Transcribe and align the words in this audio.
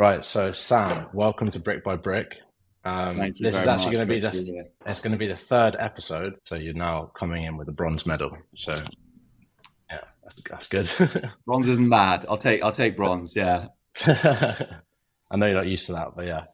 Right. 0.00 0.24
So, 0.24 0.50
Sam, 0.52 1.08
welcome 1.12 1.50
to 1.50 1.58
Brick 1.58 1.84
by 1.84 1.94
Brick. 1.96 2.38
Um, 2.86 3.18
this 3.18 3.54
is 3.54 3.66
actually 3.66 3.96
going 3.96 4.08
to 4.08 4.14
be 4.14 4.18
Great 4.18 4.32
to 4.32 4.38
the 4.38 4.44
be 4.46 4.52
here. 4.52 4.68
it's 4.86 5.00
going 5.00 5.12
to 5.12 5.18
be 5.18 5.26
the 5.26 5.36
third 5.36 5.76
episode. 5.78 6.36
So 6.46 6.54
you're 6.54 6.72
now 6.72 7.12
coming 7.14 7.44
in 7.44 7.58
with 7.58 7.68
a 7.68 7.72
bronze 7.72 8.06
medal. 8.06 8.34
So 8.56 8.72
yeah, 9.90 10.00
that's, 10.22 10.42
that's 10.48 10.68
good. 10.68 11.32
Bronze 11.46 11.68
isn't 11.68 11.90
bad. 11.90 12.24
I'll 12.30 12.38
take 12.38 12.62
I'll 12.62 12.72
take 12.72 12.96
bronze. 12.96 13.36
Yeah. 13.36 13.66
I 14.06 15.36
know 15.36 15.44
you're 15.44 15.56
not 15.56 15.68
used 15.68 15.84
to 15.88 15.92
that, 15.92 16.16
but 16.16 16.26
yeah. 16.26 16.44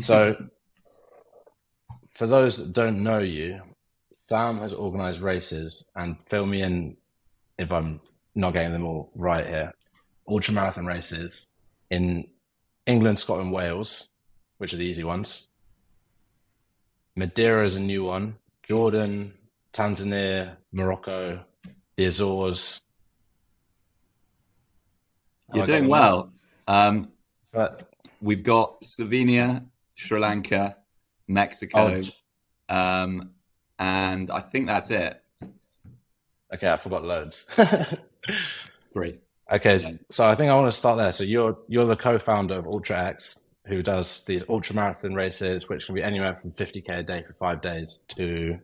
So 0.00 0.36
for 2.12 2.28
those 2.28 2.58
that 2.58 2.72
don't 2.72 3.02
know 3.02 3.18
you, 3.18 3.60
Sam 4.28 4.58
has 4.58 4.72
organised 4.72 5.20
races 5.20 5.90
and 5.96 6.14
fill 6.30 6.46
me 6.46 6.62
in 6.62 6.96
if 7.58 7.72
I'm 7.72 8.00
not 8.36 8.52
getting 8.52 8.72
them 8.72 8.86
all 8.86 9.10
right 9.16 9.48
here. 9.48 9.72
Ultramarathon 10.28 10.86
races 10.86 11.50
in 11.90 12.28
England, 12.86 13.18
Scotland, 13.18 13.52
Wales, 13.52 14.08
which 14.58 14.72
are 14.74 14.76
the 14.76 14.84
easy 14.84 15.04
ones. 15.04 15.48
Madeira 17.16 17.64
is 17.64 17.76
a 17.76 17.80
new 17.80 18.04
one. 18.04 18.36
Jordan, 18.62 19.34
Tanzania, 19.72 20.56
Morocco, 20.72 21.44
the 21.96 22.04
Azores. 22.06 22.82
You're 25.52 25.66
doing 25.66 25.88
well. 25.88 26.30
Um, 26.66 27.12
But 27.52 27.88
we've 28.20 28.42
got 28.42 28.80
Slovenia, 28.82 29.64
Sri 29.94 30.18
Lanka, 30.18 30.76
Mexico, 31.28 32.02
um, 32.68 33.30
and 33.78 34.30
I 34.30 34.40
think 34.40 34.66
that's 34.66 34.90
it. 34.90 35.22
okay, 36.52 36.72
I 36.72 36.76
forgot 36.76 37.04
loads. 37.04 37.44
Three. 38.92 39.18
Okay, 39.50 39.78
so- 40.10 40.26
I 40.26 40.34
think 40.34 40.50
I 40.50 40.54
want 40.54 40.70
to 40.70 40.76
start 40.76 40.96
there. 40.98 41.12
So 41.12 41.24
you're 41.24 41.58
you're 41.68 41.86
the 41.86 41.96
co-founder 41.96 42.58
of 42.58 42.66
Ultra 42.66 42.98
X, 43.04 43.40
who 43.66 43.82
does 43.82 44.22
these 44.22 44.42
ultra 44.48 44.74
marathon 44.74 45.14
races, 45.14 45.68
which 45.68 45.86
can 45.86 45.94
be 45.94 46.02
anywhere 46.02 46.34
from 46.34 46.52
50k 46.52 46.88
a 46.98 47.02
day 47.02 47.22
for 47.22 47.32
five 47.34 47.60
days 47.60 47.98
to 48.16 48.58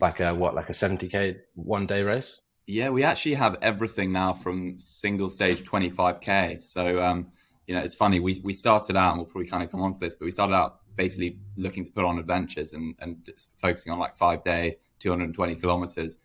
like 0.00 0.20
a 0.20 0.34
what, 0.34 0.54
like 0.54 0.68
a 0.68 0.72
70k 0.72 1.36
one 1.54 1.86
day 1.86 2.02
race. 2.02 2.40
Yeah, 2.66 2.90
we 2.90 3.02
actually 3.02 3.34
have 3.34 3.56
everything 3.60 4.12
now 4.12 4.32
from 4.32 4.78
single 4.80 5.30
stage 5.30 5.62
25k. 5.64 6.64
So 6.64 7.02
um, 7.02 7.28
you 7.66 7.74
know, 7.74 7.82
it's 7.82 7.94
funny. 7.94 8.18
We 8.20 8.40
we 8.42 8.52
started 8.52 8.96
out, 8.96 9.10
and 9.12 9.18
we'll 9.18 9.26
probably 9.26 9.48
kind 9.48 9.62
of 9.62 9.70
come 9.70 9.82
on 9.82 9.92
to 9.92 10.00
this, 10.00 10.14
but 10.14 10.24
we 10.24 10.30
started 10.30 10.54
out 10.54 10.80
basically 10.96 11.38
looking 11.56 11.84
to 11.84 11.90
put 11.90 12.04
on 12.04 12.18
adventures 12.18 12.72
and 12.72 12.94
and 13.00 13.28
focusing 13.58 13.92
on 13.92 13.98
like 13.98 14.16
five 14.16 14.42
day, 14.42 14.78
220 15.00 15.56
kilometers. 15.56 16.18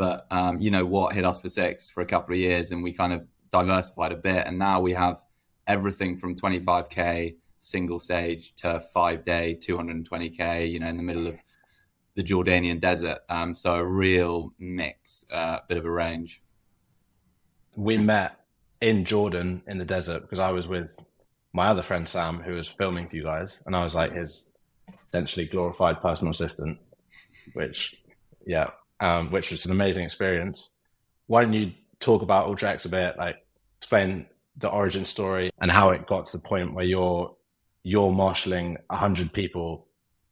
But 0.00 0.26
um, 0.30 0.62
you 0.62 0.70
know 0.70 0.86
what 0.86 1.14
hit 1.14 1.26
us 1.26 1.42
for 1.42 1.50
six 1.50 1.90
for 1.90 2.00
a 2.00 2.06
couple 2.06 2.32
of 2.32 2.40
years, 2.40 2.70
and 2.70 2.82
we 2.82 2.90
kind 2.90 3.12
of 3.12 3.26
diversified 3.52 4.12
a 4.12 4.16
bit, 4.16 4.46
and 4.46 4.58
now 4.58 4.80
we 4.80 4.94
have 4.94 5.22
everything 5.66 6.16
from 6.16 6.34
25k 6.34 7.36
single 7.58 8.00
stage 8.00 8.54
to 8.54 8.80
five 8.94 9.24
day, 9.24 9.58
220k. 9.60 10.72
You 10.72 10.80
know, 10.80 10.86
in 10.86 10.96
the 10.96 11.02
middle 11.02 11.26
of 11.26 11.38
the 12.14 12.22
Jordanian 12.22 12.80
desert. 12.80 13.18
Um, 13.28 13.54
so 13.54 13.74
a 13.74 13.84
real 13.84 14.54
mix, 14.58 15.26
uh, 15.30 15.58
bit 15.68 15.76
of 15.76 15.84
a 15.84 15.90
range. 15.90 16.42
We 17.76 17.98
met 17.98 18.40
in 18.80 19.04
Jordan 19.04 19.62
in 19.66 19.76
the 19.76 19.84
desert 19.84 20.22
because 20.22 20.40
I 20.40 20.50
was 20.50 20.66
with 20.66 20.98
my 21.52 21.66
other 21.66 21.82
friend 21.82 22.08
Sam, 22.08 22.40
who 22.40 22.54
was 22.54 22.68
filming 22.68 23.10
for 23.10 23.16
you 23.16 23.24
guys, 23.24 23.62
and 23.66 23.76
I 23.76 23.82
was 23.82 23.94
like 23.94 24.14
his 24.14 24.50
essentially 25.10 25.44
glorified 25.44 26.00
personal 26.00 26.30
assistant, 26.30 26.78
which 27.52 27.96
yeah, 28.46 28.70
um, 29.00 29.30
which 29.30 29.50
was 29.50 29.66
an 29.66 29.72
amazing 29.72 30.04
experience. 30.04 30.76
Why 31.26 31.42
don't 31.42 31.52
you 31.52 31.72
talk 32.00 32.22
about 32.22 32.46
Ultra 32.46 32.78
a 32.84 32.88
bit, 32.88 33.16
like 33.18 33.36
explain 33.78 34.26
the 34.56 34.68
origin 34.68 35.04
story 35.04 35.50
and 35.60 35.70
how 35.70 35.90
it 35.90 36.06
got 36.06 36.26
to 36.26 36.36
the 36.36 36.42
point 36.42 36.74
where 36.74 36.84
you're 36.84 37.34
you're 37.82 38.10
marshalling 38.10 38.76
hundred 38.90 39.32
people 39.32 39.86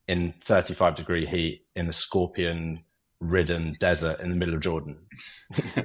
in 0.06 0.34
35 0.42 0.94
degree 0.96 1.27
heat 1.27 1.64
in 1.77 1.86
the 1.86 1.92
scorpion 1.92 2.84
ridden 3.20 3.74
desert 3.80 4.20
in 4.20 4.29
the 4.30 4.36
middle 4.36 4.55
of 4.55 4.61
Jordan. 4.61 4.98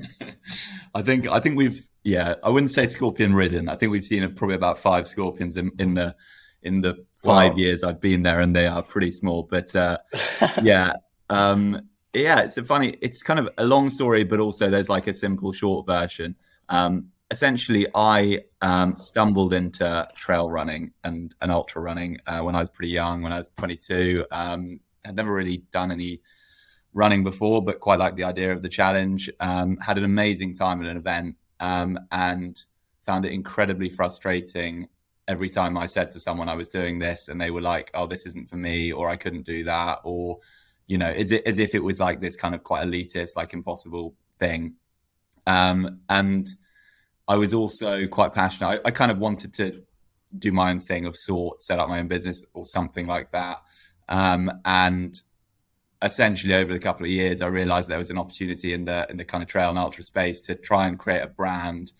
I 0.95 1.01
think 1.01 1.27
I 1.27 1.39
think 1.39 1.57
we've 1.57 1.87
yeah 2.03 2.35
I 2.43 2.49
wouldn't 2.49 2.71
say 2.71 2.87
scorpion 2.87 3.33
ridden. 3.33 3.69
I 3.69 3.75
think 3.75 3.91
we've 3.91 4.05
seen 4.05 4.33
probably 4.35 4.55
about 4.55 4.79
five 4.79 5.07
scorpions 5.07 5.57
in, 5.57 5.71
in 5.79 5.93
the 5.93 6.15
in 6.61 6.81
the 6.81 7.05
five 7.23 7.51
Wow. 7.53 7.57
years 7.57 7.83
I've 7.83 8.01
been 8.01 8.23
there, 8.23 8.39
and 8.39 8.55
they 8.55 8.67
are 8.67 8.81
pretty 8.83 9.11
small. 9.11 9.43
But 9.43 9.75
uh, 9.75 9.97
yeah, 10.61 10.93
um, 11.29 11.89
yeah, 12.13 12.41
it's 12.41 12.57
a 12.57 12.63
funny. 12.63 12.95
It's 13.01 13.23
kind 13.23 13.39
of 13.39 13.49
a 13.57 13.65
long 13.65 13.89
story, 13.89 14.23
but 14.23 14.39
also 14.39 14.69
there's 14.69 14.89
like 14.89 15.07
a 15.07 15.13
simple 15.13 15.51
short 15.51 15.87
version. 15.87 16.35
Um, 16.69 17.09
essentially, 17.31 17.87
I 17.95 18.41
um, 18.61 18.95
stumbled 18.95 19.53
into 19.53 20.07
trail 20.15 20.49
running 20.49 20.91
and, 21.03 21.33
and 21.41 21.51
ultra 21.51 21.81
running 21.81 22.19
uh, 22.27 22.41
when 22.41 22.55
I 22.55 22.59
was 22.59 22.69
pretty 22.69 22.91
young. 22.91 23.23
When 23.23 23.33
I 23.33 23.39
was 23.39 23.49
22, 23.57 24.25
um, 24.31 24.79
had 25.03 25.15
never 25.15 25.33
really 25.33 25.63
done 25.71 25.91
any 25.91 26.21
running 26.93 27.23
before, 27.23 27.63
but 27.63 27.79
quite 27.79 27.97
like 27.97 28.15
the 28.15 28.23
idea 28.23 28.51
of 28.51 28.61
the 28.61 28.69
challenge. 28.69 29.29
Um, 29.39 29.77
had 29.77 29.97
an 29.97 30.03
amazing 30.03 30.53
time 30.53 30.81
at 30.81 30.89
an 30.89 30.97
event 30.97 31.35
um, 31.59 31.97
and 32.11 32.61
found 33.05 33.25
it 33.25 33.31
incredibly 33.31 33.89
frustrating 33.89 34.87
every 35.27 35.49
time 35.49 35.77
I 35.77 35.87
said 35.87 36.11
to 36.11 36.19
someone 36.19 36.49
I 36.49 36.55
was 36.55 36.67
doing 36.67 36.99
this, 36.99 37.27
and 37.27 37.41
they 37.41 37.49
were 37.49 37.61
like, 37.61 37.89
"Oh, 37.93 38.05
this 38.05 38.25
isn't 38.27 38.49
for 38.49 38.57
me," 38.57 38.91
or 38.91 39.09
"I 39.09 39.15
couldn't 39.15 39.45
do 39.45 39.63
that," 39.63 39.99
or 40.03 40.39
you 40.87 40.97
know, 40.97 41.09
it 41.09 41.31
as 41.45 41.59
if 41.59 41.75
it 41.75 41.83
was 41.83 41.99
like 41.99 42.19
this 42.19 42.35
kind 42.35 42.53
of 42.55 42.63
quite 42.63 42.85
elitist, 42.85 43.35
like 43.35 43.53
impossible 43.53 44.15
thing. 44.37 44.75
Um, 45.47 45.99
and 46.09 46.47
I 47.27 47.35
was 47.35 47.53
also 47.53 48.07
quite 48.07 48.33
passionate. 48.33 48.81
I, 48.85 48.87
I 48.87 48.91
kind 48.91 49.11
of 49.11 49.17
wanted 49.17 49.53
to 49.55 49.83
do 50.37 50.51
my 50.51 50.71
own 50.71 50.79
thing 50.79 51.05
of 51.05 51.15
sort, 51.15 51.61
set 51.61 51.79
up 51.79 51.89
my 51.89 51.99
own 51.99 52.07
business 52.07 52.43
or 52.53 52.65
something 52.65 53.07
like 53.07 53.31
that. 53.31 53.61
Um, 54.09 54.51
and 54.65 55.19
essentially, 56.01 56.53
over 56.53 56.73
the 56.73 56.79
couple 56.79 57.05
of 57.05 57.11
years, 57.11 57.41
I 57.41 57.47
realized 57.47 57.89
there 57.89 57.97
was 57.97 58.09
an 58.09 58.17
opportunity 58.17 58.73
in 58.73 58.85
the 58.85 59.07
in 59.09 59.17
the 59.17 59.25
kind 59.25 59.41
of 59.41 59.49
trail 59.49 59.69
and 59.69 59.77
ultra 59.77 60.03
space 60.03 60.41
to 60.41 60.55
try 60.55 60.87
and 60.87 60.99
create 60.99 61.21
a 61.21 61.27
brand 61.27 61.93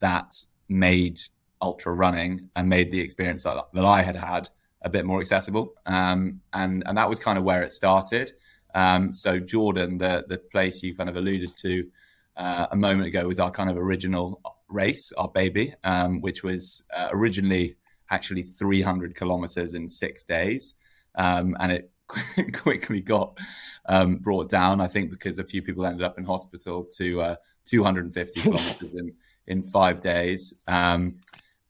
that 0.00 0.32
made 0.68 1.20
ultra 1.62 1.92
running 1.92 2.50
and 2.56 2.68
made 2.68 2.90
the 2.90 3.00
experience 3.00 3.44
that, 3.44 3.56
that 3.72 3.84
I 3.84 4.02
had 4.02 4.16
had 4.16 4.48
a 4.84 4.90
bit 4.90 5.04
more 5.04 5.20
accessible. 5.20 5.74
Um, 5.86 6.40
and 6.52 6.84
and 6.86 6.96
that 6.96 7.08
was 7.08 7.18
kind 7.18 7.38
of 7.38 7.44
where 7.44 7.62
it 7.62 7.72
started. 7.72 8.34
Um, 8.74 9.14
so 9.14 9.38
Jordan, 9.38 9.98
the 9.98 10.24
the 10.28 10.38
place 10.38 10.82
you 10.82 10.94
kind 10.94 11.08
of 11.08 11.16
alluded 11.16 11.56
to 11.56 11.88
uh, 12.36 12.66
a 12.70 12.76
moment 12.76 13.08
ago, 13.08 13.26
was 13.26 13.40
our 13.40 13.50
kind 13.50 13.70
of 13.70 13.76
original 13.76 14.40
race, 14.68 15.12
our 15.12 15.28
baby, 15.28 15.74
um, 15.84 16.20
which 16.20 16.42
was 16.42 16.82
uh, 16.94 17.08
originally 17.10 17.76
actually 18.10 18.42
300 18.42 19.14
kilometers 19.14 19.74
in 19.74 19.88
six 19.88 20.22
days, 20.22 20.74
um, 21.14 21.56
and 21.60 21.72
it 21.72 21.90
quickly 22.52 23.00
got 23.00 23.38
um, 23.86 24.16
brought 24.16 24.48
down. 24.48 24.80
I 24.80 24.88
think 24.88 25.10
because 25.10 25.38
a 25.38 25.44
few 25.44 25.62
people 25.62 25.86
ended 25.86 26.04
up 26.04 26.18
in 26.18 26.24
hospital 26.24 26.84
to 26.96 27.22
uh, 27.22 27.36
250 27.64 28.40
kilometers 28.42 28.94
in 28.94 29.12
in 29.46 29.62
five 29.62 30.00
days, 30.00 30.58
um, 30.68 31.20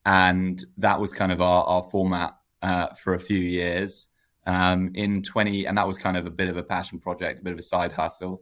and 0.05 0.63
that 0.77 0.99
was 0.99 1.13
kind 1.13 1.31
of 1.31 1.41
our, 1.41 1.63
our 1.65 1.83
format 1.83 2.35
uh, 2.65 2.87
for 2.95 3.13
a 3.13 3.19
few 3.19 3.37
years. 3.37 4.07
Um, 4.47 4.91
in 4.93 5.23
20, 5.23 5.65
and 5.65 5.77
that 5.77 5.87
was 5.87 5.97
kind 5.97 6.17
of 6.17 6.27
a 6.27 6.31
bit 6.31 6.49
of 6.49 6.57
a 6.57 6.63
passion 6.63 6.99
project, 6.99 7.39
a 7.39 7.43
bit 7.43 7.53
of 7.53 7.59
a 7.59 7.63
side 7.63 7.91
hustle. 7.91 8.41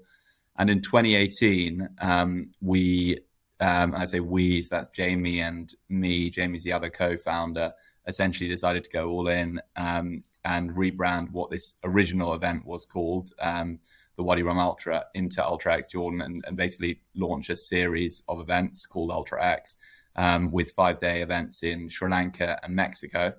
And 0.57 0.69
in 0.69 0.81
2018, 0.81 1.89
um, 1.99 2.51
we, 2.61 3.19
um, 3.59 3.95
I 3.95 4.05
say 4.05 4.19
we, 4.19 4.61
so 4.61 4.69
that's 4.71 4.89
Jamie 4.89 5.39
and 5.39 5.73
me. 5.89 6.29
Jamie's 6.29 6.63
the 6.63 6.73
other 6.73 6.89
co-founder. 6.89 7.71
Essentially, 8.05 8.49
decided 8.49 8.83
to 8.83 8.89
go 8.89 9.09
all 9.09 9.29
in 9.29 9.61
um, 9.77 10.23
and 10.43 10.71
rebrand 10.71 11.31
what 11.31 11.49
this 11.49 11.75
original 11.85 12.33
event 12.33 12.65
was 12.65 12.85
called, 12.85 13.31
um, 13.39 13.79
the 14.17 14.23
Wadi 14.23 14.43
Rum 14.43 14.59
Ultra, 14.59 15.05
into 15.13 15.45
Ultra 15.45 15.77
X 15.77 15.87
Jordan, 15.87 16.21
and, 16.21 16.43
and 16.45 16.57
basically 16.57 17.01
launch 17.15 17.49
a 17.49 17.55
series 17.55 18.23
of 18.27 18.41
events 18.41 18.85
called 18.85 19.09
Ultra 19.09 19.43
X, 19.45 19.77
um, 20.17 20.51
with 20.51 20.71
five-day 20.71 21.21
events 21.21 21.63
in 21.63 21.87
Sri 21.87 22.09
Lanka 22.09 22.59
and 22.61 22.75
Mexico. 22.75 23.33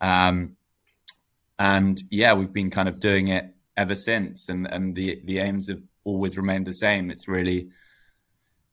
Um, 0.00 0.56
and 1.58 2.02
yeah, 2.10 2.32
we've 2.32 2.52
been 2.52 2.70
kind 2.70 2.88
of 2.88 3.00
doing 3.00 3.28
it 3.28 3.54
ever 3.76 3.94
since, 3.94 4.48
and 4.48 4.66
and 4.66 4.94
the 4.94 5.20
the 5.24 5.38
aims 5.38 5.68
have 5.68 5.82
always 6.04 6.36
remained 6.36 6.66
the 6.66 6.74
same. 6.74 7.10
It's 7.10 7.28
really 7.28 7.68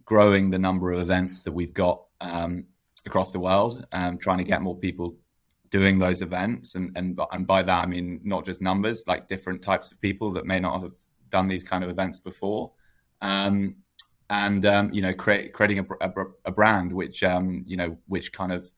growing 0.06 0.50
the 0.50 0.60
number 0.60 0.92
of 0.92 1.02
events 1.02 1.44
that 1.44 1.52
we've 1.52 1.74
got 1.74 2.02
um, 2.22 2.66
across 3.06 3.32
the 3.34 3.40
world, 3.40 3.86
um, 3.92 4.18
trying 4.18 4.38
to 4.38 4.44
get 4.46 4.62
more 4.62 4.78
people 4.78 5.16
doing 5.70 6.00
those 6.00 6.22
events, 6.22 6.76
and 6.76 6.92
and 6.96 7.20
and 7.32 7.46
by 7.46 7.62
that 7.62 7.84
I 7.84 7.86
mean 7.86 8.22
not 8.24 8.46
just 8.46 8.62
numbers, 8.62 9.04
like 9.06 9.28
different 9.28 9.62
types 9.62 9.92
of 9.92 10.00
people 10.00 10.32
that 10.34 10.46
may 10.46 10.60
not 10.60 10.82
have 10.82 10.94
done 11.30 11.48
these 11.48 11.64
kind 11.64 11.84
of 11.84 11.90
events 11.90 12.20
before. 12.20 12.72
Um, 13.22 13.76
and 14.30 14.66
um, 14.66 14.94
you 14.94 15.02
know, 15.02 15.14
create, 15.14 15.54
creating 15.54 15.80
a, 15.80 16.10
a, 16.10 16.12
a 16.46 16.52
brand 16.52 16.92
which 16.92 17.24
um, 17.24 17.64
you 17.66 17.78
know, 17.78 17.98
which 18.08 18.32
kind 18.32 18.52
of 18.52 18.70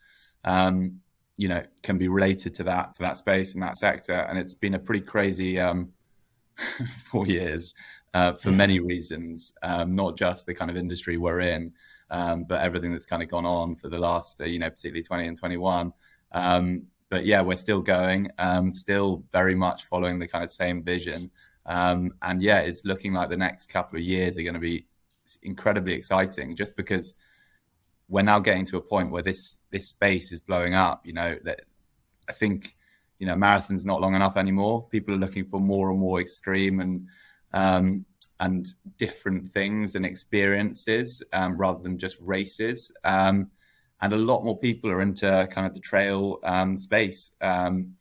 um, 0.44 1.02
you 1.42 1.48
know 1.48 1.64
can 1.82 1.98
be 1.98 2.10
related 2.18 2.52
to 2.60 2.64
that 2.64 2.86
to 2.96 3.02
that 3.02 3.18
space 3.18 3.54
and 3.54 3.64
that 3.64 3.78
sector. 3.78 4.20
And 4.28 4.38
it's 4.38 4.54
been 4.54 4.76
a 4.76 4.80
pretty 4.88 5.06
crazy 5.14 5.60
um 5.60 5.80
four 7.12 7.26
years 7.26 7.74
uh, 8.14 8.34
for 8.34 8.52
many 8.52 8.80
reasons 8.80 9.54
um 9.64 9.96
not 9.96 10.18
just 10.18 10.46
the 10.46 10.54
kind 10.54 10.70
of 10.72 10.76
industry 10.76 11.16
we're 11.16 11.42
in 11.42 11.72
um 12.10 12.44
but 12.44 12.60
everything 12.60 12.92
that's 12.92 13.06
kind 13.06 13.24
of 13.24 13.30
gone 13.30 13.46
on 13.46 13.76
for 13.76 13.88
the 13.88 13.98
last 13.98 14.42
uh, 14.42 14.46
you 14.46 14.60
know 14.60 14.70
particularly 14.70 15.04
20 15.04 15.28
and 15.28 15.38
21 15.38 15.94
Um, 16.34 16.88
but 17.10 17.26
yeah, 17.26 17.42
we're 17.42 17.56
still 17.56 17.82
going, 17.82 18.30
um, 18.38 18.72
still 18.72 19.24
very 19.32 19.56
much 19.56 19.86
following 19.86 20.20
the 20.20 20.28
kind 20.28 20.44
of 20.44 20.52
same 20.52 20.84
vision. 20.84 21.32
Um, 21.66 22.14
and 22.22 22.42
yeah, 22.42 22.60
it's 22.60 22.86
looking 22.86 23.14
like 23.14 23.30
the 23.30 23.38
next 23.38 23.68
couple 23.74 23.98
of 23.98 24.04
years 24.04 24.38
are 24.38 24.44
going 24.44 24.54
to 24.54 24.60
be 24.60 24.86
incredibly 25.42 25.94
exciting, 25.94 26.56
just 26.56 26.76
because 26.76 27.16
we're 28.10 28.24
now 28.24 28.40
getting 28.40 28.66
to 28.66 28.78
a 28.78 28.82
point 28.82 29.12
where 29.12 29.24
this 29.24 29.60
this 29.72 29.88
space 29.88 30.32
is 30.32 30.42
blowing 30.42 30.74
up. 30.74 31.06
You 31.06 31.14
know 31.14 31.38
that 31.44 31.62
I 32.28 32.34
think 32.34 32.76
you 33.20 33.28
know 33.28 33.36
marathon's 33.36 33.86
not 33.86 34.02
long 34.02 34.16
enough 34.16 34.36
anymore. 34.36 34.88
People 34.90 35.14
are 35.14 35.20
looking 35.20 35.46
for 35.46 35.60
more 35.60 35.90
and 35.92 36.00
more 36.00 36.20
extreme 36.20 36.80
and 36.80 37.08
um, 37.54 38.06
and 38.40 38.68
different 38.98 39.52
things 39.52 39.96
and 39.96 40.06
experiences 40.06 41.24
um, 41.34 41.58
rather 41.58 41.82
than 41.82 41.98
just 41.98 42.20
races. 42.22 42.92
Um, 43.04 43.52
and 44.02 44.14
a 44.14 44.18
lot 44.18 44.46
more 44.46 44.58
people 44.58 44.90
are 44.90 45.02
into 45.02 45.48
kind 45.52 45.68
of 45.68 45.74
the 45.74 45.80
trail 45.80 46.40
um, 46.44 46.78
space. 46.78 47.32
Um, 47.42 47.96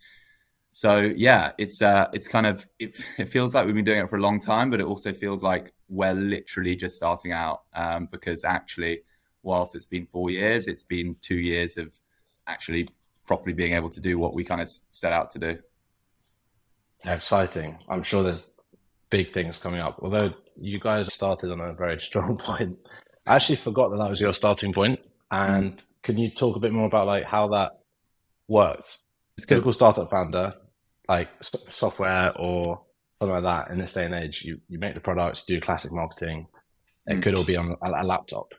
so 0.71 1.01
yeah, 1.01 1.53
it's 1.59 1.83
uh, 1.83 2.09
it's 2.13 2.29
kind 2.29 2.47
of 2.47 2.67
it, 2.79 2.97
it, 3.19 3.27
feels 3.27 3.55
like 3.55 3.67
we've 3.67 3.75
been 3.75 3.85
doing 3.85 4.01
it 4.01 4.09
for 4.09 4.17
a 4.17 4.21
long 4.21 4.39
time, 4.39 4.71
but 4.71 4.81
it 4.81 4.87
also 4.87 5.13
feels 5.13 5.43
like 5.43 5.73
we're 5.89 6.15
literally 6.15 6.77
just 6.77 6.95
starting 6.97 7.33
out 7.33 7.63
um, 7.75 8.09
because 8.13 8.45
actually, 8.45 9.01
whilst 9.49 9.75
it's 9.75 9.87
been 9.87 10.07
four 10.07 10.31
years, 10.31 10.69
it's 10.69 10.83
been 10.83 11.17
two 11.23 11.39
years 11.39 11.79
of 11.79 11.99
actually 12.47 12.87
properly 13.27 13.55
being 13.55 13.73
able 13.73 13.89
to 13.89 14.01
do 14.01 14.19
what 14.19 14.35
we 14.35 14.45
kind 14.45 14.61
of 14.61 14.69
set 14.93 15.13
out 15.13 15.31
to 15.33 15.39
do. 15.39 15.59
Exciting! 17.05 17.79
I'm 17.89 18.03
sure 18.03 18.23
there's 18.23 18.53
big 19.11 19.33
things 19.33 19.59
coming 19.59 19.81
up. 19.81 19.99
Although 20.03 20.35
you 20.61 20.79
guys 20.79 21.13
started 21.13 21.51
on 21.51 21.61
a 21.61 21.73
very 21.73 21.99
strong 22.09 22.37
point, 22.37 22.77
I 23.27 23.37
actually 23.37 23.57
forgot 23.57 23.91
that 23.91 23.97
that 23.97 24.11
was 24.11 24.21
your 24.21 24.35
starting 24.35 24.73
point. 24.73 25.01
And 25.31 25.77
mm. 25.77 25.85
can 26.03 26.19
you 26.19 26.31
talk 26.31 26.57
a 26.57 26.61
bit 26.61 26.73
more 26.73 26.87
about 26.87 27.07
like 27.07 27.25
how 27.25 27.49
that 27.49 27.81
worked? 28.49 28.99
It's 29.37 29.45
a 29.45 29.47
typical 29.47 29.73
startup 29.73 30.11
founder, 30.11 30.55
like 31.09 31.31
software 31.71 32.33
or 32.37 32.83
something 33.19 33.43
like 33.43 33.45
that. 33.45 33.73
In 33.73 33.79
this 33.79 33.95
day 33.95 34.05
and 34.05 34.15
age, 34.15 34.43
you 34.45 34.61
you 34.69 34.79
make 34.79 34.95
the 34.95 35.01
products, 35.01 35.45
do 35.45 35.59
classic 35.59 35.93
marketing. 35.93 36.49
It 37.07 37.19
mm. 37.19 37.23
could 37.23 37.35
all 37.35 37.45
be 37.45 37.57
on 37.57 37.77
a, 37.81 38.03
a 38.03 38.05
laptop. 38.05 38.53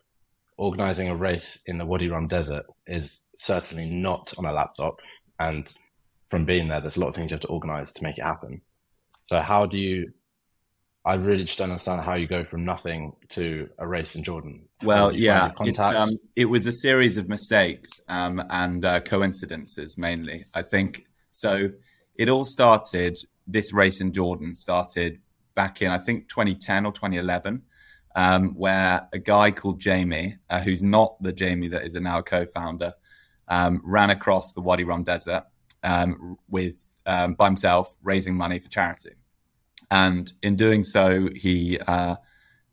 Organizing 0.60 1.08
a 1.08 1.16
race 1.16 1.60
in 1.66 1.78
the 1.78 1.86
Wadi 1.86 2.08
Rum 2.08 2.28
Desert 2.28 2.66
is 2.86 3.20
certainly 3.38 3.86
not 3.86 4.34
on 4.36 4.44
a 4.44 4.52
laptop, 4.52 5.00
and 5.38 5.72
from 6.28 6.44
being 6.44 6.68
there, 6.68 6.80
there's 6.80 6.96
a 6.96 7.00
lot 7.00 7.08
of 7.08 7.14
things 7.14 7.30
you 7.30 7.34
have 7.34 7.40
to 7.40 7.48
organize 7.48 7.92
to 7.94 8.02
make 8.02 8.18
it 8.18 8.24
happen. 8.24 8.60
So 9.26 9.40
how 9.40 9.66
do 9.66 9.78
you 9.78 10.12
I 11.04 11.14
really 11.14 11.44
just 11.44 11.58
don't 11.58 11.70
understand 11.70 12.02
how 12.02 12.14
you 12.14 12.26
go 12.26 12.44
from 12.44 12.64
nothing 12.64 13.14
to 13.30 13.70
a 13.78 13.86
race 13.86 14.16
in 14.16 14.22
Jordan. 14.22 14.68
Well, 14.82 15.14
yeah, 15.14 15.50
um, 15.78 16.10
it 16.36 16.44
was 16.44 16.66
a 16.66 16.72
series 16.72 17.16
of 17.16 17.26
mistakes 17.26 17.88
um, 18.08 18.42
and 18.50 18.84
uh, 18.84 19.00
coincidences 19.00 19.96
mainly. 19.96 20.44
I 20.52 20.60
think 20.62 21.06
so. 21.30 21.70
It 22.16 22.28
all 22.28 22.44
started. 22.44 23.18
This 23.46 23.72
race 23.72 24.00
in 24.00 24.12
Jordan 24.12 24.52
started 24.52 25.20
back 25.54 25.80
in 25.80 25.90
I 25.90 25.98
think 25.98 26.28
2010 26.28 26.84
or 26.84 26.92
2011, 26.92 27.62
um, 28.14 28.54
where 28.54 29.08
a 29.12 29.18
guy 29.18 29.50
called 29.50 29.80
Jamie, 29.80 30.38
uh, 30.48 30.60
who's 30.60 30.82
not 30.82 31.20
the 31.22 31.32
Jamie 31.32 31.68
that 31.68 31.84
is 31.84 31.94
a 31.94 32.00
now 32.00 32.22
co-founder, 32.22 32.94
um, 33.48 33.80
ran 33.84 34.10
across 34.10 34.52
the 34.52 34.60
Wadi 34.60 34.84
Rum 34.84 35.02
Desert 35.02 35.44
um, 35.82 36.36
with 36.48 36.76
um, 37.06 37.34
by 37.34 37.46
himself, 37.46 37.94
raising 38.02 38.36
money 38.36 38.58
for 38.58 38.68
charity 38.68 39.12
and 39.90 40.32
in 40.42 40.56
doing 40.56 40.84
so, 40.84 41.28
he 41.34 41.78
uh, 41.80 42.16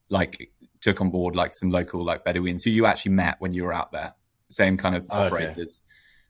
like 0.10 0.52
took 0.82 1.02
on 1.02 1.10
board 1.10 1.36
like 1.36 1.54
some 1.56 1.72
local 1.72 2.04
like 2.04 2.24
Bedouins 2.24 2.64
who 2.64 2.70
you 2.70 2.86
actually 2.86 3.14
met 3.14 3.38
when 3.40 3.54
you 3.54 3.64
were 3.64 3.74
out 3.74 3.92
there, 3.92 4.14
same 4.50 4.78
kind 4.78 4.96
of 4.96 5.08
operators. 5.10 5.58
Okay. 5.58 5.68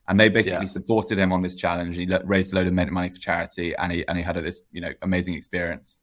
And 0.08 0.18
they 0.18 0.30
basically 0.30 0.64
yeah. 0.64 0.70
supported 0.70 1.18
him 1.18 1.32
on 1.32 1.42
this 1.42 1.54
challenge. 1.54 1.94
He 1.94 2.08
raised 2.24 2.54
a 2.54 2.56
load 2.56 2.66
of 2.66 2.72
money 2.72 3.10
for 3.10 3.18
charity, 3.18 3.76
and 3.76 3.92
he 3.92 4.08
and 4.08 4.16
he 4.16 4.24
had 4.24 4.36
this 4.36 4.62
you 4.72 4.80
know 4.80 4.92
amazing 5.02 5.34
experience. 5.34 5.98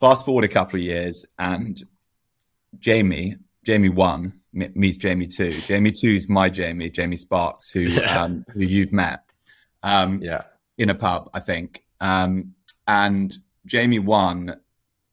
Fast 0.00 0.24
forward 0.24 0.44
a 0.44 0.48
couple 0.48 0.78
of 0.78 0.82
years, 0.82 1.26
and 1.38 1.82
Jamie, 2.78 3.36
Jamie 3.66 3.90
one 3.90 4.40
meets 4.52 4.96
Jamie 4.96 5.26
two. 5.26 5.52
Jamie 5.52 5.92
two 5.92 6.12
is 6.12 6.26
my 6.26 6.48
Jamie, 6.48 6.88
Jamie 6.88 7.18
Sparks, 7.18 7.70
who 7.70 7.86
um, 8.08 8.46
who 8.54 8.60
you've 8.60 8.94
met, 8.94 9.20
um, 9.82 10.22
yeah, 10.22 10.40
in 10.78 10.88
a 10.88 10.94
pub, 10.94 11.28
I 11.34 11.40
think. 11.40 11.84
Um, 12.00 12.54
and 12.88 13.36
Jamie 13.66 13.98
one 13.98 14.58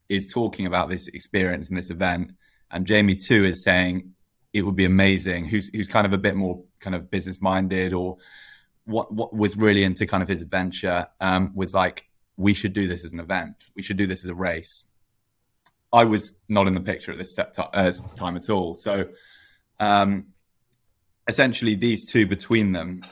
is 0.07 0.31
talking 0.31 0.65
about 0.65 0.87
this 0.87 1.07
experience 1.09 1.67
and 1.67 1.77
this 1.77 1.89
event, 1.89 2.31
and 2.71 2.87
Jamie 2.87 3.17
two 3.17 3.43
is 3.43 3.63
saying 3.63 4.13
it 4.53 4.61
would 4.61 4.77
be 4.77 4.85
amazing. 4.85 5.47
Who's 5.47 5.67
who's 5.67 5.87
kind 5.87 6.05
of 6.05 6.13
a 6.13 6.17
bit 6.17 6.37
more 6.37 6.63
kind 6.79 6.95
of 6.95 7.11
business 7.11 7.41
minded 7.41 7.91
or 7.91 8.17
what 8.85 9.13
what 9.13 9.35
was 9.35 9.57
really 9.57 9.83
into 9.83 10.07
kind 10.07 10.23
of 10.23 10.29
his 10.29 10.39
adventure 10.39 11.07
um, 11.19 11.51
was 11.53 11.73
like 11.73 12.07
we 12.37 12.53
should 12.53 12.73
do 12.73 12.87
this 12.87 13.03
as 13.03 13.11
an 13.11 13.19
event. 13.19 13.65
We 13.75 13.81
should 13.81 13.97
do 13.97 14.07
this 14.07 14.23
as 14.23 14.29
a 14.29 14.35
race. 14.35 14.83
I 15.91 16.03
was 16.03 16.37
not 16.47 16.67
in 16.67 16.75
the 16.75 16.81
picture 16.81 17.11
at 17.11 17.17
this 17.17 17.33
t- 17.33 17.43
uh, 17.57 17.91
time 18.15 18.37
at 18.37 18.49
all. 18.49 18.75
So 18.75 19.09
um, 19.79 20.27
essentially, 21.27 21.75
these 21.75 22.05
two 22.05 22.27
between 22.27 22.71
them 22.71 23.03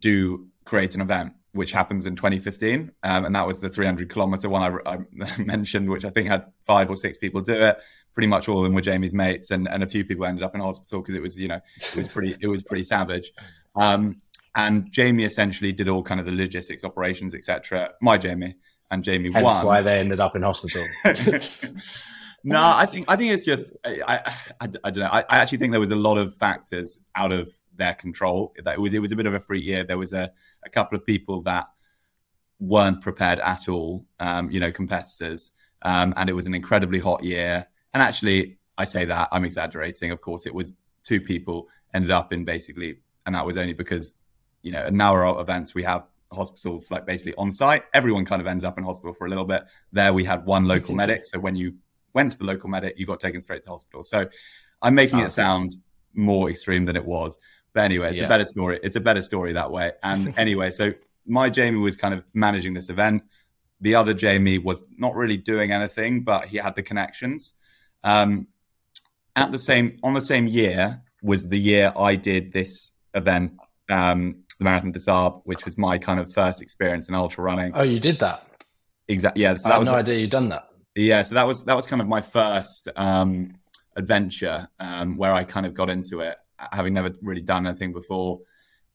do 0.00 0.48
create 0.64 0.94
an 0.94 1.00
event 1.00 1.32
which 1.52 1.72
happens 1.72 2.04
in 2.04 2.14
2015, 2.14 2.92
um, 3.02 3.24
and 3.24 3.34
that 3.34 3.46
was 3.46 3.60
the 3.60 3.70
300 3.70 4.10
kilometer 4.10 4.48
one 4.48 4.78
I, 4.86 4.92
I, 4.94 4.98
mentioned, 5.38 5.88
which 5.88 6.04
I 6.04 6.10
think 6.10 6.28
had 6.28 6.44
five 6.66 6.90
or 6.90 6.96
six 6.96 7.16
people 7.16 7.40
do 7.40 7.54
it. 7.54 7.78
Pretty 8.12 8.26
much 8.26 8.46
all 8.48 8.58
of 8.58 8.64
them 8.64 8.74
were 8.74 8.82
Jamie's 8.82 9.14
mates, 9.14 9.50
and, 9.50 9.66
and 9.68 9.82
a 9.82 9.86
few 9.86 10.04
people 10.04 10.26
ended 10.26 10.44
up 10.44 10.54
in 10.54 10.60
hospital 10.60 11.00
because 11.00 11.14
it 11.14 11.22
was, 11.22 11.38
you 11.38 11.48
know, 11.48 11.60
it 11.78 11.96
was 11.96 12.08
pretty, 12.08 12.36
it 12.40 12.46
was 12.46 12.62
pretty 12.62 12.84
savage. 12.84 13.32
Um, 13.74 14.20
and 14.54 14.90
Jamie 14.90 15.24
essentially 15.24 15.72
did 15.72 15.88
all 15.88 16.02
kind 16.02 16.20
of 16.20 16.26
the 16.26 16.32
logistics, 16.32 16.84
operations, 16.84 17.34
etc. 17.34 17.92
My 18.00 18.16
Jamie 18.16 18.56
and 18.90 19.02
Jamie 19.02 19.32
Hence 19.32 19.44
won. 19.44 19.66
why 19.66 19.82
they 19.82 19.98
ended 19.98 20.20
up 20.20 20.36
in 20.36 20.42
hospital. 20.42 20.86
no, 22.44 22.60
I 22.62 22.86
think 22.86 23.06
I 23.08 23.16
think 23.16 23.32
it's 23.32 23.44
just 23.44 23.72
I 23.84 24.00
I, 24.06 24.14
I, 24.60 24.68
I 24.84 24.90
don't 24.90 24.98
know. 24.98 25.10
I, 25.10 25.20
I, 25.20 25.38
actually 25.38 25.58
think 25.58 25.72
there 25.72 25.80
was 25.80 25.90
a 25.90 25.96
lot 25.96 26.18
of 26.18 26.34
factors 26.34 26.98
out 27.14 27.32
of 27.32 27.50
their 27.74 27.94
control. 27.94 28.54
That 28.64 28.74
it 28.74 28.80
was 28.80 28.94
it 28.94 29.00
was 29.00 29.12
a 29.12 29.16
bit 29.16 29.26
of 29.26 29.34
a 29.34 29.40
freak 29.40 29.64
year. 29.64 29.84
There 29.84 29.98
was 29.98 30.12
a, 30.12 30.32
a 30.64 30.70
couple 30.70 30.96
of 30.96 31.04
people 31.04 31.42
that 31.42 31.66
weren't 32.58 33.00
prepared 33.00 33.40
at 33.40 33.68
all. 33.68 34.06
Um, 34.20 34.50
you 34.50 34.60
know, 34.60 34.70
competitors, 34.70 35.50
um, 35.82 36.14
and 36.16 36.30
it 36.30 36.34
was 36.34 36.46
an 36.46 36.54
incredibly 36.54 37.00
hot 37.00 37.24
year. 37.24 37.66
And 37.92 38.02
actually, 38.02 38.58
I 38.78 38.84
say 38.84 39.04
that 39.06 39.28
I'm 39.32 39.44
exaggerating. 39.44 40.10
Of 40.12 40.20
course, 40.20 40.46
it 40.46 40.54
was 40.54 40.72
two 41.02 41.20
people 41.20 41.68
ended 41.94 42.10
up 42.10 42.32
in 42.32 42.44
basically, 42.44 42.98
and 43.24 43.34
that 43.34 43.46
was 43.46 43.56
only 43.56 43.72
because 43.72 44.14
you 44.62 44.72
know, 44.72 44.84
in 44.84 45.00
our 45.00 45.40
events 45.40 45.74
we 45.76 45.84
have 45.84 46.04
hospitals 46.32 46.90
like 46.90 47.06
basically 47.06 47.34
on 47.36 47.50
site. 47.52 47.84
Everyone 47.94 48.24
kind 48.24 48.40
of 48.40 48.46
ends 48.46 48.64
up 48.64 48.78
in 48.78 48.84
hospital 48.84 49.14
for 49.14 49.26
a 49.26 49.28
little 49.28 49.44
bit. 49.44 49.64
There 49.92 50.12
we 50.12 50.24
had 50.24 50.44
one 50.44 50.64
local 50.64 50.94
medic, 50.94 51.24
so 51.26 51.38
when 51.38 51.56
you 51.56 51.74
went 52.14 52.32
to 52.32 52.38
the 52.38 52.44
local 52.44 52.68
medic, 52.68 52.98
you 52.98 53.06
got 53.06 53.20
taken 53.20 53.40
straight 53.40 53.62
to 53.64 53.70
hospital. 53.70 54.04
So 54.04 54.28
I'm 54.82 54.94
making 54.94 55.20
it 55.20 55.30
sound 55.30 55.76
more 56.14 56.50
extreme 56.50 56.84
than 56.84 56.96
it 56.96 57.04
was. 57.04 57.38
But 57.72 57.84
anyway, 57.84 58.08
it's 58.08 58.18
yeah. 58.18 58.24
a 58.24 58.28
better 58.28 58.44
story. 58.44 58.80
It's 58.82 58.96
a 58.96 59.00
better 59.00 59.22
story 59.22 59.52
that 59.52 59.70
way. 59.70 59.92
And 60.02 60.36
anyway, 60.38 60.70
so 60.70 60.92
my 61.26 61.50
Jamie 61.50 61.78
was 61.78 61.96
kind 61.96 62.14
of 62.14 62.24
managing 62.32 62.74
this 62.74 62.88
event. 62.88 63.22
The 63.80 63.94
other 63.94 64.14
Jamie 64.14 64.58
was 64.58 64.82
not 64.96 65.14
really 65.14 65.36
doing 65.36 65.72
anything, 65.72 66.22
but 66.22 66.46
he 66.46 66.56
had 66.56 66.74
the 66.74 66.82
connections. 66.82 67.52
Um, 68.02 68.46
at 69.34 69.52
the 69.52 69.58
same 69.58 69.98
on 70.02 70.14
the 70.14 70.22
same 70.22 70.46
year 70.46 71.02
was 71.22 71.48
the 71.48 71.58
year 71.58 71.92
I 71.96 72.16
did 72.16 72.52
this 72.52 72.92
event, 73.12 73.58
um, 73.90 74.44
the 74.58 74.64
Marathon 74.64 74.92
des 74.92 75.00
Sables, 75.00 75.42
which 75.44 75.64
was 75.64 75.76
my 75.76 75.98
kind 75.98 76.20
of 76.20 76.32
first 76.32 76.62
experience 76.62 77.08
in 77.08 77.14
ultra 77.14 77.44
running. 77.44 77.72
Oh, 77.74 77.82
you 77.82 78.00
did 78.00 78.18
that? 78.20 78.46
Exactly. 79.08 79.42
Yeah. 79.42 79.56
So 79.56 79.70
I 79.70 79.74
had 79.74 79.84
no 79.84 79.92
the, 79.92 79.98
idea 79.98 80.18
you'd 80.18 80.30
done 80.30 80.48
that. 80.50 80.68
Yeah. 80.94 81.22
So 81.22 81.34
that 81.34 81.46
was 81.46 81.64
that 81.64 81.76
was 81.76 81.86
kind 81.86 82.02
of 82.02 82.08
my 82.08 82.20
first 82.20 82.88
um, 82.96 83.54
adventure 83.96 84.68
um, 84.80 85.16
where 85.16 85.32
I 85.32 85.44
kind 85.44 85.66
of 85.66 85.74
got 85.74 85.90
into 85.90 86.20
it 86.20 86.36
having 86.58 86.94
never 86.94 87.12
really 87.22 87.42
done 87.42 87.66
anything 87.66 87.92
before. 87.92 88.40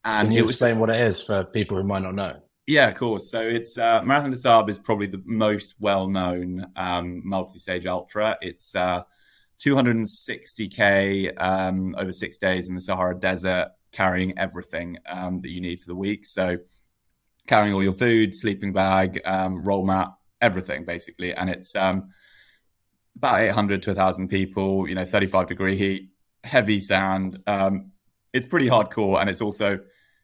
And 0.04 0.30
Can 0.30 0.38
you 0.38 0.44
explain 0.46 0.80
what 0.80 0.90
it 0.90 1.00
is 1.00 1.22
for 1.22 1.44
people 1.44 1.78
who 1.78 1.84
might 1.84 2.02
not 2.02 2.16
know? 2.16 2.42
Yeah, 2.68 2.88
of 2.88 2.96
course. 2.96 3.30
So 3.30 3.42
it's 3.42 3.78
uh, 3.78 4.02
Marathon 4.04 4.32
des 4.32 4.38
Sables 4.38 4.78
is 4.78 4.80
probably 4.80 5.08
the 5.08 5.22
most 5.26 5.76
well-known 5.80 6.68
um, 6.76 7.22
multi-stage 7.26 7.86
ultra. 7.86 8.38
It's 8.42 8.76
uh, 8.76 9.04
260k 9.64 11.34
um, 11.42 11.96
over 11.98 12.12
six 12.12 12.38
days 12.38 12.70
in 12.70 12.76
the 12.76 12.82
Sahara 12.82 13.20
Desert, 13.20 13.70
carrying 13.92 14.38
everything 14.38 14.98
um, 15.08 15.42
that 15.42 15.50
you 15.50 15.62
need 15.62 15.80
for 15.80 15.88
the 15.88 15.96
week. 15.96 16.26
So 16.26 16.58
carrying 17.48 17.74
all 17.74 17.84
your 17.84 17.94
food, 17.94 18.36
sleeping 18.36 18.74
bag, 18.74 19.22
um, 19.26 19.64
roll 19.64 19.86
mat, 19.86 20.10
everything 20.42 20.86
basically, 20.86 21.34
and 21.34 21.50
it's 21.50 21.76
um, 21.76 22.10
about 23.16 23.42
800 23.42 23.84
to 23.84 23.90
1,000 23.92 24.28
people. 24.28 24.88
You 24.88 24.96
know, 24.96 25.06
35 25.06 25.48
degree 25.48 25.78
heat 25.78 26.12
heavy 26.44 26.80
sound. 26.80 27.40
Um, 27.48 27.92
it's 28.34 28.46
pretty 28.46 28.68
hardcore, 28.68 29.20
and 29.20 29.30
it's 29.30 29.42
also, 29.42 29.80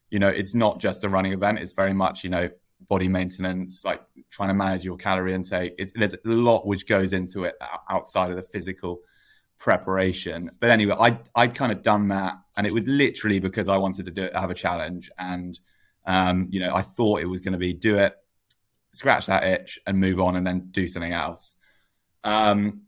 you 0.09 0.19
know, 0.19 0.29
it's 0.29 0.53
not 0.53 0.79
just 0.79 1.03
a 1.03 1.09
running 1.09 1.33
event. 1.33 1.59
It's 1.59 1.73
very 1.73 1.93
much, 1.93 2.23
you 2.23 2.29
know, 2.29 2.49
body 2.87 3.07
maintenance, 3.07 3.83
like 3.83 4.01
trying 4.29 4.49
to 4.49 4.53
manage 4.53 4.85
your 4.85 4.97
calorie 4.97 5.33
intake. 5.33 5.73
It's, 5.77 5.91
there's 5.93 6.13
a 6.13 6.19
lot 6.23 6.65
which 6.65 6.87
goes 6.87 7.13
into 7.13 7.43
it 7.43 7.55
outside 7.89 8.29
of 8.29 8.35
the 8.35 8.43
physical 8.43 9.01
preparation. 9.57 10.51
But 10.59 10.69
anyway, 10.69 10.95
I 10.99 11.19
I'd 11.35 11.55
kind 11.55 11.71
of 11.71 11.81
done 11.81 12.09
that, 12.09 12.35
and 12.55 12.67
it 12.67 12.73
was 12.73 12.87
literally 12.87 13.39
because 13.39 13.67
I 13.67 13.77
wanted 13.77 14.05
to 14.05 14.11
do 14.11 14.23
it, 14.23 14.35
have 14.35 14.51
a 14.51 14.55
challenge, 14.55 15.09
and 15.17 15.59
um, 16.05 16.47
you 16.49 16.59
know, 16.59 16.73
I 16.73 16.81
thought 16.81 17.21
it 17.21 17.25
was 17.25 17.41
going 17.41 17.53
to 17.53 17.57
be 17.57 17.73
do 17.73 17.97
it, 17.97 18.15
scratch 18.93 19.25
that 19.27 19.43
itch, 19.43 19.79
and 19.85 19.99
move 19.99 20.19
on, 20.19 20.35
and 20.35 20.45
then 20.45 20.69
do 20.71 20.87
something 20.87 21.13
else. 21.13 21.55
Um, 22.23 22.83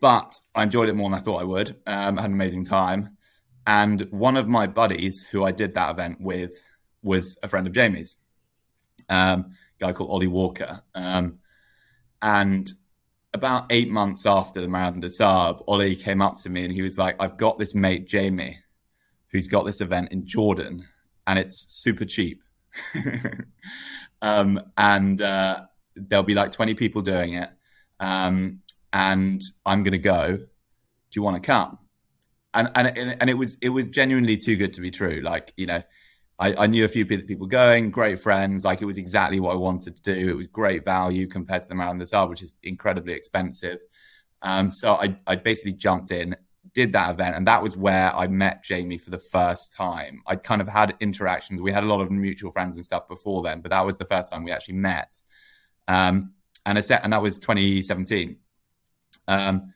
but 0.00 0.38
I 0.54 0.62
enjoyed 0.62 0.88
it 0.88 0.94
more 0.94 1.10
than 1.10 1.18
I 1.18 1.22
thought 1.22 1.40
I 1.40 1.44
would. 1.44 1.70
Um, 1.86 2.18
I 2.18 2.22
had 2.22 2.30
an 2.30 2.34
amazing 2.36 2.64
time, 2.64 3.16
and 3.66 4.02
one 4.10 4.36
of 4.36 4.48
my 4.48 4.66
buddies 4.66 5.26
who 5.30 5.44
I 5.44 5.52
did 5.52 5.74
that 5.74 5.90
event 5.90 6.20
with 6.20 6.62
was 7.02 7.38
a 7.42 7.48
friend 7.48 7.66
of 7.66 7.72
Jamie's, 7.72 8.16
um, 9.08 9.52
guy 9.78 9.92
called 9.92 10.10
Ollie 10.10 10.26
Walker, 10.26 10.82
um, 10.94 11.38
and 12.20 12.70
about 13.34 13.66
eight 13.70 13.90
months 13.90 14.26
after 14.26 14.60
the 14.60 14.68
Marathon 14.68 15.00
des 15.00 15.10
Sables, 15.10 15.62
Ollie 15.66 15.96
came 15.96 16.22
up 16.22 16.38
to 16.38 16.50
me 16.50 16.64
and 16.64 16.72
he 16.72 16.82
was 16.82 16.98
like, 16.98 17.16
I've 17.20 17.36
got 17.36 17.58
this 17.58 17.74
mate, 17.74 18.08
Jamie, 18.08 18.58
who's 19.30 19.48
got 19.48 19.66
this 19.66 19.80
event 19.80 20.12
in 20.12 20.26
Jordan 20.26 20.86
and 21.26 21.38
it's 21.38 21.66
super 21.68 22.04
cheap. 22.04 22.42
um, 24.22 24.60
and 24.76 25.20
uh, 25.20 25.62
there'll 25.94 26.24
be 26.24 26.34
like 26.34 26.52
20 26.52 26.74
people 26.74 27.02
doing 27.02 27.34
it. 27.34 27.50
Um, 28.00 28.60
and 28.92 29.42
I'm 29.66 29.82
going 29.82 29.92
to 29.92 29.98
go. 29.98 30.36
Do 30.36 30.46
you 31.14 31.22
want 31.22 31.42
to 31.42 31.46
come? 31.46 31.78
And, 32.54 32.70
and, 32.74 33.16
and 33.20 33.28
it 33.28 33.34
was, 33.34 33.58
it 33.60 33.68
was 33.68 33.88
genuinely 33.88 34.38
too 34.38 34.56
good 34.56 34.72
to 34.74 34.80
be 34.80 34.90
true. 34.90 35.20
Like, 35.22 35.52
you 35.56 35.66
know, 35.66 35.82
I, 36.38 36.54
I, 36.54 36.66
knew 36.68 36.84
a 36.84 36.88
few 36.88 37.04
people 37.04 37.46
going, 37.46 37.90
great 37.90 38.20
friends. 38.20 38.64
Like 38.64 38.80
it 38.80 38.84
was 38.84 38.96
exactly 38.96 39.40
what 39.40 39.52
I 39.52 39.56
wanted 39.56 39.96
to 39.96 40.02
do. 40.14 40.28
It 40.28 40.36
was 40.36 40.46
great 40.46 40.84
value 40.84 41.26
compared 41.26 41.62
to 41.62 41.68
the 41.68 41.74
des 41.74 42.06
Sables, 42.06 42.28
which 42.28 42.42
is 42.42 42.54
incredibly 42.62 43.12
expensive. 43.12 43.80
Um, 44.42 44.70
so 44.70 44.94
I, 44.94 45.16
I 45.26 45.34
basically 45.34 45.72
jumped 45.72 46.12
in, 46.12 46.36
did 46.74 46.92
that 46.92 47.10
event, 47.10 47.34
and 47.34 47.46
that 47.48 47.62
was 47.62 47.76
where 47.76 48.14
I 48.14 48.28
met 48.28 48.62
Jamie 48.62 48.98
for 48.98 49.10
the 49.10 49.18
first 49.18 49.72
time. 49.72 50.22
I'd 50.26 50.44
kind 50.44 50.60
of 50.60 50.68
had 50.68 50.94
interactions. 51.00 51.60
We 51.60 51.72
had 51.72 51.82
a 51.82 51.86
lot 51.86 52.00
of 52.00 52.10
mutual 52.10 52.52
friends 52.52 52.76
and 52.76 52.84
stuff 52.84 53.08
before 53.08 53.42
then, 53.42 53.60
but 53.60 53.70
that 53.70 53.84
was 53.84 53.98
the 53.98 54.04
first 54.04 54.30
time 54.30 54.44
we 54.44 54.52
actually 54.52 54.74
met. 54.74 55.20
Um, 55.88 56.34
and, 56.64 56.84
set, 56.84 57.02
and 57.02 57.12
that 57.12 57.22
was 57.22 57.38
2017. 57.38 58.36
Um, 59.26 59.74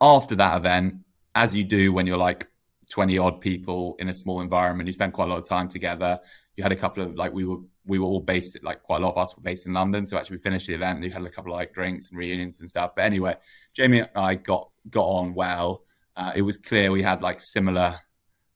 after 0.00 0.36
that 0.36 0.56
event, 0.56 1.00
as 1.34 1.54
you 1.54 1.64
do 1.64 1.92
when 1.92 2.06
you're 2.06 2.16
like 2.16 2.48
20 2.88 3.18
odd 3.18 3.40
people 3.40 3.96
in 3.98 4.08
a 4.08 4.14
small 4.14 4.40
environment. 4.40 4.86
You 4.86 4.92
spent 4.92 5.12
quite 5.12 5.26
a 5.26 5.28
lot 5.28 5.38
of 5.38 5.48
time 5.48 5.68
together. 5.68 6.18
You 6.56 6.62
had 6.62 6.72
a 6.72 6.76
couple 6.76 7.02
of 7.02 7.14
like 7.14 7.32
we 7.32 7.44
were 7.44 7.58
we 7.86 7.98
were 7.98 8.06
all 8.06 8.20
based 8.20 8.56
at 8.56 8.64
like 8.64 8.82
quite 8.82 9.00
a 9.00 9.04
lot 9.04 9.12
of 9.12 9.18
us 9.18 9.36
were 9.36 9.42
based 9.42 9.66
in 9.66 9.72
London. 9.72 10.04
So 10.04 10.18
actually 10.18 10.36
we 10.36 10.42
finished 10.42 10.66
the 10.66 10.74
event 10.74 10.96
and 10.96 11.04
you 11.04 11.10
had 11.10 11.22
a 11.22 11.30
couple 11.30 11.52
of 11.52 11.58
like 11.58 11.72
drinks 11.72 12.08
and 12.08 12.18
reunions 12.18 12.60
and 12.60 12.68
stuff. 12.68 12.92
But 12.96 13.04
anyway, 13.04 13.36
Jamie 13.74 14.00
and 14.00 14.10
I 14.14 14.34
got 14.34 14.70
got 14.90 15.04
on 15.04 15.34
well. 15.34 15.84
Uh, 16.16 16.32
it 16.34 16.42
was 16.42 16.56
clear 16.56 16.90
we 16.90 17.02
had 17.02 17.22
like 17.22 17.40
similar 17.40 18.00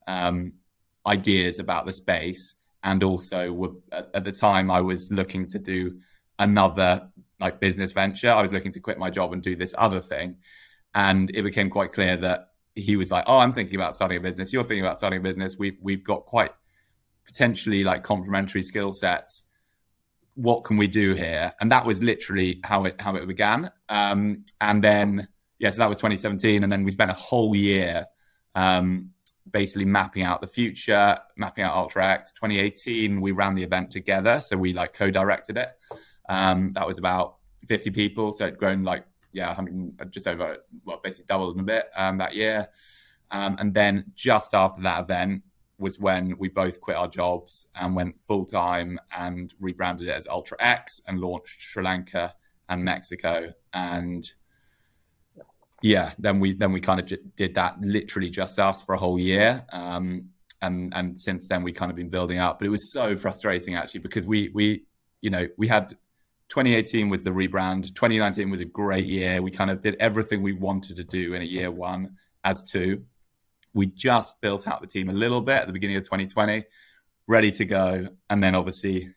um, 0.07 0.53
ideas 1.05 1.59
about 1.59 1.85
the 1.85 1.93
space, 1.93 2.55
and 2.83 3.03
also 3.03 3.51
were, 3.51 3.71
at, 3.91 4.09
at 4.13 4.23
the 4.23 4.31
time 4.31 4.69
I 4.69 4.81
was 4.81 5.11
looking 5.11 5.47
to 5.47 5.59
do 5.59 5.99
another 6.39 7.09
like 7.39 7.59
business 7.59 7.91
venture. 7.91 8.31
I 8.31 8.41
was 8.41 8.51
looking 8.51 8.73
to 8.73 8.79
quit 8.79 8.97
my 8.97 9.09
job 9.09 9.31
and 9.31 9.41
do 9.41 9.55
this 9.55 9.73
other 9.77 10.01
thing, 10.01 10.37
and 10.93 11.31
it 11.33 11.43
became 11.43 11.69
quite 11.69 11.93
clear 11.93 12.17
that 12.17 12.49
he 12.75 12.95
was 12.95 13.11
like, 13.11 13.25
"Oh, 13.27 13.37
I'm 13.37 13.53
thinking 13.53 13.75
about 13.75 13.95
starting 13.95 14.17
a 14.17 14.21
business. 14.21 14.51
You're 14.51 14.63
thinking 14.63 14.83
about 14.83 14.97
starting 14.97 15.19
a 15.19 15.23
business. 15.23 15.57
We've 15.57 15.77
we've 15.81 16.03
got 16.03 16.25
quite 16.25 16.51
potentially 17.25 17.83
like 17.83 18.03
complementary 18.03 18.63
skill 18.63 18.93
sets. 18.93 19.45
What 20.35 20.63
can 20.63 20.77
we 20.77 20.87
do 20.87 21.13
here?" 21.13 21.53
And 21.61 21.71
that 21.71 21.85
was 21.85 22.01
literally 22.01 22.59
how 22.63 22.85
it 22.85 22.99
how 22.99 23.15
it 23.15 23.27
began. 23.27 23.71
Um, 23.89 24.45
and 24.59 24.83
then 24.83 25.27
yeah, 25.59 25.69
so 25.69 25.77
that 25.77 25.89
was 25.89 25.97
2017, 25.97 26.63
and 26.63 26.71
then 26.71 26.83
we 26.83 26.91
spent 26.91 27.11
a 27.11 27.15
whole 27.15 27.55
year 27.55 28.07
um, 28.55 29.11
basically 29.49 29.85
mapping 29.85 30.23
out 30.23 30.41
the 30.41 30.47
future, 30.47 31.17
mapping 31.37 31.63
out 31.63 31.89
UltraX. 31.89 32.33
2018, 32.33 33.21
we 33.21 33.31
ran 33.31 33.55
the 33.55 33.63
event 33.63 33.91
together, 33.91 34.41
so 34.41 34.57
we 34.57 34.73
like 34.73 34.93
co-directed 34.93 35.57
it. 35.57 35.69
Um, 36.27 36.73
that 36.73 36.87
was 36.87 36.97
about 36.97 37.37
50 37.67 37.91
people, 37.91 38.33
so 38.33 38.45
it'd 38.45 38.59
grown 38.59 38.83
like 38.83 39.05
yeah, 39.33 39.47
100, 39.47 40.11
just 40.11 40.27
over, 40.27 40.57
well, 40.85 40.99
basically 41.03 41.25
doubled 41.27 41.55
in 41.55 41.61
a 41.61 41.65
bit 41.65 41.89
um, 41.95 42.17
that 42.19 42.35
year. 42.35 42.67
Um, 43.31 43.57
and 43.59 43.73
then 43.73 44.05
just 44.15 44.53
after 44.53 44.81
that 44.83 45.01
event 45.01 45.43
was 45.79 45.99
when 45.99 46.37
we 46.37 46.49
both 46.49 46.79
quit 46.79 46.95
our 46.95 47.07
jobs 47.07 47.67
and 47.75 47.95
went 47.95 48.21
full 48.21 48.45
time 48.45 48.99
and 49.15 49.53
rebranded 49.59 50.09
it 50.09 50.13
as 50.13 50.27
Ultra 50.27 50.57
X 50.59 51.01
and 51.07 51.19
launched 51.19 51.61
Sri 51.61 51.83
Lanka 51.83 52.33
and 52.69 52.83
Mexico. 52.83 53.51
And 53.73 54.31
yeah, 55.81 56.13
then 56.19 56.39
we 56.39 56.53
then 56.53 56.71
we 56.71 56.79
kind 56.79 56.99
of 56.99 57.07
j- 57.07 57.17
did 57.35 57.55
that 57.55 57.81
literally 57.81 58.29
just 58.29 58.59
us 58.59 58.81
for 58.81 58.93
a 58.93 58.97
whole 58.97 59.19
year. 59.19 59.65
Um, 59.73 60.29
and 60.61 60.93
and 60.95 61.19
since 61.19 61.47
then 61.47 61.63
we 61.63 61.73
kind 61.73 61.91
of 61.91 61.95
been 61.95 62.09
building 62.09 62.39
up. 62.39 62.59
But 62.59 62.67
it 62.67 62.71
was 62.71 62.91
so 62.91 63.17
frustrating 63.17 63.75
actually 63.75 63.99
because 63.99 64.25
we 64.25 64.49
we 64.53 64.85
you 65.21 65.29
know 65.29 65.47
we 65.57 65.67
had 65.67 65.97
2018 66.53 67.09
was 67.09 67.23
the 67.23 67.31
rebrand. 67.31 67.95
2019 67.95 68.51
was 68.51 68.61
a 68.61 68.65
great 68.65 69.07
year. 69.07 69.41
We 69.41 69.49
kind 69.49 69.71
of 69.71 69.81
did 69.81 69.95
everything 69.99 70.43
we 70.43 70.53
wanted 70.53 70.97
to 70.97 71.03
do 71.03 71.33
in 71.33 71.41
a 71.41 71.45
year 71.45 71.71
one 71.71 72.17
as 72.43 72.61
two. 72.61 73.05
We 73.73 73.87
just 73.87 74.39
built 74.39 74.67
out 74.67 74.79
the 74.79 74.85
team 74.85 75.09
a 75.09 75.13
little 75.13 75.41
bit 75.41 75.55
at 75.55 75.65
the 75.65 75.73
beginning 75.73 75.95
of 75.95 76.03
2020, 76.03 76.63
ready 77.25 77.51
to 77.53 77.65
go. 77.65 78.07
And 78.29 78.43
then 78.43 78.53
obviously, 78.53 79.15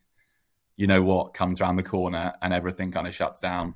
you 0.76 0.86
know 0.86 1.02
what 1.02 1.34
comes 1.34 1.60
around 1.60 1.76
the 1.76 1.82
corner 1.82 2.32
and 2.40 2.54
everything 2.54 2.90
kind 2.90 3.06
of 3.06 3.14
shuts 3.14 3.38
down. 3.38 3.74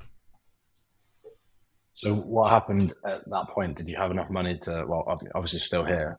So 1.93 2.14
what 2.14 2.49
happened 2.49 2.95
at 3.05 3.29
that 3.29 3.49
point? 3.49 3.76
Did 3.76 3.88
you 3.88 3.97
have 3.99 4.11
enough 4.11 4.31
money 4.31 4.57
to? 4.57 4.87
Well, 4.88 5.05
obviously 5.35 5.61
still 5.61 5.85
here. 5.85 6.19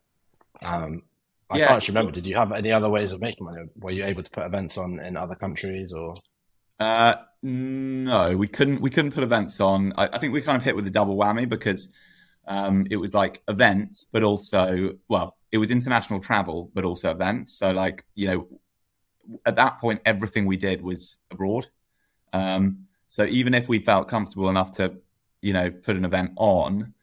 Um, 0.68 1.02
I 1.50 1.58
yeah. 1.58 1.70
can't 1.70 1.88
remember. 1.88 2.12
Did 2.12 2.28
you 2.28 2.36
have 2.36 2.52
any 2.52 2.72
other 2.72 2.88
ways 2.88 3.14
of 3.14 3.20
making 3.20 3.46
money? 3.46 3.64
Were 3.80 3.90
you 3.90 4.06
able 4.06 4.22
to 4.22 4.30
put 4.30 4.46
events 4.46 4.78
on 4.78 5.00
in 5.00 5.18
other 5.18 5.34
countries 5.34 5.92
or? 5.92 6.14
Uh, 6.82 7.16
no, 7.44 8.36
we 8.36 8.48
couldn't. 8.48 8.82
We 8.82 8.90
couldn't 8.90 9.12
put 9.12 9.24
events 9.24 9.60
on. 9.60 9.94
I, 9.98 10.10
I 10.14 10.18
think 10.18 10.34
we 10.34 10.42
kind 10.42 10.58
of 10.58 10.64
hit 10.64 10.76
with 10.76 10.88
a 10.88 10.90
double 10.90 11.16
whammy 11.16 11.48
because 11.48 11.90
um, 12.48 12.88
it 12.90 12.98
was 12.98 13.14
like 13.14 13.44
events, 13.48 14.04
but 14.04 14.24
also 14.24 14.98
well, 15.08 15.38
it 15.52 15.60
was 15.60 15.70
international 15.70 16.20
travel, 16.22 16.72
but 16.74 16.84
also 16.84 17.12
events. 17.12 17.54
So 17.54 17.72
like 17.72 18.04
you 18.16 18.28
know, 18.28 18.48
at 19.46 19.58
that 19.58 19.80
point, 19.80 20.02
everything 20.06 20.48
we 20.48 20.58
did 20.58 20.82
was 20.82 21.18
abroad. 21.30 21.68
Um, 22.34 22.88
so 23.10 23.26
even 23.26 23.54
if 23.54 23.70
we 23.70 23.80
felt 23.80 24.10
comfortable 24.10 24.50
enough 24.50 24.72
to, 24.78 24.96
you 25.42 25.54
know, 25.54 25.72
put 25.72 25.98
an 25.98 26.06
event 26.06 26.34
on, 26.38 26.96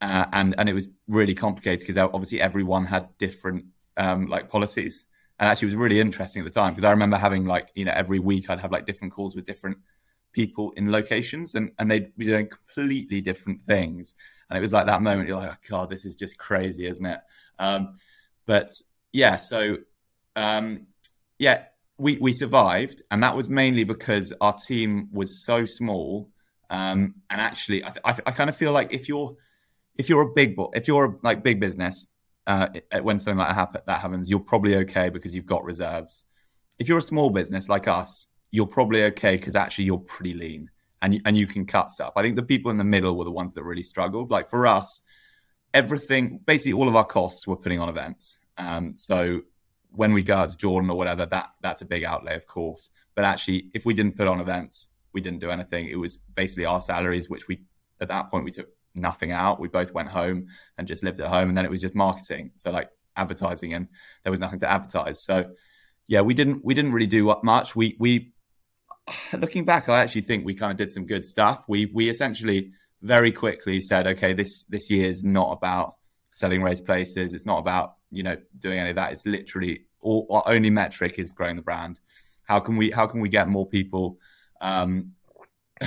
uh, 0.00 0.26
and 0.32 0.54
and 0.58 0.68
it 0.68 0.74
was 0.74 0.88
really 1.08 1.34
complicated 1.34 1.80
because 1.80 1.96
obviously 1.98 2.40
everyone 2.42 2.86
had 2.86 3.08
different 3.18 3.66
um, 3.96 4.26
like 4.26 4.50
policies 4.50 5.06
and 5.42 5.48
actually 5.48 5.66
it 5.66 5.74
was 5.74 5.82
really 5.82 5.98
interesting 5.98 6.40
at 6.40 6.44
the 6.44 6.52
time 6.52 6.72
because 6.72 6.84
I 6.84 6.92
remember 6.92 7.16
having 7.16 7.44
like 7.46 7.72
you 7.74 7.84
know 7.84 7.90
every 7.92 8.20
week 8.20 8.48
I'd 8.48 8.60
have 8.60 8.70
like 8.70 8.86
different 8.86 9.12
calls 9.12 9.34
with 9.34 9.44
different 9.44 9.76
people 10.32 10.70
in 10.76 10.92
locations 10.92 11.56
and 11.56 11.72
and 11.80 11.90
they'd 11.90 12.16
be 12.16 12.26
doing 12.26 12.48
completely 12.48 13.20
different 13.20 13.60
things. 13.62 14.14
And 14.48 14.56
it 14.56 14.60
was 14.60 14.72
like 14.72 14.86
that 14.86 15.02
moment 15.02 15.28
you're 15.28 15.38
like 15.38 15.50
oh, 15.50 15.56
god 15.68 15.90
this 15.90 16.04
is 16.04 16.14
just 16.14 16.38
crazy 16.38 16.86
isn't 16.86 17.04
it? 17.04 17.18
Um, 17.58 17.94
but 18.46 18.70
yeah 19.10 19.36
so 19.36 19.78
um, 20.36 20.86
yeah 21.40 21.64
we 21.98 22.18
we 22.18 22.32
survived 22.32 23.02
and 23.10 23.20
that 23.24 23.34
was 23.34 23.48
mainly 23.48 23.82
because 23.82 24.32
our 24.40 24.54
team 24.54 25.08
was 25.10 25.44
so 25.44 25.64
small 25.64 26.30
um, 26.70 27.16
and 27.30 27.40
actually 27.40 27.84
I, 27.84 27.92
I, 28.04 28.16
I 28.26 28.30
kind 28.30 28.48
of 28.48 28.56
feel 28.56 28.70
like 28.70 28.92
if 28.92 29.08
you're 29.08 29.34
if 29.98 30.08
you're 30.08 30.22
a 30.22 30.32
big 30.32 30.54
if 30.74 30.86
you're 30.86 31.04
a, 31.04 31.14
like 31.24 31.42
big 31.42 31.58
business 31.58 32.06
uh, 32.46 32.68
when 33.02 33.18
something 33.18 33.38
like 33.38 33.54
that, 33.54 33.86
that 33.86 34.00
happens, 34.00 34.30
you're 34.30 34.40
probably 34.40 34.76
okay 34.76 35.08
because 35.08 35.34
you've 35.34 35.46
got 35.46 35.64
reserves. 35.64 36.24
If 36.78 36.88
you're 36.88 36.98
a 36.98 37.02
small 37.02 37.30
business 37.30 37.68
like 37.68 37.86
us, 37.86 38.26
you're 38.50 38.66
probably 38.66 39.04
okay 39.04 39.36
because 39.36 39.54
actually 39.54 39.84
you're 39.84 39.98
pretty 39.98 40.34
lean 40.34 40.70
and 41.00 41.14
you, 41.14 41.20
and 41.24 41.36
you 41.36 41.46
can 41.46 41.66
cut 41.66 41.92
stuff. 41.92 42.12
I 42.16 42.22
think 42.22 42.36
the 42.36 42.42
people 42.42 42.70
in 42.70 42.78
the 42.78 42.84
middle 42.84 43.16
were 43.16 43.24
the 43.24 43.30
ones 43.30 43.54
that 43.54 43.62
really 43.62 43.82
struggled. 43.82 44.30
Like 44.30 44.48
for 44.48 44.66
us, 44.66 45.02
everything, 45.72 46.40
basically 46.44 46.74
all 46.74 46.88
of 46.88 46.96
our 46.96 47.04
costs 47.04 47.46
were 47.46 47.56
putting 47.56 47.80
on 47.80 47.88
events. 47.88 48.38
Um, 48.58 48.94
so 48.96 49.42
when 49.90 50.12
we 50.12 50.22
go 50.22 50.36
out 50.36 50.50
to 50.50 50.56
Jordan 50.56 50.90
or 50.90 50.96
whatever, 50.96 51.26
that 51.26 51.50
that's 51.60 51.82
a 51.82 51.86
big 51.86 52.04
outlay, 52.04 52.36
of 52.36 52.46
course. 52.46 52.90
But 53.14 53.24
actually, 53.24 53.70
if 53.74 53.84
we 53.84 53.94
didn't 53.94 54.16
put 54.16 54.28
on 54.28 54.40
events, 54.40 54.88
we 55.12 55.20
didn't 55.20 55.40
do 55.40 55.50
anything. 55.50 55.88
It 55.88 55.96
was 55.96 56.18
basically 56.18 56.64
our 56.64 56.80
salaries, 56.80 57.28
which 57.28 57.48
we 57.48 57.62
at 58.00 58.08
that 58.08 58.30
point 58.30 58.44
we 58.44 58.50
took 58.50 58.68
nothing 58.94 59.32
out. 59.32 59.60
We 59.60 59.68
both 59.68 59.92
went 59.92 60.08
home 60.08 60.48
and 60.78 60.86
just 60.86 61.02
lived 61.02 61.20
at 61.20 61.28
home, 61.28 61.48
and 61.48 61.56
then 61.56 61.64
it 61.64 61.70
was 61.70 61.80
just 61.80 61.94
marketing. 61.94 62.52
So 62.56 62.70
like 62.70 62.90
advertising, 63.16 63.74
and 63.74 63.88
there 64.22 64.30
was 64.30 64.40
nothing 64.40 64.60
to 64.60 64.70
advertise. 64.70 65.22
So 65.22 65.50
yeah, 66.06 66.20
we 66.20 66.34
didn't 66.34 66.64
we 66.64 66.74
didn't 66.74 66.92
really 66.92 67.06
do 67.06 67.24
what 67.24 67.44
much. 67.44 67.74
We 67.76 67.96
we 67.98 68.32
looking 69.32 69.64
back, 69.64 69.88
I 69.88 70.02
actually 70.02 70.22
think 70.22 70.44
we 70.44 70.54
kind 70.54 70.72
of 70.72 70.78
did 70.78 70.90
some 70.90 71.06
good 71.06 71.24
stuff. 71.24 71.64
We 71.68 71.86
we 71.86 72.08
essentially 72.08 72.72
very 73.02 73.32
quickly 73.32 73.80
said, 73.80 74.06
okay, 74.06 74.32
this 74.32 74.64
this 74.64 74.90
year 74.90 75.08
is 75.08 75.24
not 75.24 75.52
about 75.52 75.96
selling 76.32 76.62
race 76.62 76.80
places. 76.80 77.34
It's 77.34 77.46
not 77.46 77.58
about 77.58 77.96
you 78.10 78.22
know 78.22 78.36
doing 78.60 78.78
any 78.78 78.90
of 78.90 78.96
that. 78.96 79.12
It's 79.12 79.26
literally 79.26 79.84
all, 80.00 80.26
our 80.30 80.42
only 80.46 80.70
metric 80.70 81.18
is 81.18 81.32
growing 81.32 81.56
the 81.56 81.62
brand. 81.62 82.00
How 82.44 82.60
can 82.60 82.76
we 82.76 82.90
how 82.90 83.06
can 83.06 83.20
we 83.20 83.28
get 83.28 83.48
more 83.48 83.66
people 83.66 84.18
um, 84.60 85.12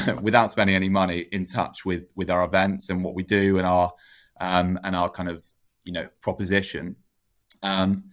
without 0.22 0.52
spending 0.52 0.76
any 0.76 0.90
money 0.90 1.28
in 1.32 1.46
touch 1.46 1.86
with 1.86 2.04
with 2.16 2.30
our 2.30 2.44
events 2.44 2.90
and 2.90 3.04
what 3.04 3.16
we 3.16 3.24
do 3.24 3.58
and 3.58 3.68
our 3.68 3.94
um, 4.40 4.80
and 4.84 4.96
our 4.96 5.10
kind 5.10 5.30
of 5.30 5.44
you 5.84 5.94
know 5.94 6.08
proposition. 6.22 6.96
Um, 7.64 8.06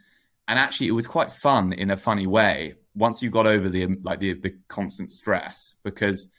and 0.49 0.59
actually, 0.59 0.89
it 0.89 0.93
was 0.93 1.07
quite 1.07 1.31
fun 1.31 1.73
in 1.73 1.91
a 1.91 1.97
funny 1.97 2.27
way 2.27 2.75
once 2.95 3.23
you 3.23 3.31
got 3.31 3.47
over 3.47 3.69
the 3.69 3.89
like 4.03 4.21
the, 4.21 4.35
the 4.35 4.55
constant 4.69 5.11
stress 5.11 5.77
because 5.83 6.31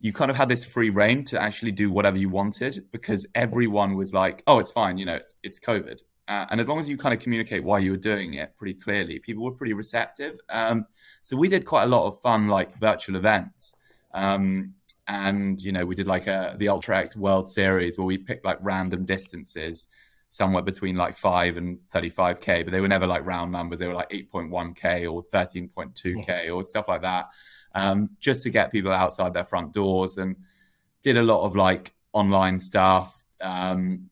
you 0.00 0.12
kind 0.12 0.30
of 0.30 0.36
had 0.36 0.48
this 0.48 0.64
free 0.64 0.90
reign 0.90 1.24
to 1.24 1.40
actually 1.40 1.72
do 1.72 1.90
whatever 1.90 2.18
you 2.18 2.28
wanted 2.28 2.84
because 2.92 3.26
everyone 3.34 3.96
was 3.96 4.12
like, 4.12 4.42
"Oh, 4.46 4.58
it's 4.58 4.70
fine, 4.70 4.98
you 4.98 5.06
know, 5.06 5.14
it's 5.14 5.36
it's 5.42 5.58
COVID," 5.58 5.98
uh, 6.28 6.46
and 6.50 6.60
as 6.60 6.68
long 6.68 6.80
as 6.80 6.88
you 6.88 6.96
kind 6.96 7.14
of 7.14 7.20
communicate 7.20 7.64
why 7.64 7.78
you 7.78 7.92
were 7.92 7.96
doing 7.96 8.34
it 8.34 8.52
pretty 8.58 8.74
clearly, 8.74 9.18
people 9.20 9.44
were 9.44 9.52
pretty 9.52 9.72
receptive. 9.72 10.38
Um, 10.50 10.86
so 11.22 11.36
we 11.36 11.48
did 11.48 11.64
quite 11.64 11.84
a 11.84 11.88
lot 11.88 12.06
of 12.06 12.20
fun 12.20 12.48
like 12.48 12.78
virtual 12.78 13.16
events. 13.16 13.74
Um, 14.16 14.74
and 15.08 15.62
you 15.62 15.70
know 15.70 15.86
we 15.86 15.94
did 15.94 16.08
like 16.08 16.26
a 16.26 16.56
the 16.58 16.68
ultra 16.68 16.98
x 16.98 17.14
world 17.14 17.48
series 17.48 17.96
where 17.96 18.06
we 18.06 18.18
picked 18.18 18.44
like 18.44 18.58
random 18.60 19.04
distances 19.04 19.86
somewhere 20.30 20.62
between 20.62 20.96
like 20.96 21.16
5 21.16 21.56
and 21.56 21.78
35k 21.94 22.64
but 22.64 22.72
they 22.72 22.80
were 22.80 22.88
never 22.88 23.06
like 23.06 23.24
round 23.24 23.52
numbers. 23.52 23.78
They 23.78 23.86
were 23.86 23.94
like 23.94 24.10
8.1k 24.10 25.12
or 25.12 25.22
13.2k 25.32 26.52
or 26.52 26.64
stuff 26.64 26.88
like 26.88 27.02
that 27.02 27.28
um, 27.76 28.10
just 28.18 28.42
to 28.42 28.50
get 28.50 28.72
people 28.72 28.90
outside 28.90 29.32
their 29.32 29.44
front 29.44 29.72
doors 29.72 30.18
and 30.18 30.34
did 31.02 31.16
a 31.16 31.22
lot 31.22 31.44
of 31.44 31.54
like 31.54 31.94
online 32.12 32.58
stuff 32.58 33.22
um, 33.40 34.10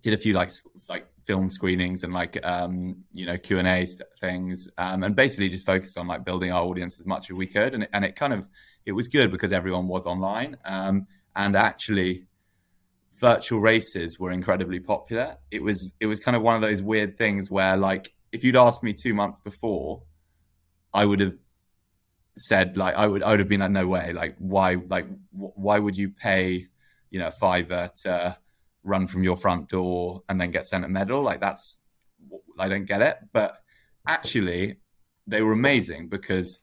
did 0.00 0.14
a 0.14 0.18
few 0.18 0.34
like 0.34 0.50
like 0.88 1.06
film 1.24 1.50
screenings 1.50 2.04
and 2.04 2.12
like 2.12 2.38
um, 2.44 2.96
you 3.12 3.26
know 3.26 3.38
Q 3.38 3.58
and 3.58 3.68
A 3.68 3.86
things, 4.20 4.68
um, 4.78 5.02
and 5.02 5.14
basically 5.14 5.48
just 5.48 5.66
focused 5.66 5.98
on 5.98 6.06
like 6.06 6.24
building 6.24 6.52
our 6.52 6.62
audience 6.62 6.98
as 6.98 7.06
much 7.06 7.30
as 7.30 7.36
we 7.36 7.46
could, 7.46 7.74
and 7.74 7.84
it, 7.84 7.90
and 7.92 8.04
it 8.04 8.16
kind 8.16 8.32
of 8.32 8.48
it 8.90 8.94
was 8.94 9.06
good 9.06 9.30
because 9.30 9.52
everyone 9.52 9.86
was 9.86 10.04
online, 10.04 10.56
um, 10.64 11.06
and 11.36 11.54
actually 11.54 12.24
virtual 13.20 13.60
races 13.60 14.18
were 14.18 14.32
incredibly 14.32 14.80
popular. 14.80 15.36
It 15.52 15.62
was 15.62 15.94
it 16.00 16.06
was 16.06 16.18
kind 16.18 16.36
of 16.36 16.42
one 16.42 16.56
of 16.56 16.60
those 16.60 16.82
weird 16.82 17.16
things 17.16 17.48
where 17.48 17.76
like 17.76 18.12
if 18.32 18.42
you'd 18.42 18.56
asked 18.56 18.82
me 18.82 18.92
two 18.92 19.14
months 19.14 19.38
before, 19.38 20.02
I 20.92 21.04
would 21.04 21.20
have 21.20 21.34
said 22.36 22.76
like 22.76 22.96
I 22.96 23.06
would 23.06 23.22
I 23.22 23.30
would 23.30 23.38
have 23.38 23.48
been 23.48 23.60
like 23.60 23.70
no 23.70 23.86
way. 23.86 24.12
Like 24.12 24.34
why 24.38 24.78
like 24.88 25.06
why 25.30 25.78
would 25.78 25.96
you 25.96 26.10
pay 26.10 26.66
you 27.12 27.20
know 27.20 27.28
a 27.28 27.32
fiver 27.32 27.92
to 28.02 28.36
run 28.82 29.06
from 29.06 29.22
your 29.22 29.36
front 29.36 29.68
door 29.68 30.24
and 30.28 30.40
then 30.40 30.50
get 30.50 30.66
sent 30.66 30.84
a 30.84 30.88
medal? 30.88 31.22
Like 31.22 31.40
that's 31.40 31.78
I 32.58 32.68
don't 32.68 32.86
get 32.86 33.02
it. 33.02 33.18
But 33.32 33.62
actually 34.04 34.78
they 35.28 35.42
were 35.42 35.52
amazing 35.52 36.08
because 36.08 36.58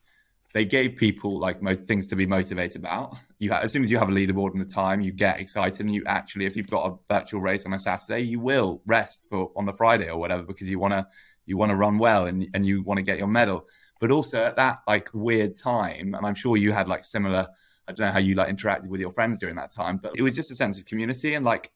they 0.54 0.66
gave 0.66 0.96
people 0.96 1.40
like 1.40 1.62
mo- 1.62 1.76
things 1.76 2.08
to 2.08 2.16
be 2.16 2.26
motivated 2.26 2.78
about. 2.78 3.18
You 3.40 3.52
ha- 3.52 3.60
as 3.60 3.72
soon 3.72 3.84
as 3.84 3.92
you 3.92 3.98
have 3.98 4.10
a 4.10 4.12
leaderboard 4.12 4.52
and 4.52 4.62
the 4.62 4.66
time, 4.66 5.02
you 5.02 5.12
get 5.12 5.40
excited, 5.40 5.82
and 5.82 5.94
you 5.94 6.04
actually, 6.06 6.46
if 6.46 6.56
you've 6.56 6.70
got 6.70 6.92
a 6.92 7.14
virtual 7.14 7.42
race 7.42 7.66
on 7.66 7.74
a 7.74 7.80
Saturday, 7.80 8.22
you 8.22 8.40
will 8.40 8.82
rest 8.86 9.28
for 9.28 9.52
on 9.56 9.66
the 9.66 9.74
Friday 9.74 10.10
or 10.10 10.18
whatever 10.18 10.44
because 10.44 10.70
you 10.70 10.80
want 10.80 10.94
to 10.94 11.08
you 11.46 11.58
want 11.58 11.72
to 11.72 11.76
run 11.76 11.98
well 11.98 12.26
and 12.26 12.48
and 12.54 12.66
you 12.66 12.84
want 12.84 12.98
to 12.98 13.04
get 13.04 13.18
your 13.18 13.28
medal. 13.28 13.68
But 14.00 14.12
also 14.12 14.44
at 14.44 14.56
that 14.58 14.80
like 14.88 15.10
weird 15.14 15.56
time, 15.56 16.14
and 16.14 16.26
I'm 16.26 16.36
sure 16.36 16.58
you 16.58 16.72
had 16.72 16.88
like 16.88 17.04
similar. 17.04 17.48
I 17.88 17.94
don't 17.94 18.08
know 18.08 18.12
how 18.12 18.20
you 18.20 18.36
like 18.36 18.50
interacted 18.50 18.88
with 18.88 19.00
your 19.00 19.12
friends 19.12 19.40
during 19.40 19.56
that 19.56 19.74
time, 19.74 19.98
but 19.98 20.12
it 20.16 20.22
was 20.22 20.36
just 20.36 20.52
a 20.52 20.56
sense 20.56 20.78
of 20.78 20.86
community 20.86 21.36
and 21.36 21.46
like 21.46 21.72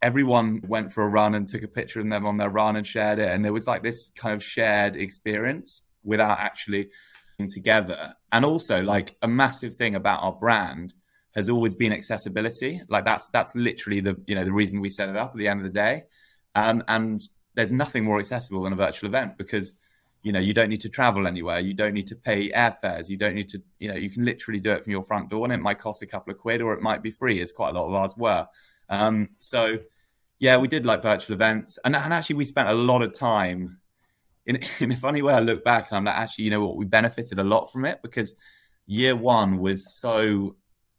everyone 0.00 0.62
went 0.66 0.92
for 0.92 1.02
a 1.02 1.08
run 1.08 1.34
and 1.34 1.46
took 1.46 1.62
a 1.62 1.68
picture 1.68 2.00
of 2.00 2.08
them 2.08 2.24
on 2.24 2.36
their 2.36 2.50
run 2.50 2.76
and 2.76 2.86
shared 2.86 3.18
it, 3.18 3.28
and 3.28 3.44
there 3.44 3.52
was 3.52 3.66
like 3.66 3.82
this 3.82 4.10
kind 4.16 4.34
of 4.34 4.42
shared 4.42 4.96
experience 4.96 5.82
without 6.04 6.38
actually 6.38 6.88
together. 7.48 8.14
And 8.32 8.44
also, 8.44 8.82
like 8.82 9.16
a 9.22 9.28
massive 9.28 9.74
thing 9.74 9.94
about 9.94 10.22
our 10.22 10.32
brand 10.32 10.94
has 11.34 11.50
always 11.50 11.74
been 11.74 11.92
accessibility. 11.92 12.80
Like 12.88 13.04
that's 13.04 13.28
that's 13.28 13.54
literally 13.54 14.00
the 14.00 14.16
you 14.26 14.34
know 14.34 14.44
the 14.44 14.52
reason 14.52 14.80
we 14.80 14.88
set 14.88 15.08
it 15.08 15.16
up 15.16 15.32
at 15.32 15.36
the 15.36 15.48
end 15.48 15.60
of 15.60 15.64
the 15.64 15.72
day. 15.72 16.04
Um, 16.54 16.82
and 16.88 17.22
there's 17.54 17.72
nothing 17.72 18.04
more 18.04 18.18
accessible 18.18 18.62
than 18.62 18.72
a 18.72 18.76
virtual 18.76 19.08
event 19.08 19.36
because 19.36 19.74
you 20.22 20.32
know 20.32 20.40
you 20.40 20.54
don't 20.54 20.68
need 20.68 20.80
to 20.80 20.88
travel 20.88 21.26
anywhere 21.26 21.60
you 21.60 21.72
don't 21.72 21.94
need 21.94 22.08
to 22.08 22.16
pay 22.16 22.50
airfares 22.50 23.08
you 23.08 23.16
don't 23.16 23.34
need 23.34 23.48
to 23.48 23.62
you 23.78 23.88
know 23.88 23.94
you 23.94 24.10
can 24.10 24.24
literally 24.24 24.58
do 24.58 24.72
it 24.72 24.82
from 24.82 24.90
your 24.90 25.02
front 25.02 25.30
door 25.30 25.44
and 25.44 25.52
it 25.52 25.60
might 25.60 25.78
cost 25.78 26.02
a 26.02 26.06
couple 26.06 26.32
of 26.32 26.38
quid 26.38 26.60
or 26.60 26.72
it 26.72 26.82
might 26.82 27.02
be 27.02 27.10
free 27.10 27.40
as 27.40 27.52
quite 27.52 27.70
a 27.70 27.72
lot 27.72 27.86
of 27.86 27.94
ours 27.94 28.14
were 28.16 28.46
um, 28.88 29.28
so 29.38 29.78
yeah 30.38 30.56
we 30.56 30.66
did 30.66 30.84
like 30.84 31.00
virtual 31.00 31.34
events 31.34 31.78
and, 31.84 31.94
and 31.94 32.12
actually 32.12 32.34
we 32.34 32.44
spent 32.44 32.68
a 32.68 32.74
lot 32.74 33.02
of 33.02 33.12
time 33.12 33.78
in, 34.46 34.60
in 34.80 34.92
a 34.92 34.96
funny 34.96 35.22
way, 35.22 35.34
I 35.34 35.40
look 35.40 35.64
back 35.64 35.90
and 35.90 35.98
I'm 35.98 36.04
like, 36.04 36.16
actually, 36.16 36.44
you 36.44 36.50
know 36.50 36.64
what? 36.64 36.76
We 36.76 36.84
benefited 36.84 37.38
a 37.38 37.44
lot 37.44 37.66
from 37.70 37.84
it 37.84 38.00
because 38.02 38.34
year 38.86 39.14
one 39.16 39.58
was 39.58 39.94
so 39.94 40.56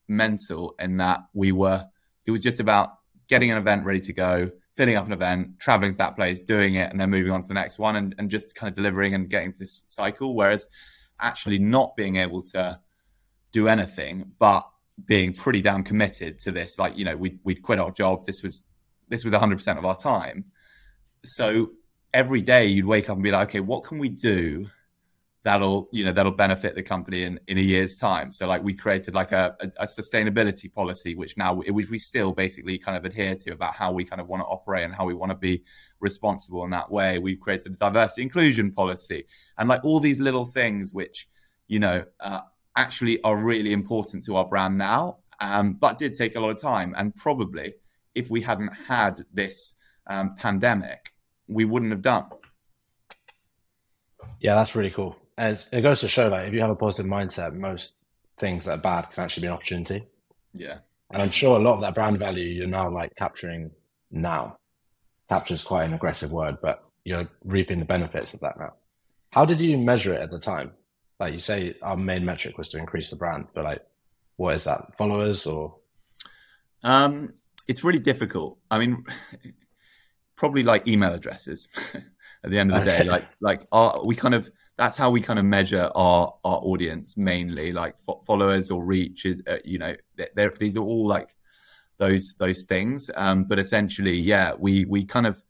mental 0.08 0.76
in 0.80 0.98
that 0.98 1.22
we 1.34 1.52
were, 1.52 1.86
it 2.26 2.32
was 2.32 2.42
just 2.42 2.60
about 2.60 2.94
getting 3.28 3.52
an 3.52 3.58
event 3.58 3.86
ready 3.86 4.00
to 4.02 4.14
go, 4.14 4.52
filling 4.76 4.96
up 4.96 5.06
an 5.06 5.14
event, 5.14 5.60
traveling 5.60 5.94
to 5.94 5.98
that 5.98 6.16
place, 6.16 6.40
doing 6.40 6.76
it, 6.76 6.92
and 6.92 7.00
then 7.00 7.10
moving 7.10 7.32
on 7.32 7.42
to 7.42 7.48
the 7.48 7.54
next 7.54 7.80
one 7.80 7.96
and, 7.96 8.16
and 8.18 8.30
just 8.30 8.56
kind 8.56 8.70
of 8.70 8.76
delivering 8.76 9.14
and 9.14 9.30
getting 9.30 9.54
this 9.58 9.84
cycle. 9.88 10.36
Whereas 10.36 10.68
actually 11.20 11.60
not 11.60 11.96
being 11.96 12.18
able 12.18 12.42
to 12.44 12.80
do 13.52 13.68
anything, 13.68 14.32
but 14.40 14.68
being 15.06 15.34
pretty 15.34 15.62
damn 15.62 15.84
committed 15.84 16.40
to 16.40 16.52
this, 16.52 16.78
like, 16.78 16.98
you 16.98 17.06
know, 17.06 17.16
we, 17.16 17.40
we'd 17.44 17.62
quit 17.62 17.80
our 17.80 17.92
jobs. 17.92 18.26
This 18.26 18.44
was, 18.44 18.66
this 19.10 19.24
was 19.24 19.34
100% 19.34 19.78
of 19.78 19.86
our 19.86 19.96
time. 19.96 20.46
So 21.24 21.72
every 22.14 22.42
day 22.42 22.66
you'd 22.66 22.86
wake 22.86 23.10
up 23.10 23.16
and 23.16 23.24
be 23.24 23.32
like, 23.32 23.50
okay, 23.50 23.60
what 23.60 23.84
can 23.84 23.98
we 23.98 24.10
do 24.10 24.68
that'll 25.44 25.88
you 25.94 26.04
know 26.04 26.12
that'll 26.12 26.32
benefit 26.32 26.76
the 26.76 26.84
company 26.84 27.24
in 27.24 27.40
in 27.48 27.58
a 27.58 27.62
year's 27.62 27.98
time? 27.98 28.32
So 28.32 28.48
like 28.48 28.64
we 28.64 28.74
created 28.74 29.14
like 29.14 29.32
a, 29.32 29.56
a, 29.60 29.84
a, 29.84 29.86
sustainability 29.86 30.72
policy 30.72 31.16
which 31.16 31.38
now 31.38 31.56
which 31.56 31.90
we 31.90 32.00
still 32.00 32.32
basically 32.32 32.78
kind 32.78 32.98
of 32.98 33.06
adhere 33.06 33.36
to 33.36 33.52
about 33.52 33.74
how 33.74 33.92
we 33.92 34.04
kind 34.04 34.22
of 34.22 34.28
want 34.28 34.42
to 34.42 34.48
operate 34.48 34.86
and 34.86 34.94
how 34.94 35.06
we 35.06 35.14
want 35.14 35.32
to 35.32 35.38
be 35.38 35.64
responsible 36.00 36.64
in 36.64 36.70
that 36.72 36.92
way. 36.92 37.20
We've 37.20 37.40
created 37.40 37.74
a 37.74 37.76
diversity 37.76 38.24
inclusion 38.24 38.72
policy 38.72 39.26
and 39.58 39.70
like 39.70 39.84
all 39.84 40.00
these 40.00 40.20
little 40.20 40.46
things 40.46 40.92
which 40.92 41.30
you 41.68 41.80
know 41.80 42.04
uh, 42.20 42.42
actually 42.76 43.22
are 43.24 43.38
really 43.38 43.74
important 43.74 44.24
to 44.26 44.36
our 44.38 44.46
brand 44.46 44.78
now 44.78 45.18
um, 45.40 45.74
but 45.74 45.98
did 45.98 46.16
take 46.16 46.36
a 46.36 46.40
lot 46.40 46.50
of 46.50 46.62
time. 46.62 46.94
And 46.98 47.16
probably 47.16 47.76
if 48.16 48.30
we 48.30 48.42
hadn't 48.42 48.74
had 48.74 49.26
this 49.34 49.76
um, 50.08 50.36
pandemic 50.36 51.14
we 51.48 51.66
wouldn't 51.66 51.92
have 51.92 52.02
done. 52.02 52.26
Yeah, 54.40 54.56
that's 54.56 54.76
really 54.76 54.92
cool. 54.92 55.16
As 55.38 55.70
it 55.72 55.82
goes 55.82 56.02
to 56.02 56.08
show, 56.08 56.30
like 56.30 56.48
if 56.48 56.54
you 56.54 56.62
have 56.62 56.70
a 56.70 56.76
positive 56.76 57.10
mindset, 57.10 57.54
most 57.54 57.96
things 58.38 58.66
that 58.66 58.80
are 58.80 58.82
bad 58.82 59.12
can 59.12 59.24
actually 59.24 59.42
be 59.42 59.48
an 59.48 59.54
opportunity. 59.54 60.08
Yeah, 60.54 60.80
and 61.12 61.22
I'm 61.22 61.30
sure 61.30 61.58
a 61.58 61.64
lot 61.64 61.76
of 61.76 61.82
that 61.82 61.96
brand 61.96 62.18
value 62.18 62.46
you're 62.46 62.68
now 62.68 62.90
like 62.90 63.16
capturing 63.16 63.72
now. 64.12 64.58
Capture 65.30 65.54
is 65.54 65.64
quite 65.64 65.86
an 65.86 65.94
aggressive 65.94 66.32
word, 66.32 66.58
but 66.62 66.84
you're 67.04 67.28
reaping 67.44 67.80
the 67.80 67.86
benefits 67.86 68.34
of 68.34 68.40
that 68.42 68.58
now. 68.58 68.74
How 69.32 69.46
did 69.46 69.60
you 69.62 69.78
measure 69.78 70.14
it 70.14 70.22
at 70.22 70.32
the 70.32 70.40
time? 70.40 70.72
Like 71.20 71.34
you 71.34 71.40
say, 71.40 71.76
our 71.82 71.98
main 71.98 72.26
metric 72.26 72.58
was 72.58 72.70
to 72.70 72.78
increase 72.78 73.10
the 73.10 73.16
brand, 73.16 73.48
but 73.54 73.64
like, 73.64 73.86
what 74.36 74.56
is 74.56 74.64
that? 74.66 74.98
Followers 74.98 75.46
or? 75.46 75.76
Um, 76.84 77.34
it's 77.68 77.84
really 77.84 78.00
difficult. 78.00 78.60
I 78.70 78.78
mean, 78.80 79.04
probably 80.38 80.64
like 80.64 80.88
email 80.88 81.14
addresses 81.14 81.68
at 81.94 82.50
the 82.50 82.58
end 82.58 82.72
of 82.72 82.86
the 82.86 82.92
okay. 82.92 83.04
day. 83.04 83.10
Like 83.10 83.28
like 83.42 83.68
our, 83.72 84.06
we 84.06 84.16
kind 84.16 84.34
of 84.34 84.50
that's 84.78 84.96
how 84.96 85.10
we 85.10 85.20
kind 85.22 85.40
of 85.40 85.46
measure 85.46 85.92
our 85.96 86.34
our 86.46 86.60
audience 86.60 87.18
mainly, 87.18 87.74
like 87.74 88.00
fo- 88.00 88.22
followers 88.26 88.72
or 88.72 88.84
reach. 88.84 89.26
Is, 89.26 89.42
uh, 89.48 89.58
you 89.66 89.80
know, 89.80 89.96
they're, 90.36 90.52
these 90.52 90.78
are 90.78 90.84
all 90.84 91.06
like 91.06 91.36
those 91.98 92.36
those 92.40 92.64
things. 92.64 93.10
Um, 93.16 93.44
but 93.44 93.60
essentially, 93.60 94.16
yeah, 94.16 94.54
we 94.58 94.86
we 94.86 95.04
kind 95.04 95.28
of 95.28 95.42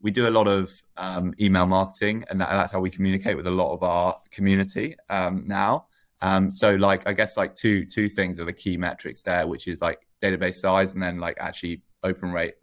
we 0.00 0.10
do 0.10 0.28
a 0.28 0.30
lot 0.30 0.46
of 0.46 0.70
um, 0.96 1.34
email 1.40 1.66
marketing, 1.66 2.24
and 2.30 2.40
that, 2.40 2.50
that's 2.50 2.70
how 2.70 2.80
we 2.80 2.90
communicate 2.90 3.36
with 3.36 3.46
a 3.46 3.50
lot 3.50 3.72
of 3.72 3.82
our 3.82 4.20
community 4.30 4.94
um, 5.08 5.44
now. 5.46 5.86
Um, 6.20 6.50
so, 6.50 6.74
like, 6.74 7.06
I 7.08 7.12
guess 7.12 7.36
like 7.36 7.54
two 7.54 7.84
two 7.86 8.08
things 8.08 8.38
are 8.38 8.44
the 8.44 8.52
key 8.52 8.76
metrics 8.76 9.22
there, 9.22 9.46
which 9.46 9.66
is 9.66 9.80
like 9.80 10.06
database 10.22 10.56
size, 10.56 10.92
and 10.94 11.02
then 11.02 11.18
like 11.18 11.36
actually 11.40 11.82
open 12.04 12.32
rate 12.32 12.54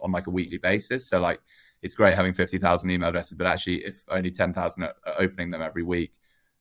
on 0.00 0.12
like 0.12 0.26
a 0.26 0.30
weekly 0.30 0.58
basis. 0.58 1.06
So 1.06 1.20
like 1.20 1.40
it's 1.82 1.94
great 1.94 2.14
having 2.14 2.34
50,000 2.34 2.90
email 2.90 3.08
addresses, 3.08 3.36
but 3.36 3.46
actually 3.46 3.84
if 3.84 4.02
only 4.08 4.30
10,000 4.30 4.82
are 4.82 4.94
opening 5.18 5.50
them 5.50 5.62
every 5.62 5.82
week, 5.82 6.12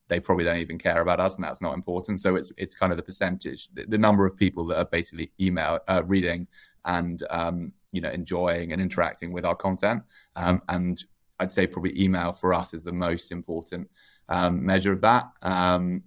they 0.08 0.19
probably 0.19 0.45
don't 0.45 0.58
even 0.58 0.78
care 0.78 1.02
about 1.02 1.19
us 1.19 1.36
and 1.36 1.43
that's 1.43 1.62
not 1.62 1.73
important. 1.73 2.19
So 2.19 2.36
it's, 2.36 2.52
it's 2.58 2.76
kind 2.76 2.93
of 2.93 2.97
the 2.97 3.04
percentage, 3.04 3.69
the, 3.73 3.86
the 3.86 3.97
number 3.97 4.26
of 4.26 4.38
people 4.38 4.65
that 4.67 4.78
are 4.78 4.86
basically 4.86 5.32
email 5.39 5.80
uh, 5.88 6.04
reading 6.06 6.47
and, 6.86 7.21
um, 7.30 7.73
you 7.91 8.02
know, 8.02 8.10
enjoying 8.10 8.71
and 8.71 8.82
interacting 8.82 9.34
with 9.34 9.45
our 9.45 9.56
content. 9.56 10.04
Um, 10.36 10.62
and 10.69 11.04
I'd 11.39 11.52
say 11.52 11.67
probably 11.67 12.02
email 12.02 12.32
for 12.32 12.54
us 12.54 12.73
is 12.73 12.84
the 12.84 12.93
most 12.93 13.32
important 13.32 13.89
um, 14.30 14.65
measure 14.65 14.91
of 14.91 15.02
that. 15.02 15.30
Um, 15.41 16.04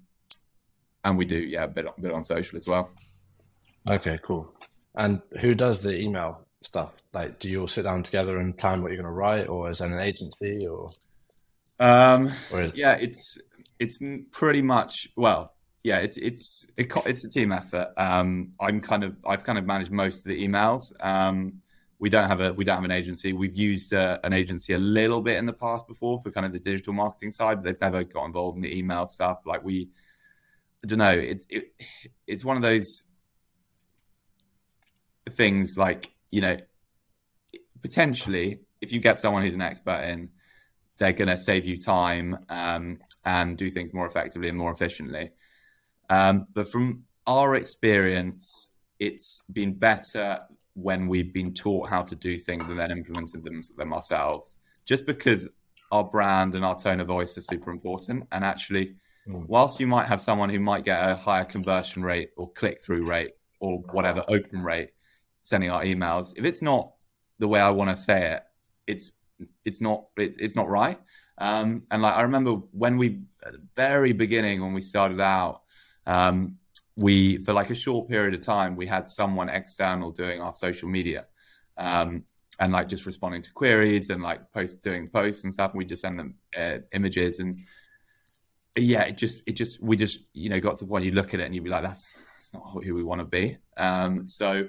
and 1.04 1.16
we 1.16 1.24
do, 1.24 1.38
yeah, 1.38 1.64
a 1.64 1.68
bit, 1.68 1.86
a 1.86 2.00
bit 2.00 2.12
on 2.12 2.24
social 2.24 2.56
as 2.56 2.66
well. 2.66 2.90
Okay, 3.88 4.18
cool. 4.22 4.54
And 4.94 5.22
who 5.40 5.54
does 5.54 5.82
the 5.82 5.98
email 5.98 6.46
stuff? 6.62 6.92
Like, 7.12 7.38
do 7.38 7.48
you 7.48 7.62
all 7.62 7.68
sit 7.68 7.82
down 7.82 8.02
together 8.02 8.38
and 8.38 8.56
plan 8.56 8.82
what 8.82 8.92
you're 8.92 9.02
going 9.02 9.12
to 9.12 9.18
write, 9.18 9.48
or 9.48 9.70
is 9.70 9.78
there 9.78 9.88
an 9.88 10.00
agency, 10.00 10.66
or? 10.66 10.90
Um, 11.78 12.32
or 12.52 12.62
is... 12.62 12.74
yeah, 12.74 12.94
it's 12.94 13.38
it's 13.78 13.98
pretty 14.30 14.62
much 14.62 15.08
well, 15.16 15.54
yeah, 15.82 15.98
it's 15.98 16.16
it's 16.18 16.66
it, 16.76 16.92
it's 17.06 17.24
a 17.24 17.30
team 17.30 17.52
effort. 17.52 17.88
Um, 17.96 18.52
I'm 18.60 18.80
kind 18.80 19.04
of 19.04 19.16
I've 19.26 19.44
kind 19.44 19.58
of 19.58 19.64
managed 19.64 19.90
most 19.90 20.18
of 20.18 20.24
the 20.24 20.46
emails. 20.46 20.92
Um, 21.00 21.60
we 21.98 22.10
don't 22.10 22.28
have 22.28 22.40
a 22.40 22.52
we 22.52 22.64
don't 22.64 22.76
have 22.76 22.84
an 22.84 22.90
agency. 22.90 23.32
We've 23.32 23.56
used 23.56 23.94
uh, 23.94 24.18
an 24.22 24.32
agency 24.32 24.74
a 24.74 24.78
little 24.78 25.22
bit 25.22 25.38
in 25.38 25.46
the 25.46 25.52
past 25.52 25.86
before 25.86 26.20
for 26.20 26.30
kind 26.30 26.46
of 26.46 26.52
the 26.52 26.58
digital 26.58 26.92
marketing 26.92 27.30
side, 27.30 27.56
but 27.56 27.64
they've 27.64 27.80
never 27.80 28.04
got 28.04 28.26
involved 28.26 28.56
in 28.56 28.62
the 28.62 28.76
email 28.76 29.06
stuff. 29.06 29.40
Like 29.46 29.64
we, 29.64 29.88
I 30.84 30.86
don't 30.86 30.98
know. 30.98 31.10
It's 31.10 31.46
it, 31.48 31.72
it's 32.26 32.44
one 32.44 32.56
of 32.56 32.62
those 32.62 33.04
things 35.30 35.76
like 35.78 36.10
you 36.30 36.40
know 36.40 36.56
potentially 37.82 38.60
if 38.80 38.92
you 38.92 39.00
get 39.00 39.18
someone 39.18 39.42
who's 39.42 39.54
an 39.54 39.62
expert 39.62 40.02
in 40.04 40.28
they're 40.98 41.12
going 41.12 41.28
to 41.28 41.36
save 41.36 41.64
you 41.64 41.78
time 41.78 42.38
um, 42.48 42.98
and 43.24 43.56
do 43.56 43.70
things 43.70 43.92
more 43.92 44.06
effectively 44.06 44.48
and 44.48 44.58
more 44.58 44.72
efficiently 44.72 45.30
um, 46.08 46.46
but 46.52 46.68
from 46.68 47.04
our 47.26 47.54
experience 47.56 48.74
it's 48.98 49.44
been 49.52 49.72
better 49.72 50.38
when 50.74 51.08
we've 51.08 51.32
been 51.32 51.52
taught 51.52 51.88
how 51.88 52.02
to 52.02 52.14
do 52.14 52.38
things 52.38 52.68
and 52.68 52.78
then 52.78 52.90
implemented 52.90 53.42
them, 53.44 53.60
them 53.76 53.92
ourselves 53.92 54.58
just 54.84 55.06
because 55.06 55.48
our 55.92 56.04
brand 56.04 56.54
and 56.54 56.64
our 56.64 56.78
tone 56.78 57.00
of 57.00 57.06
voice 57.06 57.36
are 57.36 57.42
super 57.42 57.70
important 57.70 58.26
and 58.32 58.44
actually 58.44 58.94
mm. 59.26 59.44
whilst 59.48 59.80
you 59.80 59.86
might 59.86 60.06
have 60.06 60.20
someone 60.20 60.48
who 60.48 60.60
might 60.60 60.84
get 60.84 61.08
a 61.08 61.16
higher 61.16 61.44
conversion 61.44 62.02
rate 62.02 62.30
or 62.36 62.50
click 62.52 62.82
through 62.82 63.04
rate 63.06 63.32
or 63.58 63.78
whatever 63.92 64.24
open 64.28 64.62
rate 64.62 64.90
sending 65.42 65.70
out 65.70 65.84
emails. 65.84 66.32
If 66.36 66.44
it's 66.44 66.62
not 66.62 66.92
the 67.40 67.48
way 67.48 67.58
i 67.58 67.70
want 67.70 67.90
to 67.90 67.96
say 67.96 68.32
it 68.32 68.42
it's 68.86 69.12
it's 69.64 69.80
not 69.80 70.04
it's, 70.16 70.36
it's 70.36 70.54
not 70.54 70.68
right. 70.68 70.98
Um, 71.38 71.82
and 71.90 72.02
like 72.02 72.14
i 72.14 72.22
remember 72.22 72.52
when 72.72 72.98
we 72.98 73.22
at 73.44 73.52
the 73.52 73.62
very 73.74 74.12
beginning 74.12 74.60
when 74.60 74.74
we 74.74 74.82
started 74.82 75.20
out 75.20 75.62
um, 76.06 76.56
we 76.96 77.38
for 77.38 77.52
like 77.52 77.70
a 77.70 77.74
short 77.74 78.08
period 78.08 78.34
of 78.34 78.42
time 78.42 78.76
we 78.76 78.86
had 78.86 79.08
someone 79.08 79.48
external 79.48 80.10
doing 80.10 80.40
our 80.40 80.52
social 80.52 80.88
media. 80.88 81.26
Um, 81.76 82.24
and 82.58 82.72
like 82.74 82.88
just 82.88 83.06
responding 83.06 83.40
to 83.40 83.50
queries 83.52 84.10
and 84.10 84.22
like 84.22 84.52
post 84.52 84.82
doing 84.82 85.08
posts 85.08 85.44
and 85.44 85.54
stuff. 85.54 85.70
And 85.70 85.78
we 85.78 85.86
just 85.86 86.02
send 86.02 86.18
them 86.18 86.34
uh, 86.54 86.78
images 86.92 87.38
and 87.38 87.60
yeah 88.76 89.02
it 89.02 89.16
just 89.16 89.42
it 89.46 89.52
just 89.52 89.82
we 89.82 89.96
just 89.96 90.20
you 90.32 90.48
know 90.48 90.60
got 90.60 90.74
to 90.74 90.84
the 90.84 90.88
point 90.88 91.04
you 91.04 91.10
look 91.10 91.34
at 91.34 91.40
it 91.40 91.44
and 91.44 91.54
you'd 91.54 91.64
be 91.64 91.70
like 91.70 91.82
that's 91.82 92.12
that's 92.36 92.52
not 92.52 92.84
who 92.84 92.94
we 92.94 93.02
want 93.02 93.20
to 93.20 93.24
be. 93.24 93.56
Um, 93.78 94.26
so 94.26 94.68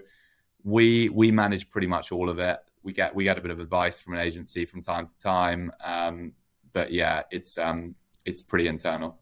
we 0.64 1.10
we 1.10 1.32
manage 1.32 1.70
pretty 1.70 1.88
much 1.88 2.12
all 2.12 2.30
of 2.30 2.40
it 2.40 2.60
we 2.84 2.94
get 2.94 3.14
we 3.16 3.24
get 3.24 3.38
a 3.38 3.42
bit 3.42 3.52
of 3.52 3.60
advice 3.60 4.00
from 4.00 4.14
an 4.14 4.20
agency 4.20 4.66
from 4.66 4.82
time 4.82 5.08
to 5.08 5.18
time 5.18 5.72
um, 5.84 6.34
but 6.74 6.92
yeah 6.92 7.24
it's 7.32 7.58
um 7.58 7.96
it's 8.26 8.42
pretty 8.42 8.68
internal 8.68 9.18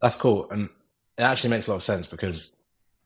that's 0.00 0.16
cool 0.16 0.50
and 0.50 0.68
it 1.18 1.22
actually 1.22 1.50
makes 1.50 1.66
a 1.66 1.70
lot 1.70 1.76
of 1.76 1.82
sense 1.82 2.06
because 2.06 2.56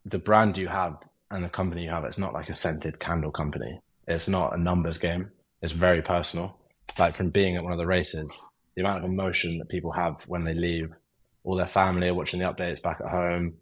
the 0.04 0.18
brand 0.18 0.56
you 0.56 0.68
have 0.68 0.98
and 1.30 1.44
the 1.44 1.48
company 1.48 1.84
you 1.84 1.90
have, 1.90 2.04
it's 2.04 2.18
not 2.18 2.32
like 2.32 2.48
a 2.48 2.54
scented 2.54 3.00
candle 3.00 3.30
company. 3.30 3.80
It's 4.06 4.28
not 4.28 4.54
a 4.54 4.60
numbers 4.60 4.98
game. 4.98 5.30
It's 5.62 5.72
very 5.72 6.02
personal. 6.02 6.58
Like 6.98 7.16
from 7.16 7.30
being 7.30 7.56
at 7.56 7.64
one 7.64 7.72
of 7.72 7.78
the 7.78 7.86
races, 7.86 8.30
the 8.74 8.82
amount 8.82 9.04
of 9.04 9.10
emotion 9.10 9.58
that 9.58 9.68
people 9.68 9.92
have 9.92 10.22
when 10.28 10.44
they 10.44 10.54
leave, 10.54 10.94
all 11.42 11.56
their 11.56 11.66
family 11.66 12.08
are 12.08 12.14
watching 12.14 12.40
the 12.40 12.46
updates 12.46 12.82
back 12.82 13.00
at 13.00 13.10
home. 13.10 13.54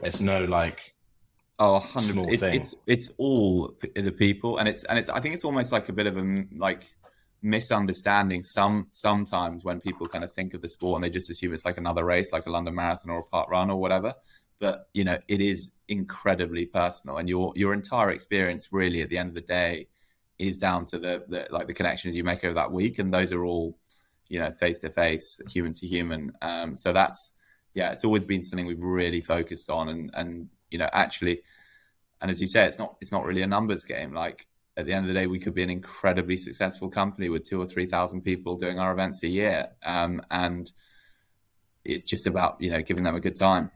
It's 0.00 0.20
no 0.20 0.44
like 0.44 0.94
oh, 1.58 1.80
small 1.98 2.32
it's, 2.32 2.40
thing. 2.40 2.60
It's 2.60 2.74
it's 2.86 3.10
all 3.18 3.74
the 3.94 4.12
people, 4.12 4.58
and 4.58 4.68
it's 4.68 4.84
and 4.84 4.98
it's. 4.98 5.08
I 5.08 5.20
think 5.20 5.34
it's 5.34 5.44
almost 5.44 5.72
like 5.72 5.88
a 5.88 5.92
bit 5.92 6.06
of 6.06 6.16
a 6.16 6.44
like 6.56 6.86
misunderstanding 7.42 8.42
some 8.42 8.88
sometimes 8.90 9.62
when 9.62 9.80
people 9.80 10.06
kind 10.08 10.24
of 10.24 10.32
think 10.32 10.54
of 10.54 10.62
the 10.62 10.68
sport 10.68 10.96
and 10.96 11.04
they 11.04 11.10
just 11.10 11.30
assume 11.30 11.52
it's 11.52 11.64
like 11.64 11.76
another 11.76 12.04
race 12.04 12.32
like 12.32 12.46
a 12.46 12.50
london 12.50 12.74
marathon 12.74 13.10
or 13.10 13.18
a 13.18 13.24
parkrun 13.24 13.68
or 13.68 13.76
whatever 13.76 14.14
but 14.58 14.88
you 14.94 15.04
know 15.04 15.18
it 15.28 15.40
is 15.40 15.70
incredibly 15.88 16.64
personal 16.64 17.18
and 17.18 17.28
your 17.28 17.52
your 17.54 17.72
entire 17.72 18.10
experience 18.10 18.72
really 18.72 19.02
at 19.02 19.10
the 19.10 19.18
end 19.18 19.28
of 19.28 19.34
the 19.34 19.40
day 19.42 19.86
is 20.38 20.58
down 20.58 20.84
to 20.84 20.98
the, 20.98 21.24
the 21.28 21.46
like 21.50 21.66
the 21.66 21.74
connections 21.74 22.16
you 22.16 22.24
make 22.24 22.42
over 22.42 22.54
that 22.54 22.72
week 22.72 22.98
and 22.98 23.12
those 23.12 23.32
are 23.32 23.44
all 23.44 23.78
you 24.28 24.38
know 24.38 24.50
face 24.52 24.78
to 24.78 24.90
face 24.90 25.40
human 25.48 25.72
to 25.72 25.86
human 25.86 26.32
um, 26.42 26.74
so 26.74 26.92
that's 26.92 27.32
yeah 27.74 27.90
it's 27.90 28.04
always 28.04 28.24
been 28.24 28.42
something 28.42 28.66
we've 28.66 28.82
really 28.82 29.20
focused 29.20 29.70
on 29.70 29.88
and 29.88 30.10
and 30.14 30.48
you 30.70 30.78
know 30.78 30.88
actually 30.92 31.42
and 32.20 32.30
as 32.30 32.40
you 32.40 32.46
say 32.46 32.64
it's 32.64 32.78
not 32.78 32.96
it's 33.00 33.12
not 33.12 33.24
really 33.24 33.42
a 33.42 33.46
numbers 33.46 33.84
game 33.84 34.12
like 34.12 34.46
at 34.76 34.84
the 34.86 34.92
end 34.92 35.04
of 35.04 35.08
the 35.08 35.18
day, 35.18 35.26
we 35.26 35.38
could 35.38 35.54
be 35.54 35.62
an 35.62 35.70
incredibly 35.70 36.36
successful 36.36 36.90
company 36.90 37.28
with 37.28 37.44
two 37.44 37.60
or 37.60 37.66
three 37.66 37.86
thousand 37.86 38.22
people 38.22 38.56
doing 38.56 38.78
our 38.78 38.92
events 38.92 39.22
a 39.22 39.28
year, 39.28 39.68
um, 39.84 40.20
and 40.30 40.70
it's 41.84 42.04
just 42.04 42.26
about 42.26 42.60
you 42.60 42.70
know 42.70 42.82
giving 42.82 43.04
them 43.04 43.14
a 43.14 43.20
good 43.20 43.36
time. 43.36 43.70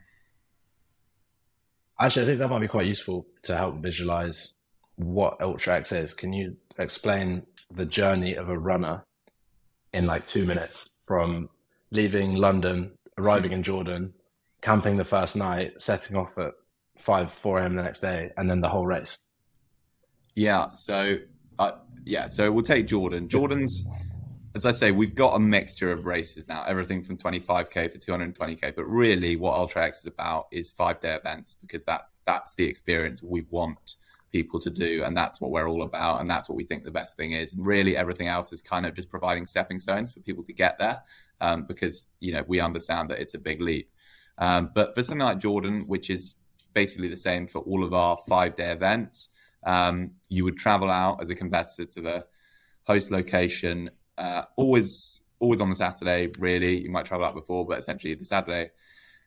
Actually, 1.99 2.23
I 2.23 2.27
think 2.27 2.39
that 2.39 2.51
might 2.51 2.61
be 2.61 2.69
quite 2.69 2.87
useful 2.87 3.27
to 3.43 3.57
help 3.57 3.77
visualize 3.77 4.55
what 4.97 5.41
Ultra 5.41 5.77
X 5.77 5.93
is. 5.93 6.15
Can 6.15 6.33
you 6.33 6.57
explain 6.79 7.47
the 7.71 7.87
journey 7.87 8.35
of 8.35 8.49
a 8.49 8.59
runner 8.59 9.05
in 9.93 10.07
like 10.07 10.27
two 10.27 10.45
minutes 10.45 10.89
from 11.07 11.49
leaving 11.91 12.35
London, 12.35 12.93
arriving 13.19 13.53
in 13.53 13.63
Jordan, 13.63 14.13
camping 14.61 14.97
the 14.97 15.05
first 15.05 15.37
night, 15.37 15.81
setting 15.81 16.17
off 16.17 16.37
at 16.39 16.53
five, 17.01 17.33
four 17.33 17.59
a.m. 17.59 17.75
the 17.75 17.83
next 17.83 18.01
day, 18.01 18.31
and 18.37 18.49
then 18.49 18.61
the 18.61 18.69
whole 18.69 18.87
race? 18.87 19.19
Yeah. 20.35 20.73
So, 20.75 21.19
uh, 21.59 21.73
yeah. 22.05 22.29
So 22.29 22.51
we'll 22.53 22.65
take 22.65 22.87
Jordan. 22.87 23.29
Jordan's, 23.29 23.85
as 24.55 24.67
I 24.67 24.73
say, 24.73 24.93
we've 24.93 25.15
got 25.15 25.35
a 25.35 25.39
mixture 25.39 25.91
of 25.93 26.07
races 26.07 26.49
now. 26.49 26.65
Everything 26.65 27.03
from 27.03 27.17
25k 27.17 27.93
for 27.93 27.99
220k, 27.99 28.75
but 28.75 28.85
really, 28.85 29.37
what 29.37 29.55
Ultra 29.55 29.85
X 29.87 30.01
is 30.01 30.07
about 30.07 30.47
is 30.51 30.71
five 30.71 31.01
day 31.01 31.15
events 31.15 31.55
because 31.55 31.85
that's 31.85 32.19
that's 32.27 32.55
the 32.55 32.65
experience 32.65 33.23
we 33.23 33.47
want 33.51 33.97
people 34.33 34.61
to 34.61 34.71
do, 34.71 35.03
and 35.05 35.17
that's 35.17 35.41
what 35.41 35.51
we're 35.51 35.69
all 35.69 35.83
about, 35.83 36.21
and 36.21 36.31
that's 36.31 36.49
what 36.49 36.57
we 36.57 36.65
think 36.65 36.85
the 36.85 36.91
best 36.91 37.17
thing 37.17 37.33
is. 37.33 37.53
And 37.53 37.67
really, 37.67 37.97
everything 37.97 38.29
else 38.29 38.53
is 38.53 38.61
kind 38.61 38.87
of 38.87 38.95
just 38.95 39.11
providing 39.11 39.47
stepping 39.47 39.79
stones 39.79 40.13
for 40.13 40.21
people 40.21 40.45
to 40.45 40.53
get 40.53 40.79
there, 40.79 41.03
um, 41.41 41.65
because 41.65 42.07
you 42.21 42.33
know 42.33 42.45
we 42.47 42.61
understand 42.61 43.11
that 43.11 43.21
it's 43.21 43.35
a 43.35 43.39
big 43.39 43.61
leap. 43.61 43.91
Um, 44.39 44.71
but 44.75 44.95
for 44.95 45.03
something 45.03 45.27
like 45.27 45.39
Jordan, 45.39 45.83
which 45.83 46.09
is 46.09 46.35
basically 46.73 47.09
the 47.09 47.17
same 47.17 47.47
for 47.47 47.61
all 47.61 47.85
of 47.85 47.93
our 47.93 48.17
five 48.29 48.57
day 48.57 48.71
events 48.71 49.31
um, 49.65 50.13
you 50.29 50.45
would 50.45 50.57
travel 50.57 50.91
out 50.91 51.21
as 51.21 51.31
a 51.31 51.35
competitor 51.35 51.85
to 51.85 52.01
the 52.01 52.27
host 52.85 53.11
location, 53.11 53.91
uh, 54.19 54.43
always 54.57 55.23
always 55.39 55.61
on 55.61 55.71
the 55.71 55.77
Saturday. 55.77 56.31
Really, 56.39 56.79
you 56.83 56.91
might 56.91 57.07
travel 57.07 57.27
out 57.27 57.35
before, 57.35 57.67
but 57.67 57.79
essentially 57.79 58.15
the 58.15 58.25
Saturday. 58.25 58.71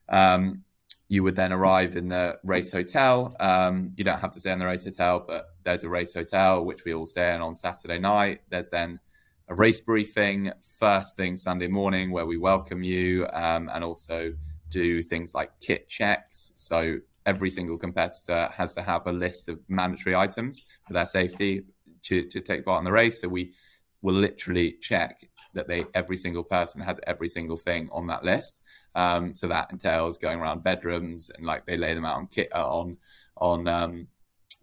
Um, 0.09 0.63
you 1.09 1.21
would 1.23 1.35
then 1.35 1.53
arrive 1.53 1.95
in 1.95 2.07
the 2.07 2.39
race 2.43 2.71
hotel. 2.71 3.35
Um, 3.39 3.91
you 3.95 4.03
don't 4.03 4.19
have 4.19 4.31
to 4.31 4.39
stay 4.39 4.51
in 4.51 4.59
the 4.59 4.65
race 4.65 4.85
hotel, 4.85 5.23
but 5.25 5.47
there's 5.63 5.83
a 5.83 5.89
race 5.89 6.13
hotel 6.13 6.65
which 6.65 6.85
we 6.85 6.93
all 6.93 7.05
stay 7.05 7.35
in 7.35 7.41
on 7.41 7.55
Saturday 7.55 7.99
night. 7.99 8.41
There's 8.49 8.69
then 8.69 8.99
a 9.47 9.53
race 9.53 9.81
briefing 9.81 10.51
first 10.79 11.15
thing 11.15 11.37
Sunday 11.37 11.67
morning 11.67 12.11
where 12.11 12.25
we 12.25 12.37
welcome 12.37 12.83
you 12.83 13.27
um, 13.33 13.69
and 13.73 13.83
also 13.83 14.33
do 14.69 15.03
things 15.03 15.35
like 15.35 15.51
kit 15.59 15.87
checks. 15.87 16.53
So 16.55 16.99
every 17.25 17.49
single 17.49 17.77
competitor 17.77 18.49
has 18.53 18.73
to 18.73 18.81
have 18.81 19.07
a 19.07 19.11
list 19.11 19.49
of 19.49 19.59
mandatory 19.67 20.15
items 20.15 20.65
for 20.85 20.93
their 20.93 21.05
safety 21.05 21.63
to, 22.03 22.27
to 22.27 22.41
take 22.41 22.65
part 22.65 22.79
in 22.79 22.85
the 22.85 22.91
race. 22.91 23.21
So 23.21 23.27
we 23.27 23.53
will 24.01 24.15
literally 24.15 24.73
check 24.81 25.27
that 25.53 25.67
they 25.67 25.85
every 25.93 26.17
single 26.17 26.43
person 26.43 26.81
has 26.81 26.99
every 27.07 27.29
single 27.29 27.57
thing 27.57 27.89
on 27.91 28.07
that 28.07 28.23
list. 28.23 28.59
Um, 28.95 29.33
so 29.35 29.47
that 29.47 29.71
entails 29.71 30.17
going 30.17 30.39
around 30.39 30.63
bedrooms 30.63 31.31
and 31.31 31.45
like 31.45 31.65
they 31.65 31.77
lay 31.77 31.93
them 31.93 32.05
out 32.05 32.17
on 32.17 32.27
kit 32.27 32.49
uh, 32.53 32.67
on 32.67 32.97
on 33.37 33.67
um, 33.67 34.07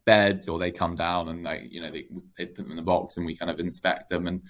beds 0.04 0.48
or 0.48 0.58
they 0.58 0.70
come 0.70 0.94
down 0.94 1.28
and 1.28 1.42
like 1.42 1.66
you 1.70 1.80
know 1.80 1.90
they, 1.90 2.06
they 2.38 2.46
put 2.46 2.62
them 2.62 2.70
in 2.70 2.76
the 2.76 2.82
box 2.82 3.16
and 3.16 3.26
we 3.26 3.36
kind 3.36 3.50
of 3.50 3.58
inspect 3.58 4.10
them 4.10 4.26
and 4.28 4.42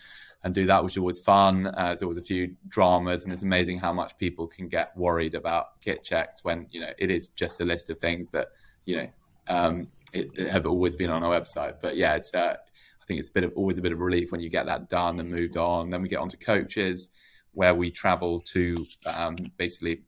and 0.42 0.54
do 0.54 0.66
that, 0.66 0.82
which 0.82 0.96
always 0.96 1.20
fun. 1.20 1.66
Uh, 1.66 1.86
there's 1.86 2.02
always 2.02 2.18
a 2.18 2.22
few 2.22 2.54
dramas, 2.68 3.24
and 3.24 3.32
it's 3.32 3.42
amazing 3.42 3.78
how 3.78 3.92
much 3.92 4.16
people 4.18 4.46
can 4.46 4.68
get 4.68 4.96
worried 4.96 5.34
about 5.34 5.80
kit 5.80 6.02
checks 6.02 6.44
when 6.44 6.66
you 6.70 6.80
know 6.80 6.92
it 6.98 7.10
is 7.10 7.28
just 7.28 7.60
a 7.60 7.64
list 7.64 7.90
of 7.90 7.98
things 7.98 8.30
that 8.30 8.48
you 8.86 8.96
know 8.96 9.08
um, 9.48 9.88
it, 10.12 10.30
it 10.34 10.48
have 10.48 10.66
always 10.66 10.96
been 10.96 11.10
on 11.10 11.22
our 11.22 11.38
website. 11.38 11.74
But 11.80 11.96
yeah, 11.96 12.14
it's 12.14 12.34
uh, 12.34 12.56
I 12.56 13.06
think 13.06 13.20
it's 13.20 13.28
a 13.28 13.32
bit 13.32 13.44
of 13.44 13.52
always 13.54 13.76
a 13.76 13.82
bit 13.82 13.92
of 13.92 14.00
relief 14.00 14.32
when 14.32 14.40
you 14.40 14.48
get 14.48 14.66
that 14.66 14.88
done 14.88 15.20
and 15.20 15.30
moved 15.30 15.56
on. 15.56 15.90
Then 15.90 16.02
we 16.02 16.08
get 16.08 16.20
on 16.20 16.30
to 16.30 16.36
coaches, 16.38 17.10
where 17.52 17.74
we 17.74 17.90
travel 17.90 18.40
to 18.52 18.84
um, 19.06 19.36
basically 19.58 20.02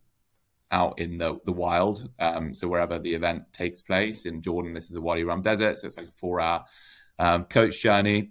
out 0.70 0.98
in 0.98 1.18
the 1.18 1.38
the 1.44 1.52
wild. 1.52 2.08
Um, 2.18 2.54
so 2.54 2.68
wherever 2.68 2.98
the 2.98 3.12
event 3.14 3.52
takes 3.52 3.82
place 3.82 4.24
in 4.24 4.40
Jordan, 4.40 4.72
this 4.72 4.86
is 4.86 4.92
the 4.92 5.02
Wadi 5.02 5.24
Rum 5.24 5.42
Desert, 5.42 5.78
so 5.78 5.88
it's 5.88 5.98
like 5.98 6.08
a 6.08 6.12
four 6.12 6.40
hour 6.40 6.64
um, 7.18 7.44
coach 7.44 7.82
journey 7.82 8.30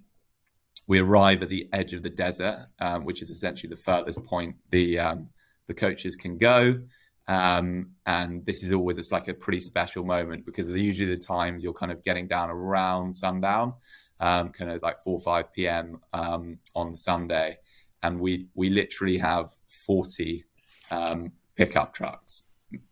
we 0.88 1.00
arrive 1.00 1.42
at 1.42 1.50
the 1.50 1.70
edge 1.74 1.94
of 1.94 2.04
the 2.04 2.10
desert, 2.10 2.68
um, 2.80 3.06
which 3.06 3.22
is 3.22 3.30
essentially 3.30 3.70
the 3.70 3.82
furthest 3.82 4.24
point 4.26 4.56
the 4.72 5.00
um, 5.00 5.30
the 5.68 5.74
coaches 5.74 6.16
can 6.16 6.38
go. 6.38 6.82
Um, 7.28 7.92
and 8.06 8.46
this 8.46 8.64
is 8.64 8.74
always 8.74 8.98
it's 8.98 9.12
like 9.12 9.28
a 9.28 9.34
pretty 9.34 9.60
special 9.60 10.04
moment 10.04 10.46
because 10.46 10.70
usually 10.70 11.16
the 11.16 11.24
times 11.24 11.64
you're 11.64 11.74
kind 11.74 11.92
of 11.92 12.04
getting 12.04 12.28
down 12.28 12.50
around 12.50 13.14
sundown, 13.14 13.74
um, 14.20 14.50
kind 14.50 14.72
of 14.72 14.82
like 14.82 15.02
four 15.02 15.14
or 15.14 15.22
five 15.22 15.54
p.m. 15.54 16.00
Um, 16.14 16.58
on 16.76 16.96
Sunday, 16.96 17.58
and 18.04 18.20
we 18.20 18.48
we 18.56 18.70
literally 18.70 19.18
have 19.18 19.52
forty 19.86 20.46
um, 20.90 21.32
pickup 21.56 21.94
trucks 21.94 22.44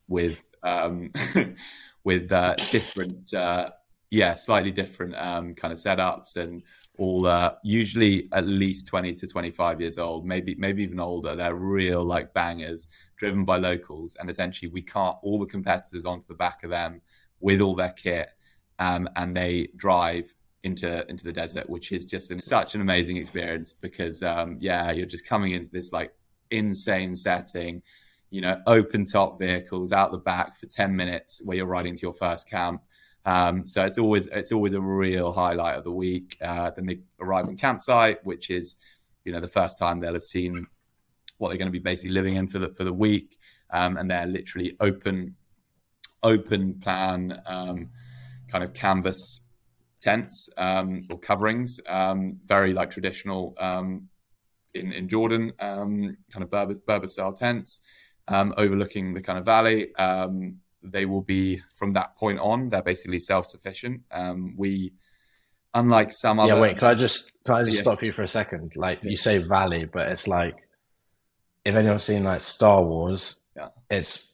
with 0.08 0.42
with 2.04 2.32
uh, 2.32 2.56
different. 2.72 3.34
Uh, 3.34 3.72
yeah, 4.12 4.34
slightly 4.34 4.72
different 4.72 5.16
um, 5.16 5.54
kind 5.54 5.72
of 5.72 5.80
setups 5.80 6.36
and 6.36 6.64
all 7.00 7.26
uh, 7.26 7.56
usually 7.64 8.28
at 8.34 8.46
least 8.46 8.88
20 8.88 9.14
to 9.16 9.28
25 9.28 9.80
years 9.80 9.98
old, 9.98 10.26
maybe 10.26 10.54
maybe 10.56 10.84
even 10.84 11.00
older. 11.00 11.36
They're 11.36 11.56
real 11.56 12.04
like 12.04 12.34
bangers 12.34 12.88
driven 13.16 13.46
by 13.46 13.58
locals. 13.58 14.16
And 14.20 14.30
essentially 14.30 14.70
we 14.70 14.82
cart 14.82 15.18
all 15.24 15.40
the 15.40 15.46
competitors 15.46 16.04
onto 16.04 16.28
the 16.28 16.34
back 16.34 16.64
of 16.64 16.70
them 16.70 17.02
with 17.40 17.62
all 17.62 17.74
their 17.74 17.94
kit 17.94 18.30
um, 18.80 19.10
and 19.16 19.36
they 19.36 19.70
drive 19.78 20.34
into 20.64 21.10
into 21.10 21.24
the 21.24 21.32
desert, 21.32 21.70
which 21.70 21.94
is 21.94 22.06
just 22.06 22.32
an, 22.32 22.42
such 22.42 22.76
an 22.76 22.82
amazing 22.82 23.16
experience 23.16 23.72
because 23.72 24.22
um, 24.22 24.58
yeah, 24.60 24.92
you're 24.92 25.06
just 25.06 25.26
coming 25.26 25.54
into 25.54 25.70
this 25.72 25.94
like 25.94 26.14
insane 26.52 27.16
setting, 27.16 27.82
you 28.30 28.42
know, 28.42 28.62
open 28.68 29.06
top 29.06 29.40
vehicles 29.40 29.94
out 29.94 30.12
the 30.12 30.18
back 30.18 30.60
for 30.60 30.66
10 30.66 30.94
minutes 30.94 31.42
where 31.46 31.56
you're 31.56 31.66
riding 31.66 31.96
to 31.96 32.02
your 32.02 32.14
first 32.14 32.50
camp 32.50 32.82
um, 33.26 33.66
so 33.66 33.84
it's 33.86 33.98
always 33.98 34.28
it's 34.28 34.52
always 34.52 34.74
a 34.74 34.82
real 34.82 35.32
highlight 35.32 35.78
of 35.78 35.84
the 35.84 35.92
week. 35.92 36.38
Uh, 36.42 36.72
then 36.72 36.86
they 36.86 37.00
arrive 37.20 37.48
on 37.48 37.58
campsite, 37.58 38.24
which 38.26 38.50
is 38.50 38.78
you 39.26 39.32
know 39.32 39.40
the 39.40 39.48
first 39.48 39.78
time 39.78 40.00
they'll 40.00 40.14
have 40.14 40.24
seen 40.24 40.68
what 41.38 41.50
they're 41.50 41.58
going 41.58 41.68
to 41.68 41.72
be 41.72 41.80
basically 41.80 42.12
living 42.12 42.36
in 42.36 42.48
for 42.48 42.60
the 42.60 42.74
for 42.74 42.84
the 42.84 42.94
week, 42.94 43.38
um, 43.72 43.98
and 43.98 44.10
they're 44.10 44.26
literally 44.26 44.76
open 44.80 45.36
open 46.24 46.80
plan 46.80 47.42
um, 47.46 47.90
kind 48.50 48.64
of 48.64 48.74
canvas 48.74 49.42
tents 50.02 50.50
um, 50.58 51.06
or 51.10 51.20
coverings, 51.20 51.80
um, 51.88 52.40
very 52.46 52.74
like 52.74 52.90
traditional 52.90 53.54
um, 53.60 54.08
in 54.74 54.94
in 54.94 55.10
Jordan, 55.10 55.52
kind 55.60 56.16
of 56.36 56.50
Berber, 56.50 56.76
Berber 56.88 57.08
style 57.08 57.34
tents, 57.34 57.82
overlooking 58.30 59.14
the 59.14 59.22
kind 59.22 59.38
of 59.38 59.46
valley. 59.46 59.94
They 60.84 61.06
will 61.06 61.22
be 61.22 61.62
from 61.76 61.94
that 61.94 62.16
point 62.16 62.40
on. 62.40 62.70
They're 62.70 62.82
basically 62.82 63.20
self-sufficient. 63.20 64.02
Um, 64.12 64.56
we, 64.58 64.94
unlike 65.74 66.12
some 66.12 66.40
other. 66.40 66.56
Yeah, 66.56 66.62
wait. 66.62 66.78
Can 66.78 66.88
I 66.88 66.96
just 66.96 67.34
can 67.46 67.56
I 67.56 67.64
just 67.64 67.76
yeah. 67.76 67.82
stop 67.82 68.04
you 68.04 68.12
for 68.12 68.24
a 68.24 68.28
second? 68.28 68.76
Like 68.76 69.04
yeah. 69.04 69.12
you 69.12 69.18
say 69.18 69.40
valley, 69.40 69.86
but 69.86 70.10
it's 70.10 70.28
like 70.28 70.56
if 71.66 71.76
anyone's 71.76 72.04
seen 72.04 72.24
like 72.24 72.42
Star 72.42 72.84
Wars, 72.84 73.42
yeah. 73.56 73.70
it's 73.90 74.32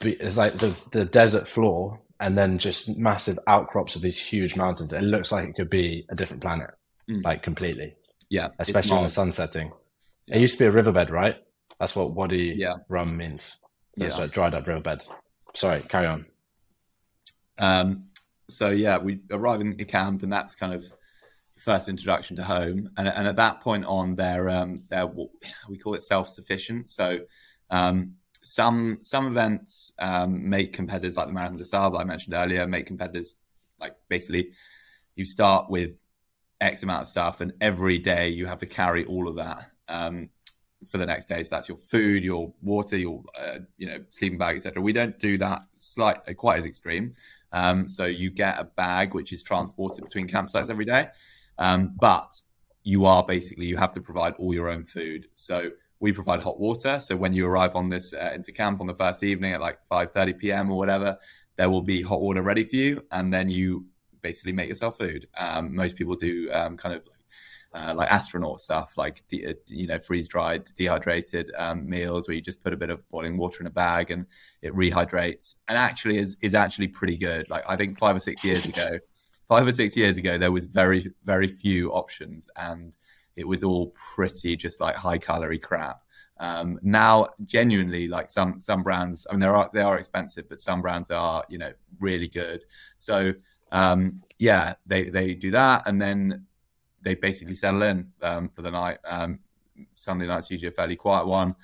it's 0.00 0.36
like 0.36 0.54
the 0.54 0.76
the 0.90 1.04
desert 1.04 1.48
floor 1.48 2.00
and 2.20 2.38
then 2.38 2.58
just 2.58 2.96
massive 2.96 3.38
outcrops 3.46 3.96
of 3.96 4.02
these 4.02 4.24
huge 4.24 4.54
mountains. 4.56 4.92
It 4.92 5.02
looks 5.02 5.32
like 5.32 5.48
it 5.48 5.54
could 5.56 5.70
be 5.70 6.06
a 6.08 6.14
different 6.14 6.42
planet, 6.42 6.70
mm. 7.10 7.24
like 7.24 7.42
completely. 7.42 7.96
Yeah, 8.30 8.48
especially 8.58 8.98
in 8.98 9.04
the 9.04 9.10
sun 9.10 9.32
setting. 9.32 9.72
It 10.28 10.40
used 10.40 10.54
to 10.54 10.64
be 10.64 10.66
a 10.66 10.70
riverbed, 10.70 11.10
right? 11.10 11.36
That's 11.78 11.96
what 11.96 12.12
Wadi 12.12 12.54
yeah. 12.56 12.76
Rum 12.88 13.16
means. 13.16 13.58
That's 13.96 14.18
yeah. 14.18 14.26
dried 14.26 14.54
up 14.54 14.66
riverbed. 14.66 15.04
Sorry, 15.54 15.82
carry 15.82 16.06
on. 16.06 16.26
Um, 17.58 18.04
so 18.48 18.70
yeah, 18.70 18.98
we 18.98 19.20
arrive 19.30 19.60
in 19.60 19.76
the 19.76 19.84
camp, 19.84 20.22
and 20.22 20.32
that's 20.32 20.54
kind 20.54 20.72
of 20.72 20.84
first 21.58 21.88
introduction 21.88 22.36
to 22.36 22.42
home. 22.42 22.90
And, 22.96 23.08
and 23.08 23.28
at 23.28 23.36
that 23.36 23.60
point 23.60 23.84
on, 23.84 24.16
they're 24.16 24.48
um, 24.50 24.82
they're 24.88 25.06
we 25.68 25.78
call 25.78 25.94
it 25.94 26.02
self 26.02 26.28
sufficient. 26.28 26.88
So 26.88 27.20
um, 27.70 28.14
some 28.42 28.98
some 29.02 29.26
events 29.26 29.92
um, 29.98 30.48
make 30.48 30.72
competitors 30.72 31.16
like 31.16 31.26
the 31.26 31.32
Marathon 31.32 31.58
des 31.58 31.64
Sables 31.64 31.98
I 31.98 32.04
mentioned 32.04 32.34
earlier 32.34 32.66
make 32.66 32.86
competitors 32.86 33.36
like 33.78 33.96
basically 34.08 34.52
you 35.14 35.24
start 35.24 35.68
with 35.68 35.98
X 36.60 36.82
amount 36.82 37.02
of 37.02 37.08
stuff, 37.08 37.40
and 37.40 37.52
every 37.60 37.98
day 37.98 38.28
you 38.28 38.46
have 38.46 38.58
to 38.58 38.66
carry 38.66 39.04
all 39.04 39.28
of 39.28 39.36
that. 39.36 39.70
Um, 39.88 40.30
for 40.86 40.98
the 40.98 41.06
next 41.06 41.26
day. 41.26 41.42
So 41.42 41.50
that's 41.50 41.68
your 41.68 41.76
food, 41.76 42.24
your 42.24 42.52
water, 42.62 42.96
your 42.96 43.22
uh, 43.38 43.58
you 43.76 43.86
know 43.86 43.98
sleeping 44.10 44.38
bag, 44.38 44.56
etc. 44.56 44.82
We 44.82 44.92
don't 44.92 45.18
do 45.18 45.38
that 45.38 45.62
slightly 45.72 46.34
quite 46.34 46.58
as 46.58 46.64
extreme. 46.64 47.14
Um, 47.52 47.88
so 47.88 48.06
you 48.06 48.30
get 48.30 48.58
a 48.58 48.64
bag 48.64 49.14
which 49.14 49.32
is 49.32 49.42
transported 49.42 50.04
between 50.04 50.28
campsites 50.28 50.70
every 50.70 50.84
day, 50.84 51.08
um, 51.58 51.94
but 52.00 52.40
you 52.82 53.04
are 53.04 53.24
basically 53.24 53.66
you 53.66 53.76
have 53.76 53.92
to 53.92 54.00
provide 54.00 54.34
all 54.38 54.54
your 54.54 54.68
own 54.68 54.84
food. 54.84 55.28
So 55.34 55.70
we 56.00 56.12
provide 56.12 56.42
hot 56.42 56.58
water. 56.58 56.98
So 56.98 57.16
when 57.16 57.32
you 57.32 57.46
arrive 57.46 57.76
on 57.76 57.88
this 57.88 58.12
uh, 58.12 58.32
into 58.34 58.52
camp 58.52 58.80
on 58.80 58.86
the 58.86 58.94
first 58.94 59.22
evening 59.22 59.52
at 59.52 59.60
like 59.60 59.78
5:30 59.90 60.38
p.m. 60.38 60.70
or 60.70 60.78
whatever, 60.78 61.18
there 61.56 61.70
will 61.70 61.82
be 61.82 62.02
hot 62.02 62.20
water 62.20 62.42
ready 62.42 62.64
for 62.64 62.76
you, 62.76 63.04
and 63.10 63.32
then 63.32 63.48
you 63.48 63.86
basically 64.22 64.52
make 64.52 64.68
yourself 64.68 64.98
food. 64.98 65.28
Um, 65.36 65.74
most 65.74 65.96
people 65.96 66.14
do 66.14 66.50
um, 66.52 66.76
kind 66.76 66.94
of 66.94 67.02
uh, 67.74 67.94
like 67.96 68.10
astronaut 68.10 68.60
stuff, 68.60 68.92
like 68.96 69.22
de- 69.28 69.46
uh, 69.46 69.54
you 69.66 69.86
know 69.86 69.98
freeze 69.98 70.28
dried, 70.28 70.64
dehydrated 70.76 71.50
um, 71.56 71.88
meals 71.88 72.28
where 72.28 72.34
you 72.34 72.40
just 72.40 72.62
put 72.62 72.72
a 72.72 72.76
bit 72.76 72.90
of 72.90 73.08
boiling 73.08 73.36
water 73.36 73.60
in 73.60 73.66
a 73.66 73.70
bag 73.70 74.10
and 74.10 74.26
it 74.60 74.74
rehydrates, 74.74 75.56
and 75.68 75.78
actually 75.78 76.18
is 76.18 76.36
is 76.42 76.54
actually 76.54 76.88
pretty 76.88 77.16
good. 77.16 77.48
Like 77.48 77.64
I 77.68 77.76
think 77.76 77.98
five 77.98 78.16
or 78.16 78.20
six 78.20 78.44
years 78.44 78.66
ago, 78.66 78.98
five 79.48 79.66
or 79.66 79.72
six 79.72 79.96
years 79.96 80.16
ago, 80.16 80.38
there 80.38 80.52
was 80.52 80.66
very 80.66 81.10
very 81.24 81.48
few 81.48 81.92
options, 81.92 82.50
and 82.56 82.92
it 83.36 83.46
was 83.46 83.62
all 83.62 83.94
pretty 84.14 84.56
just 84.56 84.80
like 84.80 84.94
high 84.94 85.18
calorie 85.18 85.58
crap. 85.58 86.02
Um, 86.38 86.78
now, 86.82 87.28
genuinely, 87.46 88.08
like 88.08 88.28
some 88.28 88.60
some 88.60 88.82
brands, 88.82 89.26
I 89.30 89.32
mean, 89.32 89.40
they 89.40 89.46
are 89.46 89.70
they 89.72 89.80
are 89.80 89.96
expensive, 89.96 90.48
but 90.48 90.60
some 90.60 90.82
brands 90.82 91.10
are 91.10 91.44
you 91.48 91.58
know 91.58 91.72
really 92.00 92.28
good. 92.28 92.64
So 92.96 93.32
um, 93.70 94.22
yeah, 94.38 94.74
they 94.84 95.04
they 95.08 95.34
do 95.34 95.50
that, 95.52 95.84
and 95.86 96.00
then 96.00 96.46
they 97.02 97.14
basically 97.14 97.54
settle 97.54 97.82
in 97.82 98.08
um, 98.22 98.48
for 98.48 98.62
the 98.62 98.70
night. 98.70 98.98
Um, 99.04 99.40
Sunday 99.94 100.26
night's 100.26 100.50
usually 100.50 100.68
a 100.68 100.72
fairly 100.72 100.96
quiet 100.96 101.26
one. 101.26 101.54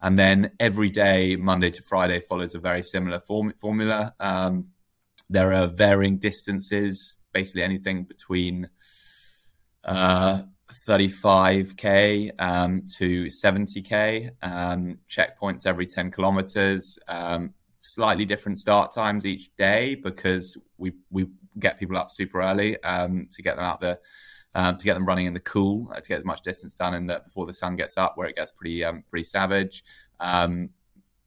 And 0.00 0.18
then 0.18 0.50
every 0.58 0.90
day, 0.90 1.36
Monday 1.36 1.70
to 1.70 1.82
Friday, 1.82 2.20
follows 2.20 2.54
a 2.54 2.58
very 2.58 2.82
similar 2.82 3.20
form- 3.20 3.54
formula. 3.58 4.14
Um, 4.18 4.68
there 5.30 5.52
are 5.52 5.68
varying 5.68 6.18
distances, 6.18 7.16
basically 7.32 7.62
anything 7.62 8.04
between 8.04 8.68
uh, 9.84 10.42
35k 10.86 12.32
um, 12.40 12.82
to 12.98 13.26
70k, 13.26 14.30
um, 14.42 14.98
checkpoints 15.08 15.66
every 15.66 15.86
10 15.86 16.10
kilometers, 16.10 16.98
um, 17.08 17.54
slightly 17.78 18.24
different 18.24 18.58
start 18.58 18.92
times 18.92 19.24
each 19.24 19.54
day 19.56 19.94
because 19.94 20.56
we 20.78 20.92
we 21.10 21.26
get 21.58 21.78
people 21.78 21.96
up 21.96 22.10
super 22.10 22.40
early 22.40 22.80
um, 22.82 23.28
to 23.32 23.42
get 23.42 23.56
them 23.56 23.64
out 23.64 23.80
there 23.80 23.98
um, 24.54 24.76
to 24.76 24.84
get 24.84 24.94
them 24.94 25.04
running 25.04 25.26
in 25.26 25.34
the 25.34 25.40
cool, 25.40 25.90
uh, 25.94 26.00
to 26.00 26.08
get 26.08 26.18
as 26.18 26.24
much 26.24 26.42
distance 26.42 26.74
done 26.74 26.94
in 26.94 27.06
the 27.06 27.20
before 27.24 27.46
the 27.46 27.52
sun 27.52 27.76
gets 27.76 27.96
up, 27.96 28.16
where 28.16 28.28
it 28.28 28.36
gets 28.36 28.50
pretty 28.50 28.84
um, 28.84 29.02
pretty 29.10 29.24
savage. 29.24 29.84
Um, 30.20 30.70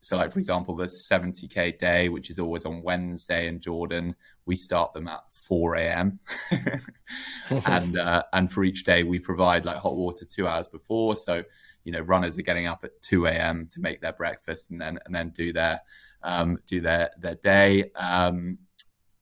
so, 0.05 0.17
like 0.17 0.31
for 0.31 0.38
example, 0.38 0.75
the 0.75 0.85
70k 0.85 1.79
day, 1.79 2.09
which 2.09 2.29
is 2.29 2.38
always 2.38 2.63
on 2.65 2.83
Wednesday 2.83 3.47
in 3.47 3.59
Jordan, 3.59 4.15
we 4.45 4.55
start 4.55 4.93
them 4.93 5.07
at 5.07 5.21
4 5.31 5.77
a.m. 5.77 6.19
and 7.65 7.97
uh, 7.97 8.23
and 8.31 8.51
for 8.51 8.63
each 8.63 8.83
day, 8.83 9.03
we 9.03 9.17
provide 9.17 9.65
like 9.65 9.77
hot 9.77 9.95
water 9.95 10.23
two 10.23 10.47
hours 10.47 10.67
before. 10.67 11.15
So, 11.15 11.43
you 11.85 11.91
know, 11.91 12.01
runners 12.01 12.38
are 12.38 12.43
getting 12.43 12.67
up 12.67 12.83
at 12.83 13.01
2 13.01 13.25
a.m. 13.25 13.67
to 13.71 13.79
make 13.79 13.99
their 13.99 14.13
breakfast 14.13 14.69
and 14.69 14.79
then 14.79 14.99
and 15.05 15.15
then 15.15 15.29
do 15.31 15.51
their 15.51 15.81
um, 16.21 16.59
do 16.67 16.81
their 16.81 17.09
their 17.17 17.35
day. 17.35 17.89
Um, 17.95 18.59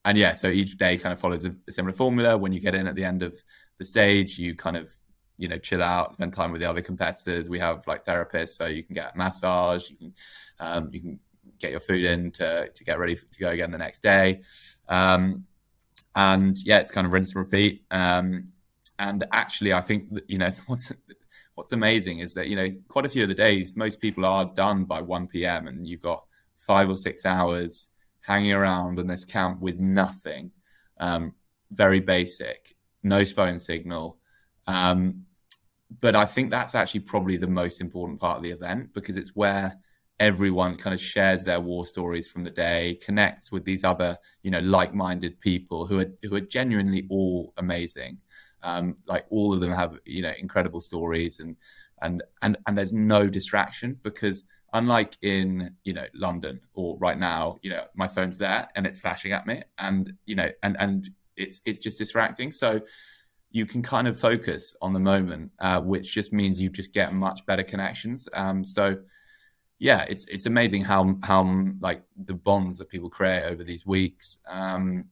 and 0.04 0.18
yeah, 0.18 0.34
so 0.34 0.50
each 0.50 0.78
day 0.78 0.98
kind 0.98 1.13
of 1.13 1.20
follows 1.20 1.46
a, 1.46 1.56
a 1.66 1.72
similar 1.72 1.94
formula. 1.94 2.38
When 2.38 2.52
you 2.52 2.60
get 2.60 2.76
in 2.76 2.88
at 2.88 2.96
the 2.96 3.06
end 3.06 3.24
of 3.24 3.42
the 3.84 3.89
stage, 3.89 4.38
you 4.38 4.56
kind 4.56 4.78
of 4.78 4.89
you 5.38 5.48
know 5.48 5.58
chill 5.58 5.84
out, 5.84 6.13
spend 6.13 6.34
time 6.34 6.52
with 6.52 6.62
the 6.62 6.69
other 6.69 6.82
competitors. 6.82 7.50
We 7.50 7.60
have 7.60 7.86
like 7.88 8.06
therapists, 8.06 8.56
so 8.56 8.65
you 8.65 8.84
can 8.84 8.96
get 8.96 9.13
a 9.13 9.17
massage, 9.17 9.89
you 9.89 9.98
can 9.98 10.13
um, 10.60 10.89
you 10.91 11.02
can 11.02 11.19
get 11.60 11.72
your 11.72 11.80
food 11.80 12.04
in 12.04 12.32
to 12.32 12.69
to 12.69 12.84
get 12.84 13.00
ready 13.00 13.15
to 13.15 13.39
go 13.39 13.50
again 13.50 13.72
the 13.72 13.78
next 13.78 14.02
day. 14.04 14.41
Um, 14.89 15.46
and 16.15 16.58
yeah, 16.63 16.80
it's 16.80 16.91
kind 16.91 17.08
of 17.08 17.13
rinse 17.13 17.30
and 17.30 17.38
repeat. 17.38 17.86
Um, 17.91 18.50
and 19.00 19.26
actually, 19.32 19.74
I 19.74 19.82
think 19.82 20.13
that, 20.13 20.30
you 20.30 20.38
know 20.38 20.52
what's 20.67 20.91
what's 21.56 21.72
amazing 21.72 22.19
is 22.19 22.34
that 22.34 22.48
you 22.48 22.56
know 22.56 22.67
quite 22.88 23.06
a 23.06 23.10
few 23.10 23.24
of 23.24 23.30
the 23.30 23.36
days 23.36 23.76
most 23.76 24.00
people 24.00 24.26
are 24.26 24.46
done 24.46 24.86
by 24.86 25.02
1 25.02 25.28
p.m. 25.28 25.67
and 25.67 25.88
you've 25.88 26.02
got 26.02 26.24
five 26.58 26.89
or 26.89 26.98
six 26.98 27.26
hours 27.26 27.89
hanging 28.22 28.54
around 28.54 29.00
in 29.00 29.08
this 29.08 29.26
camp 29.26 29.60
with 29.60 29.80
nothing, 29.80 30.50
um, 31.00 31.34
very 31.72 32.00
basic, 32.00 32.73
no 33.04 33.26
phone 33.26 33.60
signal. 33.60 34.18
Um, 34.68 35.26
but 36.00 36.16
I 36.16 36.26
think 36.26 36.50
that's 36.50 36.76
actually 36.76 37.02
probably 37.02 37.38
the 37.38 37.48
most 37.48 37.82
important 37.82 38.20
part 38.20 38.38
of 38.38 38.44
the 38.44 38.52
event 38.52 38.94
because 38.94 39.18
it's 39.18 39.36
where 39.36 39.78
everyone 40.20 40.78
kind 40.78 40.94
of 40.94 41.02
shares 41.02 41.44
their 41.44 41.60
war 41.60 41.86
stories 41.86 42.28
from 42.28 42.44
the 42.44 42.50
day, 42.50 42.98
connects 43.04 43.52
with 43.52 43.66
these 43.66 43.84
other, 43.84 44.18
you 44.42 44.52
know, 44.52 44.60
like-minded 44.60 45.39
people 45.39 45.86
who 45.86 46.00
are 46.00 46.12
who 46.24 46.36
are 46.36 46.42
genuinely 46.42 47.06
all 47.10 47.54
amazing. 47.58 48.18
Um, 48.63 48.96
like 49.08 49.26
all 49.30 49.54
of 49.54 49.60
them 49.60 49.74
have, 49.74 50.00
you 50.06 50.22
know, 50.22 50.34
incredible 50.39 50.82
stories 50.82 51.39
and 51.39 51.56
and 52.02 52.24
and 52.42 52.58
and 52.68 52.78
there's 52.78 52.94
no 52.94 53.28
distraction 53.28 54.00
because 54.04 54.46
unlike 54.74 55.18
in 55.22 55.76
you 55.84 55.94
know 55.94 56.06
London 56.13 56.60
or 56.74 56.98
right 56.98 57.18
now, 57.18 57.58
you 57.62 57.70
know, 57.70 57.86
my 57.96 58.08
phone's 58.08 58.38
there 58.38 58.68
and 58.76 58.88
it's 58.88 59.00
flashing 59.00 59.32
at 59.32 59.46
me 59.46 59.62
and 59.78 60.13
you 60.26 60.36
know 60.36 60.50
and 60.63 60.78
and 60.80 61.10
it's 61.36 61.62
it's 61.65 61.80
just 61.80 61.98
distracting. 61.98 62.52
So 62.52 62.82
you 63.52 63.65
can 63.65 63.84
kind 63.84 64.08
of 64.08 64.19
focus 64.19 64.76
on 64.82 64.93
the 64.93 65.00
moment, 65.00 65.52
uh, 65.60 65.80
which 65.80 66.12
just 66.12 66.34
means 66.34 66.60
you 66.60 66.69
just 66.69 66.93
get 66.93 67.13
much 67.13 67.46
better 67.46 67.63
connections. 67.63 68.28
Um, 68.34 68.65
so 68.65 68.98
yeah, 69.80 70.06
it's 70.10 70.26
it's 70.26 70.46
amazing 70.46 70.84
how 70.84 71.17
how 71.24 71.65
like 71.80 72.04
the 72.15 72.34
bonds 72.34 72.78
that 72.78 72.89
people 72.89 73.10
create 73.10 73.43
over 73.43 73.63
these 73.63 73.86
weeks. 73.86 74.39
Um, 74.48 75.06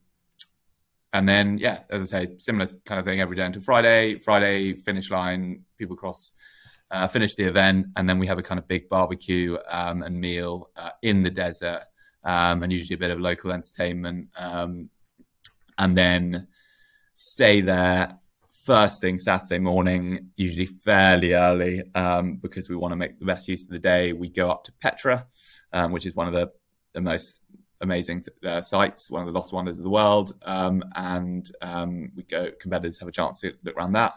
and 1.12 1.28
then 1.28 1.58
yeah, 1.58 1.82
as 1.90 2.12
I 2.12 2.24
say, 2.24 2.38
similar 2.38 2.66
kind 2.84 2.98
of 2.98 3.04
thing 3.04 3.20
every 3.20 3.36
day 3.36 3.44
until 3.44 3.62
Friday. 3.62 4.18
Friday 4.18 4.74
finish 4.74 5.10
line, 5.10 5.64
people 5.78 5.94
cross, 5.94 6.32
uh, 6.90 7.06
finish 7.06 7.34
the 7.34 7.44
event, 7.44 7.86
and 7.96 8.08
then 8.08 8.18
we 8.18 8.26
have 8.26 8.38
a 8.38 8.42
kind 8.42 8.58
of 8.58 8.66
big 8.66 8.88
barbecue 8.88 9.56
um, 9.68 10.02
and 10.02 10.18
meal 10.18 10.70
uh, 10.76 10.90
in 11.02 11.22
the 11.22 11.30
desert, 11.30 11.82
um, 12.24 12.62
and 12.62 12.72
usually 12.72 12.94
a 12.94 12.98
bit 12.98 13.10
of 13.10 13.20
local 13.20 13.52
entertainment, 13.52 14.28
um, 14.36 14.88
and 15.82 15.98
then 15.98 16.46
stay 17.16 17.60
there 17.60 18.18
first 18.62 19.00
thing 19.00 19.18
Saturday 19.18 19.58
morning, 19.58 20.30
usually 20.36 20.66
fairly 20.66 21.32
early, 21.32 21.82
um, 21.96 22.36
because 22.36 22.68
we 22.68 22.76
want 22.76 22.92
to 22.92 22.96
make 22.96 23.18
the 23.18 23.24
best 23.24 23.48
use 23.48 23.64
of 23.64 23.70
the 23.70 23.80
day. 23.80 24.12
We 24.12 24.28
go 24.28 24.48
up 24.48 24.62
to 24.64 24.72
Petra, 24.80 25.26
um, 25.72 25.90
which 25.90 26.06
is 26.06 26.14
one 26.14 26.28
of 26.28 26.34
the, 26.34 26.52
the 26.92 27.00
most 27.00 27.40
amazing 27.80 28.24
uh, 28.46 28.60
sites, 28.60 29.10
one 29.10 29.22
of 29.22 29.26
the 29.26 29.32
lost 29.32 29.52
wonders 29.52 29.78
of 29.78 29.82
the 29.82 29.90
world, 29.90 30.38
um, 30.42 30.84
and 30.94 31.50
um, 31.60 32.12
we 32.14 32.22
go. 32.22 32.52
Competitors 32.60 33.00
have 33.00 33.08
a 33.08 33.12
chance 33.12 33.40
to 33.40 33.52
look 33.64 33.76
around 33.76 33.94
that, 33.94 34.14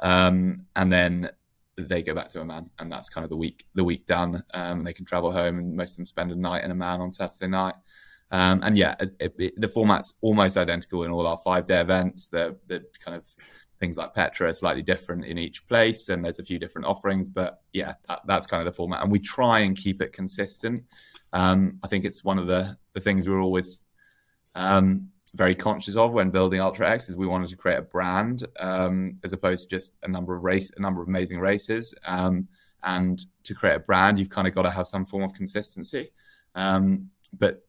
um, 0.00 0.66
and 0.76 0.92
then 0.92 1.30
they 1.78 2.02
go 2.02 2.14
back 2.14 2.28
to 2.30 2.40
Amman, 2.40 2.68
and 2.78 2.92
that's 2.92 3.08
kind 3.08 3.24
of 3.24 3.30
the 3.30 3.36
week 3.36 3.64
the 3.74 3.84
week 3.84 4.04
done. 4.04 4.42
Um, 4.52 4.84
they 4.84 4.92
can 4.92 5.06
travel 5.06 5.32
home, 5.32 5.58
and 5.58 5.74
most 5.74 5.92
of 5.92 5.96
them 5.96 6.06
spend 6.06 6.30
a 6.30 6.36
night 6.36 6.64
in 6.64 6.70
Amman 6.70 7.00
on 7.00 7.10
Saturday 7.10 7.48
night. 7.48 7.76
And 8.30 8.76
yeah, 8.76 8.94
it, 9.00 9.34
it, 9.38 9.60
the 9.60 9.68
format's 9.68 10.14
almost 10.20 10.56
identical 10.56 11.04
in 11.04 11.10
all 11.10 11.26
our 11.26 11.38
five 11.38 11.66
day 11.66 11.80
events. 11.80 12.28
The 12.28 12.56
the 12.66 12.84
kind 13.04 13.16
of 13.16 13.26
things 13.80 13.96
like 13.96 14.14
Petra 14.14 14.48
are 14.48 14.52
slightly 14.52 14.82
different 14.82 15.24
in 15.24 15.38
each 15.38 15.66
place, 15.66 16.08
and 16.08 16.24
there's 16.24 16.38
a 16.38 16.44
few 16.44 16.58
different 16.58 16.86
offerings. 16.86 17.28
But 17.28 17.62
yeah, 17.72 17.94
that, 18.08 18.20
that's 18.26 18.46
kind 18.46 18.60
of 18.60 18.72
the 18.72 18.76
format, 18.76 19.02
and 19.02 19.10
we 19.10 19.18
try 19.18 19.60
and 19.60 19.76
keep 19.76 20.02
it 20.02 20.12
consistent. 20.12 20.84
Um, 21.32 21.78
I 21.82 21.88
think 21.88 22.04
it's 22.04 22.24
one 22.24 22.38
of 22.38 22.46
the 22.46 22.76
the 22.94 23.00
things 23.00 23.28
we're 23.28 23.40
always 23.40 23.84
um, 24.54 25.08
very 25.34 25.54
conscious 25.54 25.96
of 25.96 26.12
when 26.12 26.30
building 26.30 26.60
Ultra 26.60 26.90
X 26.90 27.08
is 27.08 27.16
we 27.16 27.26
wanted 27.26 27.48
to 27.48 27.56
create 27.56 27.78
a 27.78 27.82
brand 27.82 28.46
um, 28.58 29.14
as 29.24 29.32
opposed 29.32 29.68
to 29.68 29.76
just 29.76 29.92
a 30.02 30.08
number 30.08 30.34
of 30.34 30.42
race, 30.42 30.72
a 30.76 30.80
number 30.80 31.02
of 31.02 31.08
amazing 31.08 31.38
races. 31.38 31.94
Um, 32.04 32.48
and 32.82 33.24
to 33.44 33.54
create 33.54 33.76
a 33.76 33.80
brand, 33.80 34.18
you've 34.18 34.30
kind 34.30 34.46
of 34.46 34.54
got 34.54 34.62
to 34.62 34.70
have 34.70 34.86
some 34.86 35.04
form 35.04 35.22
of 35.22 35.34
consistency. 35.34 36.10
Um, 36.54 37.10
but 37.36 37.67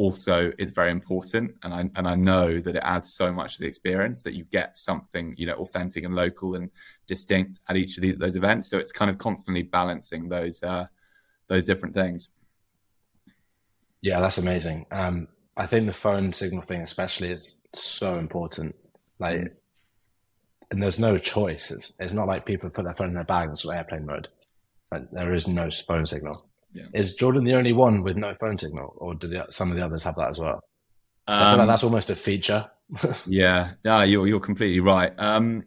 also 0.00 0.50
is 0.58 0.70
very 0.70 0.90
important 0.90 1.54
and 1.62 1.74
I 1.74 1.80
and 1.94 2.08
I 2.08 2.14
know 2.14 2.58
that 2.58 2.74
it 2.74 2.82
adds 2.82 3.12
so 3.12 3.30
much 3.30 3.54
to 3.54 3.60
the 3.60 3.66
experience 3.66 4.22
that 4.22 4.32
you 4.32 4.44
get 4.44 4.78
something 4.78 5.34
you 5.36 5.44
know 5.44 5.56
authentic 5.56 6.04
and 6.04 6.14
local 6.14 6.54
and 6.54 6.70
distinct 7.06 7.60
at 7.68 7.76
each 7.76 7.98
of 7.98 8.02
these, 8.02 8.16
those 8.16 8.34
events. 8.34 8.70
So 8.70 8.78
it's 8.78 8.92
kind 8.92 9.10
of 9.10 9.18
constantly 9.18 9.62
balancing 9.62 10.30
those 10.30 10.62
uh, 10.62 10.86
those 11.48 11.66
different 11.66 11.94
things. 11.94 12.30
Yeah 14.00 14.20
that's 14.20 14.38
amazing. 14.38 14.86
Um, 14.90 15.28
I 15.54 15.66
think 15.66 15.86
the 15.86 15.92
phone 15.92 16.32
signal 16.32 16.62
thing 16.62 16.80
especially 16.80 17.30
is 17.30 17.58
so 17.74 18.18
important. 18.18 18.76
Like 19.18 19.54
and 20.70 20.82
there's 20.82 20.98
no 20.98 21.18
choice. 21.18 21.70
It's, 21.70 21.92
it's 22.00 22.14
not 22.14 22.26
like 22.26 22.46
people 22.46 22.70
put 22.70 22.84
their 22.84 22.94
phone 22.94 23.08
in 23.08 23.14
their 23.14 23.24
bag 23.24 23.44
and 23.44 23.52
it's 23.52 23.68
airplane 23.68 24.06
mode. 24.06 24.30
Like, 24.90 25.10
there 25.10 25.34
is 25.34 25.46
no 25.46 25.68
phone 25.70 26.06
signal 26.06 26.49
yeah. 26.72 26.84
Is 26.94 27.14
Jordan 27.14 27.44
the 27.44 27.54
only 27.54 27.72
one 27.72 28.02
with 28.02 28.16
no 28.16 28.34
phone 28.38 28.58
signal, 28.58 28.94
or 28.96 29.14
do 29.14 29.26
the, 29.26 29.46
some 29.50 29.70
of 29.70 29.76
the 29.76 29.84
others 29.84 30.02
have 30.04 30.16
that 30.16 30.30
as 30.30 30.38
well? 30.38 30.62
Um, 31.26 31.34
I 31.34 31.38
feel 31.38 31.46
like 31.46 31.60
um, 31.60 31.68
that's 31.68 31.84
almost 31.84 32.10
a 32.10 32.16
feature. 32.16 32.70
yeah, 33.26 33.72
yeah, 33.84 34.04
you're 34.04 34.26
you're 34.26 34.40
completely 34.40 34.80
right. 34.80 35.12
Um, 35.18 35.64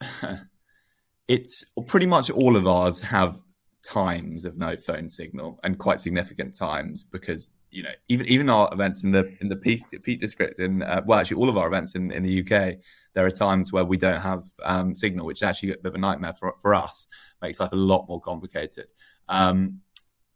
it's 1.28 1.64
pretty 1.86 2.06
much 2.06 2.30
all 2.30 2.56
of 2.56 2.66
ours 2.66 3.00
have 3.00 3.38
times 3.86 4.44
of 4.44 4.58
no 4.58 4.76
phone 4.76 5.08
signal 5.08 5.58
and 5.64 5.78
quite 5.78 6.00
significant 6.00 6.54
times 6.54 7.02
because 7.02 7.50
you 7.70 7.82
know 7.82 7.90
even 8.08 8.26
even 8.26 8.50
our 8.50 8.68
events 8.72 9.04
in 9.04 9.10
the 9.10 9.34
in 9.40 9.48
the 9.48 9.56
Peak, 9.56 9.82
Peak 10.02 10.20
District 10.20 10.58
in 10.58 10.82
uh, 10.82 11.00
well 11.06 11.18
actually 11.18 11.38
all 11.38 11.48
of 11.48 11.56
our 11.56 11.66
events 11.66 11.94
in, 11.94 12.10
in 12.10 12.22
the 12.22 12.40
UK 12.40 12.76
there 13.14 13.24
are 13.24 13.30
times 13.30 13.72
where 13.72 13.84
we 13.84 13.96
don't 13.96 14.20
have 14.20 14.44
um, 14.64 14.94
signal 14.94 15.24
which 15.24 15.38
is 15.38 15.42
actually 15.42 15.70
a 15.72 15.76
bit 15.76 15.86
of 15.86 15.94
a 15.94 15.98
nightmare 15.98 16.34
for 16.34 16.54
for 16.60 16.74
us 16.74 17.06
makes 17.40 17.60
life 17.60 17.72
a 17.72 17.76
lot 17.76 18.06
more 18.08 18.20
complicated. 18.20 18.86
Um, 19.28 19.80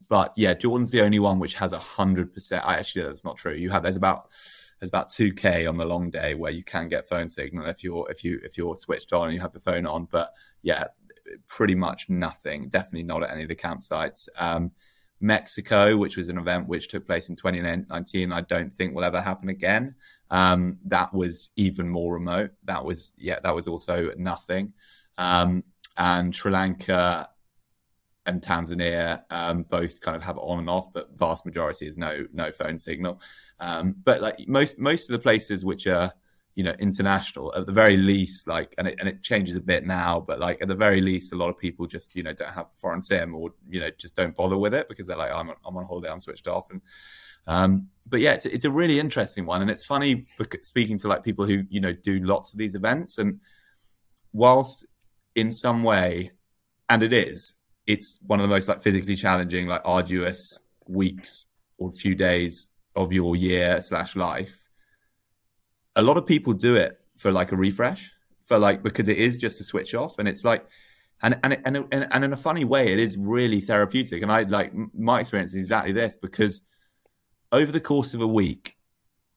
but 0.08 0.32
yeah, 0.36 0.54
Jordan's 0.54 0.90
the 0.90 1.02
only 1.02 1.18
one 1.18 1.38
which 1.38 1.54
has 1.54 1.72
a 1.72 1.78
hundred 1.78 2.32
percent. 2.32 2.64
I 2.66 2.76
actually, 2.76 3.02
that's 3.02 3.24
not 3.24 3.36
true. 3.36 3.54
You 3.54 3.70
have 3.70 3.82
there's 3.82 3.96
about 3.96 4.28
there's 4.80 4.90
about 4.90 5.10
two 5.10 5.32
k 5.32 5.66
on 5.66 5.76
the 5.76 5.84
long 5.84 6.10
day 6.10 6.34
where 6.34 6.52
you 6.52 6.64
can 6.64 6.88
get 6.88 7.08
phone 7.08 7.30
signal 7.30 7.66
if 7.66 7.82
you're 7.82 8.10
if 8.10 8.24
you 8.24 8.40
if 8.44 8.58
you're 8.58 8.76
switched 8.76 9.12
on 9.12 9.26
and 9.26 9.34
you 9.34 9.40
have 9.40 9.52
the 9.52 9.60
phone 9.60 9.86
on. 9.86 10.06
But 10.10 10.32
yeah, 10.62 10.88
pretty 11.46 11.74
much 11.74 12.08
nothing. 12.08 12.68
Definitely 12.68 13.04
not 13.04 13.22
at 13.22 13.30
any 13.30 13.42
of 13.42 13.48
the 13.48 13.56
campsites. 13.56 14.28
Um, 14.38 14.72
Mexico, 15.20 15.96
which 15.96 16.16
was 16.16 16.28
an 16.28 16.38
event 16.38 16.68
which 16.68 16.88
took 16.88 17.06
place 17.06 17.28
in 17.28 17.36
2019, 17.36 18.32
I 18.32 18.40
don't 18.42 18.72
think 18.72 18.94
will 18.94 19.04
ever 19.04 19.20
happen 19.20 19.48
again. 19.48 19.94
Um, 20.30 20.78
that 20.86 21.14
was 21.14 21.50
even 21.56 21.88
more 21.88 22.14
remote. 22.14 22.50
That 22.64 22.84
was 22.84 23.12
yeah, 23.16 23.38
that 23.42 23.54
was 23.54 23.66
also 23.66 24.10
nothing. 24.16 24.72
Um, 25.16 25.64
and 25.96 26.34
Sri 26.34 26.50
Lanka 26.50 27.28
and 28.26 28.40
Tanzania 28.40 29.22
um, 29.30 29.64
both 29.64 30.00
kind 30.00 30.16
of 30.16 30.22
have 30.22 30.38
on 30.38 30.60
and 30.60 30.70
off, 30.70 30.92
but 30.92 31.16
vast 31.16 31.44
majority 31.44 31.86
is 31.86 31.98
no 31.98 32.26
no 32.32 32.50
phone 32.50 32.78
signal. 32.78 33.20
Um, 33.60 33.96
but 34.04 34.20
like 34.20 34.48
most 34.48 34.78
most 34.78 35.08
of 35.08 35.12
the 35.12 35.18
places 35.18 35.64
which 35.64 35.86
are 35.86 36.12
you 36.54 36.64
know 36.64 36.74
international, 36.78 37.54
at 37.54 37.66
the 37.66 37.72
very 37.72 37.96
least, 37.96 38.46
like 38.46 38.74
and 38.78 38.88
it 38.88 38.96
and 38.98 39.08
it 39.08 39.22
changes 39.22 39.56
a 39.56 39.60
bit 39.60 39.86
now, 39.86 40.20
but 40.20 40.38
like 40.38 40.62
at 40.62 40.68
the 40.68 40.74
very 40.74 41.00
least, 41.00 41.32
a 41.32 41.36
lot 41.36 41.50
of 41.50 41.58
people 41.58 41.86
just 41.86 42.14
you 42.14 42.22
know 42.22 42.32
don't 42.32 42.52
have 42.52 42.72
foreign 42.72 43.02
sim 43.02 43.34
or 43.34 43.50
you 43.68 43.80
know 43.80 43.90
just 43.98 44.14
don't 44.14 44.34
bother 44.36 44.56
with 44.56 44.74
it 44.74 44.88
because 44.88 45.06
they're 45.06 45.16
like 45.16 45.32
I'm 45.32 45.50
I'm 45.64 45.76
on 45.76 45.84
holiday, 45.84 46.10
I'm 46.10 46.20
switched 46.20 46.48
off 46.48 46.70
and. 46.70 46.80
Um, 47.46 47.88
but 48.06 48.20
yeah, 48.20 48.32
it's, 48.32 48.46
it's 48.46 48.64
a 48.64 48.70
really 48.70 48.98
interesting 48.98 49.44
one, 49.44 49.60
and 49.60 49.70
it's 49.70 49.84
funny 49.84 50.26
speaking 50.62 50.96
to 51.00 51.08
like 51.08 51.22
people 51.22 51.44
who 51.44 51.64
you 51.68 51.78
know 51.78 51.92
do 51.92 52.20
lots 52.20 52.54
of 52.54 52.58
these 52.58 52.74
events, 52.74 53.18
and 53.18 53.38
whilst 54.32 54.86
in 55.34 55.52
some 55.52 55.82
way, 55.82 56.32
and 56.88 57.02
it 57.02 57.12
is, 57.12 57.52
it's 57.86 58.18
one 58.26 58.40
of 58.40 58.44
the 58.44 58.54
most 58.54 58.68
like 58.68 58.82
physically 58.82 59.16
challenging, 59.16 59.66
like 59.66 59.82
arduous 59.84 60.58
weeks 60.86 61.46
or 61.78 61.92
few 61.92 62.14
days 62.14 62.68
of 62.96 63.12
your 63.12 63.36
year 63.36 63.80
slash 63.82 64.16
life. 64.16 64.64
A 65.96 66.02
lot 66.02 66.16
of 66.16 66.26
people 66.26 66.52
do 66.52 66.76
it 66.76 67.00
for 67.16 67.30
like 67.30 67.52
a 67.52 67.56
refresh, 67.56 68.10
for 68.44 68.58
like 68.58 68.82
because 68.82 69.08
it 69.08 69.18
is 69.18 69.36
just 69.36 69.60
a 69.60 69.64
switch 69.64 69.94
off, 69.94 70.18
and 70.18 70.28
it's 70.28 70.44
like, 70.44 70.64
and 71.22 71.38
and 71.42 71.58
and 71.64 71.76
and, 71.92 72.08
and 72.10 72.24
in 72.24 72.32
a 72.32 72.36
funny 72.36 72.64
way, 72.64 72.92
it 72.92 72.98
is 72.98 73.16
really 73.16 73.60
therapeutic. 73.60 74.22
And 74.22 74.32
I 74.32 74.42
like 74.42 74.72
my 74.94 75.20
experience 75.20 75.52
is 75.52 75.58
exactly 75.58 75.92
this 75.92 76.16
because 76.16 76.62
over 77.52 77.70
the 77.70 77.80
course 77.80 78.14
of 78.14 78.20
a 78.20 78.26
week, 78.26 78.76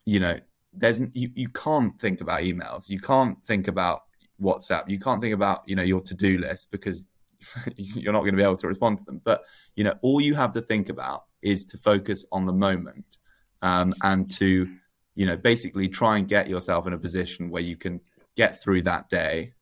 you 0.05 0.19
know, 0.19 0.39
there's 0.73 0.99
you 1.13 1.31
you 1.35 1.49
can't 1.49 1.99
think 1.99 2.21
about 2.21 2.41
emails, 2.41 2.89
you 2.89 2.99
can't 2.99 3.43
think 3.45 3.67
about 3.67 4.03
WhatsApp, 4.41 4.89
you 4.89 4.99
can't 4.99 5.21
think 5.21 5.33
about 5.33 5.63
you 5.67 5.75
know 5.75 5.83
your 5.83 6.01
to 6.01 6.13
do 6.13 6.37
list 6.39 6.71
because 6.71 7.05
you're 7.75 8.13
not 8.13 8.21
going 8.21 8.33
to 8.33 8.37
be 8.37 8.43
able 8.43 8.55
to 8.57 8.67
respond 8.67 8.99
to 8.99 9.03
them. 9.05 9.21
But 9.23 9.43
you 9.75 9.83
know, 9.83 9.93
all 10.01 10.21
you 10.21 10.35
have 10.35 10.51
to 10.53 10.61
think 10.61 10.89
about 10.89 11.25
is 11.41 11.65
to 11.65 11.77
focus 11.77 12.25
on 12.31 12.45
the 12.45 12.53
moment 12.53 13.17
um, 13.61 13.93
and 14.03 14.29
to 14.31 14.67
you 15.15 15.25
know 15.25 15.35
basically 15.35 15.87
try 15.87 16.17
and 16.17 16.27
get 16.27 16.47
yourself 16.47 16.87
in 16.87 16.93
a 16.93 16.97
position 16.97 17.49
where 17.49 17.63
you 17.63 17.75
can 17.75 17.99
get 18.35 18.61
through 18.61 18.83
that 18.83 19.09
day 19.09 19.53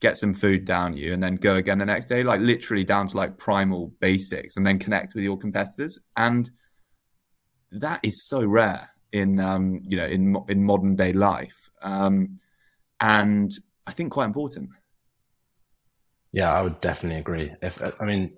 get 0.00 0.16
some 0.16 0.32
food 0.32 0.64
down 0.64 0.96
you 0.96 1.12
and 1.12 1.22
then 1.22 1.34
go 1.34 1.56
again 1.56 1.78
the 1.78 1.86
next 1.86 2.06
day 2.06 2.22
like 2.22 2.40
literally 2.40 2.84
down 2.84 3.08
to 3.08 3.16
like 3.16 3.36
primal 3.36 3.88
basics 3.98 4.56
and 4.56 4.66
then 4.66 4.78
connect 4.78 5.14
with 5.14 5.24
your 5.24 5.36
competitors 5.36 5.98
and 6.16 6.50
that 7.72 7.98
is 8.02 8.28
so 8.28 8.44
rare 8.44 8.88
in 9.12 9.40
um 9.40 9.80
you 9.88 9.96
know 9.96 10.06
in 10.06 10.36
in 10.48 10.62
modern 10.62 10.94
day 10.94 11.12
life 11.12 11.70
um 11.82 12.38
and 13.00 13.52
i 13.86 13.92
think 13.92 14.12
quite 14.12 14.26
important 14.26 14.68
yeah, 16.32 16.52
I 16.52 16.62
would 16.62 16.80
definitely 16.80 17.20
agree. 17.20 17.52
If 17.62 17.80
I 17.82 18.04
mean, 18.04 18.36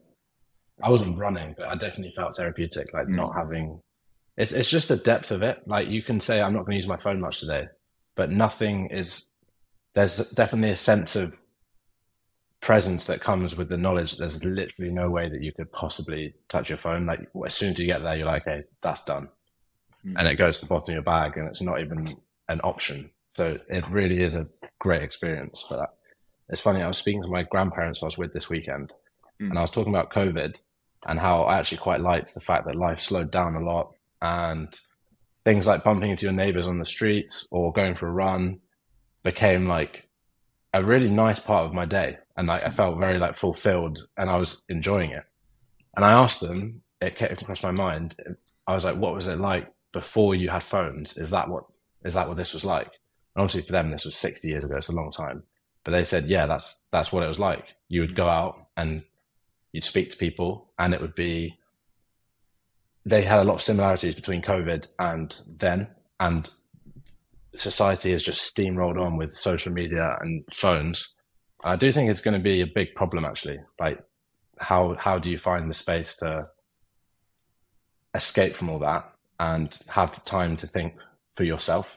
I 0.83 0.91
wasn't 0.91 1.19
running, 1.19 1.55
but 1.57 1.69
I 1.69 1.75
definitely 1.75 2.13
felt 2.15 2.37
therapeutic. 2.37 2.93
Like 2.93 3.07
mm. 3.07 3.17
not 3.17 3.35
having, 3.37 3.81
it's 4.37 4.53
it's 4.53 4.71
just 4.71 4.89
the 4.89 4.97
depth 4.97 5.31
of 5.31 5.43
it. 5.43 5.63
Like 5.67 5.89
you 5.89 6.03
can 6.03 6.21
say, 6.21 6.41
I'm 6.41 6.53
not 6.53 6.61
going 6.61 6.73
to 6.73 6.77
use 6.77 6.87
my 6.87 6.97
phone 6.97 7.21
much 7.21 7.41
today, 7.41 7.69
but 8.17 8.31
nothing 8.31 8.87
is. 8.87 9.27
There's 9.95 10.19
definitely 10.31 10.71
a 10.71 10.77
sense 10.77 11.17
of 11.17 11.37
presence 12.61 13.07
that 13.07 13.21
comes 13.21 13.57
with 13.57 13.69
the 13.69 13.77
knowledge 13.77 14.13
that 14.13 14.19
there's 14.19 14.45
literally 14.45 14.91
no 14.91 15.11
way 15.11 15.29
that 15.29 15.43
you 15.43 15.53
could 15.53 15.73
possibly 15.73 16.35
touch 16.49 16.69
your 16.69 16.79
phone. 16.79 17.07
Like 17.07 17.29
as 17.45 17.55
soon 17.55 17.73
as 17.73 17.79
you 17.79 17.87
get 17.87 18.03
there, 18.03 18.17
you're 18.17 18.27
like, 18.27 18.47
okay, 18.47 18.63
that's 18.83 19.03
done, 19.03 19.29
mm. 20.07 20.15
and 20.17 20.29
it 20.29 20.37
goes 20.37 20.61
to 20.61 20.67
the 20.67 20.69
bottom 20.69 20.93
of 20.93 20.95
your 20.95 21.03
bag, 21.03 21.37
and 21.37 21.49
it's 21.49 21.63
not 21.63 21.81
even 21.81 22.17
an 22.49 22.61
option. 22.63 23.11
So 23.35 23.59
it 23.69 23.89
really 23.89 24.23
is 24.23 24.37
a 24.37 24.49
great 24.79 25.03
experience 25.03 25.65
for 25.67 25.77
that. 25.77 25.91
It's 26.51 26.61
funny. 26.61 26.83
I 26.83 26.89
was 26.89 26.99
speaking 26.99 27.23
to 27.23 27.29
my 27.29 27.45
grandparents 27.45 28.03
I 28.03 28.07
was 28.07 28.19
with 28.19 28.33
this 28.33 28.51
weekend, 28.51 28.93
mm. 29.41 29.49
and 29.49 29.59
I 29.59 29.63
was 29.63 29.71
talking 29.71 29.93
about 29.93 30.13
COVID 30.13 30.61
and 31.07 31.19
how 31.19 31.43
I 31.43 31.59
actually 31.59 31.79
quite 31.79 32.01
liked 32.01 32.35
the 32.35 32.41
fact 32.41 32.67
that 32.67 32.77
life 32.77 33.01
slowed 33.01 33.31
down 33.31 33.55
a 33.55 33.61
lot 33.61 33.95
and 34.21 34.79
things 35.45 35.67
like 35.67 35.85
bumping 35.85 36.11
into 36.11 36.27
your 36.27 36.33
neighbors 36.33 36.67
on 36.67 36.79
the 36.79 36.85
streets 36.85 37.49
or 37.51 37.73
going 37.73 37.95
for 37.95 38.07
a 38.07 38.13
run 38.13 38.61
became 39.23 39.67
like 39.67 40.09
a 40.75 40.85
really 40.85 41.11
nice 41.11 41.41
part 41.41 41.65
of 41.65 41.73
my 41.73 41.87
day 41.87 42.19
and 42.37 42.47
like 42.47 42.65
I 42.65 42.71
felt 42.71 42.99
very 42.99 43.19
like 43.19 43.35
fulfilled 43.35 44.07
and 44.17 44.29
I 44.29 44.37
was 44.37 44.63
enjoying 44.69 45.11
it. 45.11 45.25
And 45.97 46.05
I 46.05 46.13
asked 46.13 46.41
them, 46.41 46.83
it 47.01 47.17
came 47.17 47.33
across 47.33 47.63
my 47.63 47.73
mind. 47.73 48.17
I 48.67 48.75
was 48.75 48.85
like, 48.85 48.97
what 48.97 49.15
was 49.15 49.29
it 49.29 49.39
like 49.39 49.73
before 49.93 50.35
you 50.35 50.51
had 50.51 50.63
phones? 50.63 51.17
Is 51.17 51.31
that 51.31 51.49
what 51.49 51.65
is 52.05 52.15
that 52.15 52.29
what 52.29 52.37
this 52.37 52.55
was 52.55 52.65
like? 52.65 52.91
And 53.35 53.43
obviously 53.43 53.63
for 53.63 53.73
them, 53.73 53.91
this 53.91 54.05
was 54.05 54.17
60 54.17 54.49
years 54.49 54.65
ago. 54.65 54.77
It's 54.77 54.89
a 54.89 54.93
long 54.93 55.11
time. 55.11 55.43
But 55.85 55.93
they 55.93 56.05
said, 56.05 56.27
yeah, 56.27 56.47
that's, 56.47 56.83
that's 56.93 57.13
what 57.13 57.23
it 57.23 57.29
was 57.29 57.39
like. 57.39 57.75
You 57.89 58.03
would 58.03 58.15
go 58.15 58.29
out 58.29 58.67
and 58.77 59.03
you'd 59.73 59.85
speak 59.85 60.11
to 60.11 60.17
people 60.17 60.71
and 60.79 60.93
it 60.93 61.01
would 61.01 61.15
be, 61.15 61.57
they 63.05 63.23
had 63.23 63.41
a 63.41 63.45
lot 63.45 63.55
of 63.55 63.63
similarities 63.63 64.15
between 64.15 64.43
COVID 64.43 64.89
and 64.99 65.41
then. 65.49 65.89
And 66.19 66.51
society 67.57 68.13
has 68.13 68.23
just 68.23 68.55
steamrolled 68.55 69.01
on 69.01 69.17
with 69.17 69.33
social 69.33 69.73
media 69.73 70.19
and 70.21 70.45
phones. 70.53 71.15
I 71.65 71.77
do 71.77 71.91
think 71.93 72.11
it's 72.11 72.21
going 72.21 72.39
to 72.39 72.43
be 72.43 72.61
a 72.61 72.67
big 72.67 72.95
problem 72.95 73.25
actually. 73.25 73.59
Like 73.79 74.03
how, 74.59 74.97
how 74.99 75.19
do 75.19 75.31
you 75.31 75.39
find 75.39 75.71
the 75.71 75.75
space 75.75 76.17
to 76.17 76.45
escape 78.15 78.55
from 78.55 78.69
all 78.69 78.81
that 78.81 79.11
and 79.39 79.79
have 79.89 80.23
time 80.27 80.57
to 80.59 80.67
think 80.67 80.95
for 81.37 81.45
yourself? 81.45 81.89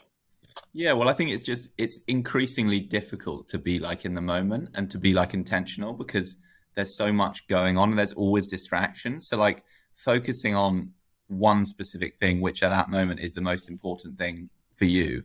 Yeah, 0.74 0.94
well, 0.94 1.08
I 1.08 1.14
think 1.14 1.30
it's 1.30 1.44
just 1.44 1.70
it's 1.78 2.00
increasingly 2.08 2.80
difficult 2.80 3.48
to 3.50 3.60
be 3.60 3.80
like 3.80 4.06
in 4.06 4.16
the 4.16 4.22
moment 4.22 4.70
and 4.74 4.90
to 4.92 4.98
be 4.98 5.14
like 5.14 5.34
intentional 5.34 5.94
because 5.94 6.38
there's 6.76 6.96
so 6.96 7.14
much 7.14 7.48
going 7.48 7.78
on 7.78 7.90
and 7.90 8.00
there's 8.00 8.14
always 8.14 8.48
distractions. 8.48 9.28
So 9.28 9.38
like 9.38 9.64
focusing 9.96 10.56
on 10.56 10.92
one 11.28 11.66
specific 11.66 12.18
thing, 12.18 12.42
which 12.42 12.64
at 12.64 12.70
that 12.70 12.90
moment 12.90 13.20
is 13.20 13.36
the 13.36 13.42
most 13.42 13.70
important 13.70 14.18
thing 14.18 14.50
for 14.76 14.86
you, 14.86 15.24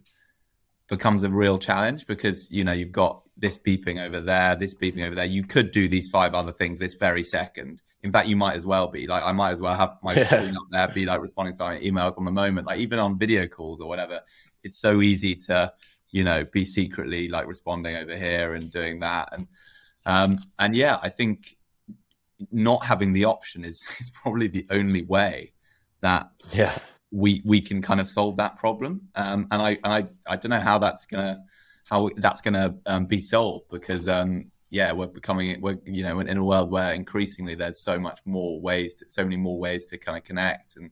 becomes 0.89 1.25
a 1.25 1.31
real 1.31 1.59
challenge 1.59 2.07
because 2.07 2.51
you 2.51 2.65
know 2.65 2.73
you've 2.73 2.93
got 2.93 3.23
this 3.39 3.57
beeping 3.57 4.05
over 4.05 4.21
there, 4.21 4.55
this 4.55 4.75
beeping 4.75 5.05
over 5.05 5.15
there. 5.15 5.25
You 5.25 5.45
could 5.45 5.73
do 5.73 5.89
these 5.89 6.09
five 6.09 6.35
other 6.35 6.53
things 6.53 6.79
this 6.79 6.95
very 6.95 7.25
second. 7.25 7.81
In 8.03 8.13
fact, 8.13 8.29
you 8.29 8.37
might 8.37 8.55
as 8.55 8.67
well 8.67 8.89
be 8.89 9.07
like 9.07 9.23
I 9.23 9.33
might 9.33 9.53
as 9.53 9.63
well 9.63 9.75
have 9.75 9.97
my 10.03 10.13
yeah. 10.13 10.27
screen 10.27 10.57
up 10.57 10.67
there, 10.71 10.89
be 10.89 11.07
like 11.07 11.23
responding 11.23 11.55
to 11.55 11.63
my 11.63 11.79
emails 11.81 12.19
on 12.19 12.27
the 12.27 12.31
moment, 12.31 12.67
like 12.67 12.81
even 12.81 12.99
on 12.99 13.19
video 13.19 13.47
calls 13.47 13.81
or 13.81 13.89
whatever 13.89 14.21
it's 14.69 14.79
so 14.79 15.03
easy 15.03 15.35
to 15.35 15.73
you 16.11 16.25
know 16.25 16.45
be 16.45 16.65
secretly 16.65 17.29
like 17.29 17.47
responding 17.47 17.97
over 17.97 18.17
here 18.17 18.55
and 18.55 18.71
doing 18.71 19.01
that. 19.01 19.31
And 19.33 19.49
um 20.07 20.39
and 20.59 20.75
yeah 20.75 20.99
i 21.03 21.09
think 21.09 21.57
not 22.53 22.85
having 22.85 23.13
the 23.13 23.25
option 23.25 23.65
is 23.65 23.83
is 24.01 24.11
probably 24.11 24.49
the 24.49 24.67
only 24.71 25.03
way 25.03 25.53
that 26.01 26.31
yeah. 26.53 26.77
we 27.11 27.43
we 27.45 27.61
can 27.61 27.83
kind 27.83 28.01
of 28.01 28.09
solve 28.09 28.37
that 28.37 28.57
problem. 28.57 29.09
Um 29.15 29.49
and 29.51 29.63
i 29.63 29.71
and 29.85 29.93
i 29.99 30.07
i 30.27 30.37
don't 30.37 30.51
know 30.51 30.61
how 30.61 30.79
that's 30.79 31.07
gonna 31.07 31.43
how 31.85 32.11
that's 32.17 32.41
gonna 32.41 32.75
um, 32.87 33.07
be 33.07 33.21
solved 33.21 33.67
because 33.71 34.09
um 34.09 34.51
yeah 34.71 34.93
we're 34.93 35.07
becoming 35.07 35.61
we're 35.61 35.79
you 35.85 36.03
know 36.03 36.21
in 36.21 36.37
a 36.37 36.45
world 36.45 36.71
where 36.71 36.93
increasingly 36.93 37.55
there's 37.55 37.81
so 37.81 37.99
much 37.99 38.21
more 38.25 38.61
ways 38.61 38.95
to, 38.95 39.05
so 39.09 39.25
many 39.25 39.37
more 39.37 39.59
ways 39.59 39.87
to 39.87 39.97
kind 39.97 40.19
of 40.19 40.25
connect 40.25 40.77
and 40.77 40.91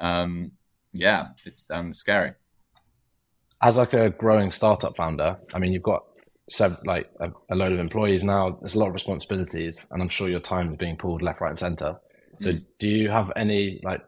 um 0.00 0.50
yeah 0.92 1.28
it's 1.44 1.64
um 1.70 1.94
scary 1.94 2.32
as 3.62 3.76
like 3.76 3.92
a 3.92 4.10
growing 4.10 4.50
startup 4.50 4.96
founder, 4.96 5.38
I 5.52 5.58
mean, 5.58 5.72
you've 5.72 5.82
got 5.82 6.04
seven, 6.48 6.78
like 6.84 7.10
a, 7.20 7.30
a, 7.50 7.54
load 7.54 7.72
of 7.72 7.78
employees 7.78 8.24
now. 8.24 8.58
There's 8.60 8.74
a 8.74 8.78
lot 8.78 8.88
of 8.88 8.94
responsibilities, 8.94 9.86
and 9.90 10.02
I'm 10.02 10.08
sure 10.08 10.28
your 10.28 10.40
time 10.40 10.72
is 10.72 10.76
being 10.76 10.96
pulled 10.96 11.22
left, 11.22 11.40
right, 11.40 11.50
and 11.50 11.58
center. 11.58 11.96
So, 12.40 12.52
mm. 12.52 12.64
do 12.78 12.88
you 12.88 13.10
have 13.10 13.32
any 13.36 13.80
like 13.82 14.02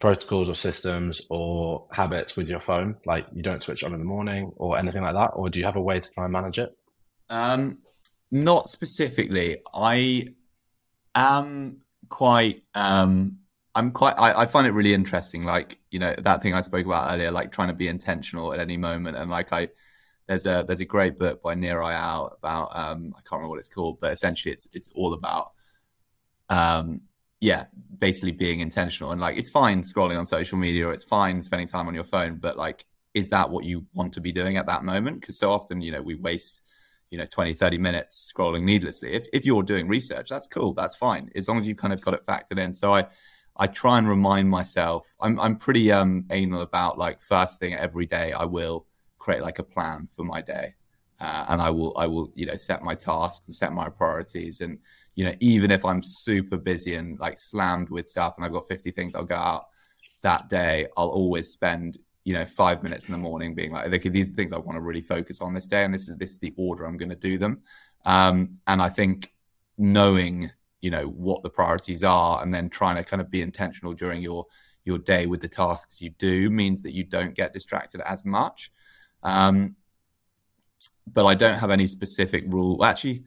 protocols 0.00 0.48
or 0.48 0.54
systems 0.54 1.20
or 1.28 1.86
habits 1.92 2.36
with 2.36 2.48
your 2.48 2.60
phone? 2.60 2.96
Like, 3.06 3.26
you 3.34 3.42
don't 3.42 3.62
switch 3.62 3.84
on 3.84 3.92
in 3.92 4.00
the 4.00 4.06
morning 4.06 4.52
or 4.56 4.78
anything 4.78 5.02
like 5.02 5.14
that, 5.14 5.32
or 5.34 5.50
do 5.50 5.58
you 5.58 5.66
have 5.66 5.76
a 5.76 5.82
way 5.82 5.96
to 5.96 6.10
try 6.14 6.24
and 6.24 6.32
manage 6.32 6.58
it? 6.58 6.76
Um, 7.28 7.78
not 8.30 8.68
specifically. 8.68 9.58
I 9.72 10.28
am 11.14 11.82
quite 12.08 12.62
um 12.74 13.39
I'm 13.74 13.92
quite. 13.92 14.14
I, 14.18 14.42
I, 14.42 14.46
find 14.46 14.66
it 14.66 14.72
really 14.72 14.94
interesting. 14.94 15.44
Like 15.44 15.78
you 15.90 15.98
know 16.00 16.14
that 16.18 16.42
thing 16.42 16.54
I 16.54 16.60
spoke 16.60 16.86
about 16.86 17.12
earlier, 17.12 17.30
like 17.30 17.52
trying 17.52 17.68
to 17.68 17.74
be 17.74 17.88
intentional 17.88 18.52
at 18.52 18.60
any 18.60 18.76
moment. 18.76 19.16
And 19.16 19.30
like 19.30 19.52
I, 19.52 19.68
there's 20.26 20.46
a 20.46 20.64
there's 20.66 20.80
a 20.80 20.84
great 20.84 21.18
book 21.18 21.42
by 21.42 21.54
Nir 21.54 21.78
Eyal 21.78 22.36
about 22.36 22.76
um 22.76 23.14
I 23.16 23.20
can't 23.20 23.32
remember 23.32 23.50
what 23.50 23.58
it's 23.58 23.68
called, 23.68 24.00
but 24.00 24.12
essentially 24.12 24.52
it's 24.52 24.68
it's 24.72 24.90
all 24.94 25.14
about 25.14 25.52
um 26.48 27.02
yeah 27.40 27.66
basically 27.98 28.32
being 28.32 28.60
intentional 28.60 29.12
and 29.12 29.20
like 29.20 29.38
it's 29.38 29.48
fine 29.48 29.82
scrolling 29.82 30.18
on 30.18 30.26
social 30.26 30.58
media 30.58 30.86
or 30.88 30.92
it's 30.92 31.04
fine 31.04 31.42
spending 31.42 31.68
time 31.68 31.86
on 31.86 31.94
your 31.94 32.04
phone, 32.04 32.36
but 32.36 32.56
like 32.56 32.84
is 33.14 33.30
that 33.30 33.50
what 33.50 33.64
you 33.64 33.86
want 33.92 34.12
to 34.14 34.20
be 34.20 34.32
doing 34.32 34.56
at 34.56 34.66
that 34.66 34.84
moment? 34.84 35.20
Because 35.20 35.38
so 35.38 35.52
often 35.52 35.80
you 35.80 35.92
know 35.92 36.02
we 36.02 36.16
waste 36.16 36.62
you 37.10 37.18
know 37.18 37.26
20 37.26 37.54
30 37.54 37.78
minutes 37.78 38.32
scrolling 38.32 38.62
needlessly 38.62 39.12
if, 39.12 39.26
if 39.32 39.44
you're 39.44 39.64
doing 39.64 39.88
research 39.88 40.28
that's 40.28 40.46
cool 40.46 40.72
that's 40.74 40.94
fine 40.94 41.28
as 41.34 41.48
long 41.48 41.58
as 41.58 41.66
you've 41.66 41.76
kind 41.76 41.92
of 41.92 42.00
got 42.00 42.14
it 42.14 42.24
factored 42.24 42.58
in 42.58 42.72
so 42.72 42.94
i 42.94 43.04
I 43.60 43.66
try 43.66 43.98
and 43.98 44.08
remind 44.08 44.48
myself. 44.48 45.14
I'm 45.20 45.38
I'm 45.38 45.54
pretty 45.54 45.92
um 45.92 46.24
anal 46.30 46.62
about 46.62 46.96
like 46.96 47.20
first 47.20 47.60
thing 47.60 47.74
every 47.74 48.06
day. 48.06 48.32
I 48.32 48.46
will 48.46 48.86
create 49.18 49.42
like 49.42 49.58
a 49.58 49.62
plan 49.62 50.08
for 50.16 50.24
my 50.24 50.40
day, 50.40 50.74
uh, 51.20 51.44
and 51.50 51.60
I 51.60 51.68
will 51.68 51.92
I 51.96 52.06
will 52.06 52.32
you 52.34 52.46
know 52.46 52.56
set 52.56 52.82
my 52.82 52.94
tasks 52.94 53.46
and 53.46 53.54
set 53.54 53.74
my 53.74 53.90
priorities. 53.90 54.62
And 54.62 54.78
you 55.14 55.26
know 55.26 55.34
even 55.40 55.70
if 55.70 55.84
I'm 55.84 56.02
super 56.02 56.56
busy 56.56 56.94
and 56.94 57.20
like 57.20 57.36
slammed 57.36 57.90
with 57.90 58.08
stuff, 58.08 58.36
and 58.38 58.46
I've 58.46 58.52
got 58.52 58.66
50 58.66 58.92
things 58.92 59.14
I'll 59.14 59.24
go 59.24 59.36
out 59.36 59.66
that 60.22 60.48
day, 60.48 60.86
I'll 60.96 61.08
always 61.08 61.50
spend 61.50 61.98
you 62.24 62.32
know 62.32 62.46
five 62.46 62.82
minutes 62.82 63.08
in 63.08 63.12
the 63.12 63.18
morning 63.18 63.54
being 63.54 63.72
like, 63.72 63.92
okay, 63.92 64.08
these 64.08 64.30
are 64.30 64.34
things 64.34 64.54
I 64.54 64.58
want 64.58 64.76
to 64.76 64.80
really 64.80 65.02
focus 65.02 65.42
on 65.42 65.52
this 65.52 65.66
day, 65.66 65.84
and 65.84 65.92
this 65.92 66.08
is 66.08 66.16
this 66.16 66.30
is 66.30 66.38
the 66.38 66.54
order 66.56 66.86
I'm 66.86 66.96
going 66.96 67.10
to 67.10 67.14
do 67.14 67.36
them. 67.36 67.60
Um, 68.06 68.58
and 68.66 68.80
I 68.80 68.88
think 68.88 69.34
knowing 69.76 70.50
you 70.80 70.90
know 70.90 71.04
what 71.06 71.42
the 71.42 71.50
priorities 71.50 72.02
are 72.02 72.42
and 72.42 72.52
then 72.54 72.68
trying 72.70 72.96
to 72.96 73.04
kind 73.04 73.20
of 73.20 73.30
be 73.30 73.42
intentional 73.42 73.92
during 73.92 74.22
your 74.22 74.46
your 74.84 74.98
day 74.98 75.26
with 75.26 75.40
the 75.40 75.48
tasks 75.48 76.00
you 76.00 76.10
do 76.10 76.48
means 76.50 76.82
that 76.82 76.92
you 76.92 77.04
don't 77.04 77.34
get 77.34 77.52
distracted 77.52 78.00
as 78.00 78.24
much. 78.24 78.72
Um, 79.22 79.76
but 81.12 81.26
i 81.26 81.34
don't 81.34 81.58
have 81.58 81.70
any 81.70 81.86
specific 81.86 82.44
rule. 82.46 82.84
Actually 82.84 83.24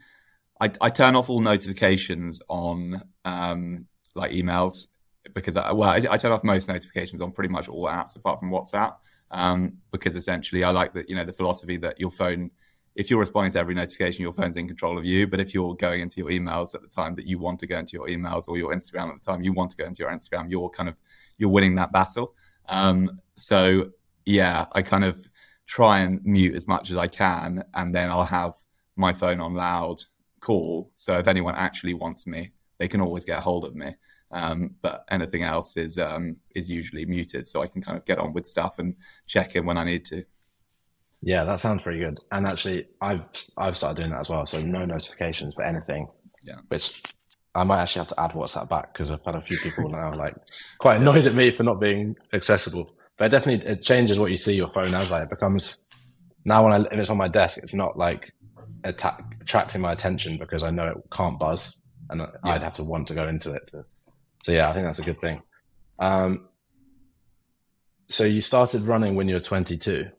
i, 0.62 0.72
I 0.82 0.89
turn 0.89 1.16
off 1.16 1.30
all 1.30 1.41
notifications 1.41 2.41
on 2.47 3.01
um, 3.26 3.86
like 4.16 4.32
emails 4.32 4.88
because 5.34 5.58
I, 5.58 5.72
well 5.72 5.89
I, 5.89 6.06
I, 6.10 6.18
turn 6.18 6.32
off 6.32 6.43
most 6.43 6.68
notifications 6.68 7.22
on 7.22 7.32
pretty 7.32 7.49
much 7.49 7.68
all 7.68 7.86
apps 7.86 8.16
apart 8.16 8.39
from 8.39 8.51
whatsapp 8.51 8.95
um, 9.32 9.78
because 9.91 10.16
essentially 10.16 10.64
i 10.64 10.70
like 10.70 10.93
that 10.93 11.10
you 11.10 11.16
know 11.16 11.26
the 11.26 11.34
philosophy 11.34 11.78
that 11.78 11.99
your 11.99 12.12
phone 12.12 12.51
if 12.95 13.09
you're 13.09 13.19
responding 13.19 13.51
to 13.53 13.59
every 13.59 13.73
notification, 13.73 14.21
your 14.21 14.33
phone's 14.33 14.55
in 14.55 14.67
control 14.67 14.97
of 14.97 15.05
you. 15.05 15.27
But 15.27 15.39
if 15.39 15.53
you're 15.53 15.75
going 15.75 16.01
into 16.01 16.17
your 16.17 16.29
emails 16.29 16.75
at 16.75 16.81
the 16.81 16.87
time 16.87 17.15
that 17.15 17.25
you 17.25 17.39
want 17.39 17.59
to 17.61 17.67
go 17.67 17.77
into 17.77 17.93
your 17.93 18.07
emails 18.07 18.47
or 18.47 18.57
your 18.57 18.73
Instagram 18.73 19.09
at 19.09 19.19
the 19.19 19.25
time 19.25 19.41
you 19.41 19.53
want 19.53 19.71
to 19.71 19.77
go 19.77 19.85
into 19.85 20.03
your 20.03 20.11
Instagram, 20.11 20.49
you're 20.49 20.69
kind 20.69 20.89
of 20.89 20.95
you're 21.37 21.49
winning 21.49 21.75
that 21.75 21.91
battle. 21.91 22.35
Um, 22.69 23.19
so 23.35 23.91
yeah, 24.25 24.65
I 24.73 24.81
kind 24.81 25.03
of 25.03 25.25
try 25.65 25.99
and 25.99 26.23
mute 26.23 26.55
as 26.55 26.67
much 26.67 26.91
as 26.91 26.97
I 26.97 27.07
can, 27.07 27.63
and 27.73 27.93
then 27.93 28.11
I'll 28.11 28.25
have 28.25 28.53
my 28.95 29.13
phone 29.13 29.39
on 29.39 29.55
loud 29.55 30.03
call. 30.39 30.91
So 30.95 31.17
if 31.17 31.27
anyone 31.27 31.55
actually 31.55 31.93
wants 31.93 32.27
me, 32.27 32.51
they 32.77 32.87
can 32.87 33.01
always 33.01 33.25
get 33.25 33.39
a 33.39 33.41
hold 33.41 33.65
of 33.65 33.75
me. 33.75 33.95
Um, 34.31 34.75
but 34.81 35.05
anything 35.09 35.43
else 35.43 35.77
is 35.77 35.97
um, 35.97 36.37
is 36.55 36.69
usually 36.69 37.05
muted, 37.05 37.47
so 37.47 37.61
I 37.61 37.67
can 37.67 37.81
kind 37.81 37.97
of 37.97 38.05
get 38.05 38.17
on 38.19 38.33
with 38.33 38.47
stuff 38.47 38.79
and 38.79 38.95
check 39.27 39.55
in 39.55 39.65
when 39.65 39.77
I 39.77 39.83
need 39.83 40.05
to. 40.05 40.23
Yeah, 41.26 41.45
that 41.45 41.61
sounds 41.61 41.82
pretty 41.82 41.99
good. 41.99 42.19
And 42.32 42.45
actually, 42.45 42.88
I've 42.99 43.21
I've 43.57 43.78
started 43.78 43.97
doing 43.97 44.11
that 44.11 44.19
as 44.19 44.30
well. 44.30 44.45
So 44.45 44.61
no 44.61 44.86
notifications 44.86 45.53
for 45.55 45.63
anything. 45.63 46.09
Yeah. 46.43 46.57
Which 46.67 47.01
I 47.55 47.63
might 47.63 47.82
actually 47.82 48.01
have 48.01 48.07
to 48.09 48.19
add 48.19 48.32
WhatsApp 48.32 48.67
back 48.67 48.93
because 48.93 49.09
I've 49.09 49.24
had 49.24 49.36
a 49.36 49.41
few 49.41 49.57
people 49.57 49.88
now 49.88 50.13
like 50.17 50.36
quite 50.80 50.97
annoyed 50.97 51.26
at 51.26 51.34
me 51.34 51.51
for 51.51 51.63
not 51.63 51.80
being 51.80 52.15
accessible. 52.34 52.91
But 53.17 53.26
it 53.26 53.30
definitely 53.30 53.69
it 53.69 53.82
changes 53.82 54.19
what 54.19 54.32
you 54.32 54.38
see 54.38 54.55
your 54.55 54.67
phone 54.69 54.93
as. 54.93 55.11
Like 55.11 55.24
it 55.24 55.30
becomes 55.30 55.78
now 56.43 56.65
when 56.65 56.74
I 56.74 56.86
if 56.91 56.99
it's 56.99 57.09
on 57.09 57.17
my 57.17 57.30
desk, 57.30 57.57
it's 57.63 57.74
not 57.74 57.97
like 57.97 58.34
atta- 58.84 59.24
attracting 59.39 59.80
my 59.80 59.93
attention 59.93 60.38
because 60.38 60.63
I 60.63 60.71
know 60.71 60.88
it 60.88 60.97
can't 61.09 61.39
buzz, 61.39 61.80
and 62.09 62.19
yeah. 62.19 62.28
I'd 62.43 62.63
have 62.63 62.74
to 62.76 62.84
want 62.84 63.07
to 63.07 63.13
go 63.13 63.30
into 63.30 63.53
it. 63.53 63.67
To, 63.67 63.86
so 64.43 64.51
yeah, 64.51 64.69
I 64.69 64.74
think 64.74 64.86
that's 64.86 64.99
a 64.99 65.03
good 65.03 65.21
thing. 65.21 65.41
Um, 65.99 66.49
so 68.09 68.26
you 68.26 68.41
started 68.41 68.82
running 68.82 69.15
when 69.15 69.30
you 69.30 69.36
were 69.36 69.39
22. 69.39 70.09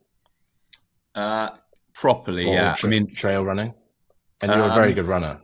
Uh, 1.15 1.51
properly, 1.93 2.45
or 2.45 2.55
yeah. 2.55 2.75
Tra- 2.75 2.89
I 2.89 2.91
mean, 2.91 3.15
trail 3.15 3.45
running, 3.45 3.73
and 4.41 4.51
you're 4.51 4.63
um, 4.63 4.71
a 4.71 4.75
very 4.75 4.89
um, 4.89 4.95
good 4.95 5.07
runner. 5.07 5.41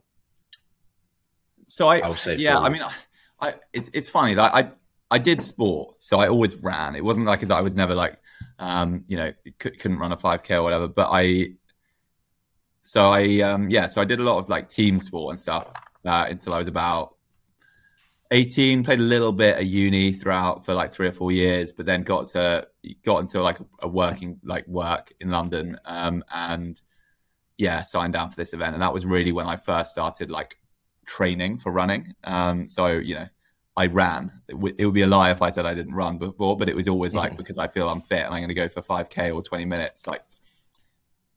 So 1.65 1.87
I, 1.87 2.07
I 2.07 2.15
say, 2.15 2.37
yeah. 2.37 2.59
I 2.59 2.69
mean, 2.69 2.83
I, 2.83 2.93
I, 3.41 3.55
it's 3.73 3.91
it's 3.95 4.09
funny. 4.09 4.35
Like 4.35 4.53
I, 4.53 4.73
I 5.11 5.19
did 5.19 5.41
sport, 5.41 6.03
so 6.03 6.19
I 6.19 6.29
always 6.29 6.57
ran. 6.57 6.97
It 6.97 7.05
wasn't 7.05 7.27
like 7.27 7.49
I 7.49 7.61
was 7.61 7.77
never 7.77 7.95
like, 7.95 8.19
um, 8.59 9.05
you 9.07 9.17
know, 9.17 9.33
couldn't 9.59 9.99
run 9.99 10.13
a 10.13 10.17
five 10.17 10.43
k 10.43 10.57
or 10.57 10.63
whatever. 10.63 10.89
But 10.89 11.11
I, 11.13 11.55
so 12.83 13.07
I, 13.07 13.41
um, 13.41 13.71
yeah, 13.71 13.87
so 13.87 14.01
I 14.01 14.05
did 14.05 14.19
a 14.19 14.25
lot 14.25 14.39
of 14.39 14.49
like 14.49 14.69
team 14.69 14.99
sport 14.99 15.33
and 15.33 15.41
stuff 15.41 15.73
uh, 16.05 16.27
until 16.29 16.53
I 16.53 16.59
was 16.59 16.69
about 16.69 17.15
18 18.33 18.85
played 18.85 19.01
a 19.01 19.03
little 19.03 19.33
bit 19.33 19.57
at 19.57 19.67
uni 19.67 20.13
throughout 20.13 20.65
for 20.65 20.73
like 20.73 20.93
three 20.93 21.09
or 21.09 21.13
four 21.13 21.33
years 21.33 21.73
but 21.73 21.85
then 21.85 22.03
got 22.03 22.29
to 22.29 22.67
got 23.05 23.19
into 23.19 23.43
like 23.43 23.59
a 23.81 23.89
working 23.89 24.39
like 24.45 24.67
work 24.69 25.13
in 25.21 25.31
london 25.31 25.79
um, 25.85 26.23
and 26.33 26.81
yeah 27.59 27.83
signed 27.83 28.15
down 28.15 28.31
for 28.31 28.37
this 28.37 28.55
event. 28.55 28.75
And 28.75 28.83
that 28.83 28.95
was 28.95 29.05
really 29.05 29.33
when 29.33 29.47
i 29.47 29.57
first 29.57 29.91
started 29.91 30.31
like 30.31 30.57
training 31.07 31.59
for 31.59 31.73
running. 31.73 32.15
Um, 32.25 32.69
so 32.69 32.87
you 32.87 33.17
know 33.17 33.29
i 33.77 33.87
ran. 33.87 34.33
It, 34.49 34.53
w- 34.53 34.75
it, 34.79 34.85
would 34.85 34.95
be 34.95 35.03
a 35.03 35.07
lie 35.07 35.31
if 35.31 35.43
i 35.43 35.51
said 35.51 35.67
i 35.67 35.75
didn't 35.75 35.95
run 35.95 36.19
before 36.19 36.57
but 36.57 36.69
it 36.69 36.77
was 36.77 36.89
always 36.89 37.15
like 37.15 37.31
mm-hmm. 37.31 37.39
because 37.39 37.59
i 37.59 37.69
feel 37.69 37.89
i'm 37.89 38.03
fit 38.03 38.25
and 38.25 38.35
i'm 38.35 38.41
going 38.41 38.49
to 38.49 38.55
go 38.55 38.69
for 38.69 38.83
5k 38.83 39.35
or 39.35 39.43
20 39.43 39.65
minutes 39.65 40.07
like 40.07 40.23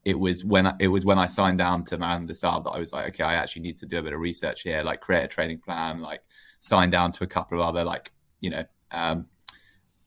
it 0.04 0.18
was 0.18 0.44
when 0.44 0.66
I, 0.66 0.74
it 0.78 0.88
was 0.88 1.04
when 1.04 1.18
I 1.18 1.26
signed 1.26 1.58
down 1.58 1.84
to 1.86 1.96
Marathon 1.96 2.26
des 2.26 2.34
Sables 2.34 2.64
that 2.64 2.70
I 2.70 2.78
was 2.78 2.92
like, 2.92 3.06
okay, 3.08 3.24
I 3.24 3.36
actually 3.36 3.62
need 3.62 3.78
to 3.78 3.86
do 3.86 3.98
a 3.98 4.02
bit 4.02 4.12
of 4.12 4.20
research 4.20 4.62
here, 4.62 4.82
like 4.82 5.00
create 5.00 5.24
a 5.24 5.28
training 5.28 5.60
plan, 5.60 6.02
like 6.02 6.20
sign 6.58 6.90
down 6.90 7.12
to 7.12 7.24
a 7.24 7.26
couple 7.26 7.60
of 7.60 7.66
other 7.66 7.84
like 7.84 8.12
you 8.40 8.50
know 8.50 8.64
um, 8.90 9.26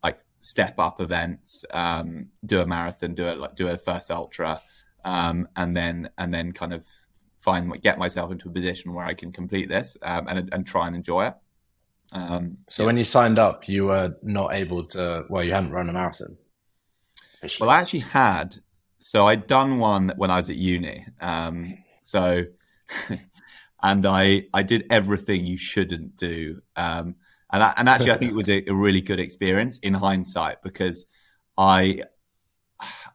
like 0.03 0.19
step 0.41 0.79
up 0.79 1.01
events, 1.01 1.65
um, 1.71 2.27
do 2.45 2.61
a 2.61 2.65
marathon, 2.65 3.15
do 3.15 3.25
it 3.27 3.37
like 3.37 3.55
do 3.55 3.67
a 3.67 3.77
first 3.77 4.11
ultra, 4.11 4.61
um, 5.05 5.47
and 5.55 5.75
then 5.75 6.09
and 6.17 6.33
then 6.33 6.51
kind 6.51 6.73
of 6.73 6.85
find 7.39 7.81
get 7.81 7.97
myself 7.97 8.31
into 8.31 8.49
a 8.49 8.51
position 8.51 8.93
where 8.93 9.05
I 9.05 9.13
can 9.13 9.31
complete 9.31 9.69
this 9.69 9.97
um, 10.01 10.27
and 10.27 10.49
and 10.51 10.65
try 10.65 10.87
and 10.87 10.95
enjoy 10.95 11.27
it. 11.27 11.35
Um, 12.11 12.57
so 12.69 12.83
yeah. 12.83 12.87
when 12.87 12.97
you 12.97 13.03
signed 13.03 13.39
up, 13.39 13.67
you 13.67 13.85
were 13.85 14.15
not 14.23 14.53
able 14.53 14.85
to. 14.85 15.25
Well, 15.29 15.43
you 15.43 15.53
hadn't 15.53 15.71
run 15.71 15.89
a 15.89 15.93
marathon. 15.93 16.37
Well, 17.59 17.69
I 17.69 17.79
actually 17.79 17.99
had. 17.99 18.57
So 18.99 19.27
I'd 19.27 19.45
done 19.45 19.77
one 19.77 20.13
when 20.17 20.31
I 20.31 20.37
was 20.37 20.49
at 20.49 20.55
uni. 20.55 21.05
Um, 21.21 21.77
so, 22.01 22.45
and 23.81 24.05
I 24.05 24.47
I 24.53 24.63
did 24.63 24.85
everything 24.89 25.45
you 25.45 25.57
shouldn't 25.57 26.17
do. 26.17 26.61
Um, 26.75 27.15
and 27.51 27.63
I, 27.63 27.73
and 27.77 27.87
actually, 27.87 28.11
I 28.11 28.17
think 28.17 28.31
it 28.31 28.35
was 28.35 28.49
a, 28.49 28.63
a, 28.67 28.73
really 28.73 28.99
good 28.99 29.19
experience 29.19 29.79
in 29.79 29.93
hindsight 29.93 30.61
because 30.61 31.05
I. 31.57 32.03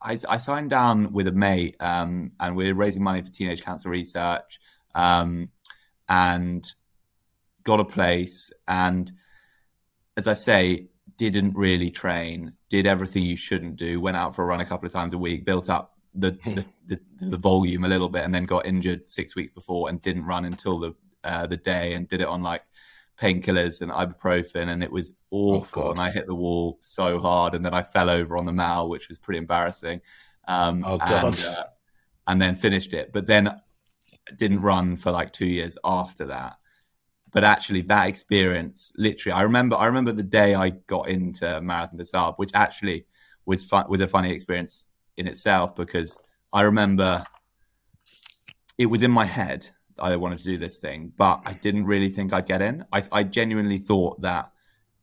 I, 0.05 0.19
I 0.29 0.39
signed 0.39 0.71
down 0.71 1.13
with 1.13 1.29
a 1.29 1.33
mate, 1.33 1.77
um, 1.79 2.33
and 2.41 2.57
we 2.57 2.69
are 2.69 2.75
raising 2.75 3.05
money 3.05 3.23
for 3.23 3.31
teenage 3.31 3.63
cancer 3.63 3.89
research, 3.89 4.59
um, 4.97 5.51
and 6.09 6.69
got 7.63 7.79
a 7.79 7.85
place, 7.85 8.53
and 8.67 9.13
as 10.17 10.27
I 10.27 10.35
say, 10.35 10.89
didn't 11.17 11.55
really 11.55 11.91
train, 11.91 12.55
did 12.69 12.87
everything 12.87 13.23
you 13.23 13.37
shouldn't 13.37 13.77
do, 13.77 14.01
went 14.01 14.17
out 14.17 14.35
for 14.35 14.43
a 14.43 14.47
run 14.47 14.61
a 14.61 14.65
couple 14.65 14.87
of 14.87 14.93
times 14.93 15.15
a 15.15 15.19
week, 15.19 15.45
built 15.45 15.71
up 15.71 15.97
the 16.15 16.39
hmm. 16.43 16.55
the, 16.55 16.65
the, 16.87 17.01
the, 17.21 17.37
volume 17.37 17.85
a 17.85 17.89
little 17.89 18.09
bit, 18.09 18.25
and 18.25 18.35
then 18.35 18.45
got 18.45 18.67
injured 18.67 19.09
six 19.09 19.35
weeks 19.35 19.53
before 19.53 19.89
and 19.89 20.03
didn't 20.03 20.25
run 20.25 20.45
until 20.45 20.79
the 20.79 20.95
uh, 21.25 21.47
the 21.47 21.57
day, 21.57 21.95
and 21.95 22.09
did 22.09 22.21
it 22.21 22.27
on 22.27 22.43
like 22.43 22.63
painkillers 23.19 23.81
and 23.81 23.91
ibuprofen, 23.91 24.69
and 24.69 24.83
it 24.83 24.91
was 24.91 25.11
oh, 25.33 25.57
awful. 25.57 25.85
Oh, 25.85 25.91
and 25.93 26.01
I 26.01 26.11
hit 26.11 26.27
the 26.27 26.35
wall 26.35 26.79
so 26.81 27.19
hard, 27.19 27.55
and 27.55 27.65
then 27.65 27.75
I 27.75 27.83
fell 27.83 28.11
over 28.11 28.37
on 28.37 28.47
the 28.47 28.53
mall, 28.53 28.89
which 28.89 29.09
was 29.09 29.19
pretty 29.19 29.39
embarrassing. 29.39 30.01
Um, 30.49 30.85
oh 30.87 30.99
god! 30.99 31.25
And, 31.25 31.47
uh, 31.47 31.65
and 32.27 32.43
then 32.43 32.57
finished 32.57 32.95
it, 32.95 33.13
but 33.13 33.27
then 33.27 33.61
didn't 34.37 34.61
run 34.61 34.97
for 34.97 35.11
like 35.11 35.33
two 35.33 35.47
years 35.47 35.77
after 35.85 36.27
that 36.27 36.57
but 37.33 37.45
actually 37.45 37.81
that 37.81 38.09
experience 38.09 38.93
literally 38.97 39.33
i 39.33 39.43
remember 39.43 39.75
i 39.77 39.87
remember 39.87 40.13
the 40.13 40.23
day 40.23 40.55
i 40.55 40.71
got 40.71 41.09
into 41.09 41.61
marathon 41.61 41.99
des 41.99 42.05
Sables, 42.05 42.35
which 42.37 42.51
actually 42.55 43.05
was 43.47 43.65
fun 43.65 43.85
was 43.89 44.01
a 44.01 44.07
funny 44.07 44.31
experience 44.31 44.87
in 45.17 45.27
itself 45.27 45.75
because 45.75 46.19
i 46.53 46.63
remember 46.63 47.25
it 48.79 48.87
was 48.87 49.03
in 49.03 49.11
my 49.11 49.25
head 49.25 49.67
i 49.99 50.15
wanted 50.17 50.39
to 50.39 50.45
do 50.45 50.57
this 50.57 50.79
thing 50.79 51.13
but 51.17 51.41
i 51.45 51.53
didn't 51.53 51.85
really 51.85 52.09
think 52.09 52.33
i'd 52.33 52.47
get 52.47 52.63
in 52.63 52.85
i, 52.93 53.03
I 53.13 53.23
genuinely 53.23 53.79
thought 53.79 54.21
that 54.23 54.51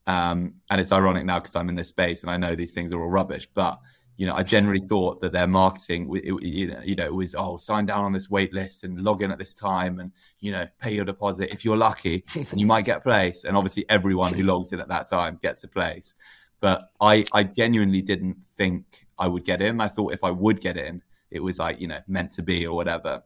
um, 0.08 0.56
and 0.72 0.82
it's 0.82 0.92
ironic 0.92 1.26
now 1.26 1.40
because 1.40 1.56
i'm 1.56 1.70
in 1.70 1.76
this 1.76 1.90
space 1.90 2.24
and 2.24 2.32
i 2.32 2.38
know 2.38 2.56
these 2.56 2.74
things 2.74 2.94
are 2.94 3.02
all 3.02 3.10
rubbish 3.10 3.48
but 3.54 3.80
you 4.20 4.26
know, 4.26 4.36
I 4.36 4.44
generally 4.44 4.82
thought 4.82 5.22
that 5.22 5.32
their 5.32 5.48
marketing, 5.48 6.14
it, 6.14 6.44
you 6.44 6.68
know, 6.68 6.82
you 6.84 6.94
know, 6.94 7.06
it 7.06 7.16
was 7.16 7.36
oh, 7.36 7.56
sign 7.56 7.86
down 7.86 8.04
on 8.04 8.12
this 8.12 8.30
wait 8.30 8.54
list 8.54 8.84
and 8.84 9.00
log 9.00 9.22
in 9.22 9.32
at 9.32 9.38
this 9.38 9.54
time, 9.54 10.02
and 10.02 10.12
you 10.42 10.52
know, 10.52 10.68
pay 10.82 10.94
your 10.94 11.06
deposit. 11.06 11.54
If 11.54 11.64
you're 11.64 11.78
lucky, 11.78 12.26
and 12.36 12.60
you 12.60 12.66
might 12.66 12.84
get 12.84 12.98
a 12.98 13.00
place. 13.00 13.46
And 13.46 13.56
obviously, 13.56 13.86
everyone 13.88 14.34
who 14.34 14.44
logs 14.44 14.74
in 14.74 14.82
at 14.82 14.90
that 14.90 15.10
time 15.10 15.40
gets 15.42 15.64
a 15.64 15.70
place. 15.70 16.16
But 16.60 16.92
I, 17.00 17.24
I 17.32 17.44
genuinely 17.44 18.02
didn't 18.02 18.36
think 18.58 19.08
I 19.20 19.28
would 19.28 19.46
get 19.46 19.62
in. 19.62 19.82
I 19.82 19.88
thought 19.88 20.14
if 20.14 20.24
I 20.24 20.32
would 20.32 20.62
get 20.62 20.78
in, 20.78 21.02
it 21.32 21.42
was 21.42 21.60
like 21.60 21.80
you 21.80 21.88
know 21.88 22.00
meant 22.08 22.32
to 22.34 22.44
be 22.44 22.66
or 22.66 22.76
whatever. 22.76 23.24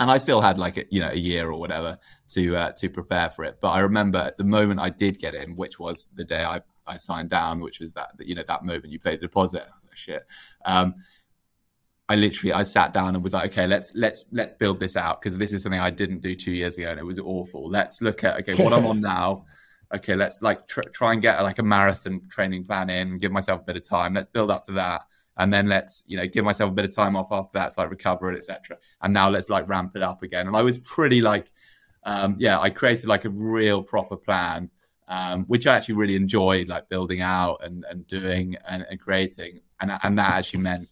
And 0.00 0.12
I 0.12 0.18
still 0.18 0.40
had 0.40 0.58
like 0.58 0.76
a, 0.76 0.84
you 0.90 1.00
know 1.00 1.10
a 1.10 1.16
year 1.16 1.50
or 1.50 1.58
whatever 1.58 1.98
to 2.28 2.56
uh, 2.56 2.72
to 2.72 2.88
prepare 2.88 3.30
for 3.30 3.44
it. 3.44 3.58
But 3.60 3.70
I 3.70 3.80
remember 3.80 4.32
the 4.36 4.44
moment 4.44 4.80
I 4.80 4.90
did 4.90 5.18
get 5.18 5.34
in, 5.34 5.56
which 5.56 5.78
was 5.78 6.08
the 6.14 6.24
day 6.24 6.44
I 6.44 6.60
I 6.86 6.96
signed 6.96 7.30
down, 7.30 7.60
which 7.60 7.80
was 7.80 7.94
that 7.94 8.10
you 8.20 8.34
know 8.34 8.44
that 8.46 8.64
moment 8.64 8.92
you 8.92 8.98
pay 8.98 9.12
the 9.12 9.22
deposit. 9.22 9.62
I 9.62 9.74
was 9.74 9.84
like, 9.84 9.96
shit. 9.96 10.26
Um, 10.64 10.94
I 12.08 12.16
literally 12.16 12.54
I 12.54 12.62
sat 12.62 12.92
down 12.92 13.14
and 13.14 13.22
was 13.22 13.34
like, 13.34 13.50
okay, 13.52 13.66
let's 13.66 13.94
let's 13.94 14.24
let's 14.32 14.54
build 14.54 14.80
this 14.80 14.96
out 14.96 15.20
because 15.20 15.36
this 15.36 15.52
is 15.52 15.62
something 15.62 15.80
I 15.80 15.90
didn't 15.90 16.22
do 16.22 16.34
two 16.34 16.52
years 16.52 16.78
ago 16.78 16.90
and 16.90 16.98
it 16.98 17.04
was 17.04 17.18
awful. 17.18 17.68
Let's 17.68 18.00
look 18.00 18.24
at 18.24 18.38
okay 18.40 18.62
what 18.62 18.72
I'm 18.72 18.86
on 18.92 19.00
now. 19.00 19.44
Okay, 19.94 20.16
let's 20.16 20.40
like 20.40 20.66
tr- 20.66 20.88
try 20.92 21.12
and 21.12 21.20
get 21.20 21.42
like 21.42 21.58
a 21.58 21.62
marathon 21.62 22.22
training 22.30 22.64
plan 22.64 22.88
in, 22.90 23.18
give 23.18 23.32
myself 23.32 23.60
a 23.60 23.64
bit 23.64 23.76
of 23.76 23.86
time. 23.86 24.14
Let's 24.14 24.28
build 24.28 24.50
up 24.50 24.64
to 24.66 24.72
that, 24.72 25.02
and 25.38 25.52
then 25.52 25.68
let's 25.68 26.04
you 26.06 26.16
know 26.16 26.26
give 26.26 26.44
myself 26.44 26.70
a 26.70 26.74
bit 26.74 26.84
of 26.84 26.94
time 26.94 27.16
off 27.16 27.32
after 27.32 27.58
that 27.58 27.72
to 27.72 27.80
like 27.80 27.90
recover 27.90 28.32
it, 28.32 28.36
etc. 28.36 28.78
And 29.02 29.14
now 29.14 29.30
let's 29.30 29.50
like 29.50 29.68
ramp 29.68 29.92
it 29.96 30.02
up 30.02 30.22
again. 30.22 30.46
And 30.46 30.56
I 30.56 30.62
was 30.62 30.78
pretty 30.78 31.20
like, 31.20 31.50
um, 32.04 32.36
yeah, 32.38 32.60
I 32.60 32.70
created 32.70 33.06
like 33.06 33.24
a 33.24 33.30
real 33.30 33.82
proper 33.82 34.16
plan 34.16 34.70
um, 35.08 35.44
which 35.44 35.66
I 35.66 35.76
actually 35.76 35.94
really 35.96 36.16
enjoyed, 36.16 36.68
like 36.68 36.88
building 36.88 37.20
out 37.20 37.60
and, 37.62 37.84
and 37.88 38.06
doing 38.06 38.56
and, 38.68 38.86
and 38.88 39.00
creating, 39.00 39.60
and 39.80 39.98
and 40.02 40.18
that 40.18 40.34
actually 40.34 40.60
meant 40.60 40.90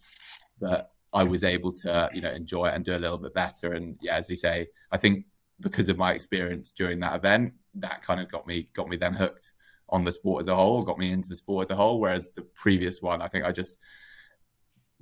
that 0.59 0.91
I 1.13 1.23
was 1.23 1.43
able 1.43 1.71
to 1.73 2.09
you 2.13 2.21
know 2.21 2.31
enjoy 2.31 2.67
it 2.67 2.73
and 2.73 2.83
do 2.83 2.95
a 2.95 2.97
little 2.97 3.19
bit 3.19 3.33
better. 3.33 3.73
And 3.73 3.95
yeah, 4.01 4.15
as 4.15 4.29
you 4.29 4.35
say, 4.35 4.67
I 4.91 4.97
think 4.97 5.25
because 5.59 5.87
of 5.87 5.97
my 5.97 6.13
experience 6.13 6.71
during 6.71 6.99
that 7.01 7.15
event, 7.15 7.53
that 7.75 8.01
kind 8.01 8.19
of 8.19 8.29
got 8.29 8.47
me 8.47 8.69
got 8.73 8.89
me 8.89 8.97
then 8.97 9.13
hooked 9.13 9.51
on 9.89 10.03
the 10.03 10.11
sport 10.11 10.41
as 10.41 10.47
a 10.47 10.55
whole, 10.55 10.81
got 10.81 10.97
me 10.97 11.11
into 11.11 11.29
the 11.29 11.35
sport 11.35 11.67
as 11.67 11.69
a 11.69 11.75
whole. 11.75 11.99
Whereas 11.99 12.31
the 12.31 12.41
previous 12.41 13.01
one, 13.01 13.21
I 13.21 13.27
think 13.27 13.45
I 13.45 13.51
just 13.51 13.77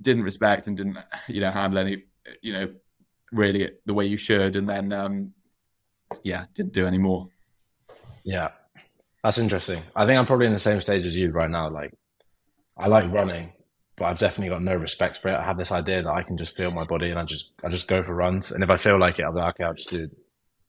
didn't 0.00 0.24
respect 0.24 0.66
and 0.66 0.76
didn't 0.76 0.98
you 1.28 1.40
know 1.40 1.50
handle 1.50 1.78
any 1.78 2.04
you 2.42 2.52
know 2.52 2.68
really 3.32 3.70
the 3.84 3.94
way 3.94 4.06
you 4.06 4.16
should, 4.16 4.56
and 4.56 4.68
then 4.68 4.92
um, 4.92 5.32
yeah, 6.22 6.46
didn't 6.54 6.72
do 6.72 6.86
any 6.86 6.98
more. 6.98 7.28
Yeah, 8.24 8.50
that's 9.22 9.38
interesting. 9.38 9.82
I 9.94 10.06
think 10.06 10.18
I'm 10.18 10.26
probably 10.26 10.46
in 10.46 10.52
the 10.52 10.58
same 10.58 10.80
stage 10.80 11.06
as 11.06 11.16
you 11.16 11.30
right 11.30 11.50
now. 11.50 11.70
Like, 11.70 11.92
I 12.76 12.88
like 12.88 13.12
running, 13.12 13.52
but 13.96 14.06
I've 14.06 14.18
definitely 14.18 14.50
got 14.50 14.62
no 14.62 14.74
respect 14.74 15.18
for 15.18 15.28
it. 15.28 15.36
I 15.36 15.42
have 15.42 15.58
this 15.58 15.72
idea 15.72 16.02
that 16.02 16.10
I 16.10 16.22
can 16.22 16.36
just 16.36 16.56
feel 16.56 16.70
my 16.70 16.84
body 16.84 17.10
and 17.10 17.18
I 17.18 17.24
just 17.24 17.54
I 17.64 17.68
just 17.68 17.88
go 17.88 18.02
for 18.02 18.14
runs. 18.14 18.50
And 18.52 18.62
if 18.62 18.70
I 18.70 18.76
feel 18.76 18.98
like 18.98 19.18
it, 19.18 19.24
I'll 19.24 19.32
be 19.32 19.40
like, 19.40 19.54
okay, 19.54 19.64
I'll 19.64 19.74
just 19.74 19.90
do 19.90 20.08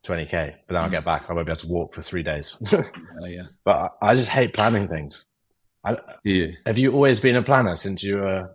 20k. 0.06 0.56
But 0.68 0.74
then 0.74 0.84
I'll 0.84 0.90
get 0.90 1.06
back. 1.06 1.26
I 1.30 1.34
won't 1.34 1.46
be 1.46 1.52
able 1.52 1.60
to 1.62 1.68
walk 1.68 1.94
for 1.94 2.02
three 2.02 2.24
days. 2.24 2.58
uh, 2.74 2.84
yeah. 3.26 3.44
But 3.64 3.94
I, 4.02 4.08
I, 4.10 4.16
just 4.16 4.30
hate 4.30 4.54
planning 4.54 4.88
things. 4.88 5.26
I, 5.84 5.98
yeah. 6.24 6.48
Have 6.66 6.78
you 6.78 6.94
always 6.94 7.20
been 7.20 7.36
a 7.36 7.44
planner 7.44 7.76
since 7.76 8.04
you 8.04 8.18
were 8.18 8.50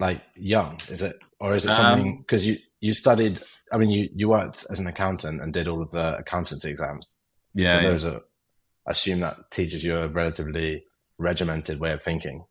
like 0.00 0.22
young? 0.34 0.76
Is 0.88 1.02
it 1.02 1.16
or 1.38 1.54
is 1.54 1.66
it 1.66 1.74
something 1.74 2.18
because 2.18 2.44
um, 2.44 2.50
you 2.50 2.58
you 2.80 2.94
studied? 2.94 3.42
I 3.72 3.78
mean, 3.78 3.90
you 3.90 4.08
you 4.14 4.28
worked 4.28 4.66
as 4.70 4.80
an 4.80 4.86
accountant 4.86 5.40
and 5.40 5.52
did 5.52 5.68
all 5.68 5.82
of 5.82 5.90
the 5.92 6.16
accountancy 6.16 6.70
exams. 6.70 7.06
Yeah, 7.54 7.76
so 7.76 7.80
yeah. 7.82 7.88
those 7.88 8.06
are 8.06 8.20
assume 8.86 9.20
that 9.20 9.50
teaches 9.50 9.84
you 9.84 9.96
a 9.96 10.08
relatively 10.08 10.84
regimented 11.18 11.78
way 11.78 11.92
of 11.92 12.02
thinking. 12.02 12.44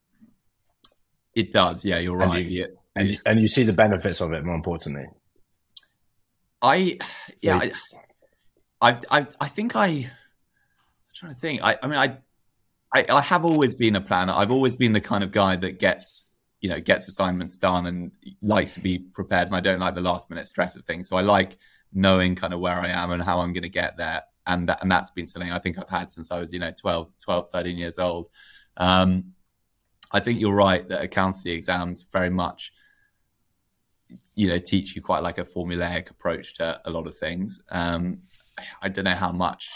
It 1.36 1.52
does, 1.52 1.84
yeah, 1.84 2.00
you're 2.00 2.18
right. 2.18 2.41
And 2.41 2.52
you, 2.52 2.60
yeah. 2.62 2.68
and, 2.95 3.20
and 3.26 3.41
you 3.41 3.47
see 3.47 3.64
the 3.64 3.74
benefits 3.74 4.22
of 4.22 4.32
it. 4.34 4.43
More 4.43 4.56
importantly, 4.56 5.08
I 6.62 6.97
yeah, 7.41 7.60
so, 7.60 7.72
I, 8.82 9.00
I 9.12 9.28
I 9.39 9.47
think 9.47 9.76
I. 9.76 9.88
I'm 9.88 10.12
trying 11.16 11.34
to 11.34 11.39
think. 11.39 11.62
I 11.64 11.78
I 11.82 11.88
mean 11.88 12.00
I, 12.00 12.18
I 12.93 13.06
I 13.10 13.22
have 13.22 13.43
always 13.45 13.76
been 13.76 13.95
a 13.95 14.02
planner. 14.02 14.34
I've 14.34 14.52
always 14.52 14.76
been 14.76 14.93
the 14.93 15.02
kind 15.02 15.24
of 15.24 15.32
guy 15.32 15.56
that 15.58 15.80
gets 15.80 16.29
you 16.62 16.70
know 16.70 16.80
gets 16.80 17.07
assignments 17.07 17.55
done 17.55 17.86
and 17.88 18.12
likes 18.41 18.74
to 18.74 18.80
be 18.80 18.99
prepared. 18.99 19.47
And 19.47 19.55
I 19.55 19.60
don't 19.60 19.80
like 19.80 19.95
the 19.95 20.01
last 20.01 20.30
minute 20.30 20.47
stress 20.47 20.76
of 20.76 20.86
things. 20.86 21.10
So 21.10 21.18
I 21.18 21.22
like 21.22 21.57
knowing 21.93 22.36
kind 22.36 22.53
of 22.53 22.60
where 22.60 22.80
I 22.80 22.89
am 22.89 23.12
and 23.12 23.24
how 23.24 23.39
I'm 23.39 23.53
going 23.53 23.64
to 23.64 23.70
get 23.70 23.97
there 23.97 24.24
and 24.49 24.68
that, 24.68 24.80
and 24.82 24.91
that's 24.91 25.12
been 25.12 25.26
something 25.26 25.51
I 25.51 25.60
think 25.60 25.78
I've 25.80 25.89
had 25.89 26.10
since 26.10 26.32
I 26.32 26.39
was 26.39 26.51
you 26.51 26.60
know 26.60 26.72
12, 26.72 27.10
12 27.24 27.49
13 27.51 27.78
years 27.78 27.99
old. 27.99 28.30
Um, 28.78 29.34
I 30.12 30.20
think 30.20 30.39
you're 30.39 30.55
right 30.55 30.88
that 30.89 31.03
accountancy 31.03 31.51
exams 31.51 32.01
very 32.12 32.32
much 32.32 32.74
you 34.34 34.49
know 34.49 34.57
teach 34.57 34.95
you 34.95 35.01
quite 35.01 35.22
like 35.22 35.38
a 35.38 35.45
formulaic 35.45 36.10
approach 36.10 36.55
to 36.55 36.82
a 36.86 36.89
lot 36.89 37.07
of 37.07 37.18
things. 37.18 37.62
Um, 37.70 38.24
I 38.82 38.89
don't 38.89 39.05
know 39.05 39.12
how 39.12 39.32
much. 39.32 39.70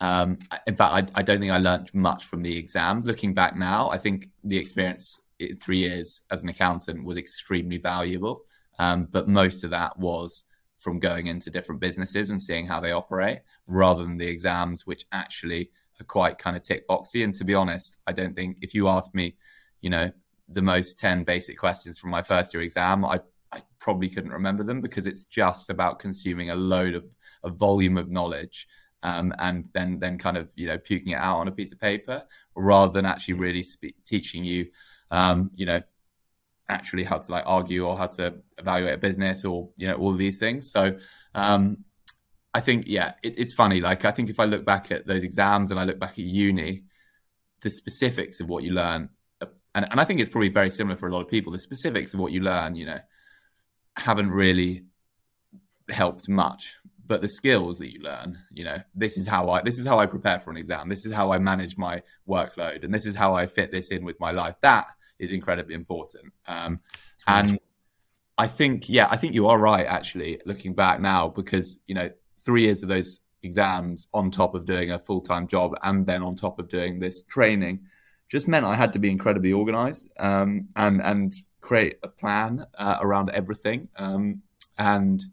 Um, 0.00 0.38
in 0.66 0.74
fact, 0.74 1.12
I, 1.14 1.20
I, 1.20 1.22
don't 1.22 1.38
think 1.38 1.52
I 1.52 1.58
learned 1.58 1.94
much 1.94 2.24
from 2.24 2.42
the 2.42 2.56
exams. 2.56 3.06
Looking 3.06 3.32
back 3.32 3.56
now, 3.56 3.90
I 3.90 3.98
think 3.98 4.28
the 4.42 4.58
experience 4.58 5.20
three 5.60 5.78
years 5.78 6.22
as 6.30 6.42
an 6.42 6.48
accountant 6.48 7.04
was 7.04 7.16
extremely 7.16 7.78
valuable. 7.78 8.44
Um, 8.78 9.08
but 9.10 9.28
most 9.28 9.64
of 9.64 9.70
that 9.70 9.98
was 9.98 10.44
from 10.78 10.98
going 10.98 11.28
into 11.28 11.50
different 11.50 11.80
businesses 11.80 12.30
and 12.30 12.42
seeing 12.42 12.66
how 12.66 12.80
they 12.80 12.92
operate 12.92 13.40
rather 13.66 14.02
than 14.02 14.18
the 14.18 14.26
exams, 14.26 14.86
which 14.86 15.06
actually 15.12 15.70
are 16.00 16.04
quite 16.04 16.38
kind 16.38 16.56
of 16.56 16.62
tick 16.62 16.86
boxy. 16.88 17.24
And 17.24 17.34
to 17.36 17.44
be 17.44 17.54
honest, 17.54 17.98
I 18.06 18.12
don't 18.12 18.34
think 18.34 18.58
if 18.60 18.74
you 18.74 18.88
ask 18.88 19.14
me, 19.14 19.36
you 19.80 19.90
know, 19.90 20.10
the 20.48 20.62
most 20.62 20.98
10 20.98 21.24
basic 21.24 21.58
questions 21.58 21.98
from 21.98 22.10
my 22.10 22.22
first 22.22 22.52
year 22.52 22.62
exam, 22.62 23.04
I, 23.04 23.20
I 23.52 23.62
probably 23.78 24.08
couldn't 24.08 24.32
remember 24.32 24.64
them 24.64 24.80
because 24.80 25.06
it's 25.06 25.24
just 25.24 25.70
about 25.70 26.00
consuming 26.00 26.50
a 26.50 26.56
load 26.56 26.94
of 26.94 27.04
a 27.44 27.50
volume 27.50 27.96
of 27.96 28.10
knowledge 28.10 28.66
um, 29.04 29.34
and 29.38 29.68
then 29.74 29.98
then 30.00 30.18
kind 30.18 30.36
of 30.36 30.50
you 30.56 30.66
know 30.66 30.78
puking 30.78 31.12
it 31.12 31.18
out 31.18 31.38
on 31.38 31.46
a 31.46 31.52
piece 31.52 31.70
of 31.70 31.78
paper 31.78 32.24
rather 32.56 32.92
than 32.92 33.04
actually 33.04 33.34
really 33.34 33.64
teaching 34.04 34.44
you 34.44 34.66
um, 35.14 35.50
you 35.54 35.66
know 35.66 35.80
actually 36.68 37.04
how 37.04 37.18
to 37.18 37.30
like 37.30 37.44
argue 37.46 37.86
or 37.86 37.96
how 37.96 38.06
to 38.06 38.34
evaluate 38.58 38.94
a 38.94 38.98
business 38.98 39.44
or 39.44 39.68
you 39.76 39.86
know 39.86 39.94
all 39.94 40.10
of 40.10 40.18
these 40.18 40.38
things. 40.38 40.70
So 40.70 40.98
um, 41.34 41.84
I 42.52 42.60
think 42.60 42.84
yeah, 42.86 43.14
it, 43.22 43.38
it's 43.38 43.54
funny. 43.54 43.80
Like 43.80 44.04
I 44.04 44.10
think 44.10 44.28
if 44.28 44.40
I 44.40 44.44
look 44.44 44.64
back 44.64 44.90
at 44.90 45.06
those 45.06 45.22
exams 45.22 45.70
and 45.70 45.78
I 45.78 45.84
look 45.84 45.98
back 45.98 46.12
at 46.12 46.18
uni, 46.18 46.84
the 47.60 47.70
specifics 47.70 48.40
of 48.40 48.48
what 48.48 48.64
you 48.64 48.72
learn, 48.72 49.10
uh, 49.40 49.46
and, 49.74 49.86
and 49.90 50.00
I 50.00 50.04
think 50.04 50.20
it's 50.20 50.28
probably 50.28 50.48
very 50.48 50.70
similar 50.70 50.96
for 50.96 51.08
a 51.08 51.12
lot 51.12 51.20
of 51.20 51.28
people. 51.28 51.52
The 51.52 51.58
specifics 51.58 52.12
of 52.14 52.20
what 52.20 52.32
you 52.32 52.40
learn, 52.40 52.74
you 52.74 52.86
know, 52.86 53.00
haven't 53.96 54.30
really 54.30 54.86
helped 55.90 56.28
much. 56.28 56.74
But 57.06 57.20
the 57.20 57.28
skills 57.28 57.78
that 57.80 57.92
you 57.92 58.00
learn, 58.00 58.38
you 58.50 58.64
know, 58.64 58.78
this 58.94 59.18
is 59.18 59.26
how 59.26 59.50
I 59.50 59.60
this 59.60 59.78
is 59.78 59.86
how 59.86 60.00
I 60.00 60.06
prepare 60.06 60.40
for 60.40 60.50
an 60.50 60.56
exam. 60.56 60.88
This 60.88 61.04
is 61.04 61.12
how 61.12 61.32
I 61.32 61.38
manage 61.38 61.76
my 61.76 62.02
workload, 62.26 62.82
and 62.82 62.94
this 62.94 63.04
is 63.04 63.14
how 63.14 63.34
I 63.34 63.46
fit 63.46 63.70
this 63.70 63.90
in 63.90 64.04
with 64.04 64.18
my 64.18 64.30
life. 64.30 64.56
That 64.62 64.86
is 65.18 65.30
incredibly 65.30 65.74
important. 65.74 66.32
Um, 66.46 66.80
and 67.26 67.58
I 68.36 68.46
think, 68.46 68.88
yeah, 68.88 69.08
I 69.10 69.16
think 69.16 69.34
you 69.34 69.46
are 69.46 69.58
right. 69.58 69.86
Actually, 69.86 70.40
looking 70.44 70.74
back 70.74 71.00
now, 71.00 71.28
because 71.28 71.80
you 71.86 71.94
know, 71.94 72.10
three 72.38 72.62
years 72.62 72.82
of 72.82 72.88
those 72.88 73.20
exams 73.42 74.08
on 74.14 74.30
top 74.30 74.54
of 74.54 74.64
doing 74.64 74.90
a 74.90 74.98
full 74.98 75.20
time 75.20 75.46
job, 75.46 75.74
and 75.82 76.06
then 76.06 76.22
on 76.22 76.36
top 76.36 76.58
of 76.58 76.68
doing 76.68 76.98
this 76.98 77.22
training, 77.22 77.80
just 78.28 78.48
meant 78.48 78.66
I 78.66 78.74
had 78.74 78.92
to 78.94 78.98
be 78.98 79.10
incredibly 79.10 79.52
organized 79.52 80.10
um, 80.18 80.68
and 80.76 81.00
and 81.02 81.34
create 81.60 81.98
a 82.02 82.08
plan 82.08 82.66
uh, 82.78 82.98
around 83.00 83.30
everything. 83.30 83.88
Um, 83.96 84.42
and 84.76 85.24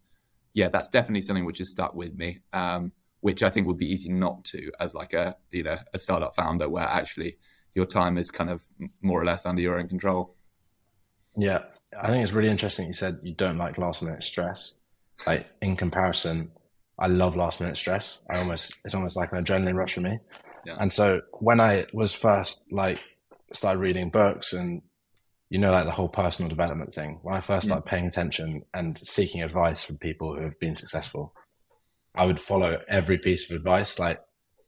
yeah, 0.53 0.69
that's 0.69 0.89
definitely 0.89 1.21
something 1.21 1.45
which 1.45 1.57
has 1.57 1.69
stuck 1.69 1.95
with 1.95 2.15
me. 2.15 2.39
Um, 2.53 2.91
which 3.21 3.43
I 3.43 3.49
think 3.49 3.67
would 3.67 3.77
be 3.77 3.91
easy 3.91 4.11
not 4.11 4.43
to 4.45 4.71
as 4.79 4.93
like 4.93 5.13
a 5.13 5.35
you 5.51 5.63
know 5.63 5.77
a 5.93 5.99
startup 5.99 6.35
founder 6.35 6.67
where 6.67 6.83
actually 6.83 7.37
your 7.75 7.85
time 7.85 8.17
is 8.17 8.31
kind 8.31 8.49
of 8.49 8.61
more 9.01 9.21
or 9.21 9.25
less 9.25 9.45
under 9.45 9.61
your 9.61 9.79
own 9.79 9.87
control. 9.87 10.35
Yeah, 11.37 11.63
I 11.99 12.07
think 12.07 12.23
it's 12.23 12.33
really 12.33 12.49
interesting. 12.49 12.87
You 12.87 12.93
said 12.93 13.19
you 13.23 13.33
don't 13.33 13.57
like 13.57 13.77
last 13.77 14.01
minute 14.01 14.23
stress. 14.23 14.75
Like 15.25 15.47
in 15.61 15.75
comparison, 15.75 16.51
I 16.99 17.07
love 17.07 17.35
last 17.35 17.59
minute 17.59 17.77
stress. 17.77 18.23
I 18.29 18.39
almost 18.39 18.77
it's 18.85 18.95
almost 18.95 19.17
like 19.17 19.31
an 19.31 19.43
adrenaline 19.43 19.75
rush 19.75 19.93
for 19.93 20.01
me. 20.01 20.19
Yeah. 20.65 20.77
And 20.79 20.91
so 20.91 21.21
when 21.39 21.59
I 21.59 21.87
was 21.93 22.13
first 22.13 22.63
like 22.71 22.99
started 23.53 23.79
reading 23.79 24.09
books 24.09 24.53
and 24.53 24.81
you 25.49 25.59
know 25.59 25.71
like 25.71 25.85
the 25.85 25.91
whole 25.91 26.09
personal 26.09 26.49
development 26.49 26.93
thing, 26.93 27.19
when 27.23 27.35
I 27.35 27.41
first 27.41 27.65
mm. 27.65 27.69
started 27.69 27.85
paying 27.85 28.07
attention 28.07 28.63
and 28.73 28.97
seeking 28.97 29.41
advice 29.41 29.83
from 29.83 29.97
people 29.97 30.35
who 30.35 30.43
have 30.43 30.59
been 30.59 30.75
successful, 30.75 31.33
I 32.15 32.25
would 32.25 32.39
follow 32.39 32.79
every 32.87 33.17
piece 33.17 33.49
of 33.49 33.55
advice. 33.55 33.99
Like 33.99 34.19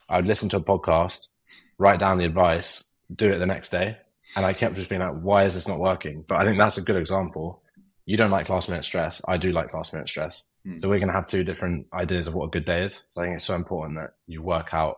I 0.09 0.17
would 0.17 0.27
listen 0.27 0.49
to 0.49 0.57
a 0.57 0.63
podcast, 0.63 1.29
write 1.77 1.99
down 1.99 2.17
the 2.17 2.25
advice, 2.25 2.83
do 3.13 3.31
it 3.31 3.37
the 3.37 3.45
next 3.45 3.69
day. 3.69 3.97
And 4.35 4.45
I 4.45 4.53
kept 4.53 4.75
just 4.75 4.89
being 4.89 5.01
like, 5.01 5.19
why 5.21 5.43
is 5.43 5.55
this 5.55 5.67
not 5.67 5.79
working? 5.79 6.23
But 6.27 6.35
I 6.35 6.45
think 6.45 6.57
that's 6.57 6.77
a 6.77 6.81
good 6.81 6.95
example. 6.95 7.61
You 8.05 8.17
don't 8.17 8.31
like 8.31 8.49
last 8.49 8.69
minute 8.69 8.83
stress. 8.83 9.21
I 9.27 9.37
do 9.37 9.51
like 9.51 9.73
last 9.73 9.93
minute 9.93 10.09
stress. 10.09 10.47
Hmm. 10.65 10.79
So 10.79 10.89
we're 10.89 10.99
going 10.99 11.09
to 11.09 11.13
have 11.13 11.27
two 11.27 11.43
different 11.43 11.87
ideas 11.93 12.27
of 12.27 12.33
what 12.33 12.45
a 12.45 12.49
good 12.49 12.65
day 12.65 12.83
is. 12.83 13.07
So 13.13 13.21
I 13.21 13.25
think 13.25 13.35
it's 13.35 13.45
so 13.45 13.55
important 13.55 13.99
that 13.99 14.11
you 14.27 14.41
work 14.41 14.73
out 14.73 14.97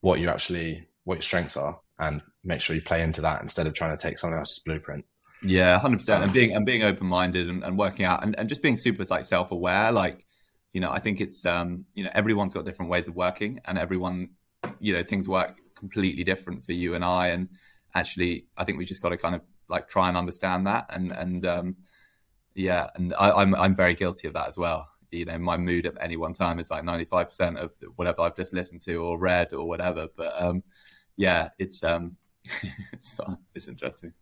what 0.00 0.20
you 0.20 0.28
actually, 0.28 0.86
what 1.04 1.16
your 1.16 1.22
strengths 1.22 1.56
are 1.56 1.80
and 1.98 2.22
make 2.44 2.60
sure 2.60 2.76
you 2.76 2.82
play 2.82 3.02
into 3.02 3.22
that 3.22 3.42
instead 3.42 3.66
of 3.66 3.74
trying 3.74 3.96
to 3.96 4.00
take 4.00 4.18
someone 4.18 4.38
else's 4.38 4.58
blueprint. 4.58 5.04
Yeah, 5.42 5.78
hundred 5.78 5.98
percent. 5.98 6.24
And 6.24 6.32
being 6.32 6.54
and 6.54 6.66
being 6.66 6.82
open 6.82 7.06
minded 7.06 7.48
and, 7.48 7.62
and, 7.62 7.78
working 7.78 8.04
out 8.04 8.24
and, 8.24 8.36
and 8.38 8.48
just 8.48 8.62
being 8.62 8.76
super 8.76 9.04
like 9.08 9.24
self 9.24 9.52
aware. 9.52 9.92
Like, 9.92 10.24
you 10.72 10.80
know, 10.80 10.90
I 10.90 10.98
think 10.98 11.20
it's 11.20 11.44
um, 11.44 11.84
you 11.94 12.04
know, 12.04 12.10
everyone's 12.14 12.54
got 12.54 12.64
different 12.64 12.90
ways 12.90 13.06
of 13.06 13.14
working 13.14 13.60
and 13.64 13.78
everyone, 13.78 14.30
you 14.80 14.94
know, 14.94 15.02
things 15.02 15.28
work 15.28 15.56
completely 15.76 16.24
different 16.24 16.64
for 16.64 16.72
you 16.72 16.94
and 16.94 17.04
I. 17.04 17.28
And 17.28 17.48
actually, 17.94 18.46
I 18.56 18.64
think 18.64 18.78
we 18.78 18.84
just 18.84 19.02
got 19.02 19.10
to 19.10 19.16
kind 19.16 19.34
of 19.34 19.42
like 19.68 19.88
try 19.88 20.08
and 20.08 20.16
understand 20.16 20.66
that. 20.66 20.86
And 20.90 21.12
and 21.12 21.46
um, 21.46 21.76
yeah, 22.54 22.88
and 22.94 23.14
I, 23.14 23.30
I'm 23.30 23.54
I'm 23.54 23.76
very 23.76 23.94
guilty 23.94 24.28
of 24.28 24.34
that 24.34 24.48
as 24.48 24.56
well. 24.56 24.88
You 25.10 25.24
know, 25.24 25.38
my 25.38 25.56
mood 25.56 25.86
at 25.86 25.94
any 26.00 26.16
one 26.16 26.32
time 26.32 26.58
is 26.58 26.70
like 26.70 26.84
95 26.84 27.26
percent 27.26 27.58
of 27.58 27.70
whatever 27.94 28.22
I've 28.22 28.36
just 28.36 28.52
listened 28.52 28.82
to 28.82 28.96
or 28.96 29.18
read 29.18 29.52
or 29.52 29.66
whatever. 29.66 30.08
But 30.16 30.40
um, 30.40 30.62
yeah, 31.16 31.50
it's 31.58 31.82
um, 31.82 32.16
it's 32.92 33.12
fun. 33.12 33.36
It's 33.54 33.68
interesting. 33.68 34.12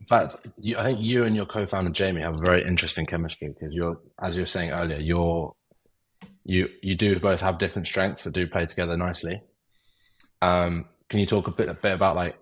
In 0.00 0.06
fact, 0.06 0.36
you, 0.56 0.76
I 0.76 0.82
think 0.82 1.00
you 1.00 1.22
and 1.22 1.36
your 1.36 1.46
co-founder 1.46 1.92
Jamie 1.92 2.22
have 2.22 2.34
a 2.34 2.44
very 2.44 2.66
interesting 2.66 3.06
chemistry 3.06 3.48
because 3.48 3.72
you're, 3.72 4.00
as 4.20 4.34
you 4.34 4.42
were 4.42 4.46
saying 4.46 4.72
earlier, 4.72 4.98
you're 4.98 5.54
you 6.44 6.68
you 6.82 6.96
do 6.96 7.18
both 7.20 7.40
have 7.40 7.58
different 7.58 7.86
strengths 7.86 8.24
that 8.24 8.32
do 8.32 8.46
play 8.46 8.66
together 8.66 8.96
nicely. 8.96 9.40
Um, 10.42 10.86
can 11.08 11.20
you 11.20 11.26
talk 11.26 11.46
a 11.46 11.52
bit 11.52 11.68
a 11.68 11.74
bit 11.74 11.92
about 11.92 12.16
like 12.16 12.36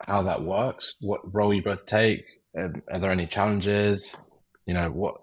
how 0.00 0.22
that 0.22 0.42
works? 0.42 0.96
What 1.00 1.20
role 1.32 1.54
you 1.54 1.62
both 1.62 1.86
take? 1.86 2.24
Are, 2.56 2.72
are 2.90 2.98
there 2.98 3.12
any 3.12 3.26
challenges? 3.26 4.20
You 4.64 4.74
know 4.74 4.90
what? 4.90 5.20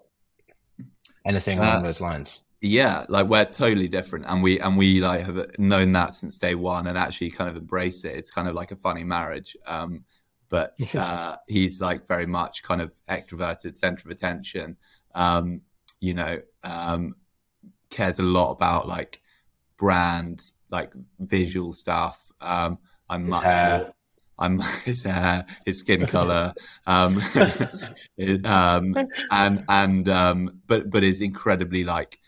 Anything 1.26 1.58
along 1.58 1.76
uh, 1.76 1.82
those 1.82 2.00
lines? 2.00 2.44
Yeah, 2.60 3.04
like 3.08 3.26
we're 3.26 3.44
totally 3.44 3.88
different, 3.88 4.26
and 4.28 4.42
we 4.42 4.60
and 4.60 4.78
we 4.78 5.00
like 5.00 5.26
have 5.26 5.58
known 5.58 5.92
that 5.92 6.14
since 6.14 6.38
day 6.38 6.54
one, 6.54 6.86
and 6.86 6.96
actually 6.96 7.30
kind 7.30 7.50
of 7.50 7.56
embrace 7.56 8.04
it. 8.04 8.16
It's 8.16 8.30
kind 8.30 8.48
of 8.48 8.54
like 8.54 8.70
a 8.70 8.76
funny 8.76 9.04
marriage. 9.04 9.56
Um, 9.66 10.04
but 10.48 10.74
uh, 10.94 11.36
he's 11.48 11.80
like 11.80 12.06
very 12.06 12.26
much 12.26 12.62
kind 12.62 12.80
of 12.80 12.92
extroverted, 13.08 13.76
center 13.76 14.06
of 14.06 14.12
attention. 14.12 14.76
Um, 15.14 15.62
you 16.00 16.14
know, 16.14 16.40
um, 16.62 17.16
cares 17.90 18.18
a 18.18 18.22
lot 18.22 18.52
about 18.52 18.86
like 18.86 19.20
brand, 19.76 20.42
like 20.74 20.92
visual 21.20 21.72
stuff. 21.72 22.20
Um, 22.40 22.78
I'm 23.08 23.26
his 23.26 23.30
much 23.30 23.44
hair. 23.44 23.78
more. 23.78 23.94
I'm 24.38 24.58
his 24.84 25.02
hair, 25.04 25.46
his 25.64 25.78
skin 25.78 26.06
color, 26.16 26.52
um, 26.86 27.22
it, 28.18 28.44
um, 28.44 28.94
and 29.30 29.64
and 29.68 30.08
um, 30.08 30.60
but 30.66 30.90
but 30.90 31.04
is 31.04 31.20
incredibly 31.20 31.84
like 31.84 32.18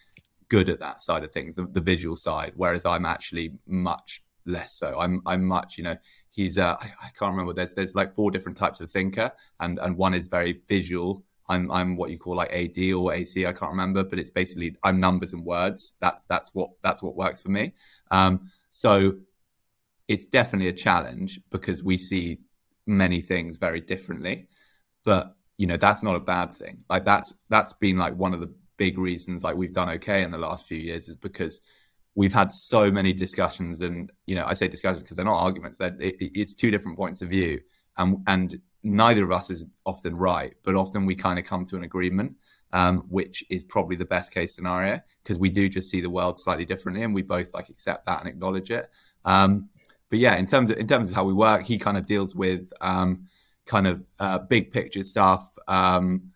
good 0.49 0.69
at 0.69 0.79
that 0.79 1.03
side 1.03 1.25
of 1.25 1.33
things, 1.33 1.57
the, 1.57 1.67
the 1.67 1.81
visual 1.81 2.17
side. 2.17 2.53
Whereas 2.55 2.87
I'm 2.87 3.05
actually 3.05 3.53
much 3.67 4.23
less 4.47 4.75
so. 4.75 4.97
I'm 4.99 5.21
I'm 5.27 5.45
much 5.45 5.77
you 5.77 5.85
know 5.85 5.97
he's 6.31 6.57
uh, 6.57 6.77
I, 6.81 6.87
I, 7.03 7.09
can't 7.19 7.33
remember. 7.33 7.53
There's 7.53 7.75
there's 7.75 7.97
like 7.97 8.15
four 8.15 8.31
different 8.31 8.57
types 8.57 8.81
of 8.81 8.89
thinker, 8.89 9.33
and 9.59 9.81
and 9.81 9.97
one 9.97 10.15
is 10.15 10.29
very 10.29 10.63
visual, 10.69 11.25
I'm 11.49 11.71
I'm 11.71 11.97
what 11.97 12.11
you 12.11 12.19
call 12.19 12.37
like 12.37 12.53
AD 12.53 12.93
or 12.93 13.13
AC. 13.13 13.47
I 13.47 13.53
can't 13.53 13.71
remember, 13.71 14.03
but 14.03 14.19
it's 14.19 14.31
basically 14.31 14.77
I'm 14.83 15.01
numbers 15.01 15.33
and 15.33 15.45
words. 15.45 15.95
That's 16.01 16.25
that's 16.25 16.55
what 16.55 16.71
that's 16.83 17.03
what 17.03 17.17
works 17.17 17.41
for 17.41 17.51
me. 17.51 17.75
Um, 18.11 18.51
so 18.71 19.19
it's 20.09 20.25
definitely 20.25 20.69
a 20.69 20.73
challenge 20.73 21.41
because 21.51 21.83
we 21.83 21.99
see 21.99 22.39
many 22.87 23.21
things 23.21 23.57
very 23.57 23.81
differently. 23.81 24.49
But 25.05 25.35
you 25.59 25.67
know 25.67 25.77
that's 25.77 26.03
not 26.03 26.17
a 26.17 26.21
bad 26.21 26.53
thing. 26.53 26.85
Like 26.89 27.05
that's 27.05 27.35
that's 27.49 27.73
been 27.75 27.97
like 27.97 28.15
one 28.15 28.35
of 28.35 28.41
the 28.41 28.53
big 28.77 28.99
reasons 28.99 29.43
like 29.43 29.57
we've 29.57 29.73
done 29.73 29.89
okay 29.89 30.23
in 30.23 30.31
the 30.31 30.37
last 30.39 30.67
few 30.67 30.77
years 30.77 31.09
is 31.09 31.17
because 31.17 31.63
we've 32.15 32.33
had 32.33 32.53
so 32.53 32.91
many 32.91 33.11
discussions 33.11 33.81
and 33.81 34.13
you 34.27 34.35
know 34.35 34.45
i 34.45 34.53
say 34.53 34.69
discussions 34.69 35.03
because 35.03 35.17
they're 35.17 35.25
not 35.25 35.43
arguments 35.43 35.79
that 35.79 35.95
it, 35.99 36.15
it's 36.19 36.53
two 36.53 36.71
different 36.71 36.95
points 36.95 37.23
of 37.23 37.31
view 37.31 37.59
and 37.97 38.19
and 38.27 38.61
neither 38.87 39.25
of 39.25 39.33
us 39.33 39.51
is 39.51 39.67
often 39.85 40.17
right, 40.17 40.55
but 40.63 40.75
often 40.75 41.05
we 41.07 41.15
kind 41.15 41.39
of 41.39 41.45
come 41.45 41.65
to 41.67 41.77
an 41.77 41.85
agreement, 41.85 42.35
um, 42.73 42.99
which 43.09 43.45
is 43.49 43.65
probably 43.65 43.97
the 43.97 44.05
best 44.05 44.33
case 44.33 44.55
scenario 44.55 45.01
because 45.23 45.39
we 45.39 45.49
do 45.49 45.69
just 45.69 45.91
see 45.91 46.01
the 46.01 46.11
world 46.11 46.39
slightly 46.39 46.65
differently, 46.65 47.03
and 47.03 47.15
we 47.15 47.23
both 47.23 47.53
like 47.55 47.69
accept 47.69 48.07
that 48.07 48.21
and 48.21 48.29
acknowledge 48.29 48.71
it. 48.71 48.91
Um, 49.25 49.69
but 50.09 50.19
yeah, 50.19 50.37
in 50.37 50.47
terms 50.47 50.71
of 50.71 50.79
in 50.79 50.87
terms 50.87 51.11
of 51.11 51.15
how 51.15 51.25
we 51.25 51.33
work, 51.33 51.65
he 51.65 51.79
kind 51.79 51.97
of 51.97 52.07
deals 52.07 52.35
with 52.35 52.73
um, 52.81 53.27
kind 53.67 53.87
of 53.87 54.05
uh, 54.21 54.39
big 54.39 54.71
picture 54.71 55.03
stuff, 55.03 55.49
um, 55.69 56.31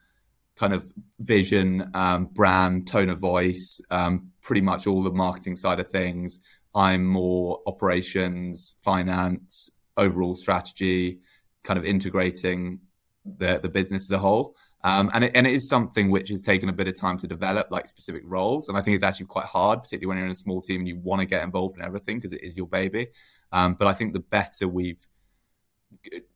kind 0.56 0.72
of 0.72 0.92
vision, 1.20 1.90
um, 1.94 2.26
brand, 2.26 2.86
tone 2.86 3.10
of 3.10 3.18
voice, 3.18 3.80
um, 3.90 4.30
pretty 4.42 4.60
much 4.60 4.86
all 4.86 5.02
the 5.02 5.12
marketing 5.12 5.56
side 5.56 5.80
of 5.80 5.88
things. 5.88 6.40
I'm 6.74 7.04
more 7.04 7.60
operations, 7.66 8.76
finance, 8.82 9.70
overall 9.96 10.34
strategy 10.34 11.20
kind 11.62 11.78
of 11.78 11.84
integrating 11.84 12.80
the 13.24 13.60
the 13.62 13.68
business 13.68 14.04
as 14.04 14.10
a 14.10 14.18
whole. 14.18 14.56
Um, 14.82 15.10
and 15.12 15.24
it, 15.24 15.32
and 15.34 15.46
it 15.46 15.52
is 15.52 15.68
something 15.68 16.10
which 16.10 16.30
has 16.30 16.40
taken 16.40 16.68
a 16.68 16.72
bit 16.72 16.88
of 16.88 16.98
time 16.98 17.18
to 17.18 17.26
develop, 17.26 17.70
like 17.70 17.86
specific 17.86 18.22
roles. 18.24 18.68
And 18.68 18.78
I 18.78 18.80
think 18.80 18.94
it's 18.94 19.04
actually 19.04 19.26
quite 19.26 19.44
hard, 19.44 19.82
particularly 19.82 20.06
when 20.06 20.16
you're 20.16 20.26
in 20.26 20.32
a 20.32 20.36
small 20.36 20.62
team 20.62 20.80
and 20.80 20.88
you 20.88 20.96
want 20.96 21.20
to 21.20 21.26
get 21.26 21.42
involved 21.42 21.76
in 21.76 21.84
everything 21.84 22.18
because 22.18 22.32
it 22.32 22.42
is 22.42 22.56
your 22.56 22.66
baby. 22.66 23.08
Um, 23.52 23.74
but 23.74 23.88
I 23.88 23.92
think 23.92 24.14
the 24.14 24.20
better 24.20 24.66
we've, 24.68 25.06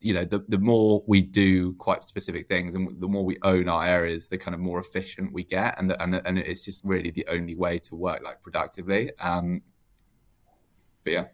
you 0.00 0.12
know, 0.12 0.24
the, 0.24 0.44
the 0.48 0.58
more 0.58 1.02
we 1.06 1.22
do 1.22 1.72
quite 1.74 2.04
specific 2.04 2.46
things 2.46 2.74
and 2.74 3.00
the 3.00 3.08
more 3.08 3.24
we 3.24 3.38
own 3.42 3.68
our 3.68 3.86
areas, 3.86 4.28
the 4.28 4.36
kind 4.36 4.54
of 4.54 4.60
more 4.60 4.78
efficient 4.78 5.32
we 5.32 5.44
get. 5.44 5.76
And, 5.78 5.90
the, 5.90 6.02
and, 6.02 6.12
the, 6.12 6.26
and 6.26 6.38
it's 6.38 6.64
just 6.64 6.84
really 6.84 7.10
the 7.10 7.26
only 7.30 7.54
way 7.54 7.78
to 7.78 7.94
work 7.94 8.22
like 8.22 8.42
productively. 8.42 9.10
Um, 9.18 9.62
but 11.02 11.12
yeah. 11.12 11.24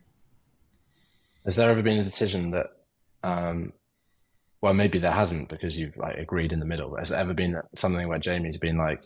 Has 1.44 1.56
there 1.56 1.70
ever 1.70 1.82
been 1.82 1.98
a 1.98 2.04
decision 2.04 2.50
that 2.52 2.66
um, 3.24 3.72
well, 4.60 4.74
maybe 4.74 4.98
there 4.98 5.12
hasn't 5.12 5.48
because 5.48 5.78
you've 5.78 5.96
like 5.96 6.16
agreed 6.18 6.52
in 6.52 6.60
the 6.60 6.66
middle. 6.66 6.96
Has 6.96 7.08
there 7.10 7.20
ever 7.20 7.34
been 7.34 7.60
something 7.74 8.06
where 8.08 8.18
Jamie's 8.18 8.58
been 8.58 8.76
like, 8.76 9.02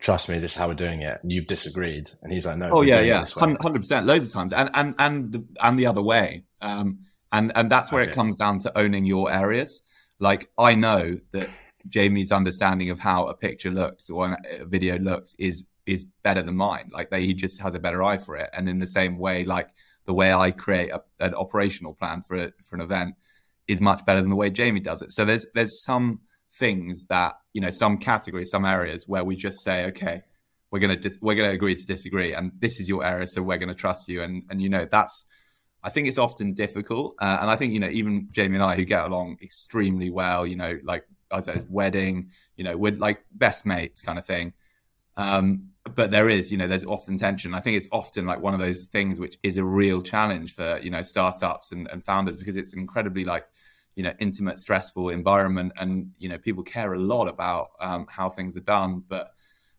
"Trust 0.00 0.28
me, 0.28 0.38
this 0.38 0.52
is 0.52 0.56
how 0.56 0.68
we're 0.68 0.74
doing 0.74 1.02
it," 1.02 1.18
and 1.22 1.30
you've 1.30 1.46
disagreed, 1.46 2.10
and 2.22 2.32
he's 2.32 2.46
like, 2.46 2.58
"No." 2.58 2.70
Oh 2.70 2.82
yeah, 2.82 3.00
yeah, 3.00 3.24
hundred 3.26 3.80
percent, 3.80 4.06
loads 4.06 4.26
of 4.26 4.32
times, 4.32 4.52
and 4.52 4.70
and 4.74 4.94
and 4.98 5.32
the, 5.32 5.44
and 5.62 5.78
the 5.78 5.86
other 5.86 6.02
way, 6.02 6.44
um, 6.60 7.00
and 7.32 7.52
and 7.54 7.70
that's 7.70 7.92
where 7.92 8.02
okay. 8.02 8.10
it 8.10 8.14
comes 8.14 8.36
down 8.36 8.58
to 8.60 8.78
owning 8.78 9.04
your 9.04 9.30
areas. 9.30 9.82
like 10.18 10.50
I 10.58 10.74
know 10.74 11.20
that 11.32 11.48
Jamie's 11.88 12.32
understanding 12.32 12.90
of 12.90 13.00
how 13.00 13.26
a 13.26 13.34
picture 13.34 13.70
looks 13.70 14.10
or 14.10 14.36
a 14.50 14.64
video 14.64 14.98
looks 14.98 15.34
is 15.38 15.66
is 15.86 16.04
better 16.22 16.42
than 16.42 16.56
mine. 16.56 16.90
Like 16.92 17.10
they, 17.10 17.24
he 17.24 17.34
just 17.34 17.60
has 17.62 17.74
a 17.74 17.78
better 17.78 18.02
eye 18.02 18.18
for 18.18 18.36
it. 18.36 18.50
And 18.52 18.68
in 18.68 18.78
the 18.78 18.86
same 18.86 19.18
way, 19.18 19.44
like 19.44 19.68
the 20.04 20.12
way 20.12 20.32
I 20.32 20.50
create 20.50 20.90
a, 20.90 21.02
an 21.18 21.34
operational 21.34 21.94
plan 21.94 22.22
for 22.22 22.36
a, 22.36 22.52
for 22.62 22.76
an 22.76 22.82
event 22.82 23.14
is 23.68 23.80
much 23.80 24.04
better 24.04 24.20
than 24.20 24.30
the 24.30 24.36
way 24.36 24.50
Jamie 24.50 24.80
does 24.80 25.02
it. 25.02 25.12
So 25.12 25.24
there's 25.24 25.46
there's 25.54 25.82
some 25.84 26.20
things 26.54 27.06
that 27.06 27.34
you 27.52 27.60
know 27.60 27.70
some 27.70 27.98
categories, 27.98 28.50
some 28.50 28.64
areas 28.64 29.06
where 29.06 29.24
we 29.24 29.36
just 29.36 29.62
say, 29.62 29.86
okay, 29.86 30.22
we're 30.70 30.80
gonna 30.80 30.96
dis- 30.96 31.18
we're 31.20 31.36
gonna 31.36 31.50
agree 31.50 31.76
to 31.76 31.86
disagree, 31.86 32.32
and 32.34 32.52
this 32.58 32.80
is 32.80 32.88
your 32.88 33.04
area, 33.04 33.26
so 33.26 33.42
we're 33.42 33.58
gonna 33.58 33.74
trust 33.74 34.08
you. 34.08 34.22
And 34.22 34.42
and 34.50 34.60
you 34.60 34.68
know 34.68 34.86
that's 34.90 35.26
I 35.82 35.90
think 35.90 36.08
it's 36.08 36.18
often 36.18 36.54
difficult, 36.54 37.14
uh, 37.20 37.38
and 37.40 37.50
I 37.50 37.56
think 37.56 37.72
you 37.72 37.80
know 37.80 37.88
even 37.88 38.28
Jamie 38.32 38.56
and 38.56 38.64
I 38.64 38.74
who 38.74 38.84
get 38.84 39.04
along 39.04 39.38
extremely 39.42 40.10
well, 40.10 40.46
you 40.46 40.56
know, 40.56 40.78
like 40.82 41.04
I 41.30 41.40
know, 41.40 41.64
wedding, 41.68 42.30
you 42.56 42.64
know, 42.64 42.76
we're 42.76 42.96
like 42.96 43.24
best 43.32 43.66
mates 43.66 44.02
kind 44.02 44.18
of 44.18 44.26
thing. 44.26 44.54
Um, 45.18 45.70
but 45.94 46.10
there 46.10 46.28
is, 46.28 46.50
you 46.50 46.56
know, 46.56 46.68
there's 46.68 46.84
often 46.84 47.18
tension. 47.18 47.54
I 47.54 47.60
think 47.60 47.76
it's 47.76 47.88
often 47.92 48.24
like 48.24 48.40
one 48.40 48.54
of 48.54 48.60
those 48.60 48.84
things 48.86 49.18
which 49.18 49.36
is 49.42 49.56
a 49.56 49.64
real 49.64 50.00
challenge 50.00 50.54
for, 50.54 50.78
you 50.82 50.90
know, 50.90 51.02
startups 51.02 51.72
and, 51.72 51.88
and 51.88 52.04
founders 52.04 52.36
because 52.36 52.56
it's 52.56 52.72
incredibly 52.72 53.24
like, 53.24 53.46
you 53.96 54.04
know, 54.04 54.12
intimate, 54.20 54.58
stressful 54.58 55.08
environment. 55.08 55.72
And, 55.76 56.12
you 56.18 56.28
know, 56.28 56.38
people 56.38 56.62
care 56.62 56.94
a 56.94 56.98
lot 56.98 57.26
about 57.26 57.70
um, 57.80 58.06
how 58.08 58.30
things 58.30 58.56
are 58.56 58.60
done. 58.60 59.02
But 59.08 59.32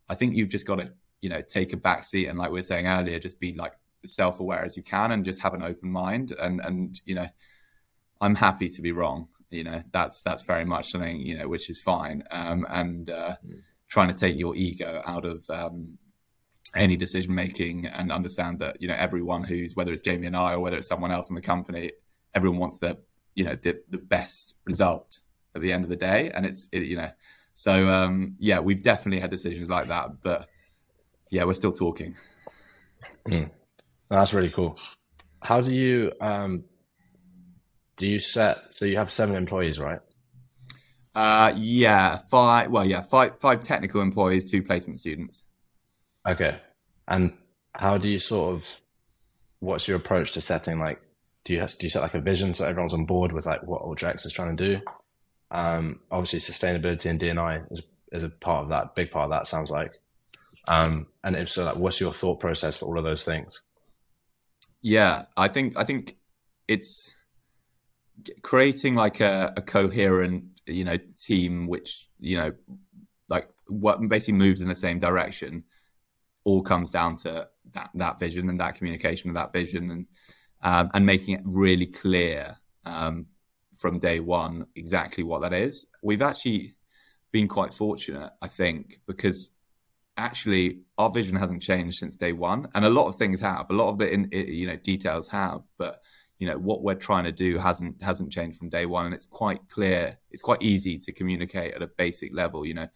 I 0.08 0.14
think 0.14 0.36
you've 0.36 0.50
just 0.50 0.66
got 0.66 0.76
to, 0.76 0.92
you 1.22 1.30
know, 1.30 1.40
take 1.40 1.72
a 1.72 1.76
back 1.76 2.04
seat 2.04 2.26
and 2.26 2.38
like 2.38 2.50
we 2.50 2.58
were 2.58 2.62
saying 2.62 2.86
earlier, 2.86 3.18
just 3.18 3.40
be 3.40 3.54
like 3.54 3.72
self 4.04 4.40
aware 4.40 4.64
as 4.64 4.76
you 4.76 4.82
can 4.82 5.12
and 5.12 5.24
just 5.24 5.40
have 5.40 5.54
an 5.54 5.62
open 5.62 5.90
mind. 5.90 6.32
And, 6.32 6.60
and, 6.60 7.00
you 7.06 7.14
know, 7.14 7.28
I'm 8.20 8.34
happy 8.34 8.68
to 8.68 8.82
be 8.82 8.92
wrong. 8.92 9.28
You 9.48 9.64
know, 9.64 9.82
that's, 9.90 10.22
that's 10.22 10.42
very 10.42 10.64
much 10.64 10.90
something, 10.90 11.20
you 11.20 11.38
know, 11.38 11.48
which 11.48 11.70
is 11.70 11.80
fine. 11.80 12.24
Um, 12.30 12.66
and, 12.68 13.08
uh, 13.08 13.36
mm 13.46 13.62
trying 13.90 14.08
to 14.08 14.14
take 14.14 14.38
your 14.38 14.56
ego 14.56 15.02
out 15.04 15.26
of 15.26 15.44
um, 15.50 15.98
any 16.74 16.96
decision 16.96 17.34
making 17.34 17.86
and 17.86 18.10
understand 18.10 18.60
that 18.60 18.80
you 18.80 18.88
know 18.88 18.96
everyone 18.96 19.44
who's 19.44 19.76
whether 19.76 19.92
it's 19.92 20.02
Jamie 20.02 20.26
and 20.26 20.36
I 20.36 20.54
or 20.54 20.60
whether 20.60 20.78
it's 20.78 20.88
someone 20.88 21.12
else 21.12 21.28
in 21.28 21.34
the 21.34 21.42
company, 21.42 21.92
everyone 22.34 22.58
wants 22.58 22.78
the 22.78 22.98
you 23.34 23.44
know 23.44 23.56
the, 23.56 23.80
the 23.90 23.98
best 23.98 24.54
result 24.64 25.18
at 25.54 25.60
the 25.60 25.72
end 25.72 25.84
of 25.84 25.90
the 25.90 25.96
day, 25.96 26.30
and 26.32 26.46
it's 26.46 26.68
it, 26.72 26.84
you 26.84 26.96
know 26.96 27.10
so 27.60 27.88
um, 27.90 28.36
yeah, 28.38 28.60
we've 28.60 28.82
definitely 28.82 29.20
had 29.20 29.30
decisions 29.30 29.68
like 29.68 29.88
that, 29.88 30.22
but 30.22 30.48
yeah, 31.30 31.44
we're 31.44 31.52
still 31.52 31.74
talking. 31.74 32.16
Mm. 33.28 33.50
That's 34.08 34.32
really 34.32 34.48
cool. 34.48 34.78
How 35.42 35.60
do 35.60 35.70
you 35.70 36.12
um, 36.22 36.64
do 37.98 38.06
you 38.06 38.18
set? 38.18 38.62
So 38.70 38.86
you 38.86 38.96
have 38.96 39.12
seven 39.12 39.36
employees, 39.36 39.78
right? 39.78 40.00
Uh, 41.14 41.52
yeah, 41.56 42.18
five. 42.30 42.70
Well, 42.70 42.84
yeah, 42.84 43.02
five 43.02 43.38
five 43.40 43.62
technical 43.62 44.00
employees, 44.00 44.44
two 44.44 44.62
placement 44.62 45.00
students. 45.00 45.42
Okay, 46.26 46.60
and 47.08 47.36
how 47.74 47.98
do 47.98 48.08
you 48.08 48.18
sort 48.18 48.54
of? 48.54 48.76
What's 49.58 49.88
your 49.88 49.96
approach 49.96 50.32
to 50.32 50.40
setting 50.40 50.78
like? 50.78 51.00
Do 51.44 51.54
you 51.54 51.60
have, 51.60 51.76
do 51.78 51.86
you 51.86 51.90
set 51.90 52.02
like 52.02 52.14
a 52.14 52.20
vision 52.20 52.54
so 52.54 52.66
everyone's 52.66 52.94
on 52.94 53.06
board 53.06 53.32
with 53.32 53.46
like 53.46 53.62
what 53.62 53.82
Ultra 53.82 54.14
is 54.14 54.32
trying 54.32 54.56
to 54.56 54.76
do? 54.76 54.80
Um, 55.50 56.00
obviously, 56.10 56.38
sustainability 56.38 57.06
and 57.06 57.18
DNI 57.18 57.70
is 57.72 57.82
is 58.12 58.22
a 58.22 58.28
part 58.28 58.64
of 58.64 58.68
that. 58.70 58.94
Big 58.94 59.10
part 59.10 59.24
of 59.24 59.30
that 59.30 59.46
sounds 59.46 59.70
like. 59.70 60.00
Um, 60.68 61.06
and 61.24 61.36
if 61.36 61.48
so, 61.48 61.64
like, 61.64 61.76
what's 61.76 62.00
your 62.00 62.12
thought 62.12 62.40
process 62.40 62.76
for 62.76 62.86
all 62.86 62.98
of 62.98 63.04
those 63.04 63.24
things? 63.24 63.66
Yeah, 64.82 65.24
I 65.36 65.48
think 65.48 65.76
I 65.76 65.84
think 65.84 66.16
it's 66.68 67.12
creating 68.42 68.94
like 68.94 69.20
a, 69.20 69.52
a 69.56 69.62
coherent 69.62 70.49
you 70.72 70.84
know 70.84 70.96
team 71.20 71.66
which 71.66 72.08
you 72.18 72.36
know 72.36 72.52
like 73.28 73.48
what 73.68 74.00
basically 74.08 74.34
moves 74.34 74.60
in 74.60 74.68
the 74.68 74.74
same 74.74 74.98
direction 74.98 75.64
all 76.44 76.62
comes 76.62 76.90
down 76.90 77.16
to 77.16 77.48
that 77.72 77.90
that 77.94 78.18
vision 78.18 78.48
and 78.48 78.60
that 78.60 78.74
communication 78.74 79.30
of 79.30 79.34
that 79.34 79.52
vision 79.52 79.90
and 79.90 80.06
um, 80.62 80.90
and 80.94 81.06
making 81.06 81.34
it 81.34 81.42
really 81.44 81.86
clear 81.86 82.56
um, 82.84 83.26
from 83.76 83.98
day 83.98 84.20
one 84.20 84.66
exactly 84.76 85.24
what 85.24 85.42
that 85.42 85.52
is. 85.52 85.86
We've 86.02 86.22
actually 86.22 86.74
been 87.32 87.48
quite 87.48 87.72
fortunate, 87.72 88.30
I 88.42 88.48
think, 88.48 89.00
because 89.06 89.52
actually 90.16 90.80
our 90.98 91.10
vision 91.10 91.36
hasn't 91.36 91.62
changed 91.62 91.98
since 91.98 92.16
day 92.16 92.32
one, 92.32 92.68
and 92.74 92.84
a 92.84 92.90
lot 92.90 93.08
of 93.08 93.16
things 93.16 93.40
have. 93.40 93.70
A 93.70 93.74
lot 93.74 93.88
of 93.88 93.98
the 93.98 94.12
in, 94.12 94.28
you 94.32 94.66
know 94.66 94.76
details 94.76 95.28
have, 95.28 95.62
but 95.78 96.00
you 96.40 96.46
know 96.46 96.58
what 96.58 96.82
we're 96.82 96.94
trying 96.94 97.24
to 97.24 97.32
do 97.32 97.58
hasn't 97.58 98.02
hasn't 98.02 98.32
changed 98.32 98.58
from 98.58 98.70
day 98.70 98.86
one. 98.86 99.04
And 99.04 99.14
it's 99.14 99.26
quite 99.26 99.60
clear 99.68 100.18
it's 100.30 100.42
quite 100.42 100.62
easy 100.62 100.98
to 100.98 101.12
communicate 101.12 101.74
at 101.74 101.82
a 101.82 101.86
basic 101.86 102.34
level 102.34 102.66
you 102.66 102.74
know 102.74 102.88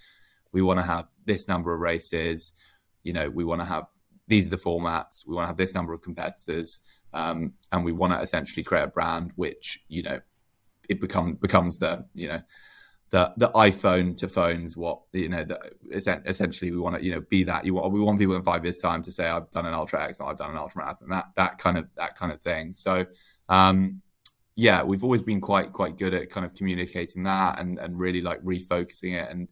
we 0.53 0.63
want 0.63 0.81
to 0.81 0.87
have 0.87 1.07
this 1.27 1.47
number 1.47 1.73
of 1.73 1.81
races 1.81 2.55
you 3.03 3.13
know 3.13 3.29
we 3.29 3.45
want 3.45 3.61
to 3.61 3.67
have 3.67 3.85
these 4.27 4.47
are 4.47 4.51
the 4.51 4.57
formats 4.57 5.27
we 5.29 5.35
want 5.35 5.45
to 5.45 5.49
have 5.49 5.59
this 5.59 5.75
number 5.75 5.93
of 5.93 6.01
competitors 6.01 6.81
um, 7.13 7.53
and 7.71 7.85
we 7.85 7.93
want 7.93 8.13
to 8.13 8.21
essentially 8.21 8.63
create 8.63 8.85
a 8.85 8.89
brand 8.89 9.31
which 9.37 9.79
you 9.89 10.03
know 10.03 10.19
it 10.89 11.01
become 11.01 11.35
becomes 11.35 11.79
the 11.79 12.05
you 12.15 12.27
know 12.27 12.41
the 13.11 13.33
the 13.37 13.51
iPhone 13.51 14.17
to 14.17 14.27
phones 14.27 14.77
what 14.77 15.01
you 15.13 15.29
know 15.29 15.45
essentially 15.93 16.73
we 16.73 16.79
want 16.79 16.97
to 16.97 17.05
you 17.05 17.13
know 17.13 17.21
be 17.21 17.45
that. 17.45 17.65
You 17.65 17.75
want 17.75 17.93
we 17.93 18.01
want 18.01 18.19
people 18.19 18.35
in 18.35 18.43
five 18.43 18.65
years 18.65 18.77
time 18.77 19.03
to 19.03 19.13
say 19.13 19.29
I've 19.29 19.51
done 19.51 19.67
an 19.67 19.75
ultra 19.75 20.03
X 20.03 20.19
or 20.19 20.29
I've 20.29 20.39
done 20.39 20.51
an 20.51 20.57
ultra 20.57 20.83
marathon 20.83 21.11
that 21.11 21.27
that 21.37 21.59
kind 21.59 21.79
of 21.79 21.87
that 21.97 22.17
kind 22.17 22.33
of 22.33 22.43
thing. 22.43 22.73
So 22.75 23.07
um, 23.49 24.03
yeah, 24.57 24.83
we've 24.83 25.03
always 25.03 25.23
been 25.23 25.41
quite 25.41 25.73
quite 25.73 25.97
good 25.97 26.15
at 26.15 26.31
kind 26.31 26.47
of 26.47 26.55
communicating 26.55 27.25
that 27.25 27.59
and 27.59 27.79
and 27.79 27.99
really 27.99 28.21
like 28.21 28.43
refocusing 28.43 29.21
it. 29.21 29.31
And 29.31 29.49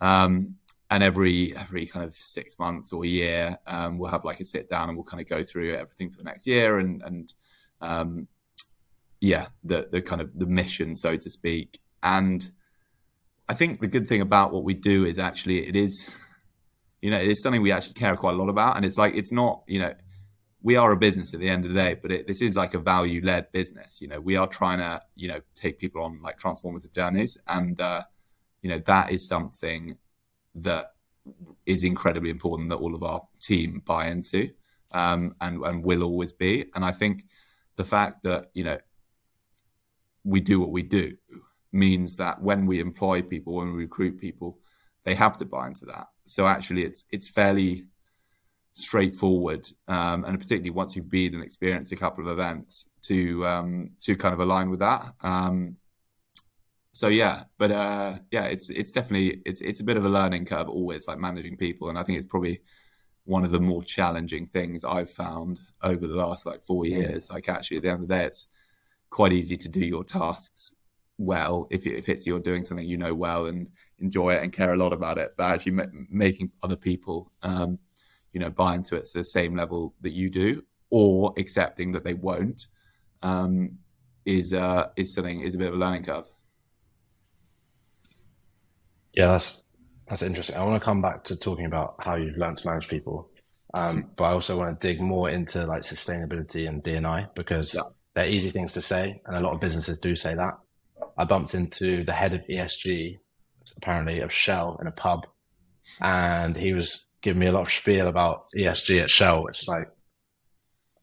um, 0.00 0.56
and 0.90 1.02
every 1.02 1.56
every 1.56 1.86
kind 1.86 2.04
of 2.04 2.14
six 2.14 2.58
months 2.58 2.92
or 2.92 3.04
year 3.04 3.58
um, 3.66 3.98
we'll 3.98 4.10
have 4.10 4.24
like 4.24 4.40
a 4.40 4.44
sit 4.44 4.68
down 4.68 4.88
and 4.88 4.96
we'll 4.96 5.04
kind 5.04 5.22
of 5.22 5.28
go 5.28 5.42
through 5.42 5.74
everything 5.74 6.10
for 6.10 6.18
the 6.18 6.24
next 6.24 6.46
year 6.46 6.78
and 6.78 7.02
and 7.02 7.32
um, 7.80 8.28
yeah 9.20 9.46
the 9.64 9.88
the 9.90 10.02
kind 10.02 10.20
of 10.20 10.30
the 10.38 10.46
mission 10.46 10.94
so 10.94 11.16
to 11.16 11.30
speak. 11.30 11.78
And 12.02 12.50
I 13.48 13.54
think 13.54 13.80
the 13.80 13.86
good 13.86 14.08
thing 14.08 14.22
about 14.22 14.52
what 14.52 14.64
we 14.64 14.74
do 14.74 15.04
is 15.04 15.18
actually 15.18 15.66
it 15.66 15.76
is 15.76 16.08
you 17.00 17.10
know 17.10 17.18
it's 17.18 17.42
something 17.42 17.62
we 17.62 17.72
actually 17.72 17.94
care 17.94 18.16
quite 18.16 18.34
a 18.34 18.38
lot 18.38 18.48
about. 18.48 18.76
And 18.76 18.84
it's 18.84 18.98
like 18.98 19.14
it's 19.14 19.32
not 19.32 19.62
you 19.66 19.78
know 19.78 19.94
we 20.62 20.76
are 20.76 20.92
a 20.92 20.96
business 20.96 21.34
at 21.34 21.40
the 21.40 21.48
end 21.48 21.64
of 21.64 21.72
the 21.72 21.80
day, 21.80 21.94
but 22.00 22.12
it, 22.12 22.26
this 22.26 22.40
is 22.40 22.54
like 22.56 22.74
a 22.74 22.78
value 22.78 23.20
led 23.24 23.50
business. 23.52 24.00
You 24.00 24.08
know, 24.08 24.20
we 24.20 24.36
are 24.36 24.46
trying 24.46 24.78
to, 24.78 25.02
you 25.16 25.28
know, 25.28 25.40
take 25.54 25.78
people 25.78 26.02
on 26.02 26.20
like 26.22 26.38
transformative 26.38 26.92
journeys. 26.92 27.36
And, 27.48 27.80
uh, 27.80 28.02
you 28.62 28.70
know, 28.70 28.78
that 28.86 29.10
is 29.10 29.26
something 29.26 29.96
that 30.54 30.92
is 31.66 31.82
incredibly 31.84 32.30
important 32.30 32.70
that 32.70 32.76
all 32.76 32.94
of 32.94 33.02
our 33.02 33.22
team 33.40 33.82
buy 33.84 34.08
into 34.08 34.50
um, 34.92 35.34
and, 35.40 35.64
and 35.64 35.84
will 35.84 36.04
always 36.04 36.32
be. 36.32 36.66
And 36.74 36.84
I 36.84 36.92
think 36.92 37.24
the 37.76 37.84
fact 37.84 38.22
that, 38.22 38.50
you 38.54 38.64
know, 38.64 38.78
we 40.24 40.40
do 40.40 40.60
what 40.60 40.70
we 40.70 40.82
do 40.82 41.16
means 41.72 42.14
that 42.16 42.40
when 42.40 42.66
we 42.66 42.78
employ 42.78 43.22
people, 43.22 43.54
when 43.54 43.72
we 43.72 43.82
recruit 43.82 44.20
people, 44.20 44.58
they 45.04 45.14
have 45.16 45.36
to 45.38 45.44
buy 45.44 45.66
into 45.66 45.86
that. 45.86 46.06
So 46.26 46.46
actually, 46.46 46.84
it's 46.84 47.04
it's 47.10 47.28
fairly 47.28 47.86
straightforward, 48.74 49.68
um, 49.88 50.24
and 50.24 50.38
particularly 50.38 50.70
once 50.70 50.96
you've 50.96 51.10
been 51.10 51.34
and 51.34 51.42
experienced 51.42 51.92
a 51.92 51.96
couple 51.96 52.24
of 52.24 52.32
events 52.32 52.88
to 53.02 53.46
um, 53.46 53.90
to 54.00 54.16
kind 54.16 54.32
of 54.32 54.40
align 54.40 54.70
with 54.70 54.80
that. 54.80 55.12
Um, 55.22 55.76
so 56.92 57.08
yeah, 57.08 57.44
but 57.58 57.70
uh, 57.70 58.18
yeah, 58.30 58.44
it's 58.44 58.70
it's 58.70 58.90
definitely 58.90 59.42
it's 59.46 59.60
it's 59.60 59.80
a 59.80 59.84
bit 59.84 59.96
of 59.96 60.04
a 60.04 60.08
learning 60.08 60.44
curve 60.46 60.68
always, 60.68 61.08
like 61.08 61.18
managing 61.18 61.56
people, 61.56 61.88
and 61.88 61.98
I 61.98 62.02
think 62.02 62.18
it's 62.18 62.26
probably 62.26 62.62
one 63.24 63.44
of 63.44 63.52
the 63.52 63.60
more 63.60 63.82
challenging 63.82 64.46
things 64.46 64.84
I've 64.84 65.10
found 65.10 65.60
over 65.82 66.06
the 66.06 66.16
last 66.16 66.44
like 66.44 66.62
four 66.62 66.86
years. 66.86 67.30
Like 67.30 67.48
actually, 67.48 67.78
at 67.78 67.84
the 67.84 67.90
end 67.90 68.02
of 68.02 68.08
the 68.08 68.14
day, 68.14 68.24
it's 68.24 68.48
quite 69.10 69.32
easy 69.32 69.56
to 69.58 69.68
do 69.68 69.80
your 69.80 70.04
tasks 70.04 70.74
well 71.18 71.68
if, 71.70 71.86
if 71.86 72.08
it's 72.08 72.26
you're 72.26 72.40
doing 72.40 72.64
something 72.64 72.86
you 72.86 72.96
know 72.96 73.14
well 73.14 73.46
and 73.46 73.68
enjoy 73.98 74.34
it 74.34 74.42
and 74.42 74.52
care 74.52 74.72
a 74.72 74.76
lot 74.76 74.92
about 74.92 75.18
it 75.18 75.34
but 75.36 75.44
actually 75.44 75.72
ma- 75.72 75.84
making 76.10 76.50
other 76.62 76.74
people 76.74 77.30
um, 77.42 77.78
you 78.32 78.40
know, 78.40 78.50
buy 78.50 78.74
into 78.74 78.96
it 78.96 79.04
to 79.04 79.18
the 79.18 79.24
same 79.24 79.56
level 79.56 79.94
that 80.00 80.12
you 80.12 80.30
do, 80.30 80.62
or 80.90 81.32
accepting 81.38 81.92
that 81.92 82.04
they 82.04 82.14
won't, 82.14 82.66
um, 83.22 83.78
is 84.24 84.52
uh, 84.52 84.88
is 84.96 85.14
something 85.14 85.40
is 85.40 85.54
a 85.54 85.58
bit 85.58 85.68
of 85.68 85.74
a 85.74 85.78
learning 85.78 86.04
curve. 86.04 86.26
Yeah, 89.14 89.28
that's 89.28 89.62
that's 90.08 90.22
interesting. 90.22 90.56
I 90.56 90.64
want 90.64 90.80
to 90.80 90.84
come 90.84 91.02
back 91.02 91.24
to 91.24 91.36
talking 91.36 91.66
about 91.66 91.96
how 92.00 92.16
you've 92.16 92.36
learned 92.36 92.58
to 92.58 92.68
manage 92.68 92.88
people, 92.88 93.30
um, 93.74 94.10
but 94.16 94.24
I 94.24 94.32
also 94.32 94.56
want 94.58 94.80
to 94.80 94.88
dig 94.88 95.00
more 95.00 95.28
into 95.30 95.66
like 95.66 95.82
sustainability 95.82 96.68
and 96.68 96.82
DNI 96.82 97.34
because 97.34 97.74
yeah. 97.74 97.82
they're 98.14 98.28
easy 98.28 98.50
things 98.50 98.72
to 98.74 98.82
say, 98.82 99.20
and 99.26 99.36
a 99.36 99.40
lot 99.40 99.54
of 99.54 99.60
businesses 99.60 99.98
do 99.98 100.16
say 100.16 100.34
that. 100.34 100.58
I 101.18 101.24
bumped 101.24 101.54
into 101.54 102.04
the 102.04 102.12
head 102.12 102.32
of 102.32 102.40
ESG, 102.48 103.18
apparently 103.76 104.20
of 104.20 104.32
Shell, 104.32 104.78
in 104.80 104.86
a 104.86 104.92
pub, 104.92 105.26
and 106.00 106.56
he 106.56 106.72
was 106.72 107.06
giving 107.22 107.40
me 107.40 107.46
a 107.46 107.52
lot 107.52 107.62
of 107.62 107.70
spiel 107.70 108.08
about 108.08 108.50
ESG 108.56 109.02
at 109.02 109.10
Shell, 109.10 109.44
which 109.44 109.66
like, 109.68 109.88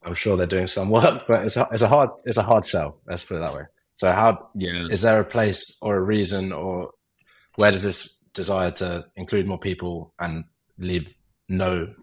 I'm 0.04 0.16
sure 0.16 0.38
they're 0.38 0.46
doing 0.46 0.68
some 0.68 0.90
work, 0.90 1.24
but 1.28 1.46
it's 1.46 1.58
a, 1.58 1.68
it's 1.72 1.82
a 1.82 1.88
hard, 1.88 2.10
it's 2.26 2.38
a 2.38 2.44
hard 2.44 2.66
sell. 2.66 3.02
Let's 3.08 3.24
put 3.24 3.38
it 3.38 3.46
that 3.46 3.54
way. 3.54 3.64
So 3.98 4.12
how 4.12 4.50
yeah. 4.56 4.88
is 4.90 5.02
there 5.02 5.20
a 5.20 5.26
place 5.26 5.78
or 5.82 5.96
a 5.98 6.02
reason 6.02 6.54
or 6.54 6.92
where 7.56 7.72
does 7.72 7.84
this 7.84 8.18
desire 8.34 8.72
to 8.72 9.06
include 9.18 9.48
more 9.48 9.60
people 9.60 10.14
and 10.20 10.46
leave 10.78 11.14
no 11.50 11.94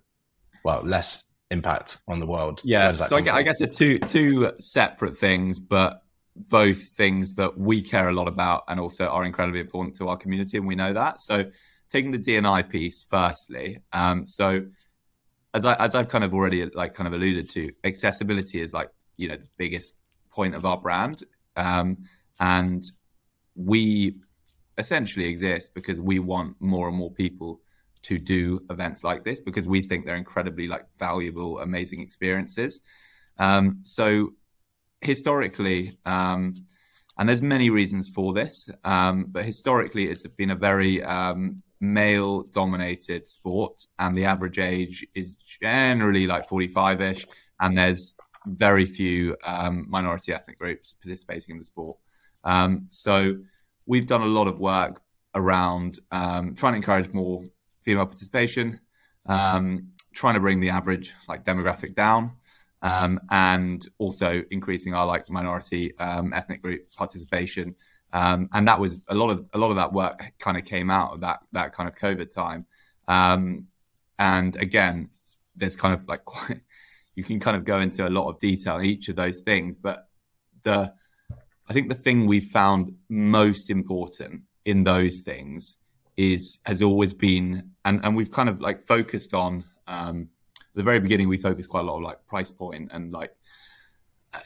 well 0.65 0.83
less 0.85 1.25
impact 1.51 2.01
on 2.07 2.21
the 2.21 2.27
world? 2.27 2.61
Yeah, 2.65 2.93
so 2.93 3.17
I, 3.17 3.21
guess, 3.23 3.35
I 3.35 3.43
guess 3.43 3.59
they're 3.59 3.69
two 3.69 3.99
two 3.99 4.53
separate 4.59 5.17
things, 5.17 5.59
but 5.59 6.03
both 6.51 6.83
things 6.89 7.35
that 7.35 7.59
we 7.59 7.81
care 7.81 8.09
a 8.09 8.13
lot 8.13 8.29
about 8.29 8.65
and 8.69 8.79
also 8.79 9.07
are 9.07 9.25
incredibly 9.25 9.61
important 9.61 9.97
to 9.97 10.09
our 10.09 10.17
community, 10.19 10.59
and 10.59 10.67
we 10.67 10.75
know 10.75 10.93
that. 10.93 11.23
So 11.23 11.51
taking 11.91 12.11
the 12.11 12.19
DNI 12.19 12.69
piece 12.69 13.03
firstly, 13.03 13.81
um, 13.93 14.27
so 14.27 14.67
as 15.55 15.65
I 15.65 15.75
as 15.75 15.95
I've 15.95 16.09
kind 16.09 16.25
of 16.25 16.35
already 16.35 16.65
like 16.67 16.95
kind 16.95 17.07
of 17.07 17.13
alluded 17.13 17.49
to, 17.51 17.73
accessibility 17.85 18.61
is 18.61 18.73
like 18.73 18.91
you 19.17 19.29
know 19.29 19.37
the 19.37 19.49
biggest 19.57 19.97
point 20.31 20.55
of 20.55 20.65
our 20.65 20.77
brand, 20.77 21.25
um, 21.57 21.99
and 22.39 22.85
we 23.55 24.17
essentially 24.79 25.27
exist 25.27 25.73
because 25.75 26.01
we 26.01 26.19
want 26.19 26.55
more 26.61 26.89
and 26.89 26.97
more 26.97 27.11
people 27.11 27.61
to 28.03 28.19
do 28.19 28.61
events 28.71 29.03
like 29.03 29.25
this 29.25 29.41
because 29.41 29.67
we 29.67 29.83
think 29.83 30.05
they're 30.05 30.17
incredibly 30.17 30.69
like 30.69 30.85
valuable, 30.99 31.59
amazing 31.61 32.01
experiences. 32.01 32.83
Um, 33.39 33.81
so 33.83 34.35
historically, 35.01 35.99
um, 36.05 36.55
and 37.19 37.29
there's 37.29 37.43
many 37.43 37.71
reasons 37.71 38.09
for 38.09 38.33
this, 38.33 38.69
um, 38.85 39.27
but 39.29 39.45
historically 39.45 40.09
it's 40.09 40.27
been 40.27 40.51
a 40.51 40.55
very 40.55 41.03
um, 41.03 41.63
male 41.81 42.43
dominated 42.45 43.27
sport 43.27 43.87
and 43.99 44.17
the 44.17 44.25
average 44.25 44.59
age 44.59 45.07
is 45.15 45.35
generally 45.35 46.27
like 46.27 46.49
45 46.49 47.01
ish 47.01 47.27
and 47.61 47.77
there's 47.77 48.17
very 48.47 48.87
few 48.87 49.37
um, 49.45 49.87
minority 49.89 50.33
ethnic 50.33 50.59
groups 50.59 50.95
participating 50.95 51.55
in 51.55 51.59
the 51.59 51.65
sport. 51.65 51.99
Um, 52.45 52.87
so 52.91 53.37
we've 53.87 54.07
done 54.07 54.23
a 54.23 54.27
lot 54.27 54.47
of 54.47 54.61
work 54.61 55.03
around 55.35 55.99
um, 56.13 56.55
trying 56.55 56.75
to 56.75 56.77
encourage 56.77 57.13
more 57.13 57.45
female 57.85 58.07
participation, 58.07 58.81
um, 59.27 59.89
trying 60.15 60.35
to 60.35 60.41
bring 60.41 60.61
the 60.61 60.71
average 60.71 61.15
like 61.29 61.45
demographic 61.45 61.95
down, 61.95 62.33
um, 62.83 63.21
and 63.31 63.87
also 63.99 64.43
increasing 64.51 64.95
our 64.95 65.07
like 65.07 65.29
minority 65.31 65.97
um, 65.99 66.33
ethnic 66.33 66.63
group 66.63 66.91
participation. 66.97 67.75
Um, 68.17 68.49
and 68.55 68.67
that 68.67 68.81
was 68.81 68.97
a 69.09 69.15
lot 69.15 69.29
of 69.29 69.45
a 69.53 69.59
lot 69.59 69.71
of 69.71 69.77
that 69.77 69.93
work 69.93 70.33
kind 70.39 70.57
of 70.57 70.65
came 70.65 70.91
out 70.91 71.13
of 71.13 71.21
that 71.21 71.41
that 71.53 71.75
kind 71.75 71.87
of 71.87 71.95
COVID 71.97 72.31
time. 72.31 72.65
Um, 73.09 73.67
and 74.19 74.57
again, 74.57 75.11
there's 75.55 75.77
kind 75.77 75.93
of 75.93 76.09
like 76.09 76.25
quite, 76.25 76.61
you 77.15 77.23
can 77.23 77.39
kind 77.41 77.59
of 77.59 77.65
go 77.65 77.79
into 77.79 78.09
a 78.09 78.13
lot 78.19 78.31
of 78.31 78.39
detail 78.39 78.79
in 78.79 78.87
each 78.87 79.11
of 79.11 79.17
those 79.17 79.43
things, 79.43 79.77
but 79.77 80.09
the 80.63 80.95
I 81.69 81.75
think 81.75 81.91
the 81.91 81.95
thing 81.95 82.27
we 82.27 82.41
found 82.41 82.95
most 83.11 83.69
important 83.69 84.45
in 84.65 84.83
those 84.83 85.19
things 85.19 85.77
is 86.17 86.61
has 86.65 86.81
always 86.81 87.13
been, 87.13 87.73
and 87.85 88.01
and 88.03 88.17
we've 88.17 88.31
kind 88.31 88.49
of 88.49 88.63
like 88.63 88.87
focused 88.87 89.35
on 89.35 89.63
um, 89.89 90.31
the 90.75 90.83
very 90.83 91.01
beginning. 91.01 91.29
We 91.29 91.37
focused 91.37 91.69
quite 91.69 91.81
a 91.81 91.87
lot 91.87 91.99
of 91.99 92.03
like 92.03 92.27
price 92.27 92.51
point 92.51 92.93
and 92.95 93.13
like 93.13 93.37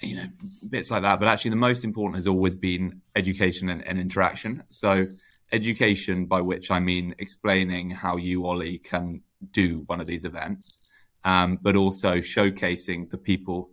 you 0.01 0.17
know 0.17 0.27
bits 0.69 0.91
like 0.91 1.03
that. 1.03 1.21
But 1.21 1.29
actually, 1.29 1.51
the 1.51 1.57
most 1.57 1.85
important 1.85 2.17
has 2.17 2.27
always 2.27 2.55
been 2.55 3.01
education 3.17 3.69
and, 3.69 3.87
and 3.87 3.99
interaction. 3.99 4.63
So 4.69 5.07
education, 5.53 6.27
by 6.27 6.41
which 6.41 6.71
I 6.71 6.79
mean 6.79 7.15
explaining 7.19 7.91
how 7.91 8.17
you 8.17 8.47
Ollie 8.47 8.79
can 8.79 9.23
do 9.53 9.83
one 9.87 10.01
of 10.01 10.07
these 10.07 10.25
events, 10.25 10.81
um, 11.25 11.59
but 11.61 11.77
also 11.77 12.17
showcasing 12.17 13.11
the 13.11 13.19
people 13.19 13.71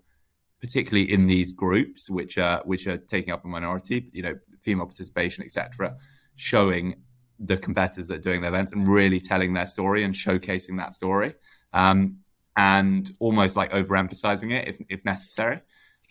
particularly 0.59 1.11
in 1.11 1.27
these 1.27 1.53
groups 1.53 2.09
which 2.09 2.37
are 2.37 2.61
which 2.65 2.87
are 2.87 2.97
taking 2.97 3.31
up 3.31 3.45
a 3.45 3.47
minority, 3.47 4.09
you 4.11 4.23
know, 4.23 4.35
female 4.61 4.85
participation, 4.85 5.43
etc., 5.43 5.95
showing 6.35 6.95
the 7.39 7.57
competitors 7.57 8.07
that 8.07 8.15
are 8.15 8.21
doing 8.21 8.41
the 8.41 8.47
events 8.47 8.71
and 8.71 8.87
really 8.87 9.19
telling 9.19 9.53
their 9.53 9.67
story 9.67 10.03
and 10.03 10.13
showcasing 10.13 10.77
that 10.77 10.93
story, 10.93 11.35
um, 11.73 12.17
and 12.55 13.11
almost 13.19 13.55
like 13.55 13.71
overemphasizing 13.71 14.51
it 14.51 14.67
if 14.67 14.77
if 14.89 15.05
necessary. 15.05 15.61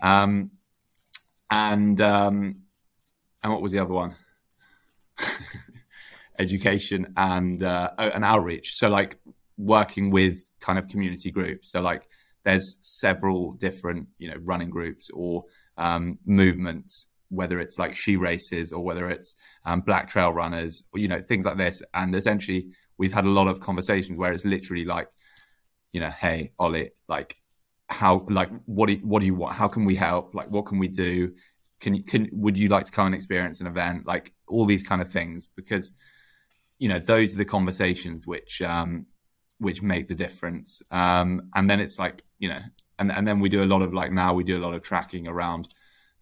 Um, 0.00 0.50
and 1.50 2.00
um, 2.00 2.56
and 3.42 3.52
what 3.52 3.62
was 3.62 3.72
the 3.72 3.78
other 3.78 3.94
one? 3.94 4.14
Education 6.38 7.14
and 7.16 7.62
uh, 7.62 7.90
oh, 7.98 8.08
and 8.08 8.24
outreach. 8.24 8.74
So 8.74 8.88
like 8.88 9.18
working 9.56 10.10
with 10.10 10.38
kind 10.60 10.78
of 10.78 10.88
community 10.88 11.30
groups. 11.30 11.72
So 11.72 11.80
like 11.80 12.08
there's 12.44 12.78
several 12.80 13.52
different 13.52 14.08
you 14.18 14.28
know 14.30 14.36
running 14.42 14.70
groups 14.70 15.10
or 15.12 15.44
um, 15.76 16.18
movements 16.24 17.08
whether 17.28 17.58
it's 17.58 17.76
like 17.76 17.94
she 17.94 18.16
races 18.16 18.72
or 18.72 18.84
whether 18.84 19.10
it's 19.10 19.34
um, 19.64 19.80
black 19.80 20.08
trail 20.08 20.32
runners 20.32 20.84
or 20.92 21.00
you 21.00 21.08
know 21.08 21.20
things 21.20 21.44
like 21.44 21.56
this 21.56 21.82
and 21.92 22.14
essentially 22.14 22.68
we've 22.98 23.12
had 23.12 23.24
a 23.24 23.28
lot 23.28 23.48
of 23.48 23.58
conversations 23.58 24.16
where 24.16 24.32
it's 24.32 24.44
literally 24.44 24.84
like 24.84 25.08
you 25.92 26.00
know 26.00 26.10
hey 26.10 26.52
ollie 26.58 26.90
like 27.08 27.36
how 27.88 28.26
like 28.28 28.50
what 28.64 28.88
do 28.88 28.94
what 29.04 29.20
do 29.20 29.26
you 29.26 29.34
want 29.34 29.54
how 29.54 29.68
can 29.68 29.84
we 29.84 29.94
help 29.94 30.34
like 30.34 30.50
what 30.50 30.66
can 30.66 30.78
we 30.78 30.88
do 30.88 31.32
can 31.80 31.94
you 31.94 32.02
can 32.02 32.28
would 32.32 32.58
you 32.58 32.68
like 32.68 32.84
to 32.84 32.92
come 32.92 33.06
and 33.06 33.14
experience 33.14 33.60
an 33.60 33.66
event 33.66 34.06
like 34.06 34.32
all 34.48 34.64
these 34.64 34.82
kind 34.82 35.00
of 35.00 35.10
things 35.10 35.48
because 35.54 35.92
you 36.78 36.88
know 36.88 36.98
those 36.98 37.34
are 37.34 37.38
the 37.38 37.44
conversations 37.44 38.26
which 38.26 38.60
um 38.62 39.06
which 39.58 39.82
make 39.82 40.08
the 40.08 40.14
difference. 40.14 40.82
Um, 40.90 41.50
and 41.54 41.68
then 41.68 41.80
it's 41.80 41.98
like 41.98 42.22
you 42.38 42.48
know, 42.48 42.58
and 42.98 43.10
and 43.10 43.26
then 43.26 43.40
we 43.40 43.48
do 43.48 43.62
a 43.62 43.66
lot 43.66 43.82
of 43.82 43.94
like 43.94 44.12
now 44.12 44.34
we 44.34 44.44
do 44.44 44.58
a 44.58 44.64
lot 44.64 44.74
of 44.74 44.82
tracking 44.82 45.26
around 45.26 45.68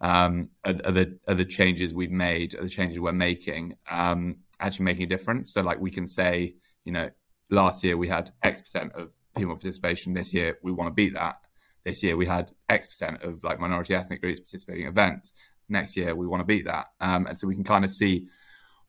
um, 0.00 0.50
are, 0.64 0.74
are 0.84 0.92
the 0.92 1.18
are 1.28 1.34
the 1.34 1.44
changes 1.44 1.94
we've 1.94 2.10
made, 2.10 2.54
are 2.54 2.62
the 2.62 2.68
changes 2.68 3.00
we're 3.00 3.12
making, 3.12 3.76
um, 3.90 4.36
actually 4.60 4.84
making 4.84 5.04
a 5.04 5.08
difference. 5.08 5.52
So 5.52 5.62
like 5.62 5.80
we 5.80 5.90
can 5.90 6.06
say, 6.06 6.56
you 6.84 6.92
know, 6.92 7.10
last 7.50 7.82
year 7.84 7.96
we 7.96 8.08
had 8.08 8.32
X 8.42 8.60
percent 8.60 8.92
of 8.94 9.10
female 9.36 9.56
participation. 9.56 10.14
This 10.14 10.32
year 10.32 10.58
we 10.62 10.72
want 10.72 10.88
to 10.88 10.94
beat 10.94 11.14
that. 11.14 11.36
This 11.84 12.02
year 12.02 12.16
we 12.16 12.26
had 12.26 12.50
X 12.68 12.88
percent 12.88 13.22
of 13.22 13.42
like 13.44 13.60
minority 13.60 13.94
ethnic 13.94 14.20
groups 14.20 14.40
participating 14.40 14.84
in 14.84 14.88
events. 14.88 15.34
Next 15.68 15.96
year 15.96 16.14
we 16.14 16.26
want 16.26 16.40
to 16.40 16.44
beat 16.44 16.66
that, 16.66 16.86
um, 17.00 17.26
and 17.26 17.38
so 17.38 17.46
we 17.46 17.54
can 17.54 17.64
kind 17.64 17.84
of 17.84 17.90
see 17.90 18.28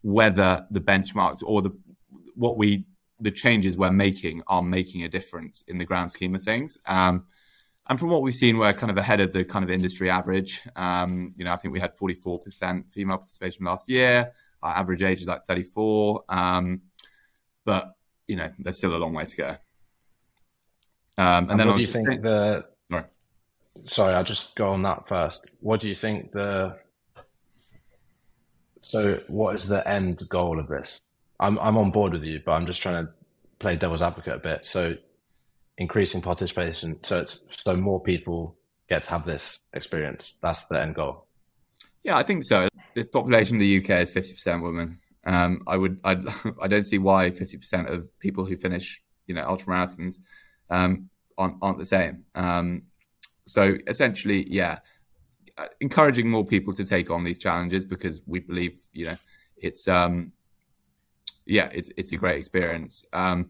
whether 0.02 0.66
the 0.72 0.82
benchmarks 0.82 1.42
or 1.44 1.62
the 1.62 1.72
what 2.36 2.58
we 2.58 2.86
the 3.20 3.32
changes 3.32 3.78
we're 3.78 3.92
making 3.92 4.44
are 4.48 4.62
making 4.62 5.04
a 5.04 5.10
difference 5.10 5.64
in 5.68 5.78
the 5.78 5.86
grand 5.86 6.12
scheme 6.12 6.36
of 6.36 6.44
things. 6.44 6.78
Um, 6.86 7.26
and 7.88 8.00
from 8.00 8.10
what 8.10 8.22
we've 8.22 8.34
seen, 8.34 8.58
we're 8.58 8.74
kind 8.74 8.90
of 8.90 8.98
ahead 8.98 9.20
of 9.20 9.32
the 9.32 9.46
kind 9.46 9.64
of 9.64 9.70
industry 9.70 10.10
average. 10.10 10.62
Um, 10.76 11.34
you 11.38 11.46
know, 11.46 11.54
I 11.54 11.58
think 11.58 11.74
we 11.74 11.80
had 11.80 11.96
44% 11.96 12.92
female 12.92 13.18
participation 13.18 13.66
last 13.66 13.88
year. 13.88 14.32
Our 14.64 14.76
average 14.76 15.04
age 15.04 15.22
is 15.22 15.28
like 15.28 15.46
34. 15.46 16.24
Um, 16.28 16.82
but, 17.64 17.94
you 18.28 18.38
know, 18.38 18.52
there's 18.58 18.78
still 18.78 18.96
a 18.96 18.98
long 18.98 19.14
way 19.14 19.26
to 19.26 19.36
go. 19.36 19.50
Um, 19.50 19.58
and, 21.18 21.52
and 21.52 21.60
then 21.60 21.68
what 21.68 21.76
do 21.78 21.82
you 21.82 21.88
think 21.88 22.24
the. 22.24 22.66
Sorry. 22.92 23.04
Sorry, 23.84 24.14
I'll 24.14 24.24
just 24.24 24.56
go 24.56 24.70
on 24.70 24.84
that 24.84 25.08
first. 25.08 25.52
What 25.60 25.80
do 25.80 25.90
you 25.90 25.96
think 25.96 26.32
the. 26.32 26.78
So, 28.82 29.22
what 29.28 29.56
is 29.56 29.68
the 29.68 29.88
end 29.88 30.28
goal 30.30 30.60
of 30.60 30.68
this? 30.68 31.02
I'm 31.40 31.60
I'm 31.60 31.78
on 31.78 31.92
board 31.92 32.14
with 32.14 32.24
you, 32.24 32.42
but 32.46 32.54
I'm 32.54 32.66
just 32.66 32.82
trying 32.82 33.06
to 33.06 33.12
play 33.60 33.76
devil's 33.76 34.02
advocate 34.02 34.36
a 34.36 34.40
bit. 34.40 34.68
So 34.68 34.96
increasing 35.78 36.22
participation, 36.22 37.00
so 37.04 37.20
it's 37.20 37.40
so 37.52 37.76
more 37.76 38.02
people 38.02 38.56
get 38.90 39.04
to 39.04 39.12
have 39.12 39.26
this 39.26 39.62
experience. 39.74 40.38
That's 40.42 40.66
the 40.66 40.82
end 40.82 40.96
goal. 40.96 41.26
Yeah, 42.04 42.18
I 42.18 42.24
think 42.24 42.44
so. 42.44 42.68
The 42.94 43.04
population 43.04 43.58
of 43.58 43.62
the 43.62 43.78
UK 43.80 43.90
is 44.02 44.10
fifty 44.10 44.34
percent 44.34 44.64
women. 44.64 45.00
Um, 45.26 45.62
I 45.68 45.78
would 45.78 46.00
I 46.04 46.18
I 46.62 46.68
don't 46.68 46.86
see 46.86 46.98
why 47.00 47.32
fifty 47.32 47.58
percent 47.58 47.90
of 47.90 48.08
people 48.20 48.46
who 48.46 48.56
finish 48.56 49.02
you 49.28 49.36
know 49.36 49.46
ultra 49.48 49.74
marathons 49.74 50.18
um, 50.70 51.10
aren't 51.38 51.58
aren't 51.62 51.80
the 51.80 51.86
same. 51.86 52.26
Um, 52.36 52.84
so 53.46 53.78
essentially, 53.88 54.48
yeah, 54.50 54.80
encouraging 55.80 56.30
more 56.30 56.46
people 56.46 56.74
to 56.74 56.86
take 56.86 57.10
on 57.10 57.24
these 57.24 57.38
challenges 57.38 57.86
because 57.86 58.22
we 58.26 58.40
believe 58.40 58.78
you 58.92 59.06
know 59.06 59.18
it's 59.58 59.88
um 59.88 60.32
yeah, 61.46 61.70
it's 61.72 61.92
it's 61.98 62.12
a 62.12 62.18
great 62.18 62.38
experience. 62.38 63.06
Um, 63.14 63.50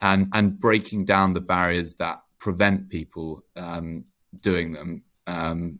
and 0.00 0.28
and 0.32 0.58
breaking 0.58 1.04
down 1.04 1.32
the 1.32 1.40
barriers 1.40 1.94
that 1.94 2.22
prevent 2.38 2.88
people 2.88 3.42
um, 3.56 4.04
doing 4.40 4.72
them. 4.72 5.02
Um, 5.26 5.78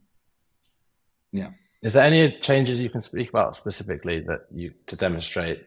yeah. 1.33 1.51
Is 1.83 1.93
there 1.93 2.05
any 2.05 2.31
changes 2.41 2.81
you 2.81 2.89
can 2.89 3.03
speak 3.03 3.29
about 3.29 3.57
specifically 3.57 4.21
that 4.21 4.47
you 4.51 4.73
to 4.87 4.97
demonstrate 4.97 5.67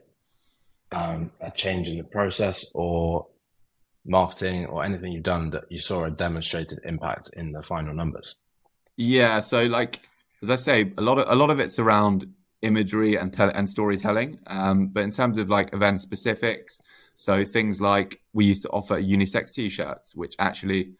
um, 0.91 1.31
a 1.39 1.51
change 1.51 1.87
in 1.87 1.97
the 1.97 2.03
process 2.03 2.65
or 2.73 3.27
marketing 4.07 4.65
or 4.65 4.83
anything 4.83 5.11
you've 5.11 5.23
done 5.23 5.49
that 5.51 5.71
you 5.71 5.77
saw 5.77 6.05
a 6.05 6.11
demonstrated 6.11 6.79
impact 6.83 7.29
in 7.33 7.51
the 7.51 7.61
final 7.61 7.93
numbers? 7.93 8.37
Yeah. 8.95 9.39
So 9.39 9.63
like 9.65 9.99
as 10.41 10.49
I 10.49 10.55
say, 10.55 10.93
a 10.97 11.01
lot 11.01 11.17
of 11.17 11.29
a 11.29 11.35
lot 11.35 11.49
of 11.49 11.59
it's 11.59 11.79
around 11.79 12.31
imagery 12.61 13.15
and 13.15 13.33
te- 13.33 13.43
and 13.43 13.69
storytelling. 13.69 14.39
Um, 14.47 14.87
but 14.87 15.03
in 15.03 15.11
terms 15.11 15.37
of 15.37 15.49
like 15.49 15.73
event 15.73 16.01
specifics, 16.01 16.79
so 17.15 17.43
things 17.43 17.81
like 17.81 18.21
we 18.33 18.45
used 18.45 18.63
to 18.63 18.69
offer 18.69 19.01
unisex 19.01 19.53
t-shirts, 19.53 20.15
which 20.15 20.35
actually 20.39 20.93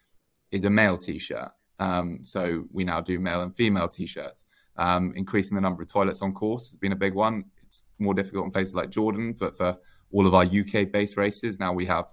is 0.52 0.64
a 0.64 0.70
male 0.70 0.98
t-shirt. 0.98 1.52
Um, 1.80 2.20
so 2.24 2.66
we 2.72 2.84
now 2.84 3.02
do 3.02 3.20
male 3.20 3.42
and 3.44 3.56
female 3.56 3.88
t-shirts. 3.88 4.46
Um, 4.78 5.14
increasing 5.16 5.56
the 5.56 5.62
number 5.62 5.82
of 5.82 5.92
toilets 5.92 6.22
on 6.22 6.34
course 6.34 6.70
has 6.70 6.78
been 6.78 6.92
a 6.92 6.96
big 6.96 7.14
one. 7.14 7.46
It's 7.64 7.84
more 8.00 8.14
difficult 8.14 8.46
in 8.46 8.52
places 8.52 8.76
like 8.76 8.90
Jordan, 8.90 9.34
but 9.38 9.58
for 9.58 9.78
all 10.12 10.26
of 10.26 10.34
our 10.34 10.44
UK 10.44 10.92
based 10.92 11.18
races, 11.18 11.60
now 11.60 11.74
we 11.74 11.86
have 11.86 12.06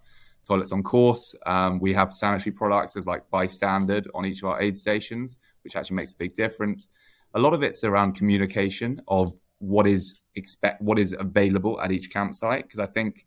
toilets 0.46 0.72
on 0.72 0.82
course. 0.82 1.34
Um, 1.46 1.78
we 1.78 1.92
have 1.94 2.12
sanitary 2.12 2.52
products 2.52 2.96
as 2.96 3.06
like 3.06 3.28
by 3.30 3.46
standard 3.46 4.08
on 4.14 4.26
each 4.26 4.42
of 4.42 4.50
our 4.50 4.60
aid 4.60 4.78
stations, 4.78 5.38
which 5.62 5.76
actually 5.76 5.96
makes 5.96 6.12
a 6.12 6.16
big 6.16 6.34
difference. 6.34 6.88
A 7.34 7.38
lot 7.38 7.54
of 7.54 7.62
it's 7.62 7.84
around 7.84 8.14
communication 8.14 9.00
of 9.08 9.32
what 9.58 9.86
is 9.86 10.20
expect 10.34 10.82
what 10.82 10.98
is 10.98 11.14
available 11.18 11.80
at 11.80 11.90
each 11.90 12.10
campsite 12.10 12.64
because 12.64 12.80
I 12.80 12.86
think 12.86 13.24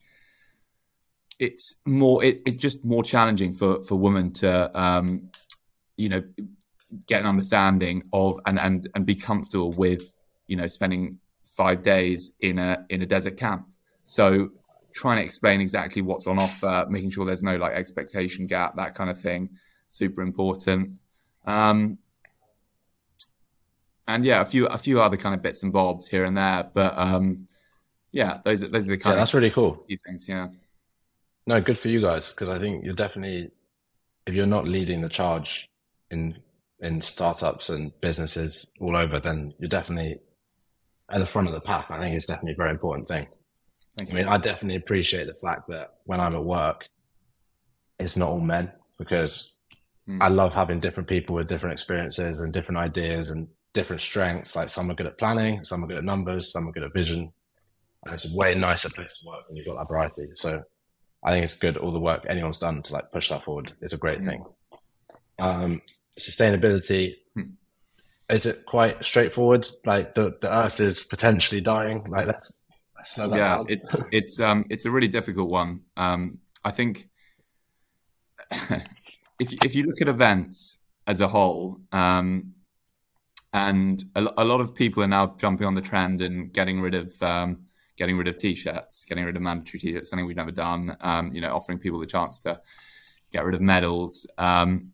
it's 1.39 1.75
more 1.85 2.23
it, 2.23 2.41
it's 2.45 2.57
just 2.57 2.85
more 2.85 3.03
challenging 3.03 3.53
for 3.53 3.83
for 3.83 3.95
women 3.95 4.31
to 4.33 4.79
um, 4.79 5.29
you 5.95 6.09
know 6.09 6.23
get 7.05 7.21
an 7.21 7.27
understanding 7.27 8.03
of 8.13 8.39
and 8.45 8.59
and 8.59 8.89
and 8.95 9.05
be 9.05 9.15
comfortable 9.15 9.71
with 9.71 10.15
you 10.47 10.55
know 10.55 10.67
spending 10.67 11.19
five 11.43 11.81
days 11.81 12.33
in 12.39 12.59
a 12.59 12.85
in 12.89 13.01
a 13.01 13.05
desert 13.05 13.37
camp. 13.37 13.67
So 14.03 14.51
trying 14.97 15.17
to 15.17 15.23
explain 15.23 15.61
exactly 15.61 16.01
what's 16.01 16.27
on 16.27 16.39
offer, 16.39 16.85
making 16.89 17.11
sure 17.11 17.25
there's 17.25 17.43
no 17.43 17.55
like 17.57 17.73
expectation 17.73 18.47
gap, 18.47 18.75
that 18.75 18.95
kind 18.95 19.09
of 19.09 19.19
thing, 19.19 19.49
super 19.89 20.21
important. 20.21 20.93
Um, 21.45 21.99
and 24.07 24.25
yeah, 24.25 24.41
a 24.41 24.45
few 24.45 24.67
a 24.67 24.77
few 24.77 25.01
other 25.01 25.17
kind 25.17 25.35
of 25.35 25.41
bits 25.41 25.63
and 25.63 25.71
bobs 25.71 26.07
here 26.07 26.25
and 26.25 26.37
there, 26.37 26.69
but 26.73 26.97
um, 26.97 27.47
yeah, 28.11 28.39
those 28.43 28.63
are 28.63 28.67
those 28.67 28.87
are 28.87 28.91
the 28.91 28.97
kind. 28.97 29.13
Yeah, 29.13 29.19
that's 29.19 29.33
really 29.33 29.51
cool. 29.51 29.85
Things, 30.05 30.27
yeah. 30.27 30.47
No, 31.45 31.61
good 31.61 31.77
for 31.77 31.89
you 31.89 32.01
guys 32.01 32.31
because 32.31 32.49
I 32.49 32.59
think 32.59 32.83
you're 32.83 32.93
definitely 32.93 33.51
if 34.25 34.33
you're 34.33 34.45
not 34.45 34.67
leading 34.67 35.01
the 35.01 35.09
charge 35.09 35.69
in 36.09 36.37
in 36.79 37.01
startups 37.01 37.69
and 37.69 37.99
businesses 38.01 38.71
all 38.79 38.95
over, 38.95 39.19
then 39.19 39.53
you're 39.59 39.69
definitely 39.69 40.19
at 41.09 41.19
the 41.19 41.25
front 41.25 41.47
of 41.47 41.53
the 41.53 41.61
pack. 41.61 41.89
I 41.89 41.99
think 41.99 42.15
it's 42.15 42.25
definitely 42.25 42.53
a 42.53 42.57
very 42.57 42.71
important 42.71 43.07
thing. 43.07 43.27
I 43.99 44.13
mean, 44.13 44.27
I 44.27 44.37
definitely 44.37 44.75
appreciate 44.75 45.27
the 45.27 45.33
fact 45.33 45.67
that 45.69 45.95
when 46.05 46.19
I'm 46.19 46.35
at 46.35 46.43
work, 46.43 46.87
it's 47.99 48.15
not 48.15 48.29
all 48.29 48.39
men 48.39 48.71
because 48.97 49.55
mm. 50.07 50.21
I 50.21 50.27
love 50.27 50.53
having 50.53 50.79
different 50.79 51.09
people 51.09 51.35
with 51.35 51.47
different 51.47 51.73
experiences 51.73 52.41
and 52.41 52.53
different 52.53 52.77
ideas 52.77 53.31
and 53.31 53.47
different 53.73 54.01
strengths. 54.01 54.55
Like 54.55 54.69
some 54.69 54.91
are 54.91 54.93
good 54.93 55.07
at 55.07 55.17
planning, 55.17 55.63
some 55.63 55.83
are 55.83 55.87
good 55.87 55.97
at 55.97 56.03
numbers, 56.03 56.51
some 56.51 56.67
are 56.67 56.71
good 56.71 56.83
at 56.83 56.93
vision. 56.93 57.31
And 58.05 58.13
it's 58.13 58.31
a 58.31 58.35
way 58.35 58.53
nicer 58.53 58.89
place 58.89 59.17
to 59.19 59.27
work 59.27 59.47
when 59.47 59.57
you've 59.57 59.65
got 59.65 59.77
that 59.77 59.87
variety. 59.87 60.29
So 60.33 60.61
I 61.23 61.31
think 61.31 61.43
it's 61.43 61.55
good 61.55 61.77
all 61.77 61.91
the 61.91 61.99
work 61.99 62.25
anyone's 62.29 62.59
done 62.59 62.83
to 62.83 62.93
like 62.93 63.11
push 63.11 63.29
that 63.29 63.43
forward. 63.43 63.73
is 63.81 63.93
a 63.93 63.97
great 63.97 64.21
mm. 64.21 64.27
thing. 64.27 64.45
Um, 65.39 65.81
sustainability. 66.19 67.15
Hmm. 67.33 67.41
Is 68.29 68.45
it 68.45 68.65
quite 68.65 69.03
straightforward? 69.05 69.67
Like 69.85 70.13
the, 70.13 70.35
the 70.41 70.53
earth 70.53 70.79
is 70.79 71.03
potentially 71.03 71.61
dying. 71.61 72.05
Like 72.09 72.27
that's 73.15 73.33
yeah, 73.33 73.55
down. 73.55 73.65
it's 73.69 73.95
it's 74.11 74.39
um 74.39 74.65
it's 74.69 74.85
a 74.85 74.91
really 74.91 75.07
difficult 75.07 75.49
one. 75.49 75.81
Um, 75.95 76.39
I 76.63 76.71
think 76.71 77.09
if 78.51 79.53
if 79.65 79.75
you 79.75 79.83
look 79.83 80.01
at 80.01 80.07
events 80.07 80.79
as 81.05 81.21
a 81.21 81.27
whole, 81.27 81.79
um, 81.91 82.53
and 83.53 84.03
a, 84.15 84.27
a, 84.37 84.45
lot 84.45 84.59
of 84.59 84.75
people 84.75 85.01
are 85.03 85.07
now 85.07 85.35
jumping 85.39 85.65
on 85.65 85.73
the 85.73 85.81
trend 85.81 86.21
and 86.21 86.51
getting 86.51 86.81
rid 86.81 86.95
of 86.95 87.11
um, 87.21 87.65
getting 87.97 88.17
rid 88.17 88.27
of 88.27 88.37
t-shirts, 88.37 89.05
getting 89.05 89.25
rid 89.25 89.35
of 89.35 89.41
mandatory 89.41 89.79
t-shirts, 89.79 90.09
something 90.09 90.25
we've 90.25 90.35
never 90.35 90.51
done. 90.51 90.95
Um, 91.01 91.33
you 91.33 91.41
know, 91.41 91.55
offering 91.55 91.79
people 91.79 91.99
the 91.99 92.05
chance 92.05 92.39
to 92.39 92.59
get 93.31 93.43
rid 93.43 93.55
of 93.55 93.61
medals. 93.61 94.27
Um, 94.37 94.91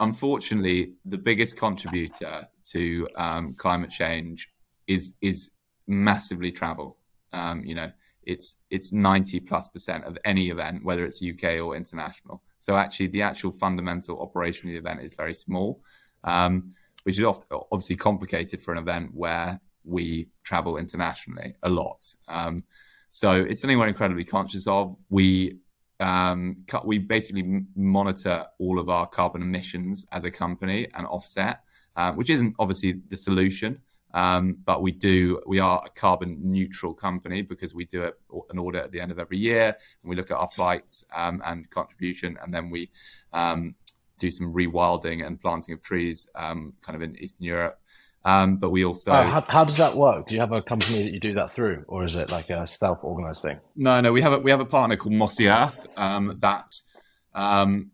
unfortunately, 0.00 0.94
the 1.04 1.18
biggest 1.18 1.56
contributor 1.56 2.48
to 2.64 3.08
um, 3.16 3.54
climate 3.54 3.90
change 3.90 4.50
is 4.86 5.14
is 5.20 5.50
massively 5.86 6.52
travel. 6.52 6.98
Um, 7.32 7.64
you 7.64 7.74
know, 7.74 7.90
it's 8.24 8.56
it's 8.70 8.92
90 8.92 9.40
plus 9.40 9.68
percent 9.68 10.04
of 10.04 10.16
any 10.24 10.50
event, 10.50 10.84
whether 10.84 11.04
it's 11.04 11.22
UK 11.22 11.60
or 11.60 11.76
international. 11.76 12.42
So 12.58 12.76
actually, 12.76 13.08
the 13.08 13.22
actual 13.22 13.50
fundamental 13.50 14.20
operation 14.20 14.68
of 14.68 14.72
the 14.72 14.78
event 14.78 15.02
is 15.02 15.14
very 15.14 15.34
small, 15.34 15.82
um, 16.24 16.74
which 17.02 17.18
is 17.18 17.24
obviously 17.50 17.96
complicated 17.96 18.62
for 18.62 18.72
an 18.72 18.78
event 18.78 19.10
where 19.14 19.60
we 19.84 20.28
travel 20.44 20.76
internationally 20.76 21.54
a 21.62 21.68
lot. 21.68 22.06
Um, 22.28 22.62
so 23.08 23.32
it's 23.32 23.60
something 23.60 23.78
we're 23.78 23.88
incredibly 23.88 24.24
conscious 24.24 24.66
of. 24.66 24.96
We 25.10 25.58
um, 26.00 26.64
we 26.84 26.98
basically 26.98 27.62
monitor 27.76 28.46
all 28.58 28.78
of 28.78 28.88
our 28.88 29.06
carbon 29.06 29.42
emissions 29.42 30.06
as 30.12 30.24
a 30.24 30.30
company 30.30 30.88
and 30.94 31.06
offset, 31.06 31.60
uh, 31.96 32.12
which 32.12 32.30
isn't 32.30 32.54
obviously 32.58 33.00
the 33.08 33.16
solution. 33.16 33.80
Um, 34.14 34.58
but 34.64 34.82
we 34.82 34.92
do, 34.92 35.40
we 35.46 35.58
are 35.58 35.82
a 35.84 35.88
carbon 35.88 36.38
neutral 36.42 36.94
company 36.94 37.42
because 37.42 37.74
we 37.74 37.86
do 37.86 38.12
an 38.50 38.58
audit 38.58 38.84
at 38.84 38.92
the 38.92 39.00
end 39.00 39.10
of 39.10 39.18
every 39.18 39.38
year 39.38 39.76
and 40.02 40.10
we 40.10 40.16
look 40.16 40.30
at 40.30 40.36
our 40.36 40.48
flights 40.48 41.04
um, 41.14 41.42
and 41.44 41.68
contribution 41.70 42.38
and 42.42 42.52
then 42.52 42.70
we 42.70 42.90
um, 43.32 43.74
do 44.18 44.30
some 44.30 44.52
rewilding 44.52 45.26
and 45.26 45.40
planting 45.40 45.74
of 45.74 45.82
trees 45.82 46.30
um, 46.34 46.74
kind 46.82 46.96
of 46.96 47.02
in 47.02 47.18
Eastern 47.22 47.44
Europe. 47.44 47.78
Um, 48.24 48.56
but 48.56 48.70
we 48.70 48.84
also. 48.84 49.10
Uh, 49.10 49.24
how, 49.24 49.44
how, 49.48 49.64
does 49.64 49.78
that 49.78 49.96
work? 49.96 50.28
Do 50.28 50.34
you 50.34 50.40
have 50.40 50.52
a 50.52 50.62
company 50.62 51.02
that 51.02 51.12
you 51.12 51.18
do 51.18 51.34
that 51.34 51.50
through, 51.50 51.84
or 51.88 52.04
is 52.04 52.14
it 52.14 52.30
like 52.30 52.50
a 52.50 52.66
self-organized 52.68 53.42
thing? 53.42 53.58
No, 53.74 54.00
no. 54.00 54.12
We 54.12 54.22
have 54.22 54.32
a 54.32 54.38
we 54.38 54.52
have 54.52 54.60
a 54.60 54.64
partner 54.64 54.96
called 54.96 55.14
Mossy 55.14 55.48
Earth 55.48 55.84
um, 55.96 56.38
that 56.40 56.80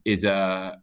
is 0.04 0.24
a 0.24 0.82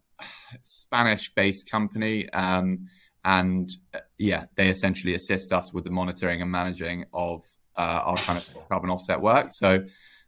Spanish-based 0.62 1.70
company, 1.70 2.28
um, 2.30 2.88
and 3.24 3.70
uh, 3.94 4.00
yeah, 4.18 4.44
they 4.56 4.68
essentially 4.68 5.14
assist 5.14 5.52
us 5.52 5.72
with 5.72 5.84
the 5.84 5.90
monitoring 5.90 6.42
and 6.42 6.50
managing 6.50 7.04
of 7.12 7.42
uh, 7.76 7.80
our 7.80 8.16
kind 8.16 8.38
of 8.38 8.68
carbon 8.68 8.90
offset 8.90 9.20
work. 9.20 9.52
So, 9.52 9.84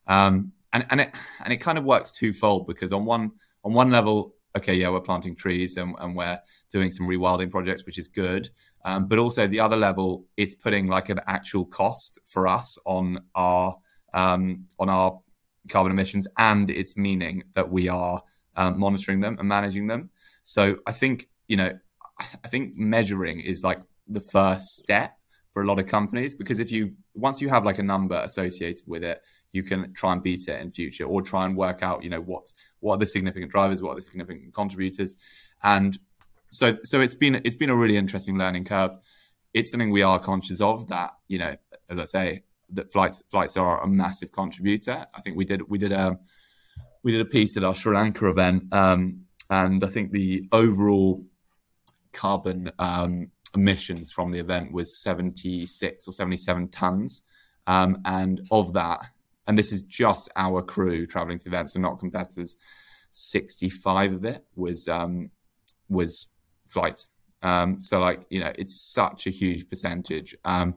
um, 0.07 0.53
and 0.73 0.87
and 0.91 1.01
it 1.01 1.15
and 1.43 1.53
it 1.53 1.59
kind 1.59 1.79
of 1.79 1.85
works 1.85 2.11
twofold 2.11 2.67
because 2.67 2.93
on 2.93 3.05
one 3.05 3.33
on 3.65 3.73
one 3.73 3.91
level, 3.91 4.35
okay, 4.57 4.75
yeah, 4.75 4.91
we're 4.91 5.01
planting 5.01 5.35
trees 5.35 5.77
and, 5.77 5.95
and 5.99 6.15
we're 6.15 6.39
doing 6.71 6.91
some 6.91 7.09
rewilding 7.09 7.51
projects, 7.51 7.87
which 7.87 7.99
is 7.99 8.09
good. 8.09 8.51
Um, 8.85 9.09
but 9.09 9.19
also 9.19 9.47
the 9.47 9.61
other 9.61 9.77
level, 9.77 10.27
it's 10.37 10.55
putting 10.55 10.87
like 10.87 11.09
an 11.09 11.21
actual 11.27 11.65
cost 11.65 12.19
for 12.27 12.47
us 12.47 12.79
on 12.85 13.21
our 13.35 13.77
um, 14.15 14.67
on 14.79 14.89
our 14.89 15.21
carbon 15.69 15.93
emissions, 15.93 16.27
and 16.39 16.71
it's 16.71 16.97
meaning 16.97 17.45
that 17.55 17.71
we 17.71 17.89
are 17.89 18.23
um, 18.57 18.79
monitoring 18.79 19.21
them 19.21 19.37
and 19.39 19.49
managing 19.49 19.87
them. 19.87 20.11
So 20.43 20.77
I 20.87 20.93
think 20.93 21.29
you 21.47 21.57
know 21.57 21.79
I 22.19 22.49
think 22.49 22.77
measuring 22.77 23.41
is 23.41 23.63
like 23.63 23.81
the 24.07 24.21
first 24.21 24.65
step 24.77 25.17
for 25.51 25.63
a 25.63 25.67
lot 25.67 25.79
of 25.79 25.87
companies 25.87 26.35
because 26.35 26.61
if 26.61 26.71
you 26.71 26.95
once 27.15 27.41
you 27.41 27.49
have 27.49 27.65
like 27.65 27.79
a 27.79 27.83
number 27.83 28.17
associated 28.17 28.83
with 28.87 29.03
it, 29.03 29.21
you 29.53 29.63
can 29.63 29.93
try 29.95 30.13
and 30.13 30.23
beat 30.23 30.47
it 30.49 30.61
in 30.61 30.71
future 30.71 31.05
or 31.05 31.23
try 31.23 31.47
and 31.47 31.57
work 31.57 31.83
out 31.83 32.03
you 32.03 32.11
know 32.11 32.21
what 32.21 32.53
what 32.81 32.95
are 32.95 32.99
the 32.99 33.07
significant 33.07 33.51
drivers, 33.51 33.83
what 33.83 33.93
are 33.93 34.01
the 34.01 34.03
significant 34.03 34.55
contributors, 34.55 35.15
and 35.63 35.99
so 36.51 36.77
so 36.85 37.01
it's 37.01 37.15
been 37.15 37.41
it's 37.45 37.57
been 37.57 37.71
a 37.71 37.77
really 37.77 37.97
interesting 37.97 38.37
learning 38.39 38.65
curve. 38.65 38.93
It's 39.55 39.71
something 39.71 39.91
we 39.91 40.03
are 40.03 40.19
conscious 40.19 40.61
of 40.61 40.89
that 40.89 41.13
you 41.29 41.39
know 41.39 41.57
as 41.89 41.99
I 41.99 42.05
say 42.05 42.43
that 42.71 42.93
flights 42.93 43.23
flights 43.31 43.57
are 43.57 43.83
a 43.83 43.89
massive 43.89 44.33
contributor. 44.33 45.07
I 45.15 45.21
think 45.21 45.37
we 45.37 45.45
did 45.45 45.69
we 45.69 45.79
did 45.79 45.93
a 45.93 46.19
we 47.03 47.13
did 47.13 47.21
a 47.21 47.31
piece 47.31 47.57
at 47.57 47.65
our 47.65 47.75
Sri 47.75 47.95
Lanka 47.95 48.29
event, 48.29 48.73
um, 48.73 49.25
and 49.51 49.83
I 49.83 49.89
think 49.89 50.13
the 50.13 50.47
overall 50.53 51.25
carbon 52.13 52.71
um, 52.79 53.31
emissions 53.55 54.13
from 54.13 54.31
the 54.31 54.39
event 54.39 54.73
was 54.73 54.99
76 55.03 56.07
or 56.07 56.13
77 56.13 56.69
tons. 56.69 57.23
Um, 57.67 58.01
and 58.05 58.41
of 58.51 58.73
that, 58.75 59.07
and 59.47 59.59
this 59.59 59.73
is 59.73 59.83
just 59.83 60.29
our 60.37 60.63
crew 60.63 61.07
traveling 61.07 61.39
to 61.39 61.45
the 61.45 61.51
event, 61.51 61.71
so 61.71 61.81
not 61.81 61.99
competitors, 61.99 62.57
65 63.11 64.13
of 64.13 64.25
it 64.25 64.45
was 64.57 64.89
um, 64.89 65.31
was 65.89 66.29
flights. 66.67 67.09
Um, 67.43 67.81
so 67.81 68.01
like 68.01 68.27
you 68.31 68.41
know, 68.41 68.53
it's 68.57 68.81
such 68.81 69.27
a 69.27 69.31
huge 69.31 69.69
percentage. 69.69 70.37
Um, 70.45 70.77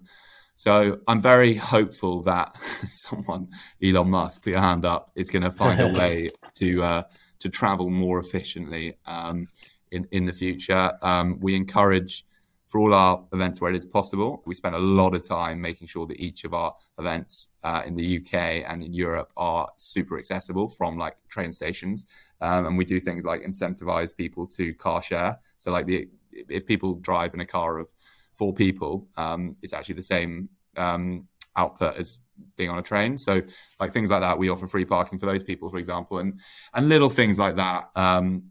so 0.53 0.99
I'm 1.07 1.21
very 1.21 1.55
hopeful 1.55 2.23
that 2.23 2.57
someone, 2.89 3.49
Elon 3.83 4.09
Musk, 4.09 4.43
put 4.43 4.51
your 4.51 4.61
hand 4.61 4.85
up, 4.85 5.11
is 5.15 5.29
going 5.29 5.43
to 5.43 5.51
find 5.51 5.79
a 5.79 5.93
way 5.99 6.29
to 6.55 6.83
uh, 6.83 7.03
to 7.39 7.49
travel 7.49 7.89
more 7.89 8.19
efficiently. 8.19 8.97
Um, 9.05 9.47
in, 9.91 10.07
in 10.11 10.25
the 10.25 10.33
future. 10.33 10.91
Um, 11.01 11.39
we 11.39 11.55
encourage 11.55 12.25
for 12.71 12.79
all 12.79 12.93
our 12.93 13.21
events 13.33 13.59
where 13.59 13.69
it 13.69 13.75
is 13.75 13.85
possible. 13.85 14.41
We 14.45 14.55
spend 14.55 14.75
a 14.75 14.79
lot 14.79 15.13
of 15.13 15.27
time 15.27 15.59
making 15.59 15.87
sure 15.87 16.07
that 16.07 16.21
each 16.21 16.45
of 16.45 16.53
our 16.53 16.73
events 16.97 17.49
uh, 17.63 17.83
in 17.85 17.95
the 17.95 18.17
UK 18.17 18.63
and 18.65 18.81
in 18.81 18.93
Europe 18.93 19.33
are 19.35 19.67
super 19.75 20.17
accessible 20.17 20.69
from 20.69 20.97
like 20.97 21.17
train 21.27 21.51
stations. 21.51 22.05
Um, 22.39 22.67
and 22.67 22.77
we 22.77 22.85
do 22.85 23.01
things 23.01 23.25
like 23.25 23.43
incentivize 23.43 24.15
people 24.15 24.47
to 24.47 24.73
car 24.75 25.01
share. 25.01 25.37
So 25.57 25.71
like 25.71 25.85
the 25.85 26.07
if 26.31 26.65
people 26.65 26.93
drive 26.95 27.33
in 27.33 27.41
a 27.41 27.45
car 27.45 27.77
of 27.77 27.89
four 28.33 28.53
people, 28.53 29.05
um, 29.17 29.57
it's 29.61 29.73
actually 29.73 29.95
the 29.95 30.01
same 30.01 30.47
um, 30.77 31.27
output 31.57 31.97
as 31.97 32.19
being 32.55 32.69
on 32.69 32.79
a 32.79 32.81
train. 32.81 33.17
So 33.17 33.41
like 33.81 33.91
things 33.91 34.11
like 34.11 34.21
that, 34.21 34.37
we 34.37 34.49
offer 34.49 34.65
free 34.65 34.85
parking 34.85 35.19
for 35.19 35.25
those 35.25 35.43
people, 35.43 35.69
for 35.69 35.77
example, 35.77 36.19
and 36.19 36.39
and 36.73 36.87
little 36.87 37.09
things 37.09 37.37
like 37.37 37.57
that. 37.57 37.89
Um, 37.95 38.50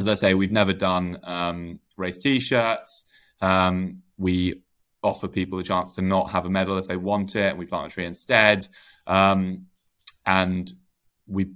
as 0.00 0.08
I 0.08 0.14
say, 0.14 0.34
we've 0.34 0.50
never 0.50 0.72
done 0.72 1.18
um, 1.24 1.78
race 1.98 2.16
t-shirts. 2.16 3.04
Um, 3.42 4.02
we 4.16 4.62
offer 5.02 5.28
people 5.28 5.58
the 5.58 5.64
chance 5.64 5.94
to 5.94 6.02
not 6.02 6.30
have 6.30 6.46
a 6.46 6.50
medal 6.50 6.78
if 6.78 6.86
they 6.86 6.96
want 6.96 7.36
it, 7.36 7.50
and 7.50 7.58
we 7.58 7.66
plant 7.66 7.92
a 7.92 7.94
tree 7.94 8.06
instead. 8.06 8.66
Um, 9.06 9.66
and 10.26 10.72
we 11.26 11.50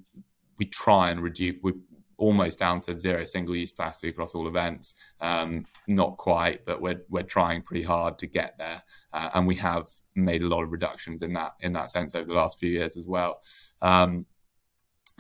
we 0.59 0.67
try 0.67 1.11
and 1.11 1.21
reduce. 1.23 1.57
We 1.63 1.73
almost 2.17 2.59
down 2.59 2.81
to 2.83 2.99
zero 2.99 3.25
single 3.25 3.57
use 3.57 3.73
plastic 3.73 4.11
across 4.11 4.35
all 4.35 4.47
events. 4.47 4.95
Um, 5.21 5.67
not 5.87 6.17
quite, 6.19 6.65
but 6.67 6.81
we're 6.81 7.03
we're 7.09 7.23
trying 7.23 7.63
pretty 7.63 7.83
hard 7.83 8.19
to 8.19 8.27
get 8.27 8.57
there, 8.59 8.83
uh, 9.13 9.31
and 9.35 9.47
we 9.47 9.57
have 9.57 9.89
made 10.15 10.43
a 10.43 10.47
lot 10.47 10.63
of 10.63 10.71
reductions 10.71 11.23
in 11.23 11.33
that 11.33 11.55
in 11.61 11.73
that 11.73 11.91
sense 11.91 12.15
over 12.15 12.29
the 12.29 12.35
last 12.35 12.59
few 12.59 12.71
years 12.71 12.97
as 12.97 13.07
well. 13.07 13.41
Um, 13.81 14.27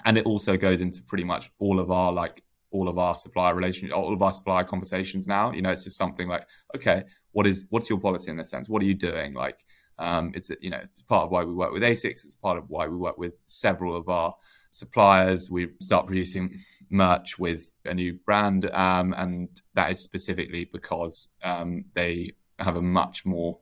and 0.05 0.19
it 0.19 0.27
also 0.27 0.57
goes 0.57 0.81
into 0.81 1.03
pretty 1.03 1.25
much 1.25 1.51
all 1.59 1.81
of 1.81 1.91
our 1.91 2.13
like 2.13 2.44
all 2.75 2.89
of 2.89 2.99
our 2.99 3.17
supplier 3.17 3.55
relations, 3.55 3.93
all 3.93 4.13
of 4.13 4.21
our 4.21 4.33
supplier 4.33 4.65
conversations 4.65 5.29
now. 5.29 5.53
You 5.53 5.63
know, 5.63 5.71
it's 5.71 5.85
just 5.85 5.97
something 5.97 6.27
like, 6.27 6.45
okay, 6.77 7.05
what 7.31 7.47
is 7.47 7.67
what's 7.71 7.89
your 7.89 8.01
policy 8.01 8.31
in 8.31 8.37
this 8.37 8.51
sense? 8.51 8.69
What 8.69 8.83
are 8.83 8.85
you 8.85 8.95
doing? 8.95 9.33
Like, 9.33 9.59
um, 9.99 10.33
it's 10.35 10.51
you 10.61 10.71
know 10.71 10.83
part 11.09 11.25
of 11.25 11.31
why 11.31 11.45
we 11.45 11.55
work 11.55 11.73
with 11.73 11.83
Asics. 11.83 12.25
It's 12.25 12.35
part 12.35 12.59
of 12.59 12.65
why 12.69 12.89
we 12.89 12.97
work 12.97 13.17
with 13.17 13.35
several 13.47 13.97
of 13.97 14.09
our 14.09 14.35
suppliers. 14.71 15.51
We 15.51 15.69
start 15.81 16.07
producing 16.07 16.65
merch 16.91 17.39
with 17.39 17.73
a 17.85 17.95
new 17.95 18.15
brand, 18.27 18.69
um, 18.73 19.15
and 19.17 19.49
that 19.75 19.93
is 19.93 20.01
specifically 20.01 20.69
because 20.73 21.29
um, 21.45 21.85
they 21.95 22.33
have 22.59 22.77
a 22.77 22.83
much 22.83 23.25
more 23.25 23.59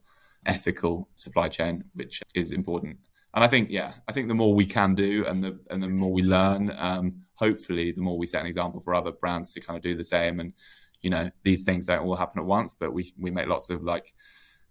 ethical 0.47 1.09
supply 1.17 1.49
chain, 1.49 1.85
which 1.95 2.23
is 2.35 2.51
important. 2.51 2.97
And 3.35 3.45
I 3.45 3.49
think, 3.49 3.69
yeah, 3.71 3.93
I 4.09 4.13
think 4.13 4.29
the 4.29 4.35
more 4.35 4.55
we 4.55 4.67
can 4.67 4.95
do, 4.95 5.27
and 5.27 5.45
the 5.45 5.59
and 5.71 5.83
the 5.83 5.89
more 5.89 6.13
we 6.13 6.23
learn, 6.23 6.71
um, 6.79 7.23
hopefully, 7.43 7.91
the 7.91 8.01
more 8.01 8.17
we 8.17 8.27
set 8.27 8.41
an 8.41 8.47
example 8.47 8.81
for 8.81 8.95
other 8.95 9.11
brands 9.11 9.53
to 9.53 9.61
kind 9.61 9.77
of 9.77 9.83
do 9.83 9.97
the 9.97 10.05
same. 10.05 10.39
And 10.39 10.53
you 11.01 11.11
know, 11.11 11.31
these 11.43 11.65
things 11.65 11.87
don't 11.87 12.05
all 12.07 12.15
happen 12.15 12.39
at 12.39 12.47
once, 12.47 12.77
but 12.79 12.93
we 12.93 13.13
we 13.19 13.31
make 13.31 13.49
lots 13.49 13.69
of 13.69 13.83
like, 13.83 14.15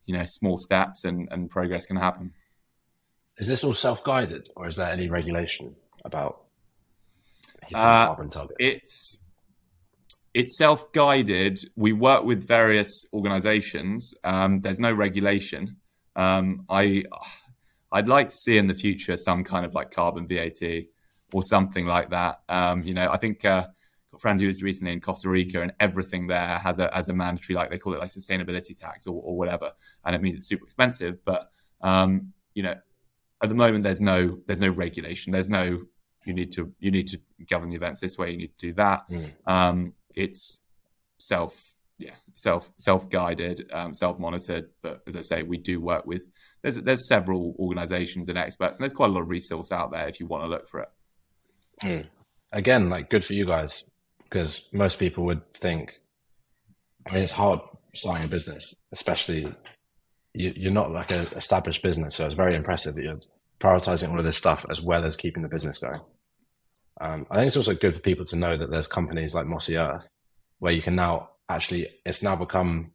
you 0.06 0.14
know, 0.16 0.24
small 0.26 0.58
steps, 0.58 1.04
and 1.04 1.28
and 1.32 1.50
progress 1.50 1.86
can 1.86 1.98
happen. 1.98 2.32
Is 3.38 3.48
this 3.48 3.64
all 3.64 3.74
self 3.74 4.04
guided, 4.04 4.50
or 4.56 4.68
is 4.68 4.78
there 4.78 4.90
any 4.90 5.10
regulation 5.10 5.76
about 6.06 6.44
uh, 7.76 8.08
carbon 8.08 8.30
targets? 8.30 8.56
It's 8.60 9.18
it's 10.34 10.58
self 10.58 10.92
guided. 10.94 11.60
We 11.76 11.92
work 11.92 12.24
with 12.24 12.48
various 12.48 13.06
organisations. 13.14 14.14
Um, 14.24 14.60
there's 14.60 14.80
no 14.80 14.94
regulation. 14.94 15.78
Um, 16.16 16.66
I 16.70 17.04
I'd 17.92 18.08
like 18.08 18.30
to 18.30 18.38
see 18.38 18.58
in 18.58 18.68
the 18.68 18.74
future 18.74 19.18
some 19.18 19.44
kind 19.44 19.66
of 19.66 19.74
like 19.74 19.92
carbon 19.92 20.28
VAT 20.28 20.86
or 21.34 21.44
something 21.44 21.86
like 21.86 22.10
that. 22.10 22.42
Um, 22.50 22.84
you 22.84 22.94
know, 22.94 23.10
I 23.12 23.18
think 23.18 23.46
uh, 23.46 23.68
a 24.14 24.18
friend 24.18 24.40
who 24.40 24.48
was 24.48 24.64
recently 24.64 24.94
in 24.94 25.02
Costa 25.02 25.30
Rica 25.30 25.62
and 25.62 25.74
everything 25.80 26.28
there 26.28 26.60
has 26.60 26.80
a 26.80 26.96
as 26.96 27.08
a 27.08 27.14
mandatory 27.14 27.56
like 27.56 27.70
they 27.70 27.78
call 27.78 27.94
it 27.94 28.00
like 28.00 28.10
sustainability 28.10 28.76
tax 28.76 29.08
or, 29.08 29.22
or 29.22 29.38
whatever, 29.38 29.72
and 30.06 30.16
it 30.16 30.22
means 30.22 30.36
it's 30.36 30.48
super 30.48 30.66
expensive. 30.66 31.24
But 31.24 31.50
um, 31.82 32.34
you 32.54 32.64
know, 32.64 32.76
at 33.42 33.50
the 33.50 33.56
moment 33.56 33.84
there's 33.84 34.02
no 34.02 34.40
there's 34.46 34.60
no 34.60 34.70
regulation. 34.70 35.32
There's 35.32 35.50
no 35.50 35.82
you 36.26 36.34
need 36.34 36.52
to 36.54 36.74
you 36.80 36.92
need 36.92 37.08
to 37.10 37.20
govern 37.50 37.70
the 37.70 37.76
events 37.76 38.00
this 38.00 38.18
way. 38.18 38.32
You 38.32 38.38
need 38.38 38.58
to 38.58 38.68
do 38.68 38.74
that. 38.74 39.10
Mm. 39.10 39.32
Um, 39.46 39.94
it's 40.16 40.62
self 41.18 41.74
yeah 41.98 42.16
self 42.36 42.72
self 42.78 43.10
guided, 43.10 43.70
um, 43.72 43.94
self 43.94 44.20
monitored. 44.20 44.70
But 44.82 45.02
as 45.08 45.16
I 45.16 45.22
say, 45.22 45.44
we 45.44 45.58
do 45.58 45.80
work 45.80 46.06
with 46.06 46.24
there's 46.62 46.76
there's 46.76 47.08
several 47.08 47.56
organisations 47.60 48.30
and 48.30 48.38
experts, 48.38 48.78
and 48.78 48.84
there's 48.84 48.94
quite 48.94 49.10
a 49.10 49.14
lot 49.14 49.22
of 49.22 49.30
resource 49.30 49.72
out 49.72 49.92
there 49.92 50.08
if 50.08 50.20
you 50.20 50.28
want 50.28 50.44
to 50.44 50.50
look 50.50 50.68
for 50.68 50.82
it. 50.82 50.90
Mm. 51.84 52.06
Again, 52.52 52.90
like 52.90 53.10
good 53.10 53.26
for 53.26 53.34
you 53.34 53.46
guys 53.46 53.86
because 54.24 54.68
most 54.72 55.00
people 55.00 55.26
would 55.26 55.54
think. 55.54 56.00
I 57.08 57.14
mean, 57.14 57.24
it's 57.24 57.32
hard 57.32 57.60
starting 57.96 58.26
a 58.26 58.28
business, 58.28 58.76
especially 58.92 59.52
you, 60.34 60.70
are 60.70 60.74
not 60.74 60.92
like 60.92 61.12
an 61.12 61.28
established 61.36 61.84
business, 61.84 62.16
so 62.16 62.26
it's 62.26 62.36
very 62.36 62.56
impressive 62.56 62.96
that 62.96 63.04
you're 63.04 63.20
prioritizing 63.60 64.12
all 64.12 64.20
of 64.20 64.26
this 64.26 64.38
stuff 64.38 64.66
as 64.70 64.82
well 64.82 65.06
as 65.06 65.18
keeping 65.18 65.44
the 65.44 65.50
business 65.50 65.78
going. 65.78 66.00
Um, 67.00 67.26
I 67.32 67.38
think 67.38 67.48
it's 67.48 67.58
also 67.58 67.74
good 67.74 67.96
for 67.96 68.00
people 68.00 68.26
to 68.26 68.36
know 68.36 68.58
that 68.58 68.70
there's 68.70 68.88
companies 68.88 69.34
like 69.34 69.48
Mossy 69.48 69.78
Earth 69.78 70.08
where 70.60 70.74
you 70.74 70.82
can 70.82 70.96
now 70.96 71.30
actually, 71.50 71.90
it's 72.06 72.22
now 72.22 72.36
become, 72.36 72.92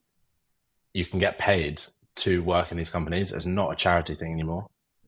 you 0.94 1.04
can 1.04 1.18
get 1.18 1.38
paid 1.38 1.82
to 2.16 2.42
work 2.42 2.70
in 2.70 2.78
these 2.78 2.90
companies. 2.90 3.32
It's 3.32 3.46
not 3.46 3.72
a 3.72 3.76
charity 3.76 4.14
thing 4.14 4.32
anymore. 4.32 4.66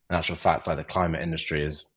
In 0.09 0.15
actual 0.15 0.35
fact, 0.35 0.67
like 0.67 0.77
the 0.77 0.83
climate 0.83 1.21
industry 1.21 1.65
is 1.65 1.89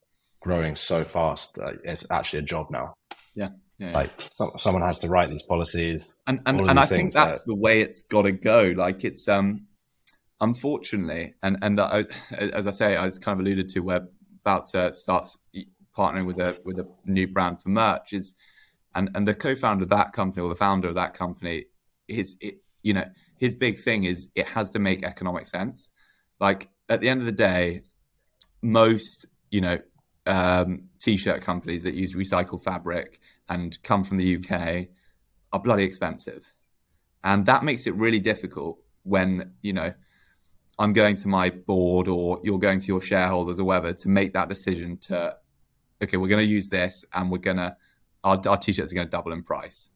growing 0.43 0.75
so 0.75 1.03
fast 1.03 1.55
that 1.55 1.75
it's 1.83 2.05
actually 2.11 2.39
a 2.39 2.43
job 2.43 2.67
now. 2.69 2.93
Yeah. 3.35 3.49
Yeah, 3.79 3.91
like 3.91 4.11
so, 4.35 4.55
someone 4.59 4.83
has 4.83 4.99
to 4.99 5.09
write 5.09 5.31
these 5.31 5.41
policies 5.41 6.15
and 6.27 6.41
and, 6.45 6.61
and 6.61 6.79
i 6.79 6.85
think 6.85 7.11
that's 7.11 7.39
that... 7.39 7.47
the 7.47 7.55
way 7.55 7.81
it's 7.81 8.01
got 8.01 8.21
to 8.21 8.31
go 8.31 8.71
like 8.77 9.03
it's 9.03 9.27
um 9.27 9.65
unfortunately, 10.43 11.33
and 11.41 11.57
and 11.61 11.79
I, 11.79 12.05
as 12.31 12.67
I 12.67 12.71
say, 12.71 12.95
I 12.95 13.05
was 13.05 13.17
kind 13.17 13.39
of 13.39 13.45
alluded 13.45 13.69
to, 13.69 13.79
we're 13.79 14.07
about 14.41 14.67
to 14.67 14.91
start 14.93 15.27
partnering 15.97 16.25
with 16.27 16.39
a 16.39 16.57
with 16.63 16.79
a 16.79 16.87
new 17.05 17.27
brand 17.27 17.61
for 17.61 17.69
merch. 17.69 18.13
Is 18.13 18.35
and 18.93 19.09
and 19.15 19.27
the 19.27 19.33
co-founder 19.33 19.83
of 19.83 19.89
that 19.89 20.13
company 20.13 20.43
or 20.43 20.49
the 20.49 20.55
founder 20.55 20.89
of 20.89 20.95
that 20.95 21.13
company 21.15 21.65
is 22.07 22.35
it, 22.41 22.57
you 22.83 22.93
know 22.93 23.05
his 23.37 23.55
big 23.55 23.79
thing 23.79 24.03
is 24.03 24.29
it 24.35 24.47
has 24.47 24.69
to 24.71 24.79
make 24.79 25.03
economic 25.03 25.47
sense. 25.47 25.89
Like 26.39 26.69
at 26.89 27.01
the 27.01 27.09
end 27.09 27.21
of 27.21 27.25
the 27.25 27.31
day, 27.31 27.83
most 28.61 29.25
you 29.49 29.61
know 29.61 29.79
um, 30.25 30.89
t-shirt 30.99 31.41
companies 31.41 31.83
that 31.83 31.93
use 31.93 32.15
recycled 32.15 32.63
fabric 32.63 33.19
and 33.49 33.81
come 33.83 34.03
from 34.03 34.17
the 34.17 34.37
UK 34.37 34.87
are 35.51 35.59
bloody 35.59 35.83
expensive, 35.83 36.53
and 37.23 37.45
that 37.45 37.63
makes 37.63 37.87
it 37.87 37.95
really 37.95 38.19
difficult 38.19 38.79
when 39.03 39.53
you 39.61 39.73
know 39.73 39.93
I'm 40.79 40.93
going 40.93 41.15
to 41.17 41.27
my 41.27 41.49
board 41.49 42.07
or 42.07 42.39
you're 42.43 42.59
going 42.59 42.79
to 42.79 42.87
your 42.87 43.01
shareholders 43.01 43.59
or 43.59 43.65
whatever 43.65 43.93
to 43.93 44.09
make 44.09 44.33
that 44.33 44.49
decision 44.49 44.97
to, 44.97 45.35
okay, 46.01 46.17
we're 46.17 46.27
going 46.27 46.45
to 46.45 46.49
use 46.49 46.69
this 46.69 47.05
and 47.13 47.31
we're 47.31 47.37
going 47.37 47.57
to, 47.57 47.75
our, 48.23 48.41
our 48.47 48.57
t-shirts 48.57 48.91
are 48.91 48.95
going 48.95 49.07
to 49.07 49.11
double 49.11 49.33
in 49.33 49.43
price. 49.43 49.91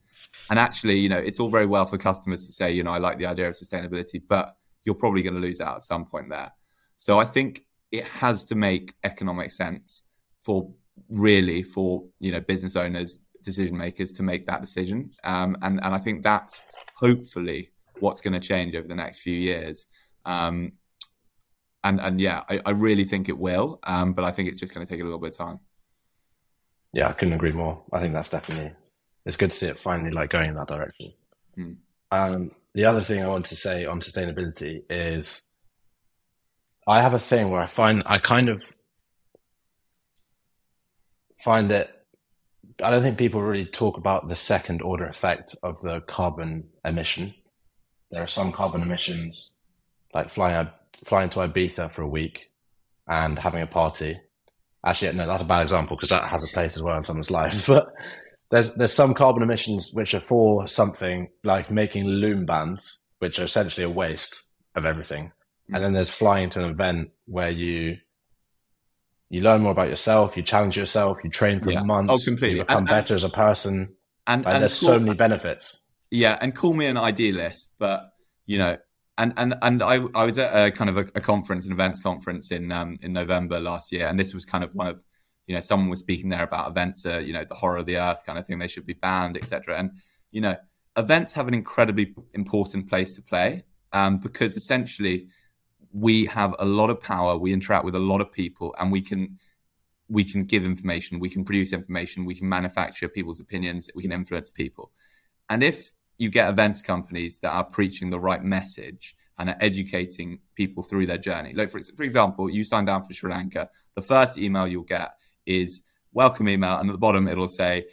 And 0.50 0.60
actually, 0.60 1.00
you 1.00 1.10
know, 1.10 1.18
it's 1.18 1.40
all 1.40 1.50
very 1.50 1.66
well 1.66 1.86
for 1.86 1.98
customers 1.98 2.46
to 2.46 2.52
say, 2.52 2.72
you 2.72 2.84
know, 2.84 2.92
I 2.92 3.00
like 3.00 3.18
the 3.18 3.26
idea 3.26 3.48
of 3.48 3.56
sustainability, 3.56 4.22
but 4.28 4.56
you're 4.86 4.96
probably 4.96 5.24
going 5.24 5.34
to 5.34 5.40
lose 5.40 5.62
out 5.62 5.78
at 5.78 5.84
some 5.84 6.06
point 6.06 6.30
there. 6.30 6.52
So 6.98 7.20
I 7.20 7.26
think 7.26 7.66
it 7.92 8.06
has 8.06 8.44
to 8.46 8.56
make 8.56 8.94
economic 9.04 9.52
sense 9.52 10.04
for 10.48 10.72
really 11.10 11.62
for, 11.62 12.06
you 12.22 12.32
know, 12.32 12.40
business 12.40 12.78
owners, 12.78 13.20
decision 13.44 13.78
makers 13.78 14.14
to 14.14 14.24
make 14.24 14.46
that 14.46 14.62
decision. 14.62 15.12
Um, 15.26 15.58
and, 15.62 15.82
and 15.84 15.94
I 15.94 16.00
think 16.00 16.24
that's 16.24 16.64
hopefully 16.96 17.72
what's 18.00 18.22
going 18.22 18.34
to 18.34 18.40
change 18.40 18.76
over 18.76 18.88
the 18.88 18.96
next 18.96 19.20
few 19.20 19.36
years. 19.36 19.88
Um, 20.26 20.72
and 21.84 22.00
and 22.00 22.22
yeah, 22.22 22.44
I, 22.50 22.62
I, 22.66 22.72
really 22.72 23.06
think 23.06 23.30
it 23.30 23.38
will. 23.38 23.80
Um, 23.84 24.14
but 24.14 24.26
I 24.26 24.32
think 24.32 24.50
it's 24.50 24.60
just 24.60 24.74
going 24.74 24.86
to 24.86 24.92
take 24.92 25.02
a 25.02 25.04
little 25.04 25.20
bit 25.20 25.32
of 25.32 25.38
time. 25.38 25.60
Yeah, 26.94 27.10
I 27.10 27.14
couldn't 27.14 27.36
agree 27.36 27.52
more. 27.52 27.84
I 27.94 28.00
think 28.00 28.14
that's 28.14 28.30
definitely 28.30 28.72
it's 29.26 29.36
good 29.36 29.52
to 29.52 29.58
see 29.58 29.68
it 29.68 29.80
finally 29.80 30.12
like 30.12 30.30
going 30.30 30.50
in 30.50 30.56
that 30.56 30.68
direction. 30.68 31.14
Hmm. 31.56 31.72
Um, 32.12 32.52
the 32.74 32.86
other 32.86 33.02
thing 33.02 33.22
I 33.22 33.28
want 33.28 33.46
to 33.48 33.56
say 33.56 33.86
on 33.86 34.02
sustainability 34.02 34.84
is 34.90 35.44
I 36.88 37.02
have 37.02 37.14
a 37.14 37.20
thing 37.20 37.52
where 37.52 37.62
I 37.62 37.68
find 37.68 38.04
I 38.06 38.18
kind 38.18 38.50
of 38.50 38.62
find 41.40 41.72
that 41.72 41.90
I 42.84 42.92
don't 42.92 43.02
think 43.02 43.18
people 43.18 43.42
really 43.42 43.66
talk 43.66 43.98
about 43.98 44.28
the 44.28 44.36
second 44.36 44.82
order 44.82 45.06
effect 45.06 45.56
of 45.64 45.82
the 45.82 46.02
carbon 46.02 46.70
emission. 46.86 47.34
There 48.12 48.22
are 48.22 48.28
some 48.28 48.52
carbon 48.52 48.82
emissions 48.82 49.56
like 50.14 50.30
flying 50.30 50.70
flying 51.06 51.30
to 51.32 51.40
Ibiza 51.40 51.92
for 51.92 52.02
a 52.02 52.08
week 52.08 52.52
and 53.08 53.38
having 53.40 53.62
a 53.62 53.68
party. 53.68 54.20
Actually, 54.86 55.14
no, 55.14 55.28
that's 55.28 55.44
a 55.44 55.46
bad 55.46 55.62
example 55.62 55.96
because 55.96 56.10
that 56.10 56.24
has 56.24 56.44
a 56.44 56.54
place 56.54 56.78
as 56.78 56.84
well 56.84 56.98
in 56.98 57.04
someone's 57.04 57.32
life. 57.40 57.68
But 57.68 57.88
there's 58.52 58.74
there's 58.76 58.94
some 58.94 59.14
carbon 59.14 59.44
emissions 59.44 59.92
which 59.94 60.14
are 60.14 60.20
for 60.20 60.68
something 60.68 61.30
like 61.44 61.72
making 61.72 62.06
loom 62.06 62.46
bands, 62.46 63.02
which 63.20 63.40
are 63.40 63.44
essentially 63.44 63.84
a 63.84 63.90
waste 63.90 64.44
of 64.76 64.86
everything. 64.86 65.32
Hmm. 65.68 65.76
And 65.76 65.84
then 65.84 65.94
there's 65.94 66.10
flying 66.10 66.50
to 66.52 66.64
an 66.64 66.70
event 66.70 67.12
where 67.26 67.50
you 67.50 67.98
you 69.30 69.42
learn 69.42 69.62
more 69.62 69.72
about 69.72 69.90
yourself, 69.90 70.38
you 70.38 70.44
challenge 70.44 70.78
yourself, 70.78 71.20
you 71.24 71.30
train 71.30 71.60
for 71.60 71.72
yeah. 71.72 71.84
months, 71.84 72.14
oh, 72.14 72.18
completely. 72.18 72.60
you 72.60 72.64
become 72.64 72.80
and, 72.80 72.88
better 72.88 73.14
and, 73.14 73.18
as 73.18 73.24
a 73.24 73.30
person. 73.30 73.96
And, 74.26 74.46
like, 74.46 74.54
and 74.54 74.62
there's 74.64 74.74
so 74.74 75.00
many 75.00 75.16
benefits. 75.16 75.86
Yeah, 76.10 76.38
and 76.40 76.56
call 76.56 76.74
me 76.74 76.86
an 76.86 76.98
idealist, 76.98 77.74
but 77.78 78.12
you 78.46 78.58
know, 78.58 78.78
and 79.18 79.34
and 79.36 79.56
and 79.62 79.84
I 79.84 80.00
I 80.16 80.26
was 80.26 80.38
at 80.38 80.68
a 80.68 80.72
kind 80.72 80.90
of 80.90 80.98
a, 80.98 81.02
a 81.16 81.22
conference, 81.22 81.66
an 81.66 81.72
events 81.74 82.00
conference 82.00 82.52
in 82.52 82.72
um, 82.72 82.98
in 83.02 83.14
November 83.14 83.60
last 83.60 83.92
year, 83.92 84.08
and 84.08 84.18
this 84.18 84.34
was 84.34 84.46
kind 84.46 84.64
of 84.64 84.74
one 84.74 84.88
of 84.88 85.04
you 85.48 85.56
know 85.56 85.62
someone 85.62 85.90
was 85.90 86.00
speaking 86.00 86.30
there 86.30 86.44
about 86.44 86.70
events, 86.70 87.06
uh, 87.06 87.18
you 87.18 87.34
know, 87.34 87.44
the 87.44 87.56
horror 87.56 87.78
of 87.78 87.86
the 87.86 87.98
earth 87.98 88.24
kind 88.26 88.40
of 88.40 88.48
thing. 88.48 88.60
They 88.60 88.68
should 88.68 88.86
be 88.86 88.94
banned, 88.94 89.36
etc. 89.36 89.78
And 89.78 89.92
you 90.32 90.40
know, 90.40 90.56
events 90.96 91.34
have 91.34 91.48
an 91.48 91.54
incredibly 91.54 92.14
important 92.34 92.90
place 92.90 93.16
to 93.16 93.22
play 93.22 93.64
um, 93.92 94.20
because 94.20 94.56
essentially 94.56 95.28
we 95.92 96.26
have 96.26 96.56
a 96.60 96.66
lot 96.66 96.90
of 96.90 97.02
power. 97.02 97.38
We 97.38 97.54
interact 97.54 97.86
with 97.86 97.96
a 97.96 98.00
lot 98.00 98.22
of 98.22 98.32
people, 98.32 98.76
and 98.80 98.92
we 98.92 99.02
can 99.02 99.40
we 100.10 100.24
can 100.24 100.46
give 100.46 100.66
information, 100.66 101.20
we 101.20 101.30
can 101.30 101.44
produce 101.44 101.74
information, 101.74 102.24
we 102.24 102.36
can 102.36 102.48
manufacture 102.48 103.10
people's 103.10 103.42
opinions, 103.42 103.90
we 103.94 104.04
can 104.04 104.14
influence 104.14 104.50
people. 104.50 104.92
And 105.50 105.62
if 105.62 105.92
you 106.18 106.30
get 106.30 106.50
events 106.50 106.82
companies 106.82 107.40
that 107.40 107.52
are 107.52 107.64
preaching 107.64 108.10
the 108.10 108.20
right 108.20 108.44
message 108.44 109.16
and 109.38 109.50
are 109.50 109.58
educating 109.62 110.40
people 110.56 110.82
through 110.82 111.06
their 111.06 111.18
journey. 111.18 111.54
Like 111.54 111.70
for, 111.70 111.80
for 111.96 112.04
example, 112.04 112.50
you 112.50 112.64
sign 112.64 112.86
down 112.86 113.04
for 113.04 113.14
Sri 113.14 113.32
Lanka, 113.32 113.70
the 113.96 114.02
first 114.02 114.38
email 114.38 114.68
you'll 114.68 114.84
get 114.84 115.12
is 115.46 115.84
welcome 116.12 116.50
email, 116.50 116.78
and 116.78 116.90
at 116.90 116.94
the 116.94 116.98
bottom 116.98 117.28
it'll 117.28 117.48
say, 117.48 117.86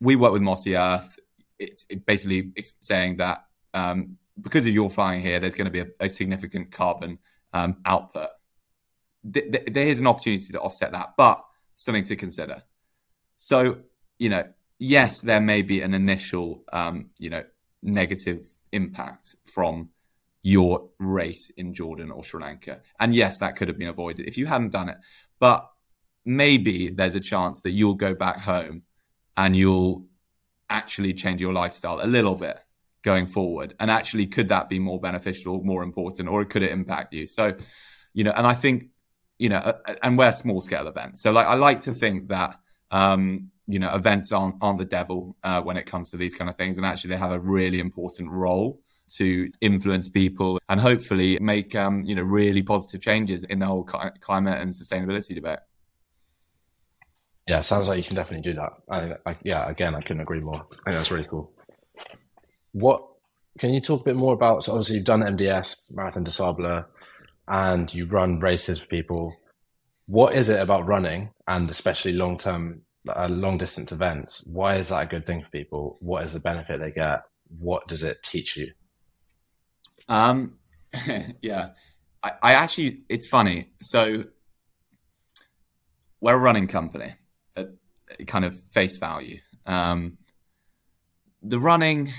"We 0.00 0.16
work 0.16 0.32
with 0.32 0.42
Mossy 0.42 0.76
Earth." 0.76 1.18
It's 1.58 1.84
basically 1.84 2.52
saying 2.80 3.16
that 3.18 3.44
um, 3.74 4.16
because 4.40 4.66
of 4.66 4.72
your 4.72 4.90
flying 4.90 5.20
here, 5.22 5.40
there's 5.40 5.54
going 5.54 5.66
to 5.66 5.70
be 5.70 5.80
a, 5.80 5.86
a 6.00 6.08
significant 6.08 6.70
carbon 6.70 7.18
um, 7.52 7.76
output. 7.84 8.28
Th- 9.32 9.50
th- 9.50 9.68
there 9.72 9.86
is 9.86 9.98
an 9.98 10.06
opportunity 10.06 10.52
to 10.52 10.60
offset 10.60 10.92
that, 10.92 11.14
but 11.16 11.44
something 11.76 12.04
to 12.04 12.16
consider. 12.16 12.62
So, 13.38 13.78
you 14.18 14.28
know, 14.28 14.44
yes, 14.78 15.20
there 15.20 15.40
may 15.40 15.62
be 15.62 15.82
an 15.82 15.94
initial, 15.94 16.64
um, 16.72 17.10
you 17.18 17.30
know, 17.30 17.44
negative 17.82 18.48
impact 18.72 19.36
from 19.46 19.90
your 20.42 20.88
race 20.98 21.50
in 21.50 21.74
Jordan 21.74 22.10
or 22.10 22.24
Sri 22.24 22.40
Lanka. 22.40 22.80
And 22.98 23.14
yes, 23.14 23.38
that 23.38 23.56
could 23.56 23.68
have 23.68 23.78
been 23.78 23.88
avoided 23.88 24.26
if 24.26 24.38
you 24.38 24.46
hadn't 24.46 24.70
done 24.70 24.88
it. 24.88 24.98
But 25.38 25.70
maybe 26.24 26.90
there's 26.90 27.14
a 27.14 27.20
chance 27.20 27.60
that 27.62 27.70
you'll 27.70 27.94
go 27.94 28.14
back 28.14 28.38
home 28.40 28.82
and 29.36 29.56
you'll 29.56 30.06
actually 30.68 31.14
change 31.14 31.40
your 31.40 31.52
lifestyle 31.52 32.00
a 32.02 32.06
little 32.06 32.34
bit 32.34 32.58
going 33.02 33.26
forward. 33.26 33.74
And 33.80 33.90
actually, 33.90 34.26
could 34.26 34.48
that 34.48 34.68
be 34.68 34.78
more 34.78 35.00
beneficial, 35.00 35.62
more 35.62 35.82
important, 35.82 36.28
or 36.28 36.44
could 36.44 36.62
it 36.62 36.70
impact 36.70 37.12
you? 37.12 37.26
So, 37.26 37.54
you 38.12 38.24
know, 38.24 38.32
and 38.32 38.46
I 38.46 38.54
think, 38.54 38.88
you 39.38 39.48
know, 39.48 39.78
and 40.02 40.18
we're 40.18 40.32
small 40.32 40.60
scale 40.60 40.86
events. 40.86 41.20
So, 41.22 41.30
like, 41.32 41.46
I 41.46 41.54
like 41.54 41.80
to 41.82 41.94
think 41.94 42.28
that, 42.28 42.56
um, 42.90 43.50
you 43.66 43.78
know, 43.78 43.94
events 43.94 44.32
aren't, 44.32 44.56
aren't 44.60 44.78
the 44.78 44.84
devil 44.84 45.36
uh, 45.42 45.60
when 45.62 45.76
it 45.76 45.86
comes 45.86 46.10
to 46.10 46.16
these 46.16 46.34
kind 46.34 46.50
of 46.50 46.56
things. 46.56 46.76
And 46.76 46.86
actually, 46.86 47.10
they 47.10 47.16
have 47.16 47.32
a 47.32 47.40
really 47.40 47.80
important 47.80 48.30
role 48.30 48.80
to 49.10 49.50
influence 49.60 50.08
people 50.08 50.60
and 50.68 50.80
hopefully 50.80 51.38
make 51.40 51.74
um, 51.74 52.04
you 52.04 52.14
know 52.14 52.22
really 52.22 52.62
positive 52.62 53.00
changes 53.00 53.44
in 53.44 53.58
the 53.58 53.66
whole 53.66 53.82
climate 53.82 54.60
and 54.60 54.72
sustainability 54.72 55.34
debate. 55.34 55.58
Yeah, 57.48 57.60
sounds 57.62 57.88
like 57.88 57.96
you 57.96 58.04
can 58.04 58.14
definitely 58.14 58.52
do 58.52 58.54
that. 58.54 58.72
I, 58.88 59.30
I, 59.30 59.36
yeah, 59.42 59.68
again, 59.68 59.96
I 59.96 60.00
couldn't 60.02 60.20
agree 60.20 60.40
more. 60.40 60.64
I 60.86 60.90
think 60.90 60.98
that's 60.98 61.10
really 61.10 61.26
cool. 61.28 61.52
What 62.72 63.06
can 63.58 63.74
you 63.74 63.80
talk 63.80 64.02
a 64.02 64.04
bit 64.04 64.16
more 64.16 64.34
about? 64.34 64.64
So 64.64 64.72
obviously, 64.72 64.96
you've 64.96 65.04
done 65.04 65.20
MDS 65.20 65.90
Marathon 65.90 66.24
des 66.24 66.30
Sables, 66.30 66.84
and 67.48 67.92
you 67.92 68.06
run 68.06 68.40
races 68.40 68.80
for 68.80 68.86
people. 68.86 69.36
What 70.06 70.34
is 70.34 70.48
it 70.48 70.60
about 70.60 70.86
running, 70.86 71.30
and 71.46 71.70
especially 71.70 72.12
long 72.12 72.38
term, 72.38 72.82
uh, 73.08 73.28
long 73.28 73.58
distance 73.58 73.92
events? 73.92 74.46
Why 74.46 74.76
is 74.76 74.88
that 74.88 75.02
a 75.02 75.06
good 75.06 75.26
thing 75.26 75.42
for 75.42 75.50
people? 75.50 75.98
What 76.00 76.24
is 76.24 76.32
the 76.32 76.40
benefit 76.40 76.80
they 76.80 76.90
get? 76.90 77.22
What 77.58 77.88
does 77.88 78.04
it 78.04 78.22
teach 78.22 78.56
you? 78.56 78.72
Um, 80.08 80.58
yeah, 81.42 81.70
I, 82.22 82.32
I 82.42 82.52
actually, 82.54 83.02
it's 83.08 83.28
funny. 83.28 83.70
So 83.80 84.24
we're 86.20 86.34
a 86.34 86.38
running 86.38 86.66
company 86.66 87.14
at 87.56 87.68
kind 88.26 88.44
of 88.44 88.60
face 88.70 88.96
value. 88.96 89.38
Um, 89.66 90.18
the 91.42 91.58
running, 91.58 92.12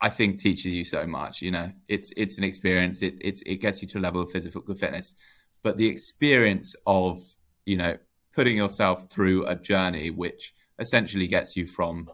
I 0.00 0.10
think, 0.10 0.40
teaches 0.40 0.74
you 0.74 0.84
so 0.84 1.06
much. 1.06 1.42
You 1.42 1.50
know, 1.50 1.72
it's 1.88 2.12
it's 2.16 2.38
an 2.38 2.44
experience. 2.44 3.02
It 3.02 3.18
it's 3.20 3.42
it 3.42 3.56
gets 3.56 3.82
you 3.82 3.88
to 3.88 3.98
a 3.98 4.00
level 4.00 4.22
of 4.22 4.30
physical 4.30 4.62
fitness, 4.74 5.14
but 5.62 5.76
the 5.76 5.86
experience 5.86 6.76
of 6.86 7.18
you 7.64 7.76
know 7.76 7.96
putting 8.34 8.56
yourself 8.56 9.10
through 9.10 9.46
a 9.46 9.54
journey 9.56 10.10
which 10.10 10.54
essentially 10.78 11.26
gets 11.26 11.56
you 11.56 11.66
from 11.66 12.10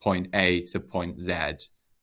point 0.00 0.28
A 0.34 0.62
to 0.62 0.80
point 0.80 1.20
Z 1.20 1.56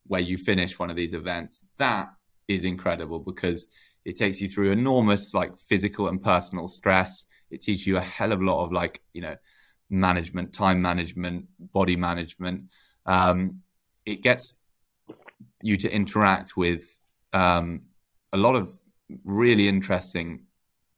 where 0.08 0.22
you 0.22 0.38
finish 0.38 0.80
one 0.80 0.90
of 0.90 0.96
these 0.96 1.14
events, 1.14 1.66
that 1.78 2.10
is 2.48 2.64
incredible 2.64 3.20
because 3.20 3.68
it 4.06 4.16
takes 4.16 4.40
you 4.40 4.48
through 4.48 4.72
enormous 4.72 5.34
like 5.34 5.52
physical 5.68 6.08
and 6.08 6.24
personal 6.24 6.68
stress. 6.68 7.26
It 7.52 7.62
teaches 7.62 7.86
you 7.86 7.98
a 7.98 8.02
hell 8.02 8.32
of 8.32 8.42
a 8.42 8.46
lot 8.46 8.64
of 8.64 8.72
like, 8.72 9.02
you 9.14 9.22
know, 9.22 9.36
management, 9.90 10.54
time 10.54 10.82
management, 10.82 11.48
body 11.60 11.96
management. 11.96 12.72
Um, 13.06 13.62
it 14.06 14.22
gets 14.22 14.60
you 15.62 15.78
to 15.78 15.92
interact 15.92 16.56
with 16.56 16.84
um, 17.34 17.82
a 18.34 18.38
lot 18.38 18.56
of 18.56 18.80
really 19.24 19.68
interesting 19.68 20.46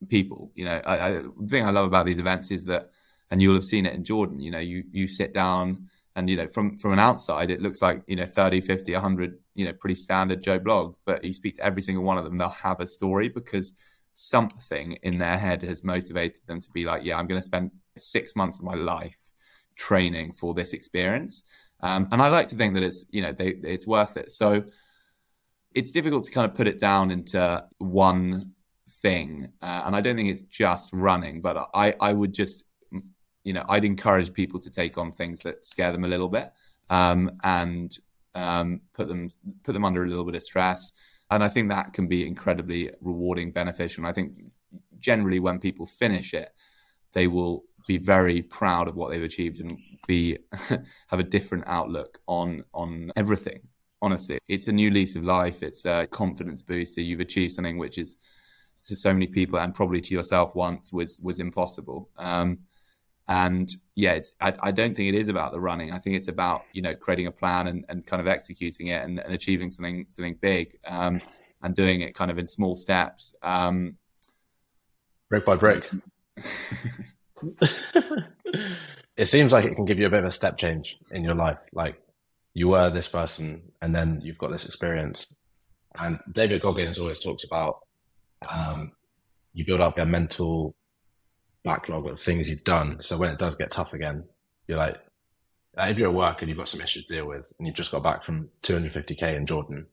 people. 0.08 0.52
You 0.56 0.66
know, 0.66 0.82
I, 0.86 1.08
I, 1.08 1.12
the 1.12 1.48
thing 1.48 1.66
I 1.66 1.72
love 1.72 1.86
about 1.86 2.06
these 2.06 2.20
events 2.20 2.52
is 2.52 2.66
that, 2.66 2.92
and 3.32 3.42
you'll 3.42 3.56
have 3.56 3.66
seen 3.66 3.86
it 3.86 3.94
in 3.94 4.04
Jordan. 4.04 4.40
You 4.40 4.52
know, 4.52 4.60
you 4.60 4.84
you 4.92 5.08
sit 5.08 5.34
down 5.34 5.90
and 6.16 6.30
you 6.30 6.36
know 6.36 6.48
from 6.48 6.78
from 6.78 6.94
an 6.94 7.00
outside 7.00 7.52
it 7.52 7.62
looks 7.62 7.82
like 7.82 8.02
you 8.08 8.16
know 8.16 8.26
30 8.26 8.62
50 8.62 8.94
100 8.94 9.38
you 9.56 9.66
know 9.66 9.74
pretty 9.74 9.96
standard 9.96 10.42
Joe 10.44 10.60
Bloggs 10.60 10.98
but 11.06 11.24
you 11.24 11.34
speak 11.34 11.56
to 11.56 11.64
every 11.64 11.82
single 11.82 12.04
one 12.04 12.18
of 12.18 12.24
them 12.24 12.38
they'll 12.38 12.50
have 12.50 12.80
a 12.80 12.88
story 12.88 13.30
because 13.30 13.74
something 14.14 14.94
in 15.04 15.18
their 15.18 15.38
head 15.38 15.62
has 15.62 15.84
motivated 15.84 16.46
them 16.46 16.60
to 16.60 16.70
be 16.72 16.84
like 16.84 17.04
yeah 17.06 17.18
i'm 17.18 17.28
going 17.28 17.40
to 17.40 17.46
spend 17.46 17.72
six 17.98 18.36
months 18.36 18.60
of 18.60 18.66
my 18.66 18.76
life 18.76 19.18
training 19.76 20.34
for 20.34 20.54
this 20.54 20.74
experience 20.74 21.44
um, 21.82 22.08
and 22.12 22.22
i 22.22 22.28
like 22.28 22.48
to 22.48 22.56
think 22.56 22.74
that 22.74 22.84
it's 22.84 23.06
you 23.12 23.22
know 23.22 23.32
they, 23.32 23.50
it's 23.64 23.88
worth 23.88 24.18
it 24.18 24.32
so 24.32 24.64
it's 25.74 25.92
difficult 25.92 26.24
to 26.24 26.32
kind 26.32 26.50
of 26.50 26.56
put 26.56 26.68
it 26.68 26.80
down 26.80 27.12
into 27.12 27.64
one 27.78 28.52
thing 29.02 29.50
uh, 29.62 29.84
and 29.86 29.96
i 29.96 30.02
don't 30.02 30.16
think 30.16 30.30
it's 30.30 30.42
just 30.42 30.92
running 30.94 31.42
but 31.42 31.70
i 31.74 31.94
i 32.00 32.12
would 32.12 32.34
just 32.34 32.66
you 33.44 33.54
know, 33.54 33.66
I'd 33.68 33.86
encourage 33.86 34.34
people 34.34 34.60
to 34.60 34.70
take 34.70 34.98
on 34.98 35.12
things 35.12 35.40
that 35.42 35.66
scare 35.66 35.92
them 35.92 36.04
a 36.04 36.08
little 36.08 36.30
bit 36.30 36.52
um, 36.90 37.32
and 37.44 37.98
um, 38.36 38.82
put 38.94 39.08
them 39.08 39.30
put 39.64 39.74
them 39.74 39.86
under 39.86 40.04
a 40.04 40.08
little 40.08 40.26
bit 40.26 40.36
of 40.36 40.44
stress. 40.44 40.92
And 41.32 41.44
I 41.44 41.50
think 41.50 41.70
that 41.70 41.94
can 41.94 42.08
be 42.08 42.28
incredibly 42.28 42.92
rewarding, 43.02 43.52
beneficial. 43.52 44.02
And 44.02 44.08
I 44.08 44.14
think 44.14 44.38
generally 45.00 45.40
when 45.40 45.60
people 45.60 45.86
finish 45.86 46.34
it, 46.34 46.52
they 47.14 47.28
will 47.28 47.64
be 47.90 47.98
very 47.98 48.44
proud 48.44 48.88
of 48.88 48.96
what 48.96 49.10
they've 49.10 49.24
achieved 49.24 49.60
and 49.60 49.80
be 50.08 50.38
have 51.08 51.20
a 51.20 51.24
different 51.24 51.64
outlook 51.66 52.20
on 52.28 52.64
on 52.74 53.12
everything. 53.16 53.62
Honestly, 54.00 54.38
it's 54.48 54.68
a 54.68 54.72
new 54.72 54.92
lease 54.92 55.16
of 55.16 55.24
life. 55.24 55.64
It's 55.64 55.86
a 55.86 56.08
confidence 56.12 56.62
booster. 56.62 57.02
You've 57.02 57.20
achieved 57.20 57.54
something 57.54 57.80
which 57.80 57.98
is 57.98 58.16
to 58.84 58.96
so 58.96 59.12
many 59.12 59.26
people 59.28 59.60
and 59.60 59.74
probably 59.74 60.02
to 60.02 60.14
yourself 60.14 60.54
once 60.54 60.94
was 60.94 61.20
was 61.22 61.40
impossible. 61.40 62.10
Um, 62.18 62.60
and 63.28 63.68
yeah, 63.96 64.14
it's, 64.14 64.34
I, 64.40 64.54
I, 64.62 64.72
don't 64.72 64.96
think 64.96 65.14
it 65.14 65.20
is 65.20 65.28
about 65.28 65.52
the 65.52 65.60
running. 65.60 65.92
I 65.92 66.00
think 66.00 66.16
it's 66.16 66.30
about 66.30 66.62
you 66.74 66.84
know 66.84 66.94
creating 66.96 67.28
a 67.28 67.32
plan 67.32 67.68
and, 67.68 67.86
and 67.90 68.06
kind 68.06 68.22
of 68.22 68.28
executing 68.28 68.88
it 68.88 69.04
and, 69.04 69.20
and 69.20 69.34
achieving 69.34 69.72
something 69.72 70.06
something 70.10 70.38
big 70.42 70.78
um, 70.86 71.22
and 71.64 71.76
doing 71.76 72.02
it 72.02 72.14
kind 72.14 72.30
of 72.30 72.38
in 72.38 72.46
small 72.46 72.76
steps, 72.76 73.36
um, 73.42 73.98
brick 75.28 75.44
by 75.44 75.58
brick. 75.58 75.90
it 79.16 79.28
seems 79.28 79.52
like 79.52 79.66
it 79.66 79.76
can 79.76 79.86
give 79.86 80.00
you 80.00 80.08
a 80.08 80.10
bit 80.10 80.20
of 80.20 80.26
a 80.26 80.32
step 80.32 80.58
change 80.58 80.98
in 81.12 81.24
your 81.24 81.36
life. 81.36 81.58
Like 81.74 82.02
you 82.54 82.70
were 82.70 82.90
this 82.90 83.08
person, 83.08 83.62
and 83.82 83.94
then 83.94 84.22
you've 84.24 84.38
got 84.38 84.52
this 84.52 84.66
experience. 84.66 85.28
And 85.98 86.20
David 86.32 86.62
Goggins 86.62 87.00
always 87.00 87.20
talks 87.20 87.44
about 87.44 87.80
um, 88.48 88.92
you 89.54 89.66
build 89.66 89.82
up 89.82 89.98
a 89.98 90.06
mental 90.06 90.76
backlog 91.64 92.08
of 92.08 92.20
things 92.20 92.50
you've 92.50 92.64
done. 92.64 92.98
So 93.02 93.18
when 93.18 93.32
it 93.32 93.40
does 93.40 93.56
get 93.56 93.72
tough 93.72 93.94
again, 93.94 94.24
you're 94.68 94.78
like, 94.78 94.98
if 95.78 95.98
you're 95.98 96.10
at 96.10 96.16
work 96.16 96.42
and 96.42 96.50
you've 96.50 96.58
got 96.58 96.70
some 96.70 96.82
issues 96.82 97.06
to 97.06 97.16
deal 97.16 97.28
with, 97.28 97.52
and 97.58 97.68
you've 97.68 97.76
just 97.76 97.92
got 97.92 98.04
back 98.04 98.24
from 98.24 98.50
250k 98.64 99.36
in 99.36 99.46
Jordan, 99.46 99.88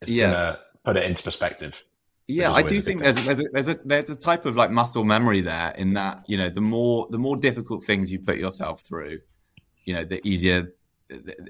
it's 0.00 0.10
yeah. 0.10 0.30
gonna 0.30 0.58
put 0.84 0.96
it 0.96 1.04
into 1.04 1.22
perspective. 1.22 1.82
Yeah, 2.28 2.52
I 2.52 2.62
do 2.62 2.80
think 2.82 3.00
there's 3.00 3.18
a, 3.18 3.22
there's 3.22 3.40
a, 3.40 3.44
there's 3.52 3.68
a 3.68 3.80
there's 3.84 4.10
a 4.10 4.16
type 4.16 4.44
of 4.44 4.54
like 4.54 4.70
muscle 4.70 5.02
memory 5.02 5.40
there 5.40 5.74
in 5.78 5.94
that 5.94 6.24
you 6.26 6.36
know 6.36 6.50
the 6.50 6.60
more 6.60 7.08
the 7.10 7.18
more 7.18 7.36
difficult 7.36 7.84
things 7.84 8.12
you 8.12 8.18
put 8.20 8.36
yourself 8.36 8.82
through, 8.82 9.20
you 9.84 9.94
know, 9.94 10.04
the 10.04 10.26
easier 10.28 10.72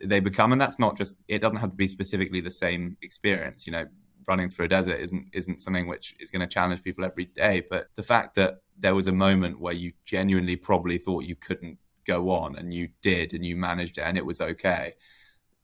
they 0.04 0.20
become, 0.20 0.52
and 0.52 0.60
that's 0.60 0.78
not 0.78 0.96
just 0.96 1.16
it 1.26 1.40
doesn't 1.40 1.58
have 1.58 1.70
to 1.70 1.76
be 1.76 1.88
specifically 1.88 2.40
the 2.40 2.50
same 2.50 2.96
experience. 3.02 3.66
You 3.66 3.72
know, 3.72 3.86
running 4.28 4.48
through 4.48 4.66
a 4.66 4.68
desert 4.68 5.00
isn't 5.00 5.26
isn't 5.32 5.60
something 5.60 5.88
which 5.88 6.14
is 6.20 6.30
going 6.30 6.40
to 6.40 6.46
challenge 6.46 6.84
people 6.84 7.04
every 7.04 7.26
day, 7.26 7.66
but 7.68 7.88
the 7.96 8.02
fact 8.02 8.36
that 8.36 8.58
there 8.78 8.94
was 8.94 9.08
a 9.08 9.12
moment 9.12 9.58
where 9.60 9.74
you 9.74 9.92
genuinely 10.06 10.54
probably 10.54 10.98
thought 10.98 11.24
you 11.24 11.34
couldn't 11.34 11.76
go 12.04 12.30
on 12.30 12.56
and 12.56 12.72
you 12.72 12.88
did 13.02 13.34
and 13.34 13.44
you 13.44 13.56
managed 13.56 13.98
it 13.98 14.02
and 14.02 14.16
it 14.16 14.24
was 14.24 14.40
okay 14.40 14.94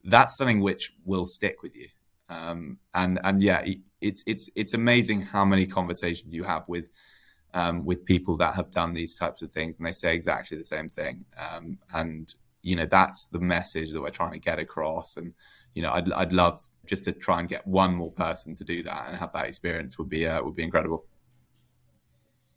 that's 0.05 0.37
something 0.37 0.61
which 0.61 0.93
will 1.03 1.25
stick 1.25 1.61
with 1.61 1.75
you. 1.75 1.87
Um, 2.29 2.79
and 2.93 3.19
and 3.23 3.41
yeah 3.41 3.63
it's 4.05 4.23
it's 4.25 4.49
it's 4.55 4.73
amazing 4.73 5.21
how 5.21 5.43
many 5.43 5.65
conversations 5.65 6.33
you 6.33 6.43
have 6.43 6.67
with 6.67 6.89
um, 7.53 7.85
with 7.85 8.05
people 8.05 8.37
that 8.37 8.55
have 8.55 8.69
done 8.71 8.93
these 8.93 9.17
types 9.17 9.41
of 9.41 9.51
things 9.51 9.77
and 9.77 9.87
they 9.87 9.91
say 9.91 10.13
exactly 10.13 10.57
the 10.57 10.63
same 10.63 10.89
thing 10.89 11.25
um, 11.37 11.77
and 11.93 12.35
you 12.61 12.75
know 12.75 12.85
that's 12.85 13.27
the 13.27 13.39
message 13.39 13.91
that 13.91 14.01
we're 14.01 14.09
trying 14.09 14.33
to 14.33 14.39
get 14.39 14.59
across 14.59 15.17
and 15.17 15.33
you 15.73 15.81
know 15.81 15.91
I'd, 15.91 16.11
I'd 16.11 16.33
love 16.33 16.67
just 16.85 17.03
to 17.05 17.11
try 17.11 17.39
and 17.39 17.49
get 17.49 17.65
one 17.65 17.95
more 17.95 18.11
person 18.11 18.55
to 18.57 18.63
do 18.63 18.83
that 18.83 19.07
and 19.07 19.17
have 19.17 19.33
that 19.33 19.47
experience 19.47 19.97
would 19.97 20.09
be 20.09 20.27
uh, 20.27 20.43
would 20.43 20.55
be 20.55 20.63
incredible 20.63 21.05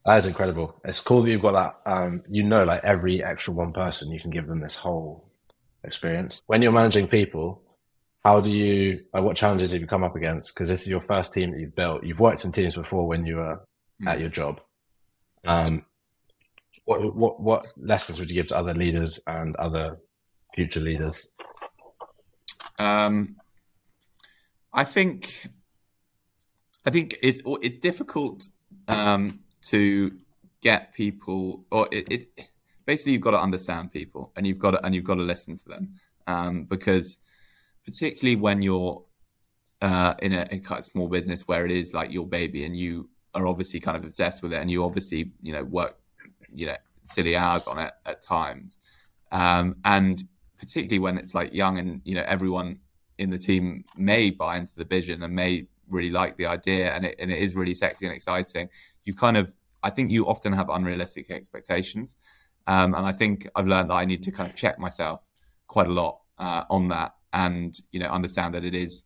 that 0.07 0.16
is 0.16 0.27
incredible. 0.27 0.75
It's 0.85 1.01
cool 1.01 1.20
that 1.20 1.31
you've 1.31 1.43
got 1.43 1.53
that. 1.53 1.91
Um, 1.93 2.23
you 2.31 2.43
know, 2.43 2.65
like 2.65 2.83
every 2.83 3.23
extra 3.23 3.53
one 3.53 3.75
person, 3.75 4.11
you 4.11 4.19
can 4.19 4.31
give 4.31 4.47
them 4.47 4.61
this 4.61 4.77
whole 4.77 5.29
experience. 5.85 6.43
When 6.47 6.62
you're 6.62 6.73
managing 6.73 7.09
people, 7.09 7.61
how 8.24 8.40
do 8.40 8.51
you 8.51 9.05
uh, 9.16 9.23
what 9.23 9.36
challenges 9.36 9.73
have 9.73 9.81
you 9.81 9.86
come 9.86 10.05
up 10.05 10.16
against? 10.16 10.55
Because 10.55 10.69
this 10.69 10.82
is 10.82 10.89
your 10.89 11.01
first 11.01 11.32
team 11.32 11.51
that 11.53 11.61
you've 11.61 11.74
built. 11.74 12.05
You've 12.05 12.20
worked 12.20 12.45
in 12.45 12.53
teams 12.53 12.74
before 12.74 13.07
when 13.07 13.27
you 13.27 13.36
were 13.36 13.61
mm. 14.03 14.09
at 14.09 14.20
your 14.20 14.28
job. 14.28 14.61
Um, 15.47 15.85
what 16.85 17.15
what 17.15 17.40
what 17.40 17.66
lessons 17.77 18.19
would 18.19 18.31
you 18.31 18.35
give 18.35 18.49
to 18.49 18.59
other 18.59 18.74
leaders 18.74 19.20
and 19.27 19.55
other 19.57 19.99
future 20.55 20.81
leaders? 20.81 21.31
Um, 22.78 23.36
i 24.73 24.85
think 24.85 25.49
i 26.86 26.90
think 26.90 27.16
it's 27.23 27.40
it's 27.62 27.77
difficult 27.77 28.47
um, 28.86 29.40
to 29.62 30.16
get 30.61 30.93
people 30.93 31.65
or 31.70 31.89
it, 31.90 32.07
it 32.11 32.49
basically 32.89 33.12
you've 33.12 33.23
got 33.23 33.32
to 33.32 33.40
understand 33.40 33.93
people 33.93 34.32
and 34.35 34.47
you've 34.47 34.59
got 34.59 34.73
to 34.73 34.85
and 34.85 34.95
you've 34.95 35.05
got 35.05 35.16
to 35.16 35.23
listen 35.23 35.57
to 35.57 35.69
them. 35.69 35.95
Um, 36.27 36.65
because 36.65 37.19
particularly 37.89 38.36
when 38.36 38.60
you're 38.60 39.02
uh, 39.81 40.12
in 40.20 40.35
a, 40.35 40.47
a 40.51 40.59
kind 40.59 40.78
of 40.78 40.85
small 40.85 41.09
business 41.09 41.48
where 41.48 41.65
it 41.65 41.70
is 41.70 41.94
like 41.94 42.12
your 42.12 42.27
baby 42.27 42.66
and 42.66 42.77
you 42.77 43.09
are 43.35 43.47
obviously 43.47 43.81
kind 43.81 43.97
of 43.97 44.05
obsessed 44.05 44.43
with 44.43 44.52
it 44.52 44.56
and 44.60 44.70
you 44.70 44.85
obviously 44.85 45.32
you 45.40 45.55
know 45.55 45.65
work 45.65 45.98
you 46.52 46.66
know 46.66 46.77
silly 47.02 47.35
hours 47.35 47.66
on 47.66 47.78
it 47.78 47.93
at 48.05 48.20
times. 48.20 48.78
Um, 49.32 49.77
and 49.86 50.23
particularly 50.59 50.98
when 50.98 51.16
it's 51.16 51.35
like 51.35 51.55
young 51.55 51.78
and 51.78 52.02
you 52.05 52.15
know 52.15 52.24
everyone 52.27 52.78
in 53.16 53.31
the 53.31 53.39
team 53.39 53.85
may 53.97 54.28
buy 54.28 54.59
into 54.59 54.74
the 54.77 54.85
vision 54.85 55.23
and 55.23 55.35
may 55.35 55.66
really 55.89 56.10
like 56.10 56.36
the 56.36 56.44
idea 56.44 56.93
and 56.93 57.06
it, 57.06 57.16
and 57.19 57.31
it 57.31 57.39
is 57.39 57.55
really 57.55 57.73
sexy 57.73 58.05
and 58.05 58.15
exciting. 58.15 58.69
You 59.05 59.15
kind 59.15 59.39
of 59.39 59.51
i 59.82 59.89
think 59.89 60.10
you 60.10 60.27
often 60.27 60.52
have 60.52 60.69
unrealistic 60.69 61.31
expectations. 61.31 62.16
Um, 62.66 62.94
and 62.94 63.06
i 63.06 63.12
think 63.12 63.48
i've 63.56 63.66
learned 63.66 63.89
that 63.89 63.94
i 63.94 64.05
need 64.05 64.23
to 64.24 64.31
kind 64.31 64.51
of 64.51 64.55
check 64.55 64.78
myself 64.78 65.31
quite 65.69 65.86
a 65.86 65.93
lot 66.02 66.20
uh, 66.39 66.65
on 66.69 66.89
that 66.89 67.15
and 67.32 67.78
you 67.90 68.00
know 68.00 68.09
understand 68.09 68.55
that 68.55 68.64
it 68.64 68.74
is 68.74 69.05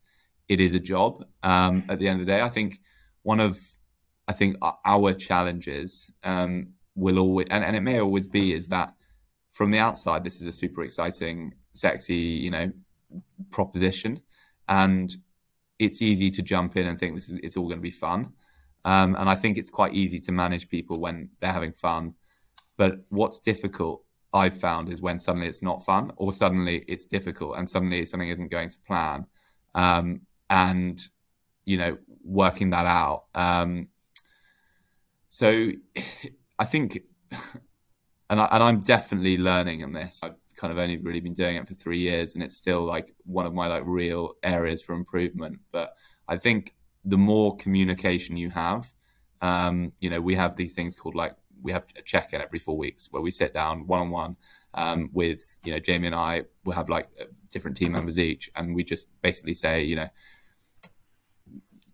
it 0.49 0.61
is 0.61 0.75
a 0.75 0.81
job 0.81 1.25
um, 1.43 1.85
at 1.89 1.99
the 1.99 2.09
end 2.09 2.21
of 2.21 2.27
the 2.27 2.33
day. 2.33 2.43
I 2.43 2.49
think 2.49 2.81
one 3.23 3.41
of 3.41 3.59
I 4.29 4.33
think 4.33 4.57
our 4.85 5.13
challenges 5.15 6.11
um, 6.23 6.75
will 6.95 7.19
always 7.19 7.47
and, 7.51 7.65
and 7.65 7.77
it 7.77 7.83
may 7.83 8.01
always 8.01 8.27
be 8.27 8.53
is 8.53 8.69
that 8.69 8.95
from 9.53 9.71
the 9.71 9.79
outside 9.79 10.25
this 10.25 10.41
is 10.41 10.47
a 10.47 10.53
super 10.53 10.83
exciting, 10.83 11.55
sexy 11.73 12.15
you 12.17 12.51
know 12.51 12.73
proposition, 13.51 14.21
and 14.69 15.15
it's 15.79 16.01
easy 16.01 16.31
to 16.31 16.43
jump 16.43 16.77
in 16.77 16.87
and 16.87 16.99
think 16.99 17.15
this 17.15 17.29
is 17.29 17.39
it's 17.43 17.57
all 17.57 17.67
going 17.67 17.79
to 17.79 17.83
be 17.83 17.91
fun. 17.91 18.33
Um, 18.85 19.15
and 19.15 19.29
I 19.29 19.37
think 19.37 19.59
it's 19.59 19.71
quite 19.71 19.95
easy 19.95 20.19
to 20.21 20.33
manage 20.33 20.69
people 20.69 21.01
when 21.01 21.31
they're 21.41 21.53
having 21.53 21.73
fun. 21.73 22.15
But 22.77 23.05
what's 23.11 23.39
difficult 23.39 24.05
I've 24.35 24.59
found 24.59 24.91
is 24.91 25.03
when 25.03 25.19
suddenly 25.19 25.47
it's 25.47 25.63
not 25.63 25.85
fun 25.85 26.13
or 26.17 26.33
suddenly 26.33 26.85
it's 26.89 27.05
difficult 27.05 27.59
and 27.59 27.69
suddenly 27.69 28.05
something 28.07 28.29
isn't 28.29 28.51
going 28.51 28.71
to 28.71 28.79
plan. 28.87 29.27
Um, 29.75 30.23
and, 30.49 31.01
you 31.65 31.77
know, 31.79 31.99
working 32.25 32.71
that 32.71 32.87
out. 32.87 33.25
Um, 33.35 33.89
so 35.29 35.71
I 36.59 36.65
think, 36.65 37.01
and, 38.31 38.41
I, 38.41 38.49
and 38.53 38.63
I'm 38.63 38.81
definitely 38.81 39.37
learning 39.39 39.81
in 39.81 39.93
this. 39.93 40.21
I've 40.23 40.35
kind 40.57 40.73
of 40.73 40.79
only 40.79 40.99
really 40.99 41.21
been 41.21 41.33
doing 41.33 41.57
it 41.57 41.67
for 41.67 41.75
three 41.75 41.99
years 41.99 42.35
and 42.35 42.43
it's 42.43 42.57
still 42.57 42.85
like 42.85 43.15
one 43.25 43.47
of 43.47 43.55
my 43.55 43.67
like 43.67 43.83
real 43.87 44.35
areas 44.43 44.83
for 44.83 44.95
improvement. 44.95 45.59
But 45.73 45.95
I 46.29 46.37
think 46.37 46.75
the 47.05 47.19
more 47.19 47.57
communication 47.57 48.37
you 48.37 48.51
have, 48.51 48.93
um, 49.41 49.93
you 50.01 50.09
know, 50.09 50.21
we 50.21 50.35
have 50.37 50.57
these 50.57 50.75
things 50.75 50.95
called 50.95 51.15
like 51.15 51.35
we 51.63 51.73
have 51.73 51.85
a 51.97 52.03
check 52.03 52.33
in 52.33 52.41
every 52.41 52.59
four 52.59 52.77
weeks 52.77 53.09
where 53.11 53.23
we 53.23 53.31
sit 53.31 53.55
down 53.55 53.87
one 53.87 54.01
on 54.01 54.11
one 54.11 54.37
with 55.13 55.59
you 55.65 55.73
know 55.73 55.79
Jamie 55.79 56.07
and 56.07 56.17
I. 56.17 56.45
We'll 56.65 56.77
have 56.77 56.89
like 56.89 57.09
uh, 57.21 57.25
different 57.51 57.77
team 57.77 57.93
members 57.93 58.19
each, 58.19 58.51
and 58.57 58.75
we 58.75 58.85
just 58.85 59.09
basically 59.23 59.55
say 59.55 59.83
you 59.83 59.97
know 59.97 60.09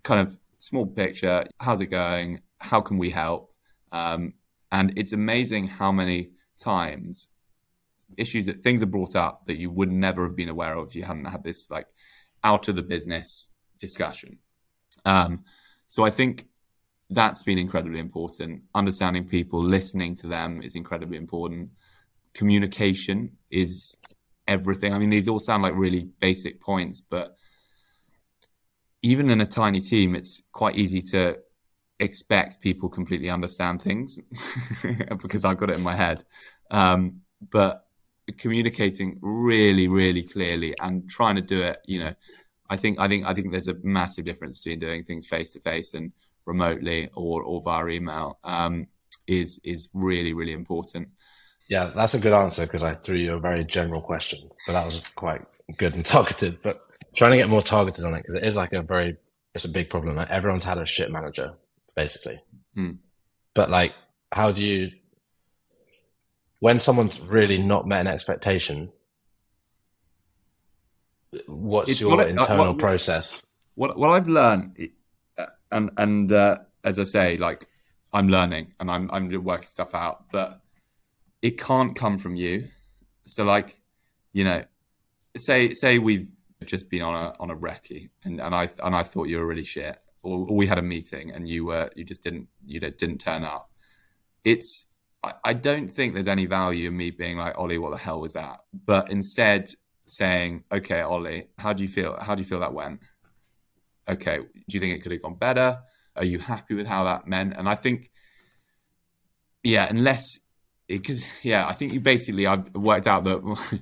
kind 0.03 0.21
of 0.21 0.39
small 0.59 0.87
picture. 0.87 1.45
How's 1.59 1.81
it 1.81 1.87
going? 1.87 2.41
How 2.59 2.81
can 2.81 2.99
we 2.99 3.11
help? 3.11 3.53
Um, 3.93 4.35
and 4.71 4.93
it's 4.97 5.13
amazing 5.13 5.69
how 5.69 5.93
many 5.93 6.31
times 6.59 7.29
issues 8.17 8.47
that 8.47 8.63
things 8.63 8.83
are 8.83 8.87
brought 8.87 9.15
up 9.15 9.47
that 9.47 9.59
you 9.59 9.71
would 9.71 9.93
never 9.93 10.25
have 10.25 10.37
been 10.37 10.49
aware 10.49 10.77
of 10.77 10.89
if 10.89 10.97
you 10.97 11.05
hadn't 11.05 11.27
had 11.27 11.45
this 11.45 11.71
like 11.71 11.87
out 12.43 12.69
of 12.69 12.77
the 12.77 12.83
business 12.83 13.49
discussion. 13.79 14.39
Um, 15.05 15.45
so 15.87 16.05
I 16.05 16.11
think 16.11 16.47
that's 17.11 17.43
been 17.43 17.59
incredibly 17.59 18.01
important. 18.01 18.63
Understanding 18.75 19.27
people, 19.27 19.63
listening 19.63 20.15
to 20.17 20.27
them 20.27 20.63
is 20.63 20.75
incredibly 20.75 21.17
important. 21.17 21.71
Communication 22.35 23.33
is 23.51 23.97
everything. 24.47 24.93
I 24.93 24.99
mean, 24.99 25.11
these 25.11 25.29
all 25.29 25.41
sound 25.41 25.63
like 25.63 25.75
really 25.75 26.09
basic 26.21 26.61
points, 26.61 27.01
but 27.01 27.37
even 29.03 29.31
in 29.31 29.41
a 29.41 29.47
tiny 29.47 29.81
team, 29.81 30.15
it's 30.15 30.43
quite 30.53 30.77
easy 30.77 31.01
to 31.03 31.39
expect 32.01 32.61
people 32.61 32.89
completely 32.89 33.31
understand 33.31 33.83
things 33.83 34.19
because 35.23 35.45
I've 35.45 35.59
got 35.59 35.71
it 35.71 35.77
in 35.77 35.83
my 35.83 35.95
head. 35.95 36.25
Um, 36.71 37.23
but 37.51 37.87
communicating 38.37 39.19
really, 39.23 39.89
really 39.89 40.23
clearly 40.23 40.75
and 40.81 41.09
trying 41.09 41.37
to 41.37 41.43
do 41.43 41.63
it, 41.63 41.79
you 41.87 42.01
know, 42.01 42.15
I 42.69 42.77
think 42.77 42.99
I 42.99 43.09
think 43.09 43.25
I 43.25 43.33
think 43.33 43.51
there's 43.51 43.69
a 43.69 43.77
massive 43.83 44.27
difference 44.27 44.63
between 44.63 44.81
doing 44.81 45.05
things 45.05 45.27
face 45.27 45.53
to 45.53 45.61
face 45.61 45.95
and 45.95 46.13
remotely 46.49 47.11
or 47.15 47.43
or 47.43 47.63
via 47.63 47.87
email 47.89 48.39
um, 48.43 48.89
is 49.27 49.61
is 49.63 49.89
really 49.93 50.33
really 50.33 50.53
important. 50.53 51.09
Yeah, 51.69 51.93
that's 51.95 52.15
a 52.15 52.19
good 52.19 52.33
answer 52.33 52.65
because 52.65 52.83
I 52.83 52.95
threw 52.95 53.17
you 53.17 53.35
a 53.35 53.41
very 53.41 53.63
general 53.63 54.01
question, 54.01 54.49
but 54.67 54.73
that 54.73 54.87
was 54.87 55.03
quite 55.15 55.43
good 55.77 55.95
and 55.95 56.05
targeted. 56.17 56.63
But 56.63 56.81
trying 57.15 57.33
to 57.33 57.37
get 57.37 57.49
more 57.49 57.63
targeted 57.63 58.05
on 58.05 58.15
it 58.15 58.23
because 58.23 58.37
it 58.37 58.45
is 58.45 58.57
like 58.57 58.73
a 58.73 58.83
very 58.83 59.17
it's 59.55 59.67
a 59.67 59.69
big 59.69 59.91
problem. 59.91 60.17
Like 60.17 60.31
everyone's 60.31 60.65
had 60.65 60.79
a 60.79 60.87
shit 60.87 61.13
manager 61.13 61.55
basically, 61.95 62.41
hmm. 62.75 62.93
but 63.55 63.71
like 63.71 63.93
how 64.33 64.51
do 64.51 64.65
you 64.65 64.91
when 66.61 66.81
someone's 66.81 67.21
really 67.21 67.59
not 67.59 67.87
met 67.87 68.01
an 68.01 68.07
expectation? 68.09 68.91
What's 71.47 71.91
it's 71.91 72.01
your 72.01 72.17
what, 72.17 72.29
internal 72.29 72.69
what, 72.69 72.79
process? 72.79 73.43
What 73.75 73.99
what 73.99 74.11
I've 74.11 74.29
learned 74.29 74.89
and 75.71 75.91
and 75.97 76.33
uh, 76.33 76.59
as 76.85 76.99
I 76.99 77.05
say, 77.05 77.37
like 77.37 77.67
I'm 78.13 78.29
learning 78.29 78.75
and 78.81 78.91
I'm 78.91 79.11
I'm 79.13 79.31
working 79.45 79.67
stuff 79.67 79.95
out, 79.95 80.25
but 80.33 80.61
it 81.43 81.59
can't 81.59 81.95
come 81.95 82.19
from 82.19 82.37
you. 82.37 82.69
So 83.27 83.45
like, 83.45 83.81
you 84.33 84.45
know, 84.45 84.65
say 85.37 85.73
say 85.73 85.99
we've 85.99 86.29
just 86.65 86.91
been 86.91 87.03
on 87.03 87.15
a 87.15 87.35
on 87.39 87.51
a 87.51 87.57
recce 87.57 88.11
and, 88.25 88.41
and 88.41 88.55
I 88.55 88.69
and 88.83 88.95
I 88.95 89.03
thought 89.03 89.29
you 89.29 89.39
were 89.39 89.47
really 89.47 89.65
shit, 89.65 89.99
or, 90.23 90.47
or 90.49 90.57
we 90.57 90.67
had 90.67 90.79
a 90.79 90.83
meeting 90.83 91.31
and 91.31 91.49
you 91.49 91.67
were 91.67 91.91
you 91.95 92.05
just 92.05 92.23
didn't 92.23 92.49
you 92.67 92.81
know, 92.81 92.91
didn't 92.91 93.19
turn 93.19 93.45
up. 93.45 93.71
It's 94.45 94.89
I, 95.23 95.35
I 95.45 95.53
don't 95.53 95.89
think 95.89 96.15
there's 96.15 96.29
any 96.29 96.47
value 96.47 96.89
in 96.89 96.97
me 96.97 97.11
being 97.11 97.37
like 97.39 97.59
Ollie, 97.59 97.79
what 97.79 97.91
the 97.91 97.99
hell 97.99 98.21
was 98.21 98.33
that? 98.33 98.61
But 98.73 99.11
instead 99.11 99.71
saying, 100.07 100.65
okay, 100.73 101.01
Ollie, 101.01 101.49
how 101.59 101.73
do 101.73 101.83
you 101.83 101.89
feel? 101.89 102.17
How 102.21 102.35
do 102.35 102.43
you 102.43 102.49
feel 102.49 102.61
that 102.61 102.73
went? 102.73 103.01
Okay, 104.09 104.39
do 104.39 104.63
you 104.69 104.81
think 104.81 104.97
it 104.97 105.03
could 105.03 105.13
have 105.13 105.23
gone 105.23 105.37
better? 105.37 105.79
Are 106.17 106.25
you 106.25 106.39
happy 106.39 106.75
with 106.75 106.87
how 106.87 107.05
that 107.05 107.27
meant? 107.27 107.55
And 107.57 107.69
I 107.69 107.75
think, 107.75 108.11
yeah, 109.63 109.87
unless 109.89 110.41
because 110.89 111.25
yeah, 111.43 111.67
I 111.69 111.75
think 111.75 111.93
you 111.93 112.01
basically 112.01 112.47
I've 112.47 112.75
worked 112.75 113.07
out 113.07 113.25
that 113.25 113.59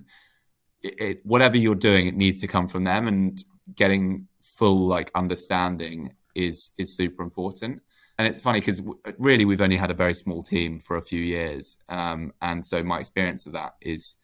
it, 0.82 0.94
it, 1.00 1.26
whatever 1.26 1.56
you're 1.56 1.74
doing, 1.74 2.06
it 2.06 2.16
needs 2.16 2.40
to 2.40 2.46
come 2.46 2.68
from 2.68 2.84
them, 2.84 3.08
and 3.08 3.42
getting 3.74 4.28
full 4.42 4.86
like 4.86 5.10
understanding 5.14 6.14
is 6.34 6.72
is 6.78 6.96
super 6.96 7.22
important. 7.22 7.80
And 8.18 8.26
it's 8.26 8.40
funny 8.40 8.60
because 8.60 8.80
really 9.18 9.44
we've 9.44 9.60
only 9.60 9.76
had 9.76 9.90
a 9.90 9.94
very 9.94 10.14
small 10.14 10.42
team 10.42 10.80
for 10.80 10.96
a 10.96 11.02
few 11.02 11.20
years, 11.20 11.76
um, 11.88 12.32
and 12.42 12.64
so 12.64 12.82
my 12.82 12.98
experience 12.98 13.46
of 13.46 13.52
that 13.52 13.74
is, 13.80 14.16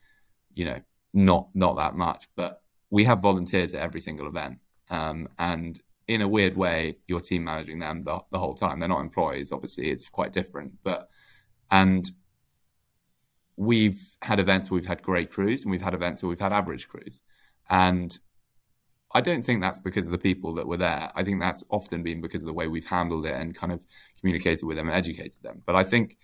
you 0.55 0.65
know, 0.65 0.81
not 1.15 1.49
not 1.55 1.77
that 1.77 1.95
much. 1.95 2.29
But 2.37 2.63
we 2.91 3.05
have 3.05 3.21
volunteers 3.21 3.75
at 3.75 3.81
every 3.81 4.01
single 4.01 4.27
event, 4.27 4.59
um, 4.91 5.29
and 5.39 5.81
in 6.09 6.23
a 6.23 6.29
weird 6.29 6.57
way, 6.57 6.97
your 7.07 7.21
team 7.21 7.45
managing 7.45 7.79
them 7.79 8.03
the, 8.05 8.19
the 8.31 8.39
whole 8.39 8.55
time. 8.55 8.81
They're 8.81 8.89
not 8.89 9.01
employees, 9.01 9.53
obviously, 9.53 9.91
it's 9.91 10.09
quite 10.09 10.33
different. 10.33 10.73
But, 10.83 11.09
and 11.71 12.11
we've 13.57 14.01
had 14.23 14.41
events 14.41 14.71
where 14.71 14.79
we've 14.79 14.89
had 14.89 15.03
great 15.03 15.31
crews 15.31 15.63
and 15.63 15.71
we've 15.71 15.83
had 15.83 15.95
events 15.95 16.23
where 16.23 16.31
we've 16.31 16.41
had 16.41 16.53
average 16.53 16.89
crews. 16.89 17.23
And 17.71 18.19
I 19.15 19.21
don't 19.21 19.45
think 19.45 19.61
that's 19.61 19.79
because 19.79 20.07
of 20.07 20.13
the 20.13 20.19
people 20.19 20.55
that 20.55 20.67
were 20.67 20.79
there. 20.79 21.11
I 21.15 21.23
think 21.23 21.41
that's 21.41 21.63
often 21.71 22.03
been 22.03 22.21
because 22.21 22.43
of 22.43 22.47
the 22.47 22.53
way 22.53 22.67
we've 22.67 22.87
handled 22.87 23.27
it 23.27 23.35
and 23.35 23.55
kind 23.55 23.73
of 23.73 23.85
communicated 24.19 24.65
with 24.65 24.77
them 24.77 24.89
and 24.89 24.97
educated 24.97 25.43
them. 25.43 25.63
But 25.67 25.77
I 25.77 25.85
think 25.85 26.17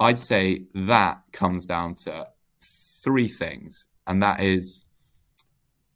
I'd 0.00 0.18
say 0.18 0.64
that 0.74 1.22
comes 1.32 1.64
down 1.64 1.94
to 1.96 2.26
three 2.62 3.28
things. 3.28 3.88
And 4.06 4.22
that 4.22 4.40
is 4.40 4.84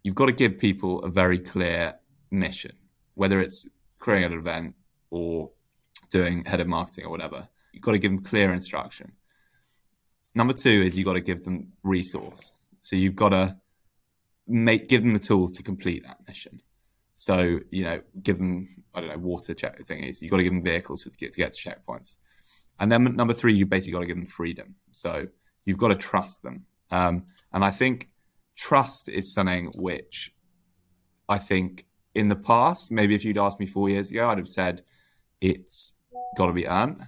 you've 0.04 0.14
got 0.14 0.26
to 0.26 0.32
give 0.32 0.58
people 0.58 1.02
a 1.02 1.08
very 1.08 1.38
clear 1.38 1.94
mission, 2.38 2.72
whether 3.14 3.40
it's 3.40 3.68
creating 3.98 4.32
an 4.32 4.38
event 4.38 4.74
or 5.10 5.50
doing 6.10 6.44
head 6.44 6.60
of 6.60 6.66
marketing 6.66 7.04
or 7.04 7.10
whatever. 7.10 7.48
You've 7.72 7.82
got 7.82 7.92
to 7.92 7.98
give 7.98 8.12
them 8.12 8.22
clear 8.22 8.52
instruction. 8.52 9.12
Number 10.34 10.52
two 10.52 10.68
is 10.68 10.96
you've 10.96 11.06
got 11.06 11.14
to 11.14 11.20
give 11.20 11.44
them 11.44 11.72
resource. 11.82 12.52
So 12.82 12.96
you've 12.96 13.16
got 13.16 13.30
to 13.30 13.56
make 14.46 14.88
give 14.88 15.02
them 15.02 15.12
the 15.12 15.18
tools 15.18 15.52
to 15.52 15.62
complete 15.62 16.04
that 16.04 16.18
mission. 16.26 16.60
So 17.14 17.60
you 17.70 17.84
know, 17.84 18.00
give 18.22 18.38
them 18.38 18.84
I 18.94 19.00
don't 19.00 19.10
know 19.10 19.18
water 19.18 19.54
check 19.54 19.84
thing 19.86 20.04
is 20.04 20.20
you've 20.20 20.30
got 20.30 20.38
to 20.38 20.42
give 20.42 20.52
them 20.52 20.64
vehicles 20.64 21.02
to 21.02 21.10
get 21.10 21.32
to 21.32 21.38
get 21.38 21.54
to 21.54 21.70
checkpoints, 21.70 22.16
and 22.78 22.90
then 22.90 23.16
number 23.16 23.34
three, 23.34 23.54
you 23.54 23.66
basically 23.66 23.92
got 23.92 24.00
to 24.00 24.06
give 24.06 24.16
them 24.16 24.26
freedom. 24.26 24.74
So 24.90 25.28
you've 25.64 25.78
got 25.78 25.88
to 25.88 25.94
trust 25.94 26.42
them, 26.42 26.66
um, 26.90 27.24
and 27.52 27.64
I 27.64 27.70
think 27.70 28.10
trust 28.56 29.08
is 29.08 29.32
something 29.32 29.72
which 29.76 30.32
I 31.28 31.38
think 31.38 31.86
in 32.14 32.28
the 32.28 32.36
past, 32.36 32.90
maybe 32.90 33.14
if 33.14 33.24
you'd 33.24 33.38
asked 33.38 33.60
me 33.60 33.66
four 33.66 33.88
years 33.88 34.10
ago, 34.10 34.28
I'd 34.28 34.38
have 34.38 34.48
said 34.48 34.84
it's 35.40 35.98
got 36.36 36.46
to 36.46 36.52
be 36.52 36.66
earned, 36.66 37.06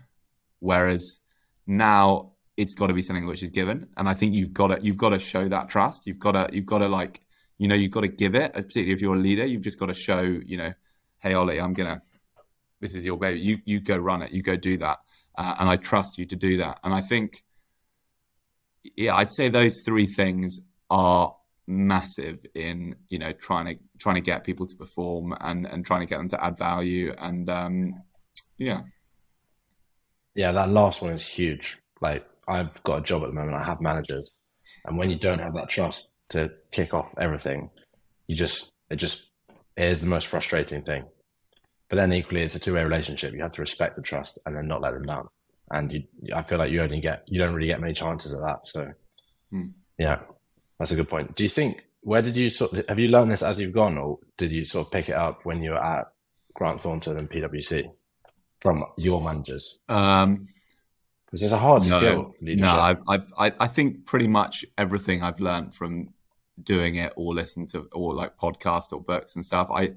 whereas 0.58 1.18
now 1.66 2.32
it's 2.56 2.74
got 2.74 2.88
to 2.88 2.94
be 2.94 3.02
something 3.02 3.26
which 3.26 3.42
is 3.42 3.50
given, 3.50 3.88
and 3.96 4.08
I 4.08 4.14
think 4.14 4.34
you've 4.34 4.52
got 4.52 4.68
to 4.68 4.78
you've 4.82 4.96
got 4.96 5.10
to 5.10 5.18
show 5.18 5.48
that 5.48 5.68
trust. 5.68 6.06
You've 6.06 6.18
got 6.18 6.32
to 6.32 6.48
you've 6.52 6.66
got 6.66 6.78
to 6.78 6.88
like 6.88 7.20
you 7.58 7.68
know 7.68 7.74
you've 7.74 7.92
got 7.92 8.00
to 8.02 8.08
give 8.08 8.34
it, 8.34 8.52
particularly 8.52 8.92
if 8.92 9.00
you're 9.00 9.14
a 9.14 9.18
leader. 9.18 9.44
You've 9.44 9.62
just 9.62 9.78
got 9.78 9.86
to 9.86 9.94
show 9.94 10.20
you 10.22 10.56
know, 10.56 10.72
hey 11.18 11.34
Ollie, 11.34 11.60
I'm 11.60 11.72
gonna 11.74 12.02
this 12.80 12.94
is 12.94 13.04
your 13.04 13.18
baby. 13.18 13.40
You 13.40 13.58
you 13.64 13.80
go 13.80 13.96
run 13.96 14.22
it. 14.22 14.32
You 14.32 14.42
go 14.42 14.56
do 14.56 14.76
that, 14.78 14.98
uh, 15.36 15.54
and 15.58 15.68
I 15.68 15.76
trust 15.76 16.18
you 16.18 16.26
to 16.26 16.36
do 16.36 16.58
that. 16.58 16.80
And 16.82 16.92
I 16.92 17.00
think 17.00 17.44
yeah, 18.96 19.16
I'd 19.16 19.30
say 19.30 19.48
those 19.48 19.82
three 19.84 20.06
things 20.06 20.60
are 20.90 21.34
massive 21.66 22.38
in 22.54 22.94
you 23.08 23.18
know 23.18 23.32
trying 23.32 23.66
to 23.66 23.74
trying 23.98 24.14
to 24.14 24.20
get 24.20 24.44
people 24.44 24.66
to 24.66 24.76
perform 24.76 25.34
and 25.40 25.66
and 25.66 25.84
trying 25.84 26.00
to 26.00 26.06
get 26.06 26.18
them 26.18 26.28
to 26.28 26.44
add 26.44 26.56
value. 26.58 27.14
And 27.18 27.48
um 27.50 27.94
yeah. 28.58 28.82
Yeah 30.34 30.52
that 30.52 30.70
last 30.70 31.02
one 31.02 31.12
is 31.12 31.26
huge. 31.26 31.78
Like 32.00 32.26
i've 32.48 32.82
got 32.84 32.98
a 33.00 33.02
job 33.02 33.22
at 33.22 33.28
the 33.28 33.34
moment. 33.34 33.56
I 33.56 33.64
have 33.64 33.80
managers. 33.80 34.32
And 34.84 34.96
when 34.96 35.10
you 35.10 35.18
don't 35.18 35.40
have 35.40 35.54
that 35.54 35.68
trust 35.68 36.14
to 36.30 36.50
kick 36.70 36.94
off 36.94 37.12
everything 37.18 37.70
you 38.26 38.36
just 38.36 38.72
it 38.90 38.96
just 38.96 39.30
it 39.76 39.84
is 39.84 40.00
the 40.00 40.06
most 40.06 40.26
frustrating 40.26 40.82
thing. 40.82 41.04
But 41.88 41.96
then 41.96 42.12
equally 42.12 42.42
it's 42.42 42.54
a 42.54 42.58
two-way 42.58 42.82
relationship. 42.82 43.32
You 43.32 43.42
have 43.42 43.52
to 43.52 43.60
respect 43.60 43.96
the 43.96 44.02
trust 44.02 44.38
and 44.46 44.56
then 44.56 44.66
not 44.66 44.80
let 44.80 44.94
them 44.94 45.04
down. 45.04 45.28
And 45.70 45.92
you 45.92 46.02
i 46.34 46.42
feel 46.42 46.58
like 46.58 46.70
you 46.70 46.80
only 46.80 47.00
get 47.00 47.24
you 47.26 47.38
don't 47.38 47.54
really 47.54 47.66
get 47.66 47.80
many 47.80 47.92
chances 47.92 48.34
at 48.34 48.40
that. 48.40 48.66
So 48.66 48.92
hmm. 49.50 49.68
yeah 49.98 50.20
that's 50.78 50.90
a 50.90 50.96
good 50.96 51.08
point. 51.08 51.34
Do 51.34 51.42
you 51.42 51.48
think 51.48 51.84
where 52.02 52.22
did 52.22 52.36
you 52.36 52.50
sort 52.50 52.72
of, 52.72 52.88
have 52.88 52.98
you 52.98 53.08
learned 53.08 53.32
this 53.32 53.42
as 53.42 53.60
you've 53.60 53.72
gone, 53.72 53.98
or 53.98 54.18
did 54.36 54.52
you 54.52 54.64
sort 54.64 54.86
of 54.86 54.92
pick 54.92 55.08
it 55.08 55.16
up 55.16 55.44
when 55.44 55.62
you 55.62 55.70
were 55.70 55.82
at 55.82 56.06
Grant 56.54 56.80
Thornton 56.80 57.18
and 57.18 57.28
PwC 57.28 57.90
from 58.60 58.84
your 58.96 59.20
managers? 59.20 59.80
Um, 59.88 60.48
because 61.26 61.42
it's 61.42 61.52
a 61.52 61.58
hard 61.58 61.82
no, 61.88 61.98
skill. 61.98 62.34
Leadership. 62.40 62.64
No, 62.64 62.80
I've, 62.80 62.98
I've, 63.08 63.32
I, 63.36 63.52
I 63.58 63.66
think 63.66 64.06
pretty 64.06 64.28
much 64.28 64.64
everything 64.78 65.22
I've 65.22 65.40
learned 65.40 65.74
from 65.74 66.10
doing 66.62 66.94
it 66.94 67.12
or 67.16 67.34
listen 67.34 67.66
to 67.66 67.88
or 67.92 68.14
like 68.14 68.38
podcast 68.38 68.92
or 68.92 69.00
books 69.00 69.34
and 69.34 69.44
stuff. 69.44 69.68
I, 69.70 69.94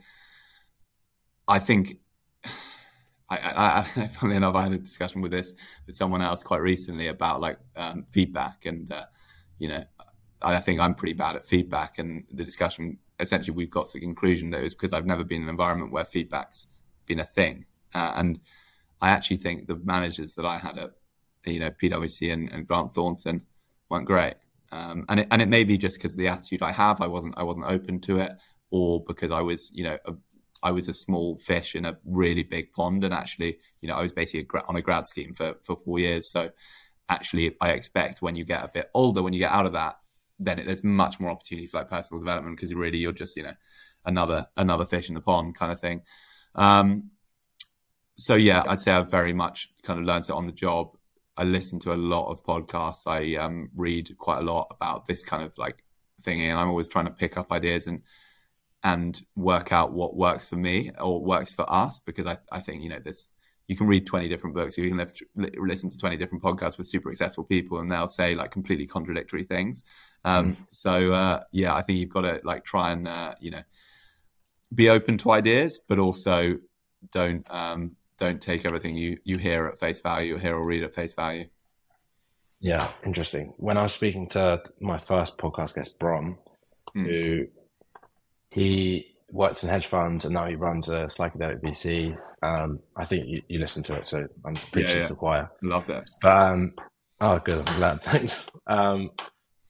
I 1.48 1.60
think 1.60 2.00
I, 3.30 3.38
I, 3.38 3.80
I, 4.02 4.08
funnily 4.08 4.38
enough, 4.38 4.56
I 4.56 4.64
had 4.64 4.74
a 4.74 4.80
discussion 4.80 5.22
with 5.22 5.32
this 5.32 5.54
with 5.86 5.96
someone 5.96 6.24
else 6.24 6.42
quite 6.42 6.62
recently 6.62 7.08
about 7.08 7.40
like 7.40 7.60
um, 7.76 8.06
feedback, 8.10 8.66
and 8.66 8.92
uh, 8.92 9.06
you 9.60 9.68
know, 9.68 9.84
I 10.42 10.60
think 10.60 10.80
I'm 10.80 10.96
pretty 10.96 11.14
bad 11.14 11.36
at 11.36 11.46
feedback. 11.46 12.00
And 12.00 12.24
the 12.32 12.44
discussion 12.44 12.98
essentially 13.20 13.56
we've 13.56 13.70
got 13.70 13.88
to 13.88 13.94
the 13.94 14.00
conclusion 14.00 14.50
that 14.50 14.60
it 14.60 14.64
was 14.64 14.74
because 14.74 14.94
I've 14.94 15.06
never 15.06 15.24
been 15.24 15.38
in 15.38 15.44
an 15.44 15.50
environment 15.50 15.92
where 15.92 16.06
feedback's 16.06 16.68
been 17.06 17.20
a 17.20 17.26
thing. 17.26 17.66
Uh, 17.94 18.14
and 18.16 18.40
I 19.02 19.10
actually 19.10 19.38
think 19.38 19.68
the 19.68 19.76
managers 19.78 20.36
that 20.36 20.46
I 20.46 20.58
had 20.58 20.78
at 20.78 20.92
you 21.46 21.60
know 21.60 21.72
PwC 21.72 22.32
and, 22.32 22.50
and 22.52 22.68
Grant 22.68 22.94
Thornton 22.94 23.42
weren't 23.90 24.06
great. 24.06 24.36
Um, 24.72 25.06
and 25.10 25.22
it, 25.22 25.28
and 25.32 25.42
it 25.42 25.48
may 25.48 25.64
be 25.64 25.78
just 25.78 25.98
because 25.98 26.14
of 26.14 26.20
the 26.20 26.28
attitude 26.28 26.62
I 26.62 26.72
have. 26.72 27.02
I 27.02 27.08
wasn't 27.08 27.34
I 27.38 27.44
wasn't 27.44 27.66
open 27.66 28.00
to 28.02 28.20
it, 28.20 28.32
or 28.72 29.04
because 29.04 29.32
I 29.32 29.42
was 29.42 29.72
you 29.74 29.84
know 29.84 29.98
a, 30.06 30.14
I 30.62 30.72
was 30.72 30.88
a 30.88 30.94
small 30.94 31.38
fish 31.40 31.76
in 31.76 31.86
a 31.86 31.98
really 32.06 32.44
big 32.44 32.72
pond, 32.72 33.04
and 33.04 33.14
actually 33.14 33.58
you 33.82 33.88
know 33.88 33.96
I 33.96 34.02
was 34.02 34.14
basically 34.14 34.48
a, 34.60 34.64
on 34.68 34.76
a 34.76 34.82
grad 34.82 35.08
scheme 35.08 35.34
for 35.34 35.56
for 35.64 35.76
four 35.76 36.00
years. 36.00 36.30
So 36.30 36.52
actually, 37.10 37.56
I 37.60 37.72
expect 37.72 38.22
when 38.22 38.36
you 38.36 38.46
get 38.46 38.64
a 38.64 38.68
bit 38.68 38.90
older, 38.94 39.24
when 39.24 39.34
you 39.34 39.40
get 39.40 39.52
out 39.52 39.66
of 39.66 39.74
that, 39.74 39.98
then 40.40 40.60
it, 40.60 40.66
there's 40.66 40.84
much 40.84 41.20
more 41.20 41.32
opportunity 41.32 41.68
for 41.68 41.78
like 41.78 41.90
personal 41.90 42.22
development 42.22 42.56
because 42.56 42.74
really 42.74 42.98
you're 42.98 43.12
just 43.12 43.36
you 43.36 43.44
know 43.44 43.54
another 44.06 44.48
another 44.58 44.86
fish 44.86 45.10
in 45.10 45.16
the 45.16 45.22
pond 45.22 45.56
kind 45.56 45.72
of 45.72 45.80
thing. 45.80 46.02
Um, 46.56 47.12
so 48.18 48.36
yeah, 48.36 48.64
I'd 48.68 48.80
say 48.80 48.92
I've 48.92 49.12
very 49.12 49.34
much 49.34 49.70
kind 49.84 50.00
of 50.00 50.06
learned 50.06 50.26
it 50.26 50.32
on 50.32 50.46
the 50.46 50.52
job. 50.52 50.98
I 51.38 51.44
listen 51.44 51.80
to 51.80 51.94
a 51.94 51.96
lot 51.96 52.30
of 52.30 52.44
podcasts. 52.44 53.08
I 53.08 53.36
um, 53.42 53.70
read 53.76 54.18
quite 54.18 54.40
a 54.40 54.44
lot 54.44 54.68
about 54.72 55.08
this 55.08 55.24
kind 55.24 55.44
of 55.44 55.58
like 55.58 55.84
thing, 56.22 56.42
and 56.42 56.60
I'm 56.60 56.70
always 56.70 56.90
trying 56.90 57.06
to 57.06 57.12
pick 57.12 57.38
up 57.38 57.52
ideas 57.52 57.88
and 57.88 58.02
and 58.84 59.22
work 59.36 59.72
out 59.72 59.92
what 59.92 60.16
works 60.16 60.48
for 60.48 60.56
me 60.56 60.92
or 61.00 61.24
works 61.24 61.52
for 61.52 61.72
us 61.72 62.00
because 62.00 62.26
I, 62.26 62.38
I 62.52 62.60
think 62.60 62.82
you 62.82 62.90
know 62.90 63.00
this 63.00 63.32
you 63.70 63.78
can 63.78 63.88
read 63.88 64.06
20 64.06 64.28
different 64.28 64.54
books 64.54 64.78
you 64.78 64.90
can 64.90 64.98
live, 64.98 65.14
listen 65.58 65.90
to 65.90 65.98
20 65.98 66.18
different 66.18 66.44
podcasts 66.44 66.78
with 66.78 66.88
super 66.88 67.10
successful 67.12 67.46
people 67.46 67.80
and 67.80 67.90
they'll 67.90 68.10
say 68.10 68.36
like 68.36 68.52
completely 68.52 68.86
contradictory 68.86 69.46
things 69.46 69.86
um, 70.26 70.54
mm. 70.54 70.58
So 70.70 71.12
uh, 71.12 71.42
yeah, 71.52 71.76
I 71.76 71.82
think 71.82 72.00
you've 72.00 72.10
got 72.10 72.22
to 72.22 72.42
like 72.44 72.66
try 72.66 72.92
and 72.92 73.08
uh, 73.08 73.36
you 73.40 73.52
know 73.52 73.64
be 74.74 74.90
open 74.90 75.18
to 75.20 75.32
ideas, 75.32 75.80
but 75.80 76.00
also 76.00 76.58
don't 77.12 77.46
um, 77.50 77.96
don't 78.18 78.42
take 78.42 78.66
everything 78.66 78.96
you 78.96 79.18
you 79.24 79.38
hear 79.38 79.68
at 79.68 79.80
face 79.80 80.02
value, 80.02 80.36
or 80.36 80.40
hear 80.40 80.56
or 80.56 80.66
read 80.66 80.84
at 80.84 80.94
face 80.94 81.14
value. 81.14 81.46
Yeah, 82.60 82.88
interesting. 83.06 83.54
When 83.58 83.78
I 83.78 83.84
was 83.84 83.94
speaking 83.94 84.28
to 84.30 84.62
my 84.82 84.98
first 84.98 85.38
podcast 85.38 85.76
guest, 85.76 85.98
Bron, 85.98 86.38
mm. 86.96 87.06
who 87.06 87.48
he 88.52 89.16
works 89.32 89.64
in 89.64 89.70
hedge 89.70 89.88
funds 89.88 90.26
and 90.26 90.34
now 90.34 90.46
he 90.46 90.56
runs 90.56 90.90
a 90.90 91.06
psychedelic 91.06 91.62
VC. 91.62 92.18
Um, 92.42 92.80
I 92.96 93.06
think 93.06 93.28
you, 93.28 93.42
you 93.48 93.60
listen 93.60 93.84
to 93.84 93.96
it, 93.96 94.06
so 94.06 94.28
I'm 94.46 94.56
preaching 94.56 94.92
yeah, 94.92 94.96
yeah. 94.96 95.02
to 95.04 95.14
the 95.14 95.16
choir. 95.16 95.52
Love 95.62 95.86
that. 95.88 96.10
Um, 96.24 96.74
oh, 97.20 97.40
good. 97.40 97.68
I'm 97.70 97.76
glad. 97.78 98.02
Thanks. 98.04 98.46
Um, 98.68 99.12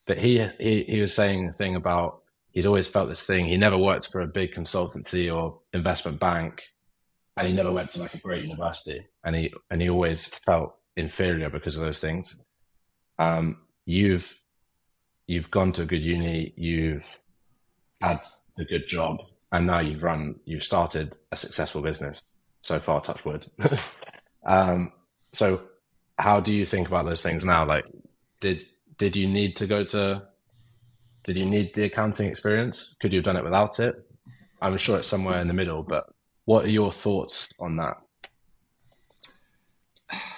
but 0.05 0.17
he, 0.17 0.45
he 0.59 0.83
he 0.83 1.01
was 1.01 1.13
saying 1.13 1.49
a 1.49 1.51
thing 1.51 1.75
about 1.75 2.21
he's 2.51 2.65
always 2.65 2.87
felt 2.87 3.09
this 3.09 3.25
thing. 3.25 3.45
He 3.45 3.57
never 3.57 3.77
worked 3.77 4.11
for 4.11 4.21
a 4.21 4.27
big 4.27 4.53
consultancy 4.53 5.33
or 5.33 5.59
investment 5.73 6.19
bank, 6.19 6.63
and 7.37 7.47
he 7.47 7.53
never 7.53 7.71
went 7.71 7.91
to 7.91 8.01
like 8.01 8.13
a 8.13 8.19
great 8.19 8.43
university. 8.43 9.05
And 9.23 9.35
he 9.35 9.53
and 9.69 9.81
he 9.81 9.89
always 9.89 10.27
felt 10.27 10.75
inferior 10.95 11.49
because 11.49 11.77
of 11.77 11.83
those 11.83 11.99
things. 11.99 12.41
Um, 13.17 13.57
you've 13.85 14.35
you've 15.27 15.51
gone 15.51 15.71
to 15.73 15.83
a 15.83 15.85
good 15.85 16.01
uni, 16.01 16.53
you've 16.57 17.19
had 18.01 18.21
the 18.57 18.65
good 18.65 18.87
job, 18.87 19.19
and 19.51 19.67
now 19.67 19.79
you've 19.79 20.03
run, 20.03 20.39
you've 20.45 20.63
started 20.63 21.15
a 21.31 21.35
successful 21.35 21.81
business 21.81 22.23
so 22.61 22.79
far. 22.79 23.01
Touch 23.01 23.25
wood. 23.25 23.45
um, 24.45 24.91
so, 25.31 25.61
how 26.17 26.39
do 26.39 26.53
you 26.53 26.65
think 26.65 26.87
about 26.87 27.05
those 27.05 27.21
things 27.21 27.45
now? 27.45 27.65
Like, 27.65 27.85
did 28.39 28.63
did 28.97 29.15
you 29.15 29.27
need 29.27 29.55
to 29.55 29.65
go 29.65 29.83
to 29.83 30.21
did 31.23 31.37
you 31.37 31.45
need 31.45 31.73
the 31.75 31.83
accounting 31.83 32.27
experience 32.27 32.95
could 32.99 33.11
you 33.11 33.17
have 33.17 33.25
done 33.25 33.37
it 33.37 33.43
without 33.43 33.79
it 33.79 33.95
i'm 34.61 34.77
sure 34.77 34.97
it's 34.97 35.07
somewhere 35.07 35.41
in 35.41 35.47
the 35.47 35.53
middle 35.53 35.83
but 35.83 36.05
what 36.45 36.65
are 36.65 36.69
your 36.69 36.91
thoughts 36.91 37.49
on 37.59 37.77
that 37.77 37.97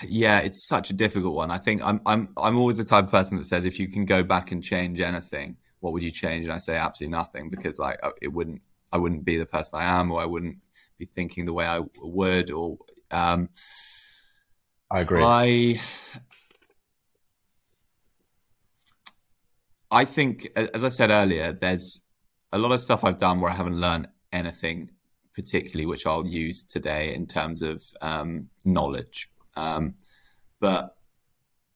yeah 0.03 0.39
it's 0.39 0.67
such 0.67 0.89
a 0.89 0.93
difficult 0.93 1.33
one 1.33 1.51
i 1.51 1.57
think 1.57 1.81
i'm 1.83 2.01
i'm 2.05 2.29
i'm 2.37 2.57
always 2.57 2.77
the 2.77 2.85
type 2.85 3.05
of 3.05 3.11
person 3.11 3.37
that 3.37 3.45
says 3.45 3.65
if 3.65 3.79
you 3.79 3.87
can 3.87 4.05
go 4.05 4.23
back 4.23 4.51
and 4.51 4.63
change 4.63 4.99
anything 4.99 5.57
what 5.79 5.93
would 5.93 6.03
you 6.03 6.11
change 6.11 6.43
and 6.43 6.53
i 6.53 6.57
say 6.57 6.75
absolutely 6.75 7.11
nothing 7.11 7.49
because 7.49 7.79
like 7.79 7.99
uh, 8.03 8.11
it 8.21 8.27
wouldn't 8.27 8.61
i 8.91 8.97
wouldn't 8.97 9.25
be 9.25 9.37
the 9.37 9.45
person 9.45 9.79
i 9.79 9.83
am 9.83 10.11
or 10.11 10.21
i 10.21 10.25
wouldn't 10.25 10.59
be 10.97 11.05
thinking 11.05 11.45
the 11.45 11.53
way 11.53 11.65
i 11.65 11.81
would 12.01 12.51
or 12.51 12.77
um 13.11 13.49
i 14.91 14.99
agree 15.01 15.23
i 15.23 15.79
I 19.91 20.05
think, 20.05 20.47
as 20.55 20.85
I 20.85 20.89
said 20.89 21.09
earlier, 21.09 21.51
there's 21.51 22.05
a 22.53 22.57
lot 22.57 22.71
of 22.71 22.79
stuff 22.79 23.03
I've 23.03 23.17
done 23.17 23.41
where 23.41 23.51
I 23.51 23.55
haven't 23.55 23.79
learned 23.79 24.07
anything 24.31 24.89
particularly, 25.35 25.85
which 25.85 26.05
I'll 26.05 26.25
use 26.25 26.63
today 26.63 27.13
in 27.13 27.27
terms 27.27 27.61
of 27.61 27.83
um, 28.01 28.49
knowledge. 28.63 29.29
Um, 29.55 29.95
but 30.61 30.95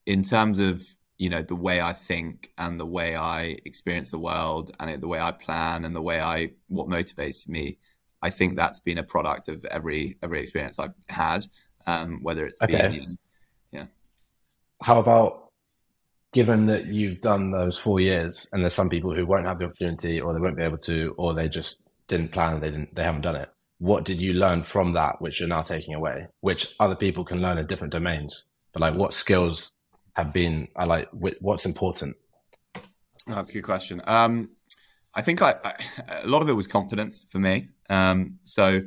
in 0.05 0.23
terms 0.23 0.59
of 0.59 0.81
you 1.17 1.29
know 1.29 1.41
the 1.41 1.55
way 1.55 1.81
I 1.81 1.93
think 1.93 2.51
and 2.57 2.79
the 2.79 2.85
way 2.85 3.15
I 3.15 3.57
experience 3.65 4.09
the 4.09 4.19
world 4.19 4.71
and 4.79 5.01
the 5.01 5.07
way 5.07 5.19
I 5.19 5.31
plan 5.31 5.85
and 5.85 5.95
the 5.95 6.01
way 6.01 6.19
I 6.19 6.51
what 6.67 6.87
motivates 6.87 7.47
me, 7.47 7.77
I 8.21 8.29
think 8.29 8.55
that's 8.55 8.79
been 8.79 8.97
a 8.97 9.03
product 9.03 9.47
of 9.47 9.63
every 9.65 10.17
every 10.21 10.41
experience 10.41 10.79
I've 10.79 10.93
had, 11.07 11.45
um, 11.87 12.17
whether 12.21 12.45
it's 12.45 12.61
okay. 12.61 12.81
been 12.81 12.93
you 12.93 13.01
know, 13.01 13.15
yeah. 13.71 13.85
How 14.81 14.99
about 14.99 15.45
given 16.35 16.65
that 16.65 16.87
you've 16.87 17.21
done 17.21 17.51
those 17.51 17.77
four 17.77 18.01
years 18.01 18.49
and 18.51 18.61
there's 18.61 18.73
some 18.73 18.89
people 18.89 19.15
who 19.15 19.25
won't 19.25 19.45
have 19.45 19.57
the 19.57 19.63
opportunity 19.65 20.19
or 20.19 20.33
they 20.33 20.39
won't 20.39 20.57
be 20.57 20.63
able 20.63 20.77
to 20.77 21.15
or 21.17 21.33
they 21.33 21.47
just 21.47 21.83
didn't 22.07 22.33
plan 22.33 22.59
they 22.59 22.69
didn't 22.69 22.93
they 22.93 23.03
haven't 23.03 23.21
done 23.21 23.37
it 23.37 23.49
what 23.79 24.03
did 24.03 24.19
you 24.19 24.33
learn 24.33 24.61
from 24.61 24.91
that 24.91 25.21
which 25.21 25.39
you're 25.39 25.47
now 25.47 25.61
taking 25.61 25.93
away 25.93 26.27
which 26.41 26.75
other 26.77 26.93
people 26.93 27.23
can 27.23 27.41
learn 27.41 27.57
in 27.57 27.65
different 27.65 27.93
domains 27.93 28.51
but 28.73 28.81
like 28.81 28.95
what 28.95 29.13
skills 29.13 29.71
have 30.15 30.33
been 30.33 30.67
i 30.75 30.85
like 30.85 31.09
what's 31.11 31.65
important 31.65 32.15
that's 33.27 33.49
a 33.49 33.53
good 33.53 33.63
question 33.63 34.01
um 34.05 34.49
I 35.15 35.21
think 35.21 35.41
I, 35.41 35.55
I, 35.63 35.73
a 36.23 36.27
lot 36.27 36.41
of 36.41 36.49
it 36.49 36.53
was 36.53 36.67
confidence 36.67 37.25
for 37.29 37.39
me. 37.39 37.69
Um, 37.89 38.37
so 38.43 38.81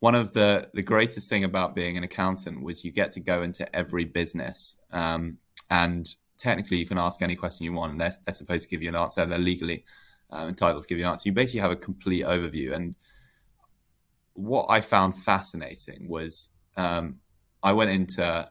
one 0.00 0.14
of 0.14 0.34
the 0.34 0.68
the 0.74 0.82
greatest 0.82 1.28
thing 1.28 1.44
about 1.44 1.74
being 1.74 1.96
an 1.96 2.04
accountant 2.04 2.62
was 2.62 2.84
you 2.84 2.92
get 2.92 3.12
to 3.12 3.20
go 3.20 3.42
into 3.42 3.74
every 3.74 4.04
business, 4.04 4.76
um, 4.92 5.38
and 5.70 6.14
technically 6.36 6.76
you 6.76 6.86
can 6.86 6.98
ask 6.98 7.22
any 7.22 7.34
question 7.34 7.64
you 7.64 7.72
want, 7.72 7.92
and 7.92 8.00
they're, 8.00 8.12
they're 8.24 8.34
supposed 8.34 8.64
to 8.64 8.68
give 8.68 8.82
you 8.82 8.90
an 8.90 8.96
answer. 8.96 9.24
They're 9.24 9.38
legally 9.38 9.84
um, 10.30 10.48
entitled 10.48 10.82
to 10.82 10.88
give 10.88 10.98
you 10.98 11.04
an 11.04 11.12
answer. 11.12 11.28
You 11.28 11.32
basically 11.32 11.60
have 11.60 11.70
a 11.70 11.76
complete 11.76 12.24
overview. 12.24 12.74
And 12.74 12.94
what 14.34 14.66
I 14.68 14.82
found 14.82 15.14
fascinating 15.14 16.08
was 16.08 16.50
um, 16.76 17.16
I 17.62 17.72
went 17.72 17.90
into 17.90 18.50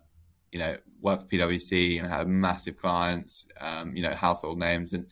you 0.55 0.61
know 0.61 0.77
work 1.01 1.19
for 1.19 1.27
PwC 1.27 1.99
and 1.99 2.07
had 2.07 2.29
massive 2.29 2.77
clients, 2.77 3.47
um, 3.59 3.93
you 3.93 4.01
know 4.01 4.13
household 4.13 4.57
names, 4.57 4.93
and 4.93 5.05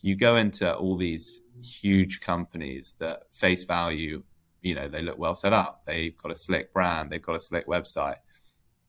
you 0.00 0.16
go 0.16 0.36
into 0.36 0.74
all 0.74 0.96
these 0.96 1.42
huge 1.62 2.20
companies 2.20 2.96
that 3.00 3.24
face 3.32 3.64
value 3.64 4.22
you 4.62 4.74
know 4.74 4.88
they 4.88 5.02
look 5.02 5.18
well 5.18 5.34
set 5.34 5.52
up. 5.52 5.82
They've 5.86 6.16
got 6.16 6.32
a 6.32 6.34
slick 6.34 6.72
brand. 6.72 7.10
They've 7.10 7.20
got 7.20 7.36
a 7.36 7.40
slick 7.40 7.66
website. 7.66 8.16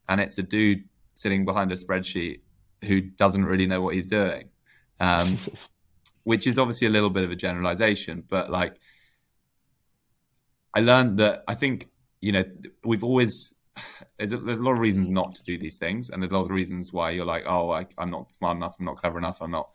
And 0.07 0.21
it's 0.21 0.37
a 0.37 0.43
dude 0.43 0.85
sitting 1.15 1.43
behind 1.43 1.71
a 1.73 1.75
spreadsheet 1.75 2.39
who 2.85 3.01
doesn't 3.01 3.43
really 3.45 3.67
know 3.67 3.81
what 3.81 3.93
he's 3.93 4.07
doing 4.07 4.49
um, 4.99 5.37
which 6.23 6.47
is 6.47 6.57
obviously 6.57 6.87
a 6.87 6.91
little 6.91 7.09
bit 7.09 7.25
of 7.25 7.31
a 7.31 7.35
generalization. 7.35 8.23
But 8.25 8.49
like 8.49 8.75
i 10.71 10.81
learned 10.81 11.17
that 11.17 11.43
i 11.47 11.55
think 11.55 11.87
you 12.21 12.31
know 12.31 12.43
we've 12.85 13.03
always 13.03 13.55
there's 14.17 14.31
a, 14.31 14.37
there's 14.37 14.59
a 14.59 14.63
lot 14.63 14.73
of 14.73 14.79
reasons 14.79 15.09
not 15.09 15.35
to 15.35 15.43
do 15.43 15.57
these 15.57 15.77
things 15.77 16.09
and 16.09 16.21
there's 16.21 16.31
a 16.31 16.37
lot 16.37 16.45
of 16.45 16.51
reasons 16.51 16.93
why 16.93 17.11
you're 17.11 17.25
like 17.25 17.43
oh 17.45 17.71
I, 17.71 17.85
i'm 17.97 18.09
not 18.09 18.31
smart 18.31 18.57
enough 18.57 18.75
i'm 18.79 18.85
not 18.85 18.97
clever 18.97 19.17
enough 19.17 19.41
i'm 19.41 19.51
not 19.51 19.71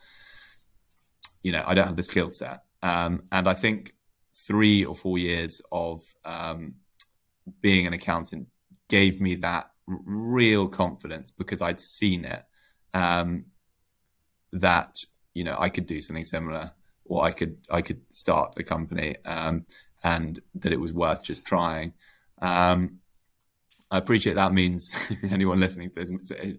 you 1.45 1.53
know, 1.53 1.63
I 1.65 1.75
don't 1.75 1.87
have 1.87 1.95
the 1.95 2.03
skill 2.03 2.31
set. 2.31 2.63
Um, 2.83 3.23
and 3.31 3.49
I 3.49 3.55
think 3.55 3.95
three 4.35 4.85
or 4.85 4.97
four 4.97 5.19
years 5.19 5.63
of 5.71 6.03
um, 6.25 6.75
being 7.61 7.87
an 7.87 7.93
accountant 7.93 8.49
gave 8.89 9.21
me 9.21 9.37
that 9.37 9.71
real 9.87 10.67
confidence 10.67 11.31
because 11.31 11.61
I'd 11.61 11.79
seen 11.79 12.25
it 12.25 12.43
um, 12.95 13.45
that 14.53 15.05
you 15.35 15.45
know 15.45 15.57
I 15.59 15.69
could 15.69 15.87
do 15.87 16.01
something 16.01 16.25
similar 16.25 16.73
or 17.05 17.23
I 17.23 17.33
could 17.33 17.59
I 17.71 17.83
could 17.83 18.01
start 18.09 18.55
a 18.57 18.63
company 18.63 19.17
um, 19.27 19.67
and 20.03 20.41
that 20.55 20.73
it 20.73 20.81
was 20.81 20.93
worth 20.93 21.23
just 21.23 21.45
trying. 21.45 21.93
Um, 22.41 23.01
I 23.95 23.99
appreciate 23.99 24.35
that 24.35 24.53
means 24.53 24.93
anyone 25.31 25.61
listening 25.61 25.89
to 25.91 25.95
this, 25.95 26.11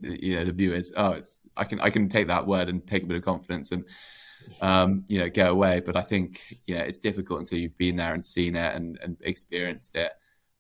you 0.02 0.36
know, 0.36 0.46
the 0.46 0.54
viewers, 0.54 0.94
oh, 0.96 1.12
it's 1.12 1.42
I 1.58 1.66
can 1.66 1.80
I 1.82 1.90
can 1.90 2.08
take 2.08 2.28
that 2.28 2.48
word 2.48 2.70
and 2.70 2.86
take 2.88 3.04
a 3.04 3.06
bit 3.06 3.18
of 3.18 3.24
confidence 3.24 3.72
and 3.72 3.84
um, 4.62 5.04
you 5.08 5.20
know, 5.20 5.30
go 5.30 5.52
away. 5.52 5.82
But 5.86 5.98
I 5.98 6.02
think, 6.02 6.42
you 6.66 6.76
know, 6.76 6.84
it's 6.84 6.98
difficult 6.98 7.40
until 7.40 7.60
you've 7.60 7.78
been 7.78 7.96
there 7.98 8.14
and 8.14 8.24
seen 8.24 8.56
it 8.56 8.76
and, 8.76 8.98
and 9.02 9.18
experienced 9.22 9.96
it. 9.96 10.12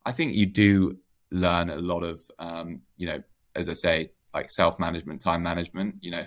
I 0.05 0.11
think 0.11 0.33
you 0.33 0.45
do 0.47 0.97
learn 1.31 1.69
a 1.69 1.77
lot 1.77 2.03
of, 2.03 2.19
um, 2.39 2.81
you 2.97 3.07
know, 3.07 3.23
as 3.55 3.69
I 3.69 3.73
say, 3.73 4.11
like 4.33 4.49
self 4.49 4.77
management, 4.79 5.21
time 5.21 5.43
management. 5.43 5.95
You 6.01 6.11
know, 6.11 6.25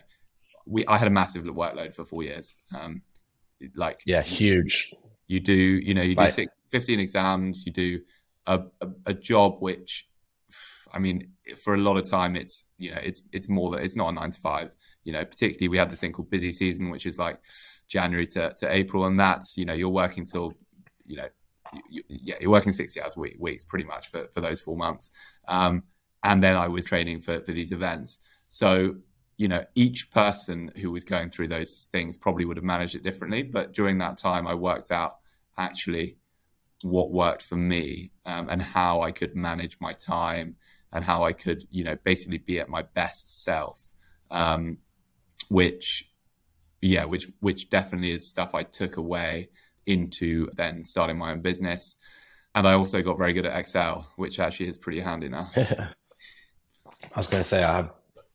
we 0.66 0.86
I 0.86 0.96
had 0.96 1.08
a 1.08 1.12
massive 1.12 1.44
workload 1.44 1.94
for 1.94 2.04
four 2.04 2.22
years. 2.22 2.54
Um, 2.76 3.02
like 3.74 4.00
yeah, 4.06 4.22
huge. 4.22 4.94
You 5.26 5.40
do, 5.40 5.52
you 5.52 5.92
know, 5.92 6.02
you 6.02 6.14
do 6.14 6.28
six, 6.30 6.52
15 6.70 7.00
exams. 7.00 7.66
You 7.66 7.72
do 7.72 8.00
a, 8.46 8.62
a, 8.80 8.88
a 9.06 9.14
job 9.14 9.56
which, 9.60 10.08
I 10.92 10.98
mean, 10.98 11.32
for 11.62 11.74
a 11.74 11.78
lot 11.78 11.96
of 11.96 12.08
time, 12.08 12.36
it's 12.36 12.66
you 12.78 12.90
know, 12.90 13.00
it's 13.02 13.22
it's 13.32 13.48
more 13.48 13.70
that 13.72 13.82
it's 13.82 13.96
not 13.96 14.08
a 14.08 14.12
nine 14.12 14.30
to 14.30 14.40
five 14.40 14.70
you 15.08 15.14
know, 15.14 15.24
particularly 15.24 15.68
we 15.68 15.78
have 15.78 15.88
this 15.88 16.00
thing 16.00 16.12
called 16.12 16.28
busy 16.28 16.52
season, 16.52 16.90
which 16.90 17.06
is 17.06 17.18
like 17.18 17.40
January 17.86 18.26
to, 18.26 18.52
to 18.58 18.70
April, 18.70 19.06
and 19.06 19.18
that's 19.18 19.56
you 19.56 19.64
know 19.64 19.72
you're 19.72 19.88
working 19.88 20.26
till 20.26 20.52
you 21.06 21.16
know 21.16 21.28
you, 21.88 22.02
yeah 22.08 22.34
you're 22.42 22.50
working 22.50 22.72
sixty 22.72 23.00
hours 23.00 23.16
a 23.16 23.20
week, 23.20 23.36
weeks 23.38 23.64
pretty 23.64 23.86
much 23.86 24.08
for, 24.08 24.28
for 24.34 24.42
those 24.42 24.60
four 24.60 24.76
months, 24.76 25.08
um, 25.48 25.82
and 26.24 26.42
then 26.42 26.56
I 26.56 26.68
was 26.68 26.84
training 26.84 27.22
for 27.22 27.40
for 27.40 27.52
these 27.52 27.72
events. 27.72 28.18
So 28.48 28.96
you 29.38 29.48
know 29.48 29.64
each 29.74 30.10
person 30.10 30.72
who 30.76 30.90
was 30.90 31.04
going 31.04 31.30
through 31.30 31.48
those 31.48 31.88
things 31.90 32.18
probably 32.18 32.44
would 32.44 32.58
have 32.58 32.64
managed 32.64 32.94
it 32.94 33.02
differently, 33.02 33.42
but 33.42 33.72
during 33.72 33.96
that 33.98 34.18
time 34.18 34.46
I 34.46 34.52
worked 34.52 34.90
out 34.90 35.16
actually 35.56 36.18
what 36.82 37.10
worked 37.10 37.42
for 37.42 37.56
me 37.56 38.10
um, 38.26 38.50
and 38.50 38.60
how 38.60 39.00
I 39.00 39.10
could 39.10 39.34
manage 39.34 39.78
my 39.80 39.94
time 39.94 40.56
and 40.92 41.04
how 41.04 41.22
I 41.22 41.32
could 41.32 41.66
you 41.70 41.84
know 41.84 41.96
basically 42.04 42.38
be 42.38 42.60
at 42.60 42.68
my 42.68 42.82
best 42.82 43.42
self. 43.42 43.82
Um, 44.30 44.78
which 45.48 46.10
yeah, 46.80 47.04
which 47.04 47.28
which 47.40 47.70
definitely 47.70 48.12
is 48.12 48.26
stuff 48.26 48.54
I 48.54 48.62
took 48.62 48.96
away 48.96 49.48
into 49.88 50.50
then 50.52 50.84
starting 50.84 51.18
my 51.18 51.32
own 51.32 51.40
business. 51.40 51.96
And 52.54 52.68
I 52.68 52.74
also 52.74 53.02
got 53.02 53.18
very 53.18 53.32
good 53.32 53.46
at 53.46 53.58
Excel, 53.58 54.06
which 54.16 54.38
actually 54.38 54.68
is 54.68 54.78
pretty 54.78 55.00
handy 55.00 55.28
now. 55.28 55.50
I 55.56 57.16
was 57.16 57.26
going 57.26 57.42
to 57.42 57.48
say, 57.48 57.62
I 57.62 57.76
have, 57.76 57.90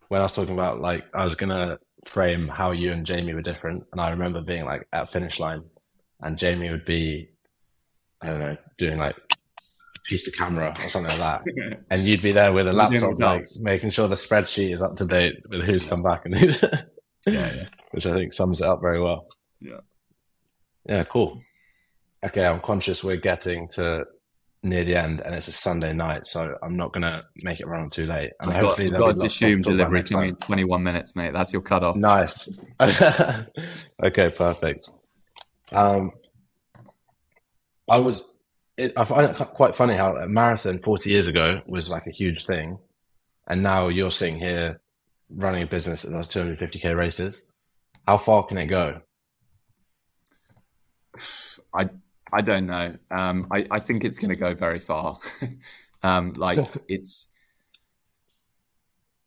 when 0.07 0.21
I 0.21 0.23
was 0.23 0.33
talking 0.33 0.53
about 0.53 0.81
like, 0.81 1.05
I 1.13 1.23
was 1.23 1.35
going 1.35 1.49
to 1.49 1.79
frame 2.05 2.47
how 2.47 2.71
you 2.71 2.91
and 2.91 3.05
Jamie 3.05 3.33
were 3.33 3.41
different. 3.41 3.85
And 3.91 4.01
I 4.01 4.09
remember 4.09 4.41
being 4.41 4.65
like 4.65 4.87
at 4.93 5.11
finish 5.11 5.39
line 5.39 5.63
and 6.21 6.37
Jamie 6.37 6.69
would 6.69 6.85
be, 6.85 7.29
I 8.21 8.27
don't 8.27 8.39
know, 8.39 8.57
doing 8.77 8.97
like 8.97 9.15
piece 10.03 10.23
to 10.23 10.31
camera 10.31 10.73
or 10.83 10.89
something 10.89 11.17
like 11.17 11.43
that. 11.45 11.79
and 11.89 12.01
you'd 12.03 12.21
be 12.21 12.31
there 12.31 12.53
with 12.53 12.67
a 12.67 12.73
laptop, 12.73 13.19
like 13.19 13.45
making 13.59 13.89
sure 13.89 14.07
the 14.07 14.15
spreadsheet 14.15 14.73
is 14.73 14.81
up 14.81 14.95
to 14.97 15.05
date 15.05 15.37
with 15.49 15.61
who's 15.61 15.85
come 15.85 16.03
back 16.03 16.25
and 16.25 16.35
yeah, 17.27 17.53
yeah. 17.55 17.67
Which 17.91 18.05
I 18.05 18.13
think 18.13 18.33
sums 18.33 18.61
it 18.61 18.67
up 18.67 18.81
very 18.81 19.01
well. 19.01 19.27
Yeah. 19.61 19.79
Yeah, 20.87 21.03
cool. 21.05 21.41
Okay, 22.23 22.45
I'm 22.45 22.59
conscious 22.59 23.03
we're 23.03 23.17
getting 23.17 23.67
to 23.69 24.05
near 24.63 24.83
the 24.85 24.95
end 24.95 25.21
and 25.21 25.35
it's 25.35 25.47
a 25.47 25.51
Sunday 25.51 25.93
night, 25.93 26.25
so 26.25 26.57
I'm 26.63 26.77
not 26.77 26.93
gonna 26.93 27.23
make 27.35 27.59
it 27.59 27.67
run 27.67 27.89
too 27.89 28.05
late. 28.05 28.31
And 28.39 28.51
I've 28.51 28.63
hopefully 28.63 28.89
got, 28.89 28.99
got 28.99 29.19
to 29.19 29.25
assume 29.25 29.61
delivery 29.61 30.03
to 30.03 30.17
me 30.17 30.31
21 30.31 30.81
minutes, 30.83 31.15
mate. 31.15 31.33
That's 31.33 31.53
your 31.53 31.61
cutoff. 31.61 31.95
Nice. 31.95 32.49
okay, 32.81 34.29
perfect. 34.29 34.89
Um, 35.71 36.11
I 37.89 37.99
was. 37.99 38.23
It, 38.77 38.93
I 38.97 39.05
find 39.05 39.29
it 39.29 39.35
quite 39.53 39.75
funny 39.75 39.93
how 39.93 40.15
a 40.15 40.27
marathon 40.27 40.79
40 40.79 41.09
years 41.09 41.27
ago 41.27 41.61
was 41.67 41.91
like 41.91 42.07
a 42.07 42.11
huge 42.11 42.45
thing, 42.45 42.79
and 43.47 43.61
now 43.61 43.87
you're 43.87 44.11
sitting 44.11 44.39
here 44.39 44.81
running 45.29 45.63
a 45.63 45.67
business 45.67 46.03
that 46.03 46.11
does 46.11 46.27
250k 46.27 46.95
races, 46.95 47.51
how 48.07 48.17
far 48.17 48.43
can 48.43 48.57
it 48.57 48.67
go? 48.67 49.01
I 51.73 51.89
I 52.31 52.41
don't 52.41 52.65
know. 52.65 52.95
Um, 53.11 53.47
I 53.51 53.67
I 53.69 53.79
think 53.79 54.03
it's 54.03 54.17
going 54.17 54.29
to 54.29 54.35
go 54.35 54.53
very 54.53 54.79
far. 54.79 55.19
um, 56.03 56.33
like 56.33 56.59
it's. 56.87 57.27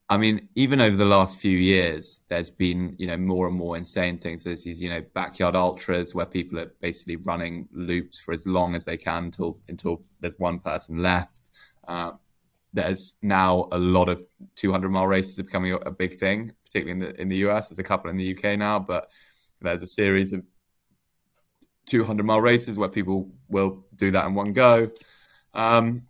I 0.09 0.19
mean, 0.19 0.49
even 0.55 0.81
over 0.81 0.97
the 0.97 1.05
last 1.05 1.39
few 1.39 1.57
years, 1.59 2.23
there's 2.29 2.51
been 2.51 2.95
you 2.99 3.09
know 3.09 3.17
more 3.17 3.49
and 3.49 3.57
more 3.57 3.77
insane 3.77 4.19
things. 4.19 4.45
There's 4.45 4.63
these 4.63 4.81
you 4.81 4.89
know 4.89 5.03
backyard 5.15 5.57
ultras 5.57 6.15
where 6.15 6.27
people 6.27 6.61
are 6.61 6.73
basically 6.81 7.17
running 7.17 7.69
loops 7.73 8.21
for 8.21 8.33
as 8.33 8.47
long 8.47 8.77
as 8.77 8.85
they 8.85 8.97
can 8.97 9.25
until 9.25 9.59
until 9.69 10.03
there's 10.21 10.39
one 10.39 10.61
person 10.61 11.03
left. 11.03 11.51
Uh, 11.89 12.13
there's 12.73 13.17
now 13.23 13.69
a 13.73 13.79
lot 13.79 14.09
of 14.09 14.25
200 14.57 14.91
mile 14.91 15.07
races 15.07 15.39
are 15.39 15.45
becoming 15.45 15.73
a, 15.73 15.91
big 15.91 16.19
thing, 16.19 16.53
particularly 16.65 16.93
in 16.93 16.99
the 17.01 17.21
in 17.21 17.29
the 17.29 17.39
US. 17.49 17.69
There's 17.69 17.81
a 17.81 17.85
couple 17.85 18.11
in 18.11 18.17
the 18.17 18.37
UK 18.37 18.59
now, 18.59 18.79
but 18.79 19.09
there's 19.61 19.83
a 19.83 19.87
series 19.89 20.33
of 20.33 20.45
200 21.87 22.25
mile 22.25 22.41
races 22.41 22.79
where 22.79 22.89
people 22.89 23.33
will 23.49 23.85
do 23.97 24.13
that 24.13 24.27
in 24.27 24.35
one 24.35 24.53
go. 24.53 24.91
Um, 25.53 26.03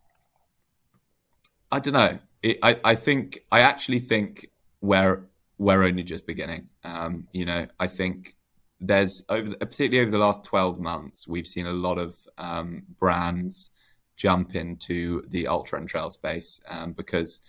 I 1.71 1.79
don't 1.79 1.95
know. 1.95 2.19
It, 2.47 2.59
I 2.63 2.79
I 2.85 2.95
think 2.95 3.41
I 3.51 3.61
actually 3.61 3.99
think 3.99 4.47
we're 4.81 5.27
we're 5.59 5.83
only 5.83 6.05
just 6.05 6.27
beginning. 6.27 6.69
Um, 6.85 7.27
you 7.33 7.45
know, 7.45 7.67
I 7.81 7.89
think 7.89 8.37
there's 8.79 9.25
over 9.29 9.57
particularly 9.57 10.01
over 10.01 10.13
the 10.13 10.25
last 10.25 10.45
12 10.45 10.79
months, 10.79 11.27
we've 11.27 11.47
seen 11.47 11.67
a 11.67 11.73
lot 11.73 11.99
of 11.99 12.15
um, 12.39 12.85
brands 13.01 13.71
jump 14.17 14.55
into 14.55 15.25
the 15.29 15.49
ultra 15.49 15.81
and 15.81 15.89
trail 15.89 16.09
space 16.11 16.61
um, 16.69 16.93
because 16.93 17.41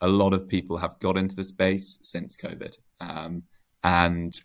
a 0.00 0.08
lot 0.08 0.32
of 0.32 0.48
people 0.48 0.78
have 0.78 0.98
got 1.00 1.18
into 1.18 1.36
the 1.36 1.44
space 1.44 1.98
since 2.02 2.34
COVID. 2.34 2.74
Um, 2.98 3.42
and 3.84 4.40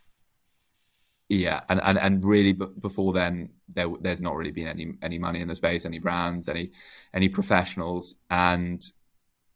yeah, 1.29 1.61
and, 1.69 1.79
and, 1.83 1.97
and 1.97 2.23
really 2.23 2.53
b- 2.53 2.67
before 2.79 3.13
then, 3.13 3.49
there, 3.69 3.87
there's 4.01 4.21
not 4.21 4.35
really 4.35 4.51
been 4.51 4.67
any, 4.67 4.93
any 5.01 5.17
money 5.17 5.41
in 5.41 5.47
the 5.47 5.55
space, 5.55 5.85
any 5.85 5.99
brands, 5.99 6.47
any, 6.47 6.71
any 7.13 7.29
professionals. 7.29 8.15
And 8.29 8.83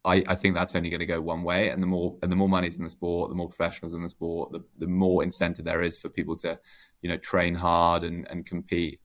I, 0.04 0.24
I 0.26 0.34
think 0.34 0.54
that's 0.54 0.74
only 0.74 0.90
going 0.90 1.00
to 1.00 1.06
go 1.06 1.20
one 1.20 1.42
way. 1.42 1.68
And 1.68 1.82
the 1.82 1.86
more, 1.86 2.16
and 2.22 2.32
the 2.32 2.36
more 2.36 2.48
money's 2.48 2.76
in 2.76 2.84
the 2.84 2.90
sport, 2.90 3.28
the 3.28 3.36
more 3.36 3.48
professionals 3.48 3.94
in 3.94 4.02
the 4.02 4.08
sport, 4.08 4.52
the, 4.52 4.64
the 4.78 4.86
more 4.86 5.22
incentive 5.22 5.64
there 5.64 5.82
is 5.82 5.98
for 5.98 6.08
people 6.08 6.36
to, 6.38 6.58
you 7.02 7.08
know, 7.08 7.18
train 7.18 7.54
hard 7.54 8.04
and, 8.04 8.26
and 8.30 8.46
compete. 8.46 9.00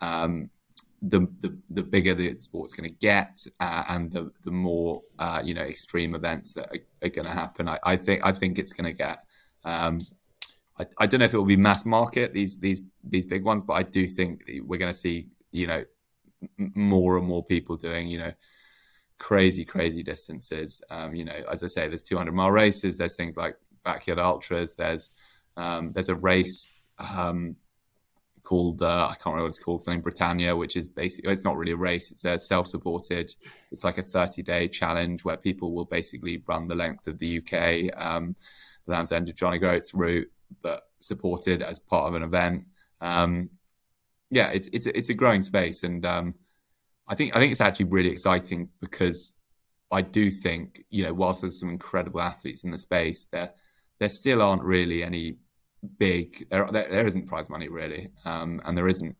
Um, 0.00 0.50
the, 1.00 1.28
the, 1.40 1.56
the 1.70 1.82
bigger 1.82 2.14
the 2.14 2.36
sport's 2.38 2.72
going 2.72 2.88
to 2.88 2.94
get, 2.94 3.46
uh, 3.60 3.84
and 3.88 4.10
the 4.10 4.30
the 4.44 4.50
more 4.50 5.02
uh, 5.18 5.42
you 5.44 5.52
know 5.52 5.60
extreme 5.60 6.14
events 6.14 6.54
that 6.54 6.66
are, 6.74 7.06
are 7.06 7.10
going 7.10 7.26
to 7.26 7.30
happen. 7.30 7.68
I, 7.68 7.78
I, 7.84 7.96
think 7.96 8.22
I 8.24 8.32
think 8.32 8.58
it's 8.58 8.72
going 8.72 8.86
to 8.86 8.96
get 8.96 9.22
um, 9.64 9.98
I, 10.78 10.86
I 10.98 11.06
don't 11.06 11.20
know 11.20 11.26
if 11.26 11.34
it 11.34 11.38
will 11.38 11.44
be 11.44 11.56
mass 11.56 11.84
market 11.84 12.32
these 12.32 12.58
these 12.58 12.82
these 13.02 13.26
big 13.26 13.44
ones, 13.44 13.62
but 13.62 13.74
I 13.74 13.82
do 13.82 14.08
think 14.08 14.44
we're 14.62 14.78
going 14.78 14.92
to 14.92 14.98
see 14.98 15.28
you 15.52 15.66
know 15.66 15.84
more 16.58 17.16
and 17.16 17.26
more 17.26 17.44
people 17.44 17.76
doing 17.76 18.08
you 18.08 18.18
know 18.18 18.32
crazy 19.24 19.64
crazy 19.64 20.02
distances. 20.02 20.82
Um, 20.90 21.14
you 21.14 21.24
know, 21.24 21.40
as 21.50 21.64
I 21.64 21.66
say, 21.66 21.88
there's 21.88 22.02
200 22.02 22.32
mile 22.32 22.50
races. 22.50 22.98
There's 22.98 23.16
things 23.16 23.38
like 23.38 23.56
backyard 23.82 24.18
ultras. 24.18 24.74
There's 24.74 25.12
um, 25.56 25.92
there's 25.94 26.10
a 26.10 26.14
race 26.14 26.68
um, 26.98 27.56
called 28.42 28.82
uh, 28.82 29.08
I 29.10 29.14
can't 29.14 29.26
remember 29.28 29.44
what 29.44 29.48
it's 29.48 29.64
called, 29.64 29.80
something 29.80 30.02
Britannia, 30.02 30.54
which 30.54 30.76
is 30.76 30.86
basically 30.86 31.32
it's 31.32 31.42
not 31.42 31.56
really 31.56 31.72
a 31.72 31.76
race. 31.76 32.10
It's 32.10 32.26
a 32.26 32.38
self-supported. 32.38 33.34
It's 33.72 33.82
like 33.82 33.96
a 33.96 34.02
30-day 34.02 34.68
challenge 34.68 35.24
where 35.24 35.38
people 35.38 35.72
will 35.72 35.86
basically 35.86 36.42
run 36.46 36.68
the 36.68 36.74
length 36.74 37.08
of 37.08 37.18
the 37.18 37.38
UK, 37.38 37.98
um, 37.98 38.36
the 38.84 38.92
Land's 38.92 39.10
End 39.10 39.30
of 39.30 39.36
John 39.36 39.54
O'Groats 39.54 39.94
route 39.94 40.30
but 40.60 40.82
supported 41.00 41.62
as 41.62 41.78
part 41.78 42.08
of 42.08 42.14
an 42.14 42.22
event. 42.22 42.64
Um, 43.00 43.48
yeah, 44.28 44.48
it's 44.48 44.68
it's 44.74 44.84
it's 44.84 45.08
a 45.08 45.14
growing 45.14 45.40
space, 45.40 45.82
and 45.82 46.04
um, 46.04 46.34
I 47.06 47.14
think 47.14 47.36
I 47.36 47.40
think 47.40 47.52
it's 47.52 47.60
actually 47.60 47.86
really 47.86 48.10
exciting 48.10 48.68
because 48.80 49.34
I 49.90 50.02
do 50.02 50.30
think 50.30 50.84
you 50.90 51.04
know 51.04 51.12
whilst 51.12 51.42
there's 51.42 51.60
some 51.60 51.68
incredible 51.68 52.20
athletes 52.20 52.64
in 52.64 52.70
the 52.70 52.78
space, 52.78 53.26
there 53.32 53.50
there 53.98 54.10
still 54.10 54.42
aren't 54.42 54.62
really 54.62 55.02
any 55.02 55.36
big 55.98 56.46
there 56.50 56.66
there, 56.66 56.88
there 56.88 57.06
isn't 57.06 57.26
prize 57.26 57.48
money 57.50 57.68
really, 57.68 58.10
um, 58.24 58.60
and 58.64 58.76
there 58.76 58.88
isn't 58.88 59.16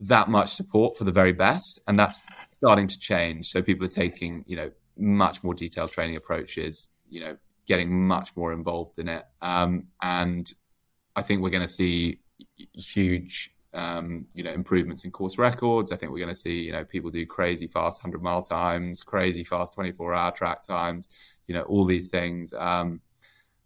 that 0.00 0.28
much 0.28 0.54
support 0.54 0.96
for 0.96 1.04
the 1.04 1.12
very 1.12 1.32
best, 1.32 1.80
and 1.86 1.98
that's 1.98 2.24
starting 2.48 2.88
to 2.88 2.98
change. 2.98 3.48
So 3.48 3.62
people 3.62 3.86
are 3.86 3.88
taking 3.88 4.44
you 4.46 4.56
know 4.56 4.70
much 4.96 5.42
more 5.42 5.54
detailed 5.54 5.92
training 5.92 6.16
approaches. 6.16 6.88
You 7.08 7.20
know, 7.20 7.36
getting 7.70 8.06
much 8.06 8.34
more 8.34 8.52
involved 8.52 8.98
in 8.98 9.08
it. 9.08 9.24
Um, 9.40 9.86
and 10.02 10.52
I 11.14 11.22
think 11.22 11.40
we're 11.40 11.50
going 11.50 11.66
to 11.66 11.72
see 11.72 12.18
huge, 12.74 13.54
um, 13.72 14.26
you 14.34 14.42
know, 14.42 14.52
improvements 14.52 15.04
in 15.04 15.10
course 15.10 15.38
records. 15.38 15.92
I 15.92 15.96
think 15.96 16.12
we're 16.12 16.18
going 16.18 16.34
to 16.34 16.34
see, 16.34 16.60
you 16.60 16.72
know, 16.72 16.84
people 16.84 17.10
do 17.10 17.24
crazy 17.26 17.66
fast 17.66 18.02
100 18.02 18.22
mile 18.22 18.42
times, 18.42 19.02
crazy 19.02 19.44
fast 19.44 19.74
24 19.74 20.14
hour 20.14 20.32
track 20.32 20.62
times, 20.62 21.08
you 21.46 21.54
know, 21.54 21.62
all 21.62 21.84
these 21.84 22.08
things. 22.08 22.52
Um, 22.52 23.00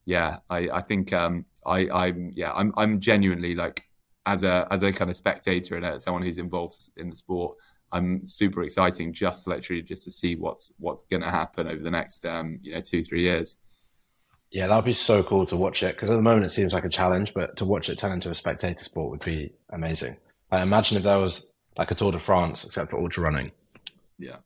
yeah, 0.05 0.39
I, 0.51 0.68
I 0.70 0.81
think 0.82 1.12
um, 1.12 1.47
I, 1.64 1.89
I'm, 1.89 2.32
yeah, 2.35 2.52
I'm, 2.52 2.72
I'm 2.76 3.01
genuinely 3.01 3.55
like, 3.55 3.85
as 4.26 4.43
a 4.43 4.66
as 4.70 4.82
a 4.82 4.93
kind 4.93 5.10
of 5.10 5.16
spectator 5.16 5.76
and 5.76 6.02
someone 6.02 6.22
who's 6.22 6.39
involved 6.39 6.90
in 6.97 7.10
the 7.10 7.16
sport, 7.16 7.56
I'm 7.93 8.26
super 8.26 8.62
exciting 8.62 9.12
just 9.12 9.47
literally 9.47 9.82
just 9.82 10.02
to 10.05 10.10
see 10.10 10.36
what's 10.36 10.72
what's 10.78 11.05
going 11.05 11.22
to 11.22 11.31
happen 11.31 11.68
over 11.68 11.82
the 11.82 11.90
next 11.90 12.24
um, 12.24 12.59
you 12.62 12.72
know 12.72 12.81
two 12.81 13.05
three 13.05 13.22
years. 13.22 13.56
Yeah, 14.55 14.68
that 14.68 14.76
would 14.76 14.85
be 14.85 14.93
so 14.93 15.24
cool 15.24 15.47
to 15.47 15.56
watch 15.56 15.82
it 15.82 15.97
because 15.97 16.12
at 16.12 16.14
the 16.14 16.22
moment 16.22 16.47
it 16.47 16.51
seems 16.51 16.72
like 16.72 16.85
a 16.85 16.89
challenge, 16.89 17.35
but 17.35 17.56
to 17.56 17.64
watch 17.64 17.89
it 17.89 17.98
turn 17.98 18.12
into 18.12 18.31
a 18.31 18.35
spectator 18.35 18.85
sport 18.85 19.10
would 19.10 19.24
be 19.24 19.52
amazing. 19.70 20.16
I 20.52 20.62
imagine 20.62 20.97
if 20.97 21.02
there 21.02 21.18
was 21.18 21.52
like 21.76 21.90
a 21.90 21.94
Tour 21.97 22.12
de 22.12 22.20
France 22.20 22.64
except 22.64 22.93
for 22.93 23.01
ultra 23.01 23.24
running. 23.24 23.51
Yeah. 24.16 24.36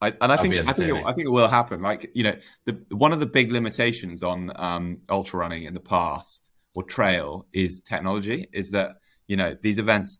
I, 0.00 0.14
and 0.20 0.30
I 0.30 0.36
think 0.36 0.54
I 0.54 0.72
think 0.72 0.90
it, 0.90 1.04
I 1.04 1.12
think 1.12 1.26
it 1.26 1.32
will 1.32 1.48
happen. 1.48 1.82
Like 1.82 2.08
you 2.14 2.22
know, 2.22 2.36
the 2.66 2.80
one 2.90 3.12
of 3.12 3.18
the 3.18 3.26
big 3.26 3.50
limitations 3.50 4.22
on 4.22 4.52
um, 4.54 4.98
ultra 5.08 5.40
running 5.40 5.64
in 5.64 5.74
the 5.74 5.80
past 5.80 6.52
or 6.76 6.84
trail 6.84 7.44
is 7.52 7.80
technology. 7.80 8.46
Is 8.52 8.70
that 8.70 8.92
you 9.26 9.36
know 9.36 9.56
these 9.60 9.78
events 9.78 10.16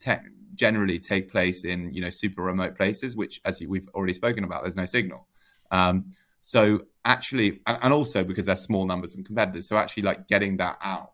generally 0.57 0.99
take 0.99 1.31
place 1.31 1.65
in 1.65 1.95
you 1.95 2.01
know 2.01 2.11
super 2.11 2.43
remote 2.43 2.77
places, 2.77 3.15
which 3.15 3.41
as 3.45 3.63
we've 3.65 3.89
already 3.95 4.15
spoken 4.15 4.43
about, 4.43 4.65
there's 4.65 4.75
no 4.75 4.85
signal. 4.85 5.29
Um, 5.71 6.11
so 6.41 6.83
actually, 7.05 7.61
and 7.67 7.93
also 7.93 8.25
because 8.25 8.47
they're 8.47 8.57
small 8.57 8.87
numbers 8.87 9.15
of 9.15 9.25
competitors, 9.25 9.69
so 9.69 9.77
actually 9.77 10.05
like 10.05 10.29
getting 10.29 10.57
that 10.59 10.79
out 10.83 11.13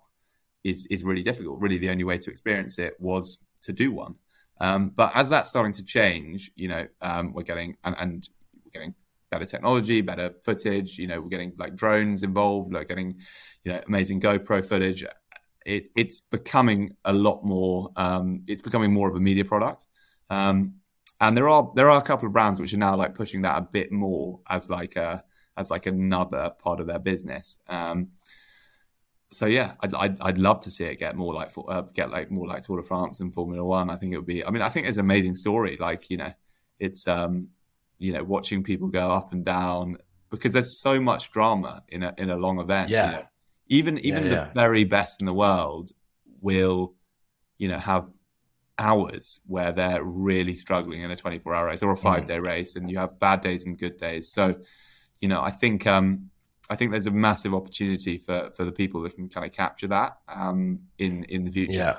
is 0.63 0.87
is 0.87 1.05
really 1.05 1.23
difficult. 1.23 1.61
Really, 1.61 1.79
the 1.79 1.91
only 1.91 2.05
way 2.05 2.19
to 2.19 2.31
experience 2.31 2.79
it 2.79 2.95
was 2.99 3.39
to 3.63 3.73
do 3.73 3.93
one. 3.93 4.17
Um, 4.61 4.91
but 4.91 5.13
as 5.15 5.29
that's 5.29 5.51
starting 5.51 5.73
to 5.75 5.85
change, 5.85 6.51
you 6.55 6.69
know, 6.69 6.87
um, 7.01 7.33
we're 7.33 7.43
getting 7.43 7.77
and, 7.85 7.95
and 7.99 8.29
we're 8.65 8.71
getting 8.71 8.95
better 9.31 9.45
technology, 9.45 10.01
better 10.01 10.33
footage. 10.45 10.99
You 10.99 11.07
know, 11.07 11.21
we're 11.21 11.29
getting 11.29 11.53
like 11.59 11.75
drones 11.75 12.23
involved, 12.23 12.73
like 12.73 12.89
getting 12.89 13.19
you 13.65 13.73
know 13.73 13.81
amazing 13.87 14.21
GoPro 14.21 14.67
footage. 14.67 15.05
It, 15.67 15.91
it's 15.97 16.21
becoming 16.21 16.97
a 17.05 17.13
lot 17.13 17.45
more. 17.45 17.91
Um, 17.97 18.43
it's 18.47 18.63
becoming 18.63 18.93
more 18.93 19.09
of 19.09 19.17
a 19.17 19.21
media 19.21 19.45
product. 19.45 19.87
Um, 20.31 20.75
and 21.21 21.37
there 21.37 21.49
are 21.49 21.71
there 21.75 21.91
are 21.91 21.99
a 21.99 22.03
couple 22.03 22.27
of 22.27 22.33
brands 22.33 22.61
which 22.61 22.75
are 22.75 22.79
now 22.79 22.97
like 22.97 23.15
pushing 23.15 23.43
that 23.43 23.59
a 23.59 23.63
bit 23.63 23.93
more 23.93 24.41
as 24.49 24.69
like 24.69 24.97
a 24.97 25.25
as 25.57 25.71
like 25.71 25.87
another 25.87 26.51
part 26.59 26.81
of 26.81 26.87
their 26.87 26.99
business. 26.99 27.59
Um, 27.69 28.09
so 29.31 29.47
yeah, 29.47 29.73
I'd, 29.81 29.95
I'd, 29.95 30.21
I'd 30.21 30.39
love 30.39 30.61
to 30.61 30.71
see 30.71 30.85
it 30.85 30.97
get 30.97 31.17
more 31.17 31.35
like 31.35 31.51
uh, 31.69 31.83
get 31.93 32.11
like 32.11 32.31
more 32.31 32.47
like 32.47 32.63
Tour 32.63 32.81
de 32.81 32.87
France 32.87 33.21
and 33.21 33.35
Formula 33.35 33.65
One. 33.65 33.91
I 33.91 33.97
think 33.97 34.13
it 34.13 34.17
would 34.17 34.27
be. 34.27 34.45
I 34.45 34.51
mean, 34.51 34.63
I 34.63 34.69
think 34.69 34.87
it's 34.87 34.97
an 34.97 35.05
amazing 35.05 35.35
story. 35.35 35.77
Like 35.79 36.09
you 36.11 36.17
know, 36.17 36.33
it's 36.79 37.09
um, 37.09 37.49
you 37.99 38.13
know, 38.13 38.23
watching 38.23 38.63
people 38.63 38.89
go 38.89 39.11
up 39.11 39.33
and 39.33 39.45
down 39.45 39.99
because 40.31 40.53
there's 40.53 40.79
so 40.79 41.01
much 41.01 41.33
drama 41.33 41.83
in 41.89 42.03
a 42.03 42.15
in 42.19 42.31
a 42.31 42.37
long 42.37 42.61
event. 42.61 42.91
Yeah. 42.91 43.07
You 43.07 43.13
know? 43.13 43.25
Even 43.69 43.99
even 44.01 44.27
yeah, 44.27 44.31
the 44.31 44.51
very 44.55 44.85
best 44.85 45.21
in 45.21 45.27
the 45.27 45.35
world 45.35 45.91
will, 46.41 46.95
you 47.57 47.69
know, 47.69 47.79
have 47.79 48.09
hours 48.79 49.41
where 49.47 49.73
they're 49.73 50.03
really 50.03 50.55
struggling 50.55 51.03
in 51.03 51.11
a 51.11 51.17
24 51.17 51.55
hour 51.55 51.67
race 51.67 51.83
or 51.83 51.93
a 51.93 51.97
five 51.97 52.27
day 52.27 52.39
mm. 52.39 52.47
race 52.47 52.77
and 52.77 52.91
you 52.91 52.99
have 52.99 53.19
bad 53.21 53.41
days 53.41 53.67
and 53.67 53.79
good 53.79 53.99
days. 53.99 54.33
So 54.33 54.57
you 55.25 55.29
know 55.29 55.41
i 55.41 55.51
think 55.51 55.87
um 55.87 56.31
i 56.69 56.77
think 56.77 56.91
there's 56.91 57.07
a 57.07 57.11
massive 57.11 57.55
opportunity 57.55 58.19
for 58.19 58.51
for 58.55 58.65
the 58.67 58.73
people 58.73 59.01
that 59.03 59.15
can 59.15 59.27
kind 59.29 59.47
of 59.47 59.53
capture 59.53 59.89
that 59.89 60.19
um 60.29 60.81
in 60.99 61.25
in 61.25 61.45
the 61.45 61.51
future. 61.51 61.79
Yeah. 61.79 61.99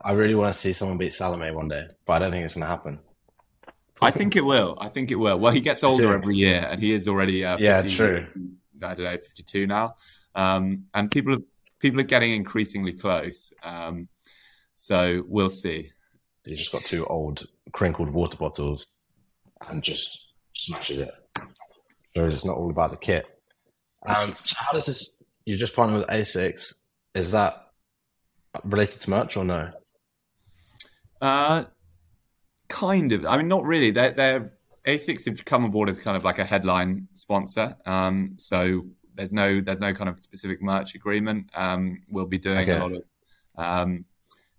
I 0.00 0.12
really 0.12 0.36
want 0.36 0.54
to 0.54 0.60
see 0.60 0.72
someone 0.72 0.98
beat 0.98 1.12
salome 1.12 1.50
one 1.50 1.68
day 1.68 1.88
but 2.06 2.12
i 2.14 2.18
don't 2.20 2.30
think 2.30 2.44
it's 2.44 2.54
going 2.54 2.62
to 2.62 2.68
happen. 2.68 3.00
I 4.00 4.10
think 4.10 4.36
it 4.36 4.44
will. 4.44 4.76
I 4.78 4.90
think 4.90 5.10
it 5.10 5.14
will. 5.16 5.38
Well 5.38 5.52
he 5.52 5.60
gets 5.60 5.82
older 5.82 6.12
every 6.14 6.36
year 6.36 6.68
and 6.70 6.80
he 6.80 6.92
is 6.92 7.08
already 7.08 7.44
uh, 7.44 7.56
50, 7.56 7.64
yeah 7.64 7.82
true. 7.82 8.26
I 8.82 8.94
don't 8.94 9.04
know 9.04 9.10
52 9.10 9.66
now. 9.66 9.96
Um 10.34 10.84
and 10.94 11.10
people 11.10 11.34
are 11.34 11.44
people 11.80 11.98
are 12.00 12.10
getting 12.14 12.32
increasingly 12.32 12.92
close 12.92 13.52
um 13.62 14.08
so 14.86 15.24
we'll 15.26 15.50
see. 15.50 15.90
He 16.44 16.54
just 16.54 16.70
got 16.70 16.84
two 16.84 17.04
old 17.06 17.42
crinkled 17.72 18.08
water 18.08 18.36
bottles 18.36 18.86
and 19.68 19.82
just 19.82 20.32
smashes 20.52 21.00
it. 21.00 21.10
Shows 22.14 22.32
it's 22.32 22.44
not 22.44 22.56
all 22.56 22.70
about 22.70 22.92
the 22.92 22.96
kit. 22.96 23.26
Um, 24.06 24.36
so 24.44 24.54
how 24.56 24.70
does 24.72 24.86
this? 24.86 25.20
You're 25.44 25.58
just 25.58 25.74
partnered 25.74 25.98
with 25.98 26.08
Asics. 26.08 26.72
Is 27.16 27.32
that 27.32 27.66
related 28.62 29.00
to 29.00 29.10
merch 29.10 29.36
or 29.36 29.44
no? 29.44 29.72
Uh, 31.20 31.64
kind 32.68 33.10
of. 33.10 33.26
I 33.26 33.38
mean, 33.38 33.48
not 33.48 33.64
really. 33.64 33.90
They're, 33.90 34.12
they're 34.12 34.52
Asics 34.86 35.24
have 35.24 35.44
come 35.44 35.64
on 35.64 35.72
board 35.72 35.88
as 35.88 35.98
kind 35.98 36.16
of 36.16 36.22
like 36.22 36.38
a 36.38 36.44
headline 36.44 37.08
sponsor. 37.12 37.76
Um, 37.86 38.34
so 38.36 38.86
there's 39.16 39.32
no 39.32 39.60
there's 39.60 39.80
no 39.80 39.92
kind 39.94 40.08
of 40.08 40.20
specific 40.20 40.62
merch 40.62 40.94
agreement. 40.94 41.50
Um, 41.56 41.98
we'll 42.08 42.26
be 42.26 42.38
doing 42.38 42.58
okay. 42.58 42.76
a 42.76 42.78
lot 42.78 42.92
of 42.92 43.02
um, 43.56 44.04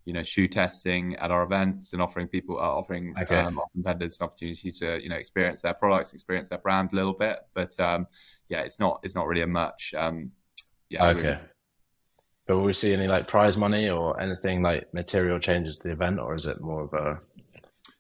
you 0.07 0.13
know 0.13 0.23
shoe 0.23 0.47
testing 0.47 1.17
at 1.17 1.31
our 1.31 1.43
events 1.43 1.91
and 1.91 2.01
offering 2.01 2.29
people 2.29 2.57
uh, 2.57 2.61
offering 2.61 3.13
okay. 3.21 3.35
um, 3.35 3.59
our 3.59 3.65
competitors 3.73 4.17
an 4.21 4.25
opportunity 4.25 4.71
to 4.71 5.03
you 5.03 5.09
know 5.09 5.17
experience 5.17 5.61
their 5.61 5.73
products 5.73 6.13
experience 6.13 6.47
their 6.47 6.59
brand 6.59 6.93
a 6.93 6.95
little 6.95 7.13
bit 7.13 7.39
but 7.53 7.77
um, 7.81 8.07
yeah 8.47 8.61
it's 8.61 8.79
not 8.79 9.01
it's 9.03 9.15
not 9.15 9.27
really 9.27 9.41
a 9.41 9.47
much 9.47 9.93
um, 9.97 10.31
yeah 10.89 11.07
okay 11.09 11.21
really. 11.21 11.37
but 12.47 12.55
will 12.55 12.63
we 12.63 12.71
see 12.71 12.93
any 12.93 13.05
like 13.05 13.27
prize 13.27 13.57
money 13.57 13.89
or 13.89 14.17
anything 14.21 14.63
like 14.63 14.91
material 14.93 15.37
changes 15.37 15.75
to 15.75 15.89
the 15.89 15.93
event 15.93 16.19
or 16.19 16.33
is 16.35 16.45
it 16.45 16.61
more 16.61 16.83
of 16.83 16.93
a 16.93 17.19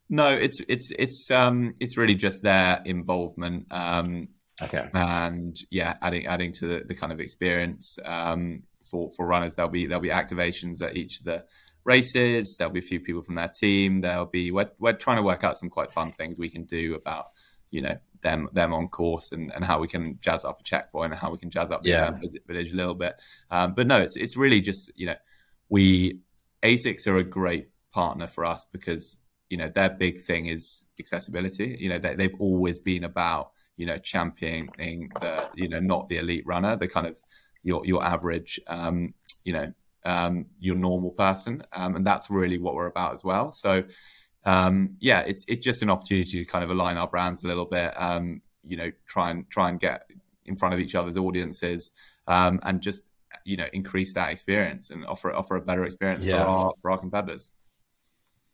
no 0.09 0.29
it's 0.29 0.61
it's 0.69 0.91
it's 0.91 1.29
um 1.29 1.73
it's 1.81 1.97
really 1.97 2.15
just 2.15 2.41
their 2.41 2.81
involvement 2.85 3.67
um 3.69 4.29
okay 4.63 4.87
and 4.93 5.59
yeah 5.71 5.95
adding 6.01 6.25
adding 6.25 6.53
to 6.53 6.67
the, 6.67 6.83
the 6.87 6.95
kind 6.95 7.11
of 7.11 7.19
experience 7.19 7.99
um 8.05 8.63
for 8.89 9.11
for 9.11 9.27
runners 9.27 9.55
there'll 9.55 9.69
be 9.69 9.85
there'll 9.85 10.01
be 10.01 10.07
activations 10.07 10.81
at 10.81 10.95
each 10.95 11.19
of 11.19 11.25
the 11.25 11.43
races. 11.87 12.57
There'll 12.57 12.73
be 12.73 12.79
a 12.79 12.83
few 12.83 12.99
people 12.99 13.23
from 13.23 13.35
their 13.35 13.47
team. 13.47 14.01
There'll 14.01 14.25
be 14.25 14.51
we're 14.51 14.69
we're 14.77 14.93
trying 14.93 15.17
to 15.17 15.23
work 15.23 15.43
out 15.43 15.57
some 15.57 15.69
quite 15.69 15.91
fun 15.91 16.11
things 16.11 16.37
we 16.37 16.49
can 16.49 16.65
do 16.65 16.93
about 16.93 17.27
you 17.71 17.81
know 17.81 17.97
them 18.21 18.49
them 18.53 18.73
on 18.73 18.89
course 18.89 19.31
and, 19.31 19.51
and 19.53 19.63
how 19.63 19.79
we 19.79 19.87
can 19.87 20.19
jazz 20.21 20.45
up 20.45 20.59
a 20.59 20.63
checkpoint 20.63 21.13
and 21.13 21.19
how 21.19 21.31
we 21.31 21.37
can 21.37 21.49
jazz 21.49 21.71
up 21.71 21.83
the 21.83 21.89
yeah. 21.89 22.11
visit 22.11 22.43
village 22.45 22.71
a 22.71 22.75
little 22.75 22.93
bit. 22.93 23.15
Um, 23.49 23.73
but 23.73 23.87
no, 23.87 23.99
it's 23.99 24.15
it's 24.15 24.37
really 24.37 24.61
just 24.61 24.91
you 24.95 25.07
know 25.07 25.15
we 25.69 26.19
Asics 26.61 27.07
are 27.07 27.17
a 27.17 27.23
great 27.23 27.69
partner 27.91 28.27
for 28.27 28.45
us 28.45 28.65
because 28.71 29.17
you 29.49 29.57
know 29.57 29.69
their 29.69 29.89
big 29.89 30.21
thing 30.21 30.47
is 30.47 30.85
accessibility. 30.99 31.77
You 31.79 31.89
know 31.89 31.99
they, 31.99 32.15
they've 32.15 32.35
always 32.39 32.79
been 32.79 33.05
about 33.05 33.51
you 33.77 33.85
know 33.85 33.97
championing 33.97 35.09
the 35.21 35.49
you 35.55 35.69
know 35.69 35.79
not 35.79 36.09
the 36.09 36.17
elite 36.17 36.45
runner, 36.45 36.75
the 36.75 36.87
kind 36.87 37.07
of 37.07 37.17
your 37.63 37.85
your 37.85 38.03
average 38.03 38.59
um, 38.67 39.13
you 39.45 39.53
know 39.53 39.71
um, 40.07 40.45
your 40.59 40.75
normal 40.75 41.11
person, 41.11 41.63
um, 41.73 41.95
and 41.97 42.07
that's 42.07 42.29
really 42.29 42.57
what 42.57 42.75
we're 42.75 42.87
about 42.87 43.13
as 43.13 43.23
well. 43.23 43.51
So, 43.51 43.83
um, 44.45 44.95
yeah, 44.99 45.19
it's 45.21 45.43
it's 45.47 45.59
just 45.59 45.81
an 45.81 45.89
opportunity 45.89 46.39
to 46.39 46.45
kind 46.45 46.63
of 46.63 46.69
align 46.69 46.97
our 46.97 47.07
brands 47.07 47.43
a 47.43 47.47
little 47.47 47.65
bit. 47.65 47.93
Um, 47.95 48.41
you 48.65 48.77
know, 48.77 48.91
try 49.07 49.31
and 49.31 49.49
try 49.49 49.69
and 49.69 49.79
get 49.79 50.09
in 50.45 50.55
front 50.55 50.73
of 50.73 50.79
each 50.79 50.95
other's 50.95 51.17
audiences, 51.17 51.91
um, 52.27 52.59
and 52.63 52.81
just 52.81 53.11
you 53.43 53.57
know 53.57 53.67
increase 53.73 54.13
that 54.13 54.31
experience 54.31 54.89
and 54.89 55.05
offer 55.05 55.33
offer 55.33 55.57
a 55.57 55.61
better 55.61 55.83
experience 55.83 56.23
Yeah. 56.23 56.43
for 56.43 56.49
our 56.49 56.73
for 56.81 56.91
our 56.91 56.97
competitors. 56.97 57.51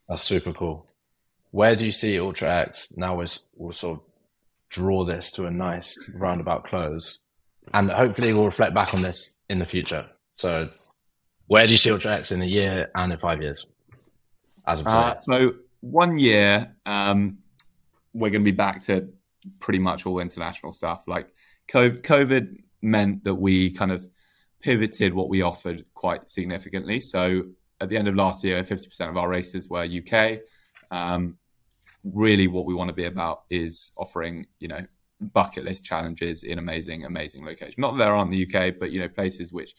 That's 0.09 0.23
super 0.23 0.53
cool. 0.53 0.88
Where 1.51 1.75
do 1.75 1.85
you 1.85 1.91
see 1.91 2.19
Ultra 2.19 2.49
X 2.49 2.88
now? 2.97 3.15
We'll, 3.15 3.27
we'll 3.55 3.73
sort 3.73 3.99
of 3.99 4.05
draw 4.69 5.05
this 5.05 5.31
to 5.34 5.45
a 5.45 5.51
nice 5.51 5.95
roundabout 6.13 6.63
close, 6.65 7.21
and 7.73 7.91
hopefully 7.91 8.34
we'll 8.34 8.45
reflect 8.45 8.73
back 8.73 8.93
on 8.95 9.03
this 9.03 9.35
in 9.49 9.59
the 9.59 9.65
future. 9.65 10.07
So, 10.34 10.69
where 11.48 11.65
do 11.65 11.72
you 11.72 11.78
see 11.78 11.91
Ultra 11.91 12.15
X 12.15 12.32
in 12.32 12.41
a 12.41 12.45
year 12.45 12.90
and 12.95 13.11
in 13.11 13.20
five 13.20 13.41
years? 13.41 13.68
As 14.68 14.80
of 14.80 14.86
today, 14.86 14.98
Uh, 14.98 15.18
so 15.20 15.56
one 15.82 16.18
year, 16.18 16.76
um, 16.86 17.40
we're 18.14 18.30
going 18.30 18.44
to 18.44 18.52
be 18.52 18.56
back 18.56 18.82
to 18.84 19.10
pretty 19.60 19.80
much 19.80 20.06
all 20.06 20.20
international 20.20 20.72
stuff. 20.72 21.03
Like 21.07 21.34
COVID 21.70 22.57
meant 22.82 23.24
that 23.24 23.36
we 23.36 23.72
kind 23.72 23.91
of 23.91 24.07
pivoted 24.61 25.14
what 25.14 25.30
we 25.30 25.41
offered 25.41 25.86
quite 25.94 26.30
significantly. 26.30 26.99
So 26.99 27.44
at 27.82 27.90
the 27.90 27.98
end 27.98 28.07
of 28.07 28.15
last 28.15 28.44
year, 28.44 28.64
50% 28.64 29.10
of 29.10 29.18
our 29.18 29.28
races 29.28 29.68
were 29.68 29.84
UK. 29.84 30.40
Um, 30.91 31.38
really, 32.03 32.48
what 32.48 32.65
we 32.65 32.74
want 32.74 32.90
to 32.90 32.95
be 32.95 33.06
about 33.06 33.44
is 33.49 33.91
offering, 33.98 34.48
you 34.60 34.70
know, 34.70 34.80
bucket 35.20 35.65
list 35.65 35.84
challenges 35.84 36.44
in 36.44 36.60
amazing, 36.60 37.06
amazing 37.06 37.45
locations. 37.45 37.78
Not 37.78 37.91
that 37.91 38.06
there 38.06 38.15
aren't 38.15 38.32
the 38.32 38.48
UK, 38.48 38.76
but 38.80 38.91
you 38.91 38.99
know, 38.99 39.10
places 39.10 39.52
which 39.52 39.74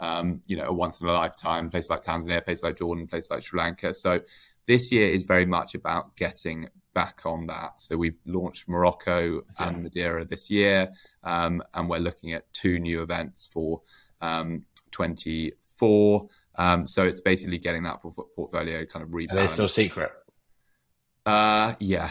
um, 0.00 0.40
you 0.46 0.56
know, 0.56 0.64
a 0.64 0.72
once 0.72 1.00
in 1.00 1.06
a 1.06 1.12
lifetime, 1.12 1.70
places 1.70 1.90
like 1.90 2.02
Tanzania, 2.02 2.44
places 2.44 2.64
like 2.64 2.78
Jordan, 2.78 3.06
places 3.06 3.30
like 3.30 3.42
Sri 3.42 3.60
Lanka. 3.60 3.94
So 3.94 4.20
this 4.66 4.90
year 4.90 5.08
is 5.08 5.22
very 5.22 5.46
much 5.46 5.74
about 5.74 6.16
getting 6.16 6.68
back 6.94 7.20
on 7.24 7.46
that. 7.46 7.80
So 7.80 7.96
we've 7.96 8.18
launched 8.24 8.68
Morocco 8.68 9.42
and 9.58 9.82
Madeira 9.82 10.24
this 10.24 10.50
year, 10.50 10.90
um, 11.22 11.62
and 11.74 11.88
we're 11.88 11.98
looking 11.98 12.32
at 12.32 12.52
two 12.52 12.78
new 12.78 13.02
events 13.02 13.46
for 13.46 13.82
um, 14.20 14.64
24. 14.90 16.28
Um, 16.56 16.86
so 16.86 17.04
it's 17.04 17.20
basically 17.20 17.58
getting 17.58 17.84
that 17.84 18.00
portfolio 18.02 18.84
kind 18.86 19.02
of 19.02 19.14
are 19.14 19.18
they 19.18 19.26
rebalanced. 19.26 19.50
still 19.50 19.68
secret? 19.68 20.12
uh, 21.26 21.74
yeah. 21.78 22.10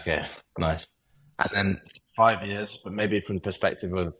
Okay, 0.00 0.26
nice. 0.58 0.88
And 1.38 1.50
then 1.52 1.82
five 2.16 2.44
years, 2.44 2.76
but 2.76 2.92
maybe 2.92 3.20
from 3.20 3.36
the 3.36 3.40
perspective 3.40 3.92
of 3.94 4.14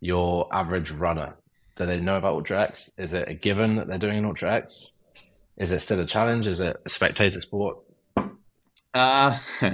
your 0.00 0.48
average 0.52 0.90
runner, 0.90 1.34
do 1.76 1.86
they 1.86 2.00
know 2.00 2.16
about 2.16 2.34
Ultra 2.34 2.62
X? 2.62 2.90
Is 2.98 3.12
it 3.12 3.28
a 3.28 3.34
given 3.34 3.76
that 3.76 3.86
they're 3.86 3.98
doing 3.98 4.18
an 4.18 4.24
Ultra 4.24 4.52
X? 4.54 4.98
Is 5.56 5.72
it 5.72 5.80
still 5.80 6.00
a 6.00 6.04
challenge? 6.04 6.46
Is 6.46 6.60
it 6.60 6.76
a 6.84 6.88
spectator 6.88 7.40
sport? 7.40 7.78
Uh, 8.94 9.38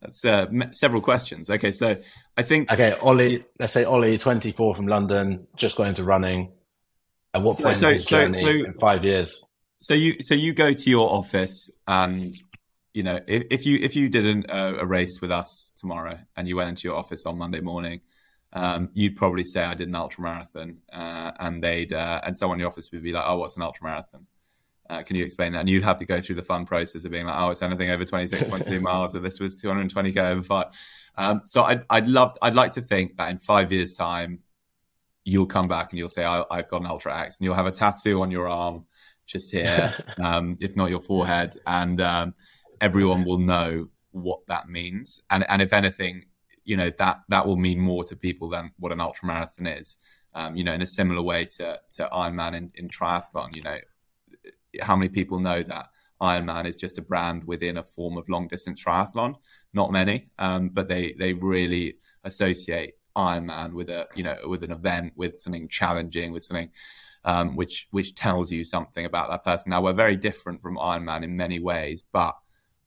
that's 0.00 0.24
uh, 0.24 0.46
several 0.72 1.00
questions. 1.02 1.48
Okay, 1.50 1.72
so 1.72 1.96
I 2.36 2.42
think 2.42 2.70
Okay, 2.70 2.92
Ollie, 3.00 3.44
let's 3.58 3.72
say 3.72 3.84
Ollie, 3.84 4.18
24 4.18 4.74
from 4.74 4.86
London, 4.86 5.46
just 5.56 5.76
got 5.76 5.88
into 5.88 6.04
running. 6.04 6.52
At 7.34 7.42
what 7.42 7.56
So- 7.56 7.64
point 7.64 7.78
so- 7.78 7.88
in 7.88 7.94
his 7.94 8.04
so- 8.04 8.10
journey 8.10 8.40
so- 8.40 8.48
in 8.66 8.74
five 8.74 9.04
years? 9.04 9.42
so 9.80 9.94
you 9.94 10.14
so 10.20 10.34
you 10.34 10.52
go 10.54 10.72
to 10.72 10.90
your 10.90 11.10
office 11.12 11.68
and 11.88 12.24
you 12.94 13.02
know 13.02 13.18
if, 13.26 13.42
if 13.50 13.66
you 13.66 13.78
if 13.82 13.96
you 13.96 14.08
did 14.08 14.24
an, 14.26 14.44
uh, 14.48 14.74
a 14.78 14.86
race 14.86 15.20
with 15.20 15.32
us 15.32 15.72
tomorrow 15.76 16.16
and 16.36 16.46
you 16.46 16.54
went 16.54 16.68
into 16.68 16.86
your 16.86 16.96
office 16.96 17.26
on 17.26 17.36
monday 17.36 17.58
morning 17.60 18.00
um, 18.54 18.90
you'd 18.92 19.16
probably 19.16 19.44
say 19.44 19.62
i 19.62 19.74
did 19.74 19.88
an 19.88 19.94
ultra 19.94 20.22
marathon 20.22 20.78
uh, 20.92 21.32
and 21.40 21.62
they'd 21.62 21.92
uh, 21.92 22.20
and 22.24 22.36
someone 22.36 22.56
in 22.56 22.60
your 22.60 22.68
office 22.68 22.90
would 22.92 23.02
be 23.02 23.12
like 23.12 23.24
oh 23.26 23.38
what's 23.38 23.56
an 23.56 23.62
ultra 23.62 23.84
marathon 23.84 24.26
uh, 24.90 25.02
can 25.02 25.16
you 25.16 25.24
explain 25.24 25.52
that? 25.52 25.60
And 25.60 25.70
you'd 25.70 25.84
have 25.84 25.96
to 25.98 26.04
go 26.04 26.20
through 26.20 26.34
the 26.34 26.42
fun 26.42 26.66
process 26.66 27.06
of 27.06 27.12
being 27.12 27.24
like 27.24 27.40
oh 27.40 27.48
it's 27.48 27.62
anything 27.62 27.88
over 27.88 28.04
26.2 28.04 28.78
miles 28.82 29.16
or 29.16 29.20
this 29.20 29.40
was 29.40 29.54
220k 29.62 30.18
over 30.18 30.42
five. 30.42 30.66
Um, 31.16 31.42
so 31.46 31.62
I'd, 31.62 31.84
I'd 31.88 32.08
love 32.08 32.36
i'd 32.42 32.54
like 32.54 32.72
to 32.72 32.82
think 32.82 33.16
that 33.16 33.30
in 33.30 33.38
five 33.38 33.72
years 33.72 33.94
time 33.94 34.40
you'll 35.24 35.46
come 35.46 35.66
back 35.66 35.90
and 35.90 35.98
you'll 35.98 36.10
say 36.10 36.24
I, 36.24 36.44
i've 36.50 36.68
got 36.68 36.82
an 36.82 36.88
ultra 36.88 37.18
x 37.22 37.38
and 37.38 37.44
you'll 37.44 37.54
have 37.54 37.66
a 37.66 37.70
tattoo 37.70 38.20
on 38.20 38.30
your 38.30 38.48
arm 38.48 38.84
just 39.26 39.50
here, 39.50 39.94
um, 40.22 40.56
if 40.60 40.76
not 40.76 40.90
your 40.90 41.00
forehead, 41.00 41.56
and 41.66 42.00
um, 42.00 42.34
everyone 42.80 43.24
will 43.24 43.38
know 43.38 43.88
what 44.10 44.46
that 44.46 44.68
means. 44.68 45.20
And 45.30 45.44
and 45.48 45.62
if 45.62 45.72
anything, 45.72 46.26
you 46.64 46.76
know 46.76 46.90
that 46.98 47.20
that 47.28 47.46
will 47.46 47.56
mean 47.56 47.80
more 47.80 48.04
to 48.04 48.16
people 48.16 48.48
than 48.48 48.70
what 48.78 48.92
an 48.92 49.00
ultra 49.00 49.26
marathon 49.26 49.66
is. 49.66 49.98
Um, 50.34 50.56
you 50.56 50.64
know, 50.64 50.72
in 50.72 50.82
a 50.82 50.86
similar 50.86 51.22
way 51.22 51.44
to 51.44 51.80
to 51.96 52.08
Ironman 52.12 52.54
in, 52.54 52.72
in 52.74 52.88
triathlon. 52.88 53.54
You 53.54 53.62
know, 53.62 53.78
how 54.80 54.96
many 54.96 55.08
people 55.08 55.38
know 55.38 55.62
that 55.62 55.88
Ironman 56.20 56.66
is 56.66 56.76
just 56.76 56.98
a 56.98 57.02
brand 57.02 57.44
within 57.44 57.76
a 57.76 57.82
form 57.82 58.16
of 58.16 58.28
long 58.28 58.48
distance 58.48 58.82
triathlon? 58.82 59.34
Not 59.74 59.92
many, 59.92 60.30
um, 60.38 60.70
but 60.70 60.88
they 60.88 61.14
they 61.18 61.34
really 61.34 61.96
associate 62.24 62.94
Ironman 63.16 63.72
with 63.72 63.90
a 63.90 64.08
you 64.14 64.22
know 64.22 64.36
with 64.46 64.62
an 64.64 64.72
event, 64.72 65.12
with 65.16 65.40
something 65.40 65.68
challenging, 65.68 66.32
with 66.32 66.44
something 66.44 66.70
um, 67.24 67.56
which 67.56 67.88
which 67.90 68.14
tells 68.14 68.50
you 68.50 68.64
something 68.64 69.04
about 69.04 69.30
that 69.30 69.44
person. 69.44 69.70
Now 69.70 69.82
we're 69.82 69.92
very 69.92 70.16
different 70.16 70.60
from 70.62 70.76
Ironman 70.76 71.24
in 71.24 71.36
many 71.36 71.58
ways, 71.58 72.02
but 72.12 72.36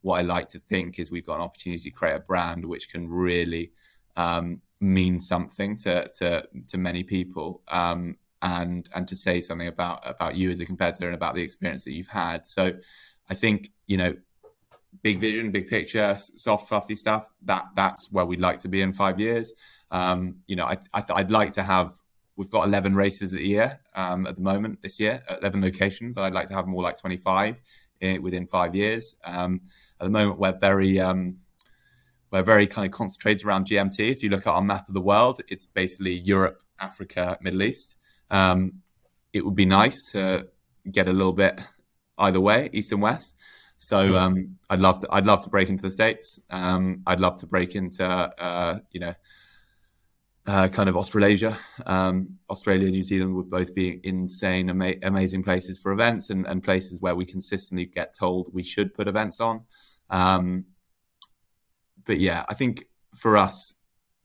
what 0.05 0.19
I 0.19 0.21
like 0.21 0.47
to 0.49 0.59
think 0.59 0.99
is 0.99 1.09
we've 1.09 1.25
got 1.25 1.37
an 1.37 1.41
opportunity 1.41 1.89
to 1.89 1.89
create 1.89 2.15
a 2.15 2.19
brand 2.19 2.63
which 2.63 2.89
can 2.91 3.09
really 3.09 3.71
um, 4.15 4.61
mean 4.79 5.19
something 5.19 5.75
to 5.77 6.07
to 6.19 6.47
to 6.67 6.77
many 6.77 7.03
people, 7.03 7.63
um, 7.69 8.15
and 8.43 8.87
and 8.93 9.07
to 9.07 9.15
say 9.15 9.41
something 9.41 9.67
about 9.67 10.07
about 10.07 10.35
you 10.35 10.51
as 10.51 10.59
a 10.59 10.65
competitor 10.65 11.07
and 11.07 11.15
about 11.15 11.33
the 11.33 11.41
experience 11.41 11.83
that 11.85 11.93
you've 11.93 12.15
had. 12.25 12.45
So 12.45 12.73
I 13.29 13.33
think 13.33 13.71
you 13.87 13.97
know. 13.97 14.15
Big 15.01 15.19
vision, 15.19 15.51
big 15.51 15.67
picture, 15.67 16.17
soft, 16.17 16.69
fluffy 16.69 16.95
stuff. 16.95 17.29
That 17.43 17.65
that's 17.75 18.09
where 18.13 18.25
we'd 18.25 18.39
like 18.39 18.59
to 18.59 18.69
be 18.69 18.81
in 18.81 18.93
five 18.93 19.19
years. 19.19 19.53
Um, 19.91 20.37
you 20.47 20.55
know, 20.55 20.65
I, 20.65 20.77
I 20.93 21.03
I'd 21.15 21.29
like 21.29 21.51
to 21.53 21.63
have 21.63 21.99
we've 22.37 22.49
got 22.49 22.65
11 22.65 22.95
races 22.95 23.33
a 23.33 23.45
year 23.45 23.81
um, 23.93 24.25
at 24.25 24.37
the 24.37 24.41
moment 24.41 24.81
this 24.81 24.97
year, 24.97 25.21
11 25.41 25.61
locations. 25.61 26.17
I'd 26.17 26.33
like 26.33 26.47
to 26.47 26.55
have 26.55 26.65
more 26.65 26.81
like 26.81 26.97
25 26.97 27.59
in, 27.99 28.21
within 28.21 28.47
five 28.47 28.73
years. 28.73 29.15
Um, 29.25 29.61
at 29.99 30.05
the 30.05 30.09
moment, 30.09 30.39
we're 30.39 30.57
very 30.57 30.99
um, 30.99 31.37
we're 32.31 32.43
very 32.43 32.67
kind 32.67 32.85
of 32.85 32.91
concentrated 32.91 33.45
around 33.45 33.67
GMT. 33.67 33.99
If 34.11 34.23
you 34.23 34.29
look 34.29 34.47
at 34.47 34.51
our 34.51 34.61
map 34.61 34.87
of 34.87 34.93
the 34.93 35.01
world, 35.01 35.41
it's 35.47 35.67
basically 35.67 36.13
Europe, 36.13 36.61
Africa, 36.79 37.37
Middle 37.41 37.63
East. 37.63 37.95
Um, 38.29 38.81
it 39.33 39.45
would 39.45 39.55
be 39.55 39.65
nice 39.65 40.11
to 40.11 40.47
get 40.91 41.07
a 41.07 41.13
little 41.13 41.33
bit 41.33 41.59
either 42.17 42.39
way, 42.39 42.69
east 42.73 42.91
and 42.91 43.01
west. 43.01 43.35
So 43.77 44.15
um, 44.15 44.57
I'd 44.69 44.79
love 44.79 44.99
to 44.99 45.07
I'd 45.11 45.25
love 45.25 45.43
to 45.43 45.49
break 45.49 45.69
into 45.69 45.83
the 45.83 45.91
states. 45.91 46.39
Um, 46.49 47.03
I'd 47.05 47.19
love 47.19 47.37
to 47.37 47.47
break 47.47 47.75
into 47.75 48.05
uh, 48.05 48.79
you 48.91 48.99
know 48.99 49.13
uh, 50.47 50.67
kind 50.67 50.87
of 50.87 50.95
Australasia. 50.95 51.57
Um, 51.85 52.37
Australia 52.49 52.85
and 52.85 52.93
New 52.93 53.03
Zealand 53.03 53.35
would 53.35 53.49
both 53.49 53.73
be 53.73 53.99
insane, 54.03 54.69
ama- 54.69 54.95
amazing 55.03 55.43
places 55.43 55.79
for 55.79 55.91
events 55.91 56.29
and, 56.29 56.45
and 56.45 56.63
places 56.63 57.01
where 57.01 57.15
we 57.15 57.25
consistently 57.25 57.85
get 57.85 58.15
told 58.17 58.53
we 58.53 58.63
should 58.63 58.93
put 58.93 59.07
events 59.07 59.39
on. 59.39 59.61
Um, 60.09 60.65
but 62.05 62.19
yeah, 62.19 62.45
I 62.47 62.53
think 62.53 62.85
for 63.15 63.37
us, 63.37 63.73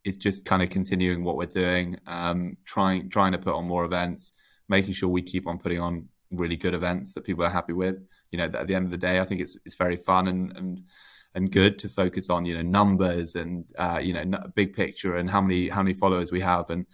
it's 0.05 0.17
just 0.17 0.45
kind 0.45 0.63
of 0.63 0.71
continuing 0.71 1.25
what 1.25 1.37
we're 1.37 1.47
doing, 1.47 1.99
um, 2.07 2.57
trying 2.65 3.11
trying 3.11 3.33
to 3.33 3.39
put 3.39 3.55
on 3.55 3.67
more 3.67 3.85
events, 3.85 4.33
making 4.69 4.95
sure 4.95 5.09
we 5.09 5.23
keep 5.23 5.47
on 5.47 5.59
putting 5.59 5.81
on 5.81 6.09
really 6.31 6.57
good 6.57 6.75
events 6.75 7.13
that 7.15 7.25
people 7.25 7.45
are 7.45 7.51
happy 7.51 7.73
with. 7.73 7.97
You 8.31 8.39
know, 8.39 8.45
at 8.45 8.67
the 8.67 8.75
end 8.75 8.85
of 8.87 8.91
the 8.91 8.97
day, 8.97 9.21
I 9.21 9.25
think 9.25 9.41
it's 9.41 9.57
it's 9.65 9.75
very 9.75 9.97
fun 9.97 10.29
and 10.29 10.57
and 10.57 10.83
and 11.35 11.51
good 11.51 11.79
to 11.79 11.89
focus 11.89 12.29
on 12.31 12.45
you 12.45 12.55
know 12.55 12.63
numbers 12.63 13.37
and 13.37 13.65
uh, 13.79 14.01
you 14.03 14.13
know 14.13 14.25
big 14.55 14.75
picture 14.75 15.17
and 15.17 15.31
how 15.31 15.41
many 15.41 15.69
how 15.69 15.83
many 15.83 15.95
followers 15.95 16.33
we 16.33 16.41
have. 16.41 16.71
And 16.71 16.87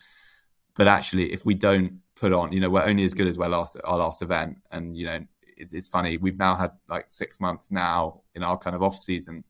but 0.74 0.88
actually 0.88 1.32
if 1.32 1.44
we 1.44 1.54
don't 1.54 2.00
put 2.14 2.32
on 2.32 2.52
you 2.52 2.60
know 2.60 2.70
we're 2.70 2.84
only 2.84 3.04
as 3.04 3.14
good 3.14 3.26
as 3.26 3.38
our 3.38 3.48
last 3.48 3.76
our 3.84 3.98
last 3.98 4.22
event. 4.22 4.58
And 4.70 4.96
you 4.96 5.06
know 5.06 5.20
it's, 5.56 5.72
it's 5.72 5.88
funny 5.88 6.16
we've 6.18 6.38
now 6.38 6.54
had 6.54 6.72
like 6.88 7.06
six 7.08 7.40
months 7.40 7.70
now 7.70 8.20
in 8.34 8.42
our 8.42 8.58
kind 8.58 8.76
of 8.76 8.82
off 8.82 8.98
season 8.98 9.42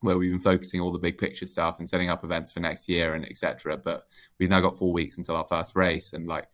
where 0.00 0.18
we've 0.18 0.32
been 0.32 0.40
focusing 0.40 0.80
all 0.80 0.90
the 0.90 0.98
big 0.98 1.16
picture 1.16 1.46
stuff 1.46 1.76
and 1.78 1.88
setting 1.88 2.10
up 2.10 2.24
events 2.24 2.50
for 2.50 2.58
next 2.58 2.88
year 2.88 3.14
and 3.14 3.24
etc 3.24 3.76
but 3.76 4.06
we've 4.38 4.50
now 4.50 4.60
got 4.60 4.76
four 4.76 4.92
weeks 4.92 5.18
until 5.18 5.36
our 5.36 5.46
first 5.46 5.76
race. 5.76 6.12
And 6.12 6.26
like 6.26 6.48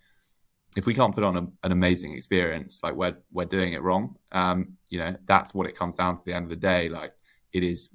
if 0.77 0.85
we 0.85 0.95
can't 0.95 1.15
put 1.15 1.25
on 1.25 1.37
a, 1.37 1.47
an 1.65 1.73
amazing 1.73 2.13
experience 2.13 2.81
like 2.83 2.95
we're 2.95 3.17
we're 3.33 3.47
doing 3.47 3.73
it 3.73 3.83
wrong. 3.83 4.17
Um 4.33 4.77
you 4.91 4.99
know 4.99 5.17
that's 5.25 5.55
what 5.55 5.67
it 5.67 5.77
comes 5.77 5.97
down 5.97 6.17
to 6.17 6.25
the 6.25 6.35
end 6.35 6.45
of 6.45 6.51
the 6.51 6.57
day. 6.57 6.91
Like 6.91 7.15
it 7.53 7.63
is 7.63 7.91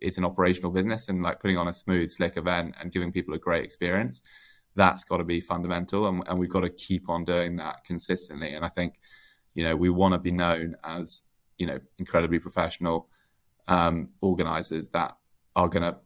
it's 0.00 0.18
an 0.18 0.24
operational 0.24 0.70
business 0.70 1.08
and 1.08 1.22
like 1.22 1.40
putting 1.40 1.56
on 1.56 1.68
a 1.68 1.74
smooth 1.74 2.10
slick 2.10 2.36
event 2.36 2.74
and 2.80 2.92
giving 2.92 3.10
people 3.10 3.34
a 3.34 3.38
great 3.38 3.64
experience 3.64 4.22
that's 4.74 5.04
got 5.04 5.16
to 5.16 5.24
be 5.24 5.40
fundamental 5.40 6.06
and, 6.06 6.22
and 6.26 6.38
we've 6.38 6.50
got 6.50 6.60
to 6.60 6.70
keep 6.70 7.08
on 7.08 7.24
doing 7.24 7.56
that 7.56 7.82
consistently. 7.84 8.54
And 8.54 8.64
i 8.64 8.68
think 8.68 9.00
you 9.54 9.64
know 9.64 9.74
we 9.74 9.90
want 9.90 10.12
to 10.12 10.18
be 10.18 10.30
known 10.30 10.76
as 10.84 11.22
you 11.58 11.66
know 11.66 11.80
incredibly 11.98 12.38
professional 12.38 13.08
um, 13.68 14.10
organizers 14.20 14.90
that 14.90 15.16
are 15.56 15.68
going 15.68 15.82
to 15.82 15.96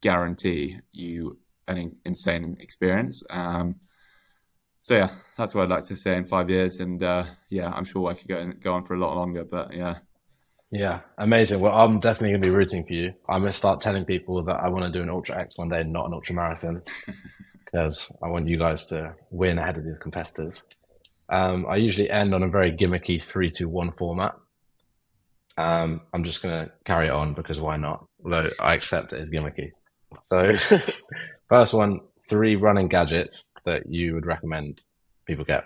guarantee 0.00 0.78
you 0.92 1.38
an 1.66 1.78
in- 1.78 1.96
insane 2.04 2.56
experience. 2.60 3.24
Um, 3.30 3.76
so 4.82 4.96
yeah 4.96 5.10
that's 5.36 5.54
what 5.54 5.64
i'd 5.64 5.70
like 5.70 5.84
to 5.84 5.96
say 5.96 6.16
in 6.16 6.24
five 6.24 6.48
years 6.48 6.80
and 6.80 7.02
uh, 7.02 7.24
yeah 7.50 7.70
i'm 7.70 7.84
sure 7.84 8.08
i 8.08 8.14
could 8.14 8.28
go, 8.28 8.52
go 8.60 8.72
on 8.72 8.84
for 8.84 8.94
a 8.94 8.98
lot 8.98 9.14
longer 9.14 9.44
but 9.44 9.72
yeah 9.74 9.96
Yeah, 10.72 11.00
amazing. 11.18 11.60
Well, 11.60 11.74
I'm 11.74 11.98
definitely 11.98 12.30
going 12.30 12.42
to 12.42 12.48
be 12.48 12.54
rooting 12.54 12.84
for 12.84 12.92
you. 12.92 13.12
I'm 13.28 13.40
going 13.40 13.50
to 13.50 13.56
start 13.56 13.80
telling 13.80 14.04
people 14.04 14.42
that 14.44 14.56
I 14.56 14.68
want 14.68 14.84
to 14.84 14.90
do 14.90 15.02
an 15.02 15.10
Ultra 15.10 15.38
X 15.38 15.58
one 15.58 15.68
day, 15.68 15.82
not 15.82 16.06
an 16.06 16.14
Ultra 16.14 16.34
Marathon, 16.36 16.82
because 17.64 18.16
I 18.22 18.28
want 18.28 18.46
you 18.46 18.56
guys 18.56 18.84
to 18.86 19.14
win 19.30 19.58
ahead 19.58 19.78
of 19.78 19.84
the 19.84 19.96
competitors. 20.00 20.62
Um, 21.28 21.66
I 21.68 21.76
usually 21.76 22.08
end 22.08 22.34
on 22.34 22.44
a 22.44 22.48
very 22.48 22.70
gimmicky 22.72 23.22
3 23.22 23.50
2 23.50 23.68
1 23.68 23.92
format. 23.92 24.34
Um, 25.56 26.02
I'm 26.12 26.24
just 26.24 26.42
going 26.42 26.66
to 26.66 26.72
carry 26.84 27.08
it 27.08 27.12
on 27.12 27.34
because 27.34 27.60
why 27.60 27.76
not? 27.76 28.06
Although 28.24 28.50
I 28.60 28.74
accept 28.74 29.12
it 29.12 29.20
as 29.20 29.28
gimmicky. 29.28 29.72
So, 30.24 30.52
first 31.48 31.74
one 31.74 32.00
three 32.28 32.54
running 32.54 32.88
gadgets 32.88 33.46
that 33.64 33.88
you 33.88 34.14
would 34.14 34.24
recommend 34.24 34.84
people 35.26 35.44
get, 35.44 35.64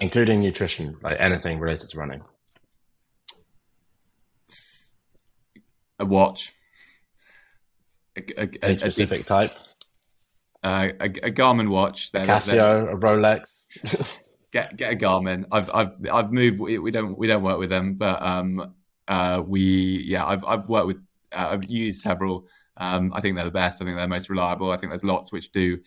including 0.00 0.40
nutrition, 0.40 0.96
like 1.02 1.16
anything 1.18 1.58
related 1.58 1.90
to 1.90 1.98
running. 1.98 2.22
A 6.02 6.04
watch. 6.04 6.52
A, 8.16 8.22
a, 8.36 8.72
a 8.72 8.76
specific 8.76 9.20
a, 9.20 9.24
type. 9.24 9.54
Uh, 10.62 10.88
a, 11.00 11.08
Garmin 11.08 11.68
watch. 11.68 12.12
Casio, 12.12 12.50
they're, 12.50 12.90
a 12.90 12.96
Rolex. 12.96 13.44
get 14.52 14.76
get 14.76 14.92
a 14.92 14.96
Garmin. 14.96 15.46
I've 15.50 15.70
I've 15.72 15.92
I've 16.12 16.32
moved. 16.32 16.58
We, 16.58 16.78
we 16.78 16.90
don't 16.90 17.16
we 17.16 17.26
don't 17.26 17.42
work 17.42 17.58
with 17.58 17.70
them, 17.70 17.94
but 17.94 18.20
um 18.20 18.74
uh 19.08 19.42
we 19.46 20.04
yeah 20.06 20.26
I've 20.26 20.44
I've 20.44 20.68
worked 20.68 20.86
with 20.88 20.98
uh, 21.32 21.48
I've 21.50 21.64
used 21.64 22.02
several. 22.02 22.46
Um, 22.76 23.12
I 23.14 23.20
think 23.20 23.36
they're 23.36 23.44
the 23.44 23.50
best. 23.50 23.80
I 23.80 23.84
think 23.84 23.96
they're 23.96 24.08
most 24.08 24.28
reliable. 24.28 24.70
I 24.70 24.76
think 24.76 24.90
there's 24.90 25.04
lots 25.04 25.32
which 25.32 25.52
do 25.52 25.78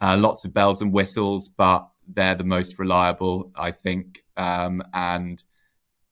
uh, 0.00 0.16
lots 0.18 0.44
of 0.44 0.52
bells 0.52 0.82
and 0.82 0.92
whistles, 0.92 1.48
but 1.48 1.88
they're 2.06 2.34
the 2.34 2.44
most 2.44 2.78
reliable. 2.78 3.52
I 3.54 3.70
think. 3.70 4.22
Um, 4.36 4.82
and 4.92 5.42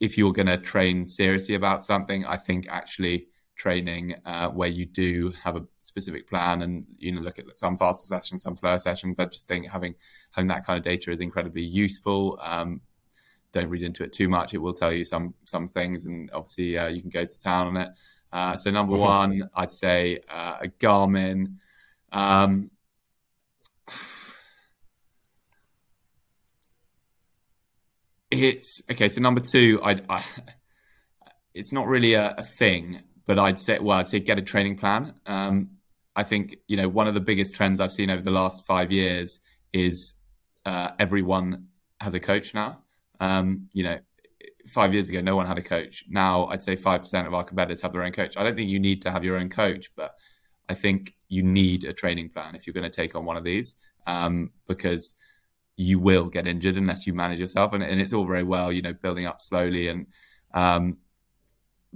if 0.01 0.19
you're 0.19 0.33
going 0.33 0.47
to 0.47 0.59
train 0.59 1.07
seriously 1.07 1.55
about 1.55 1.85
something, 1.85 2.25
I 2.27 2.37
think 2.37 2.66
actually 2.69 3.29
training 3.56 4.14
uh, 4.24 4.48
where 4.48 4.68
you 4.68 4.85
do 4.86 5.32
have 5.43 5.56
a 5.56 5.64
specific 5.81 6.28
plan 6.28 6.62
and 6.62 6.85
you 6.98 7.12
know 7.12 7.20
look 7.20 7.39
at 7.39 7.56
some 7.56 7.76
faster 7.76 8.06
sessions, 8.06 8.43
some 8.43 8.56
slower 8.56 8.78
sessions. 8.78 9.18
I 9.18 9.26
just 9.26 9.48
think 9.48 9.68
having 9.68 9.94
having 10.31 10.48
that 10.48 10.66
kind 10.66 10.76
of 10.76 10.85
data 10.85 11.10
is 11.10 11.20
incredibly 11.20 11.62
useful. 11.62 12.39
Um, 12.43 12.81
don't 13.52 13.68
read 13.68 13.82
into 13.82 14.02
it 14.02 14.12
too 14.12 14.28
much; 14.28 14.55
it 14.55 14.59
will 14.59 14.72
tell 14.72 14.93
you 14.93 15.05
some 15.05 15.35
some 15.44 15.68
things, 15.68 16.05
and 16.05 16.31
obviously 16.32 16.76
uh, 16.76 16.89
you 16.89 17.01
can 17.01 17.10
go 17.10 17.24
to 17.24 17.40
town 17.40 17.68
on 17.68 17.76
it. 17.76 17.89
Uh, 18.32 18.56
so 18.56 18.70
number 18.70 18.94
mm-hmm. 18.94 19.40
one, 19.40 19.51
I'd 19.55 19.70
say 19.70 20.20
uh, 20.28 20.56
a 20.62 20.68
Garmin. 20.68 21.56
Um, 22.10 22.70
it's 28.31 28.82
okay. 28.90 29.09
So 29.09 29.20
number 29.20 29.40
two, 29.40 29.81
I, 29.82 30.01
I 30.09 30.24
it's 31.55 31.72
not 31.72 31.86
really 31.86 32.14
a, 32.14 32.35
a 32.36 32.43
thing 32.43 33.02
but 33.27 33.39
I'd 33.39 33.59
say, 33.59 33.79
well, 33.79 33.99
I'd 33.99 34.07
say 34.07 34.21
get 34.21 34.39
a 34.39 34.43
training 34.43 34.77
plan. 34.77 35.15
Um, 35.27 35.71
I 36.17 36.23
think 36.23 36.59
you 36.69 36.77
know 36.77 36.89
one 36.89 37.09
of 37.09 37.15
the 37.15 37.21
biggest 37.21 37.55
trends 37.55 37.81
I've 37.81 37.93
seen 37.93 38.11
over 38.11 38.23
the 38.23 38.31
last 38.31 38.67
five 38.67 38.93
years 38.93 39.41
is 39.73 40.15
uh, 40.65 40.91
everyone 40.99 41.69
has 42.01 42.15
a 42.15 42.21
coach 42.21 42.55
now. 42.55 42.79
Um, 43.21 43.69
you 43.73 43.85
know, 43.85 43.99
five 44.69 44.93
years 44.93 45.09
ago, 45.09 45.21
no 45.21 45.37
one 45.37 45.47
had 45.47 45.59
a 45.59 45.63
coach. 45.63 46.05
Now, 46.09 46.47
I'd 46.47 46.63
say 46.63 46.77
five 46.77 47.03
percent 47.03 47.27
of 47.27 47.35
our 47.35 47.45
competitors 47.45 47.81
have 47.81 47.93
their 47.93 48.03
own 48.03 48.13
coach. 48.13 48.37
I 48.37 48.45
don't 48.45 48.55
think 48.55 48.71
you 48.71 48.81
need 48.81 49.03
to 49.03 49.11
have 49.11 49.25
your 49.25 49.37
own 49.37 49.49
coach, 49.49 49.91
but 49.97 50.15
I 50.69 50.75
think 50.75 51.15
you 51.29 51.43
need 51.43 51.85
a 51.85 51.93
training 51.93 52.31
plan 52.31 52.55
if 52.55 52.67
you're 52.67 52.75
going 52.75 52.91
to 52.91 52.91
take 52.91 53.15
on 53.15 53.25
one 53.25 53.37
of 53.37 53.45
these, 53.45 53.75
um, 54.07 54.51
because 54.67 55.15
you 55.77 55.99
will 55.99 56.29
get 56.29 56.47
injured 56.47 56.77
unless 56.77 57.07
you 57.07 57.13
manage 57.13 57.41
yourself. 57.41 57.73
And, 57.73 57.83
and, 57.83 58.01
it's 58.01 58.13
all 58.13 58.25
very 58.25 58.45
well, 58.45 58.73
you 58.73 58.81
know, 58.81 58.93
building 58.93 59.27
up 59.27 59.43
slowly 59.43 59.89
and 59.89 60.07
um, 60.55 60.99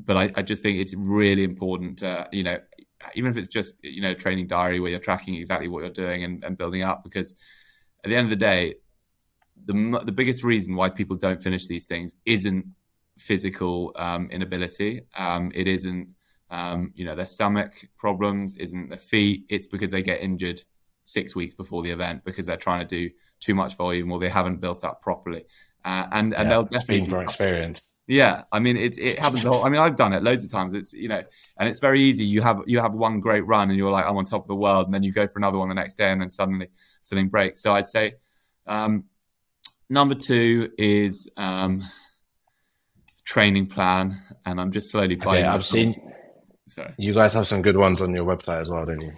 but 0.04 0.16
I, 0.16 0.32
I, 0.36 0.42
just 0.42 0.62
think 0.62 0.78
it's 0.78 0.94
really 0.94 1.44
important 1.44 1.98
to, 1.98 2.28
you 2.32 2.42
know, 2.42 2.58
even 3.14 3.30
if 3.30 3.36
it's 3.36 3.48
just, 3.48 3.76
you 3.82 4.00
know, 4.00 4.14
training 4.14 4.46
diary 4.46 4.80
where 4.80 4.90
you're 4.90 5.00
tracking 5.00 5.34
exactly 5.34 5.68
what 5.68 5.80
you're 5.80 5.90
doing 5.90 6.24
and, 6.24 6.44
and 6.44 6.56
building 6.56 6.82
up, 6.82 7.02
because 7.04 7.36
at 8.04 8.10
the 8.10 8.16
end 8.16 8.24
of 8.24 8.30
the 8.30 8.36
day, 8.36 8.74
the, 9.66 10.02
the 10.04 10.12
biggest 10.12 10.44
reason 10.44 10.74
why 10.74 10.88
people 10.88 11.16
don't 11.16 11.42
finish 11.42 11.66
these 11.66 11.86
things 11.86 12.14
isn't 12.24 12.64
physical 13.18 13.92
um, 13.96 14.30
inability. 14.30 15.02
Um, 15.16 15.50
it 15.54 15.66
isn't, 15.66 16.08
um, 16.50 16.92
you 16.94 17.04
know, 17.04 17.14
their 17.14 17.26
stomach 17.26 17.74
problems, 17.98 18.54
isn't 18.54 18.88
their 18.88 18.98
feet. 18.98 19.44
It's 19.48 19.66
because 19.66 19.90
they 19.90 20.02
get 20.02 20.22
injured 20.22 20.62
six 21.04 21.34
weeks 21.34 21.54
before 21.54 21.82
the 21.82 21.90
event 21.90 22.24
because 22.24 22.46
they're 22.46 22.56
trying 22.56 22.86
to 22.86 23.08
do 23.08 23.10
too 23.40 23.54
much 23.54 23.76
volume 23.76 24.12
or 24.12 24.18
they 24.18 24.28
haven't 24.28 24.60
built 24.60 24.84
up 24.84 25.02
properly. 25.02 25.44
Uh, 25.84 26.06
and 26.12 26.34
and 26.34 26.44
yeah, 26.44 26.48
they'll 26.48 26.64
definitely 26.64 27.16
be 27.16 27.22
experience. 27.22 27.82
Yeah, 28.08 28.44
I 28.50 28.58
mean 28.58 28.78
it. 28.78 28.96
It 28.98 29.18
happens. 29.18 29.44
Whole, 29.44 29.62
I 29.62 29.68
mean, 29.68 29.80
I've 29.80 29.94
done 29.94 30.14
it 30.14 30.22
loads 30.22 30.42
of 30.42 30.50
times. 30.50 30.72
It's 30.72 30.94
you 30.94 31.08
know, 31.08 31.22
and 31.60 31.68
it's 31.68 31.78
very 31.78 32.00
easy. 32.00 32.24
You 32.24 32.40
have 32.40 32.62
you 32.66 32.80
have 32.80 32.94
one 32.94 33.20
great 33.20 33.46
run, 33.46 33.68
and 33.68 33.78
you're 33.78 33.90
like, 33.90 34.06
I'm 34.06 34.16
on 34.16 34.24
top 34.24 34.42
of 34.42 34.48
the 34.48 34.56
world, 34.56 34.86
and 34.86 34.94
then 34.94 35.02
you 35.02 35.12
go 35.12 35.28
for 35.28 35.38
another 35.38 35.58
one 35.58 35.68
the 35.68 35.74
next 35.74 35.98
day, 35.98 36.10
and 36.10 36.18
then 36.18 36.30
suddenly 36.30 36.68
something 37.02 37.28
breaks. 37.28 37.60
So 37.60 37.74
I'd 37.74 37.86
say 37.86 38.14
um, 38.66 39.04
number 39.90 40.14
two 40.14 40.72
is 40.78 41.30
um, 41.36 41.82
training 43.24 43.66
plan, 43.66 44.22
and 44.46 44.58
I'm 44.58 44.72
just 44.72 44.90
slowly 44.90 45.16
buying. 45.16 45.44
Okay, 45.44 45.54
I've 45.54 45.64
seen. 45.64 46.00
Sorry. 46.66 46.94
You 46.96 47.12
guys 47.12 47.34
have 47.34 47.46
some 47.46 47.60
good 47.60 47.76
ones 47.76 48.00
on 48.00 48.14
your 48.14 48.24
website 48.24 48.60
as 48.62 48.70
well, 48.70 48.86
don't 48.86 49.02
you? 49.02 49.12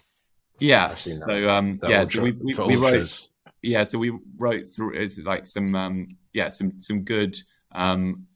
Yeah. 0.58 0.88
I've 0.88 1.00
seen 1.00 1.14
that. 1.14 1.26
So 1.28 1.48
um, 1.48 1.80
yeah, 1.84 2.00
ultra, 2.00 2.14
so 2.14 2.22
we, 2.22 2.32
we, 2.32 2.54
we 2.54 2.76
wrote. 2.76 3.28
Yeah, 3.62 3.84
so 3.84 3.98
we 3.98 4.18
wrote 4.36 4.64
through 4.66 4.94
it's 4.94 5.18
like 5.18 5.46
some 5.46 5.74
um, 5.74 6.08
yeah 6.32 6.48
some 6.48 6.80
some 6.80 7.02
good 7.02 7.36
um, 7.72 8.26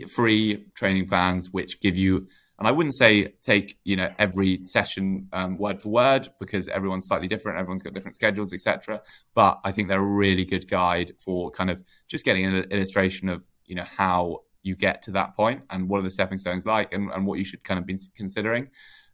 free 0.00 0.66
training 0.74 1.08
plans 1.08 1.50
which 1.50 1.80
give 1.80 1.96
you 1.96 2.28
and 2.60 2.68
I 2.68 2.72
wouldn't 2.72 2.94
say 2.94 3.32
take 3.42 3.78
you 3.84 3.96
know 3.96 4.10
every 4.18 4.66
session 4.66 5.28
um, 5.32 5.56
word 5.56 5.80
for 5.80 5.88
word 5.88 6.28
because 6.38 6.68
everyone's 6.68 7.06
slightly 7.06 7.26
different, 7.26 7.58
everyone's 7.58 7.82
got 7.82 7.94
different 7.94 8.16
schedules, 8.16 8.52
etc. 8.52 9.00
But 9.34 9.60
I 9.64 9.72
think 9.72 9.88
they're 9.88 9.98
a 9.98 10.02
really 10.02 10.44
good 10.44 10.68
guide 10.68 11.14
for 11.18 11.50
kind 11.50 11.70
of 11.70 11.82
just 12.06 12.24
getting 12.24 12.44
an 12.44 12.64
illustration 12.70 13.30
of 13.30 13.48
you 13.64 13.74
know 13.74 13.84
how 13.84 14.42
you 14.62 14.76
get 14.76 15.00
to 15.04 15.10
that 15.12 15.34
point 15.34 15.62
and 15.70 15.88
what 15.88 16.00
are 16.00 16.02
the 16.02 16.10
stepping 16.10 16.36
stones 16.36 16.66
like 16.66 16.92
and, 16.92 17.10
and 17.10 17.26
what 17.26 17.38
you 17.38 17.44
should 17.44 17.64
kind 17.64 17.80
of 17.80 17.86
be 17.86 17.96
considering. 18.14 18.68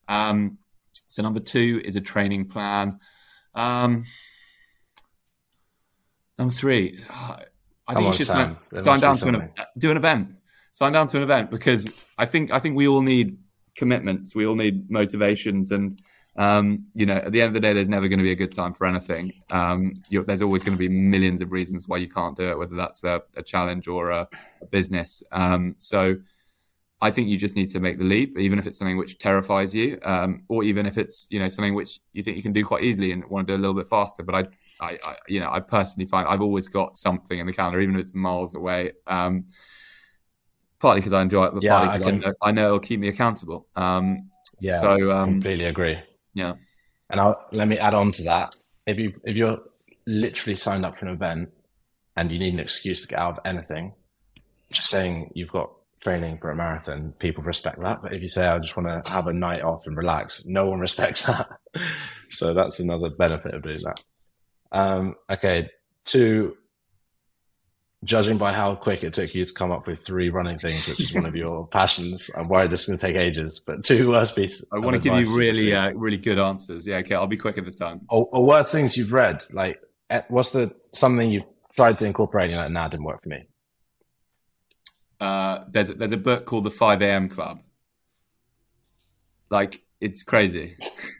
Um, 0.08 0.58
so 1.06 1.22
number 1.22 1.38
two 1.38 1.80
is 1.84 1.94
a 1.94 2.00
training 2.00 2.46
plan. 2.48 2.98
Um, 3.54 4.06
number 6.36 6.52
three, 6.52 6.98
I 7.86 7.94
think 7.94 8.06
you 8.08 8.12
should 8.12 8.26
sign 8.26 8.56
down 8.98 9.16
to 9.18 9.28
an, 9.28 9.50
do 9.78 9.92
an 9.92 9.96
event 9.96 10.35
sign 10.76 10.92
down 10.92 11.06
to 11.06 11.16
an 11.16 11.22
event 11.22 11.50
because 11.50 11.88
I 12.18 12.26
think 12.26 12.52
I 12.52 12.58
think 12.58 12.76
we 12.76 12.86
all 12.86 13.00
need 13.00 13.38
commitments. 13.74 14.34
We 14.34 14.46
all 14.46 14.54
need 14.54 14.90
motivations, 14.90 15.70
and 15.70 15.98
um, 16.36 16.84
you 16.94 17.06
know, 17.06 17.14
at 17.14 17.32
the 17.32 17.40
end 17.40 17.48
of 17.48 17.54
the 17.54 17.60
day, 17.60 17.72
there's 17.72 17.88
never 17.88 18.08
going 18.08 18.18
to 18.18 18.22
be 18.22 18.32
a 18.32 18.36
good 18.36 18.52
time 18.52 18.74
for 18.74 18.86
anything. 18.86 19.32
Um, 19.48 19.94
there's 20.10 20.42
always 20.42 20.62
going 20.62 20.76
to 20.76 20.78
be 20.78 20.90
millions 20.90 21.40
of 21.40 21.50
reasons 21.50 21.88
why 21.88 21.96
you 21.96 22.10
can't 22.10 22.36
do 22.36 22.50
it, 22.50 22.58
whether 22.58 22.76
that's 22.76 23.04
a, 23.04 23.22
a 23.36 23.42
challenge 23.42 23.88
or 23.88 24.10
a, 24.10 24.28
a 24.60 24.66
business. 24.66 25.22
Um, 25.32 25.74
so. 25.78 26.16
I 26.98 27.10
think 27.10 27.28
you 27.28 27.36
just 27.36 27.56
need 27.56 27.68
to 27.72 27.78
make 27.78 27.98
the 27.98 28.04
leap, 28.04 28.38
even 28.38 28.58
if 28.58 28.66
it's 28.66 28.78
something 28.78 28.96
which 28.96 29.18
terrifies 29.18 29.74
you, 29.74 29.98
um, 30.02 30.44
or 30.48 30.64
even 30.64 30.86
if 30.86 30.96
it's 30.96 31.26
you 31.28 31.38
know 31.38 31.46
something 31.46 31.74
which 31.74 32.00
you 32.14 32.22
think 32.22 32.38
you 32.38 32.42
can 32.42 32.54
do 32.54 32.64
quite 32.64 32.84
easily 32.84 33.12
and 33.12 33.22
want 33.26 33.46
to 33.46 33.52
do 33.52 33.56
a 33.58 33.60
little 33.60 33.74
bit 33.74 33.86
faster. 33.86 34.22
But 34.22 34.34
I, 34.34 34.44
I, 34.80 34.98
I 35.06 35.16
you 35.28 35.38
know, 35.38 35.50
I 35.52 35.60
personally 35.60 36.06
find 36.06 36.26
I've 36.26 36.40
always 36.40 36.68
got 36.68 36.96
something 36.96 37.38
in 37.38 37.46
the 37.46 37.52
calendar, 37.52 37.82
even 37.82 37.96
if 37.96 38.00
it's 38.00 38.14
miles 38.14 38.54
away. 38.54 38.92
Partly 40.86 41.00
because 41.00 41.14
I 41.14 41.22
enjoy 41.22 41.46
it, 41.46 41.52
but 41.52 41.64
yeah, 41.64 41.80
partly 41.80 42.12
because 42.12 42.34
I. 42.40 42.48
I, 42.48 42.52
know 42.52 42.66
it'll 42.66 42.78
keep 42.78 43.00
me 43.00 43.08
accountable. 43.08 43.66
Um, 43.74 44.30
yeah, 44.60 44.80
so 44.80 45.10
um, 45.10 45.30
completely 45.30 45.64
agree. 45.64 45.98
Yeah, 46.32 46.52
and 47.10 47.18
I'll, 47.18 47.44
let 47.50 47.66
me 47.66 47.76
add 47.76 47.92
on 47.92 48.12
to 48.12 48.22
that. 48.22 48.54
If 48.86 48.96
you 48.96 49.12
if 49.24 49.34
you're 49.34 49.58
literally 50.06 50.54
signed 50.54 50.86
up 50.86 50.96
for 50.96 51.06
an 51.06 51.12
event 51.12 51.48
and 52.16 52.30
you 52.30 52.38
need 52.38 52.54
an 52.54 52.60
excuse 52.60 53.02
to 53.02 53.08
get 53.08 53.18
out 53.18 53.38
of 53.38 53.40
anything, 53.44 53.94
just 54.70 54.88
saying 54.88 55.32
you've 55.34 55.50
got 55.50 55.72
training 55.98 56.38
for 56.38 56.52
a 56.52 56.54
marathon, 56.54 57.14
people 57.18 57.42
respect 57.42 57.80
that. 57.80 58.00
But 58.00 58.12
if 58.12 58.22
you 58.22 58.28
say 58.28 58.46
I 58.46 58.56
just 58.60 58.76
want 58.76 59.04
to 59.04 59.10
have 59.10 59.26
a 59.26 59.32
night 59.32 59.62
off 59.62 59.88
and 59.88 59.96
relax, 59.96 60.44
no 60.46 60.66
one 60.66 60.78
respects 60.88 61.24
that. 61.24 61.48
so 62.30 62.54
that's 62.54 62.78
another 62.78 63.10
benefit 63.10 63.54
of 63.54 63.62
doing 63.64 63.80
that. 63.82 64.04
Um, 64.70 65.16
okay, 65.28 65.68
two 66.04 66.56
judging 68.06 68.38
by 68.38 68.52
how 68.52 68.74
quick 68.74 69.04
it 69.04 69.12
took 69.12 69.34
you 69.34 69.44
to 69.44 69.52
come 69.52 69.70
up 69.70 69.86
with 69.86 70.04
three 70.04 70.30
running 70.30 70.58
things, 70.58 70.88
which 70.88 71.00
is 71.00 71.14
one 71.14 71.26
of 71.26 71.36
your 71.36 71.66
passions, 71.70 72.30
I'm 72.34 72.48
worried 72.48 72.70
this 72.70 72.82
is 72.82 72.86
going 72.86 72.98
to 72.98 73.06
take 73.06 73.16
ages. 73.16 73.60
But 73.60 73.84
two 73.84 74.10
worst 74.10 74.34
pieces. 74.34 74.66
I 74.72 74.78
want 74.78 74.94
to 74.94 75.00
give 75.00 75.18
you 75.18 75.36
really, 75.36 75.74
uh, 75.74 75.92
really 75.92 76.16
good 76.16 76.38
answers. 76.38 76.86
Yeah, 76.86 76.98
okay, 76.98 77.14
I'll 77.14 77.26
be 77.26 77.36
quick 77.36 77.58
at 77.58 77.66
this 77.66 77.76
time. 77.76 78.00
Or, 78.08 78.28
or 78.32 78.46
worst 78.46 78.72
things 78.72 78.96
you've 78.96 79.12
read. 79.12 79.42
Like, 79.52 79.80
what's 80.28 80.52
the 80.52 80.74
something 80.94 81.30
you 81.30 81.44
tried 81.74 81.98
to 81.98 82.06
incorporate 82.06 82.52
and 82.52 82.60
like, 82.60 82.70
nah, 82.70 82.88
didn't 82.88 83.04
work 83.04 83.22
for 83.22 83.28
me. 83.28 83.46
Uh, 85.20 85.64
there's 85.68 85.88
there's 85.88 86.12
a 86.12 86.16
book 86.16 86.46
called 86.46 86.64
The 86.64 86.70
Five 86.70 87.02
A.M. 87.02 87.28
Club. 87.28 87.60
Like, 89.50 89.82
it's 90.00 90.22
crazy. 90.22 90.76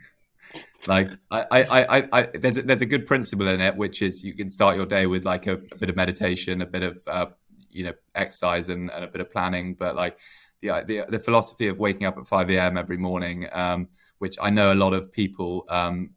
Like 0.87 1.11
I, 1.31 1.47
I, 1.51 1.99
I, 1.99 2.09
I, 2.13 2.23
there's 2.35 2.59
a, 2.59 2.63
there's 2.63 2.81
a 2.81 2.87
good 2.87 3.07
principle 3.07 3.49
in 3.49 3.61
it, 3.61 3.77
which 3.77 4.03
is 4.03 4.23
you 4.23 4.35
can 4.35 4.49
start 4.49 4.77
your 4.77 4.87
day 4.87 5.07
with 5.07 5.25
like 5.25 5.47
a, 5.47 5.55
a 5.55 5.77
bit 5.79 5.91
of 5.91 5.97
meditation, 5.97 6.63
a 6.63 6.67
bit 6.67 6.83
of 6.83 6.99
uh, 7.07 7.27
you 7.71 7.85
know 7.85 7.93
exercise, 8.15 8.69
and, 8.69 8.91
and, 8.91 9.05
a 9.05 9.09
bit 9.09 9.21
of 9.21 9.31
planning. 9.31 9.75
But 9.75 9.97
like 9.97 10.19
the, 10.61 10.85
the, 10.87 11.07
the 11.09 11.19
philosophy 11.19 11.69
of 11.69 11.79
waking 11.79 12.07
up 12.07 12.17
at 12.19 12.27
five 12.27 12.51
a.m. 12.51 12.77
every 12.77 12.99
morning, 12.99 13.49
um, 13.53 13.89
which 14.19 14.37
I 14.41 14.51
know 14.51 14.73
a 14.73 14.75
lot 14.75 14.95
of 14.95 15.13
people 15.13 15.65
um, 15.69 16.11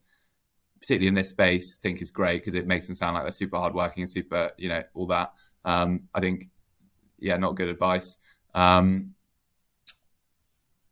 particularly 0.80 1.08
in 1.08 1.14
this 1.14 1.30
space, 1.30 1.76
think 1.76 2.02
is 2.02 2.12
great 2.12 2.42
because 2.42 2.56
it 2.56 2.68
makes 2.68 2.88
them 2.88 2.96
sound 2.96 3.16
like 3.16 3.24
they're 3.24 3.32
super 3.32 3.58
hardworking 3.58 4.04
and 4.04 4.10
super, 4.10 4.52
you 4.58 4.70
know, 4.70 4.84
all 4.94 5.08
that. 5.08 5.34
Um, 5.66 6.04
I 6.14 6.20
think, 6.20 6.50
yeah, 7.20 7.38
not 7.38 7.56
good 7.56 7.68
advice. 7.68 8.18
Um, 8.56 9.14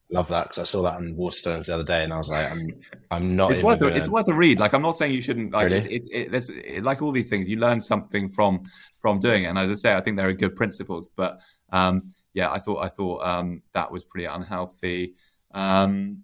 Love 0.10 0.30
that 0.30 0.44
because 0.46 0.60
I 0.60 0.64
saw 0.64 0.84
that 0.84 0.96
on 0.96 1.16
Waterstones 1.16 1.66
the 1.66 1.74
other 1.74 1.84
day, 1.84 2.06
and 2.06 2.14
I 2.14 2.18
was 2.18 2.30
like, 2.30 2.50
I'm, 2.50 2.68
I'm 3.12 3.36
not. 3.36 3.52
it's 3.52 3.62
worth 3.62 3.82
a, 3.82 3.88
it's 3.88 4.08
worth 4.08 4.30
a 4.30 4.34
read. 4.34 4.58
Like 4.58 4.74
I'm 4.74 4.82
not 4.82 4.96
saying 4.96 5.14
you 5.14 5.22
shouldn't. 5.22 5.52
Like 5.52 5.66
Really? 5.66 5.78
it's, 5.78 6.08
it's 6.12 6.50
it, 6.50 6.66
it, 6.66 6.84
like 6.84 7.02
all 7.02 7.12
these 7.12 7.28
things, 7.28 7.50
you 7.50 7.58
learn 7.58 7.82
something 7.82 8.30
from 8.30 8.64
from 9.00 9.20
doing 9.20 9.44
it. 9.44 9.48
And 9.48 9.60
as 9.60 9.70
I 9.70 9.76
say, 9.76 9.96
I 9.96 10.00
think 10.00 10.16
there 10.16 10.30
are 10.30 10.34
good 10.34 10.56
principles. 10.56 11.10
But 11.14 11.42
um, 11.74 12.14
yeah, 12.34 12.50
I 12.50 12.60
thought 12.60 12.86
I 12.86 12.88
thought 12.88 13.26
um, 13.26 13.64
that 13.74 13.92
was 13.92 14.06
pretty 14.06 14.28
unhealthy. 14.28 15.16
Um, 15.52 16.24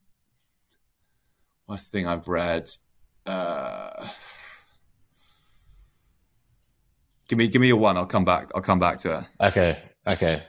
last 1.68 1.91
thing 1.91 2.07
I've 2.07 2.30
read. 2.30 2.69
Uh, 3.26 4.07
give 7.27 7.38
me 7.38 7.49
give 7.49 7.61
me 7.61 7.69
a 7.72 7.76
one. 7.76 7.97
I'll 7.97 8.05
come 8.05 8.23
back. 8.23 8.49
I'll 8.55 8.61
come 8.61 8.80
back 8.80 8.99
to 8.99 9.18
it. 9.19 9.26
Okay, 9.41 9.84
okay. 10.07 10.43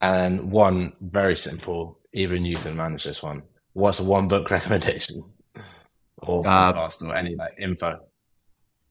And 0.00 0.50
one 0.50 0.92
very 1.00 1.36
simple. 1.36 1.99
Even 2.12 2.44
you 2.44 2.56
can 2.56 2.76
manage 2.76 3.04
this 3.04 3.22
one. 3.22 3.42
What's 3.72 4.00
one 4.00 4.28
book 4.28 4.50
recommendation, 4.50 5.24
or 6.18 6.46
Uh, 6.46 6.72
podcast, 6.72 7.06
or 7.08 7.14
any 7.14 7.36
like 7.36 7.54
info? 7.58 8.00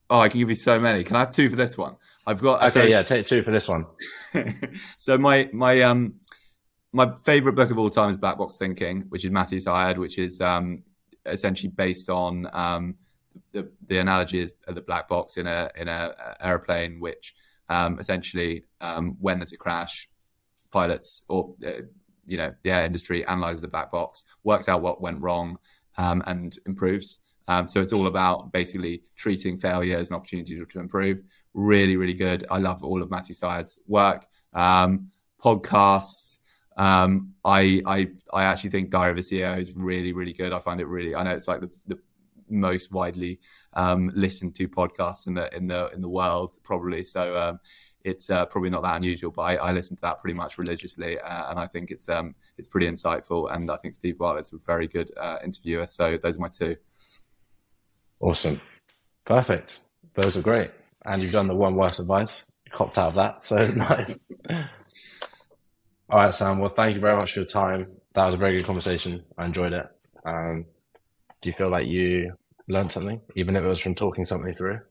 Oh, 0.09 0.19
I 0.19 0.29
can 0.29 0.39
give 0.39 0.49
you 0.49 0.55
so 0.55 0.79
many. 0.79 1.03
Can 1.03 1.15
I 1.15 1.19
have 1.19 1.29
two 1.29 1.49
for 1.49 1.55
this 1.55 1.77
one? 1.77 1.95
I've 2.25 2.41
got 2.41 2.61
Okay, 2.63 2.81
so- 2.81 2.87
yeah, 2.87 3.03
take 3.03 3.25
two 3.25 3.43
for 3.43 3.51
this 3.51 3.67
one. 3.67 3.85
so 4.97 5.17
my 5.17 5.49
my 5.53 5.81
um 5.81 6.15
my 6.93 7.13
favorite 7.23 7.53
book 7.53 7.69
of 7.71 7.77
all 7.77 7.89
time 7.89 8.09
is 8.09 8.17
Black 8.17 8.37
Box 8.37 8.57
Thinking, 8.57 9.01
which 9.09 9.25
is 9.25 9.31
Matthew 9.31 9.59
Syed, 9.59 9.97
which 9.97 10.17
is 10.17 10.39
um 10.41 10.83
essentially 11.25 11.69
based 11.69 12.09
on 12.09 12.47
um 12.53 12.95
the 13.51 13.69
the 13.87 13.97
analogy 13.99 14.39
is 14.39 14.53
the 14.67 14.81
black 14.81 15.07
box 15.07 15.37
in 15.37 15.45
a 15.45 15.69
in 15.75 15.87
a, 15.87 16.15
a 16.39 16.47
airplane, 16.47 16.99
which 16.99 17.35
um 17.67 17.99
essentially 17.99 18.63
um 18.81 19.17
when 19.19 19.39
there's 19.39 19.53
a 19.53 19.57
crash, 19.57 20.09
pilots 20.71 21.23
or 21.27 21.53
uh, 21.67 21.81
you 22.29 22.37
know 22.37 22.53
the 22.63 22.71
air 22.71 22.85
industry 22.85 23.25
analyzes 23.25 23.61
the 23.61 23.67
black 23.67 23.91
box, 23.91 24.23
works 24.43 24.69
out 24.69 24.81
what 24.81 25.01
went 25.01 25.21
wrong, 25.21 25.57
um, 25.97 26.23
and 26.27 26.57
improves. 26.65 27.19
Um, 27.47 27.67
so 27.67 27.81
it's 27.81 27.93
all 27.93 28.07
about 28.07 28.51
basically 28.51 29.01
treating 29.15 29.57
failure 29.57 29.97
as 29.97 30.09
an 30.09 30.15
opportunity 30.15 30.55
to, 30.55 30.65
to 30.65 30.79
improve. 30.79 31.23
Really, 31.55 31.97
really 31.97 32.13
good. 32.13 32.45
I 32.51 32.59
love 32.59 32.83
all 32.83 33.01
of 33.01 33.09
Matthew 33.09 33.33
Syed's 33.33 33.79
work. 33.87 34.27
Um, 34.53 35.09
podcasts. 35.43 36.37
Um, 36.77 37.33
I, 37.43 37.81
I, 37.85 38.07
I 38.31 38.43
actually 38.43 38.69
think 38.69 38.91
Diary 38.91 39.11
of 39.11 39.17
a 39.17 39.21
CEO 39.21 39.59
is 39.59 39.75
really, 39.75 40.13
really 40.13 40.31
good. 40.31 40.53
I 40.53 40.59
find 40.59 40.79
it 40.79 40.85
really. 40.85 41.15
I 41.15 41.23
know 41.23 41.31
it's 41.31 41.47
like 41.47 41.61
the, 41.61 41.71
the 41.87 41.99
most 42.49 42.91
widely 42.91 43.39
um, 43.73 44.11
listened 44.13 44.55
to 44.55 44.67
podcast 44.67 45.27
in 45.27 45.33
the 45.33 45.53
in 45.55 45.67
the 45.67 45.89
in 45.89 46.01
the 46.01 46.09
world, 46.09 46.57
probably. 46.63 47.03
So 47.03 47.35
um, 47.35 47.59
it's 48.03 48.29
uh, 48.29 48.45
probably 48.45 48.69
not 48.69 48.83
that 48.83 48.95
unusual, 48.95 49.31
but 49.31 49.41
I, 49.41 49.55
I 49.55 49.71
listen 49.71 49.95
to 49.97 50.01
that 50.01 50.21
pretty 50.21 50.33
much 50.33 50.57
religiously, 50.57 51.19
uh, 51.19 51.49
and 51.49 51.59
I 51.59 51.67
think 51.67 51.91
it's 51.91 52.07
um, 52.07 52.35
it's 52.57 52.67
pretty 52.67 52.87
insightful. 52.87 53.53
And 53.53 53.69
I 53.69 53.77
think 53.77 53.95
Steve 53.95 54.17
Bartlett's 54.17 54.53
a 54.53 54.57
very 54.57 54.87
good 54.87 55.11
uh, 55.17 55.37
interviewer. 55.43 55.87
So 55.87 56.17
those 56.17 56.35
are 56.35 56.39
my 56.39 56.49
two. 56.49 56.75
Awesome, 58.19 58.61
perfect. 59.25 59.81
Those 60.13 60.37
are 60.37 60.41
great. 60.41 60.71
And 61.05 61.21
you've 61.21 61.31
done 61.31 61.47
the 61.47 61.55
one 61.55 61.75
worst 61.75 61.99
advice. 61.99 62.47
Copped 62.71 62.97
out 62.97 63.09
of 63.09 63.15
that, 63.15 63.43
so 63.43 63.57
nice. 63.75 64.19
All 66.09 66.19
right, 66.19 66.33
Sam. 66.33 66.59
Well, 66.59 66.69
thank 66.69 66.95
you 66.95 67.01
very 67.01 67.15
much 67.15 67.33
for 67.33 67.39
your 67.39 67.47
time. 67.47 67.85
That 68.13 68.25
was 68.25 68.35
a 68.35 68.37
very 68.37 68.57
good 68.57 68.65
conversation. 68.65 69.23
I 69.37 69.45
enjoyed 69.45 69.73
it. 69.73 69.87
Um, 70.25 70.65
do 71.41 71.49
you 71.49 71.53
feel 71.53 71.69
like 71.69 71.87
you 71.87 72.33
learned 72.67 72.91
something, 72.91 73.21
even 73.35 73.55
if 73.55 73.63
it 73.63 73.67
was 73.67 73.79
from 73.79 73.95
talking 73.95 74.25
something 74.25 74.53
through? 74.53 74.81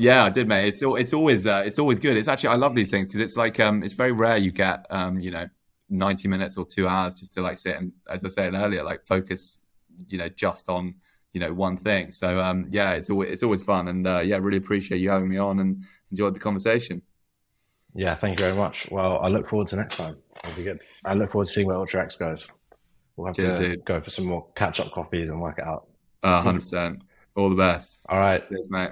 Yeah, 0.00 0.22
I 0.22 0.30
did, 0.30 0.46
mate. 0.46 0.68
It's 0.68 0.80
it's 0.80 1.12
always 1.12 1.44
uh, 1.44 1.64
it's 1.66 1.76
always 1.80 1.98
good. 1.98 2.16
It's 2.16 2.28
actually 2.28 2.50
I 2.50 2.54
love 2.54 2.76
these 2.76 2.88
things 2.88 3.08
because 3.08 3.20
it's 3.20 3.36
like 3.36 3.58
um 3.58 3.82
it's 3.82 3.94
very 3.94 4.12
rare 4.12 4.36
you 4.38 4.52
get 4.52 4.86
um 4.90 5.18
you 5.18 5.32
know 5.32 5.48
ninety 5.90 6.28
minutes 6.28 6.56
or 6.56 6.64
two 6.64 6.86
hours 6.86 7.14
just 7.14 7.34
to 7.34 7.42
like 7.42 7.58
sit 7.58 7.76
and 7.76 7.90
as 8.08 8.24
I 8.24 8.28
said 8.28 8.54
earlier 8.54 8.84
like 8.84 9.04
focus 9.06 9.62
you 10.06 10.16
know 10.16 10.28
just 10.28 10.68
on 10.68 10.94
you 11.32 11.40
know 11.40 11.52
one 11.52 11.76
thing. 11.76 12.12
So 12.12 12.38
um 12.38 12.68
yeah, 12.70 12.92
it's 12.92 13.10
always 13.10 13.32
it's 13.32 13.42
always 13.42 13.64
fun 13.64 13.88
and 13.88 14.06
uh, 14.06 14.20
yeah, 14.20 14.36
really 14.36 14.58
appreciate 14.58 14.98
you 14.98 15.10
having 15.10 15.28
me 15.28 15.36
on 15.36 15.58
and 15.58 15.82
enjoyed 16.12 16.32
the 16.36 16.38
conversation. 16.38 17.02
Yeah, 17.92 18.14
thank 18.14 18.38
you 18.38 18.44
very 18.46 18.56
much. 18.56 18.88
Well, 18.92 19.18
I 19.18 19.26
look 19.26 19.48
forward 19.48 19.66
to 19.68 19.76
next 19.76 19.96
time. 19.96 20.16
It'll 20.44 20.54
be 20.56 20.62
good. 20.62 20.80
I 21.04 21.14
look 21.14 21.32
forward 21.32 21.46
to 21.46 21.52
seeing 21.52 21.66
where 21.66 21.76
Ultra 21.76 22.02
X 22.04 22.16
goes. 22.16 22.52
We'll 23.16 23.26
have 23.26 23.36
Cheers, 23.36 23.58
to 23.58 23.68
dude. 23.70 23.84
go 23.84 24.00
for 24.00 24.10
some 24.10 24.26
more 24.26 24.46
catch 24.54 24.78
up 24.78 24.92
coffees 24.92 25.30
and 25.30 25.40
work 25.40 25.58
it 25.58 25.64
out. 25.66 25.88
Uh, 26.22 26.40
Hundred 26.40 26.60
percent. 26.60 27.02
All 27.34 27.50
the 27.50 27.56
best. 27.56 27.98
All 28.08 28.20
right. 28.20 28.48
Cheers, 28.48 28.68
mate. 28.70 28.90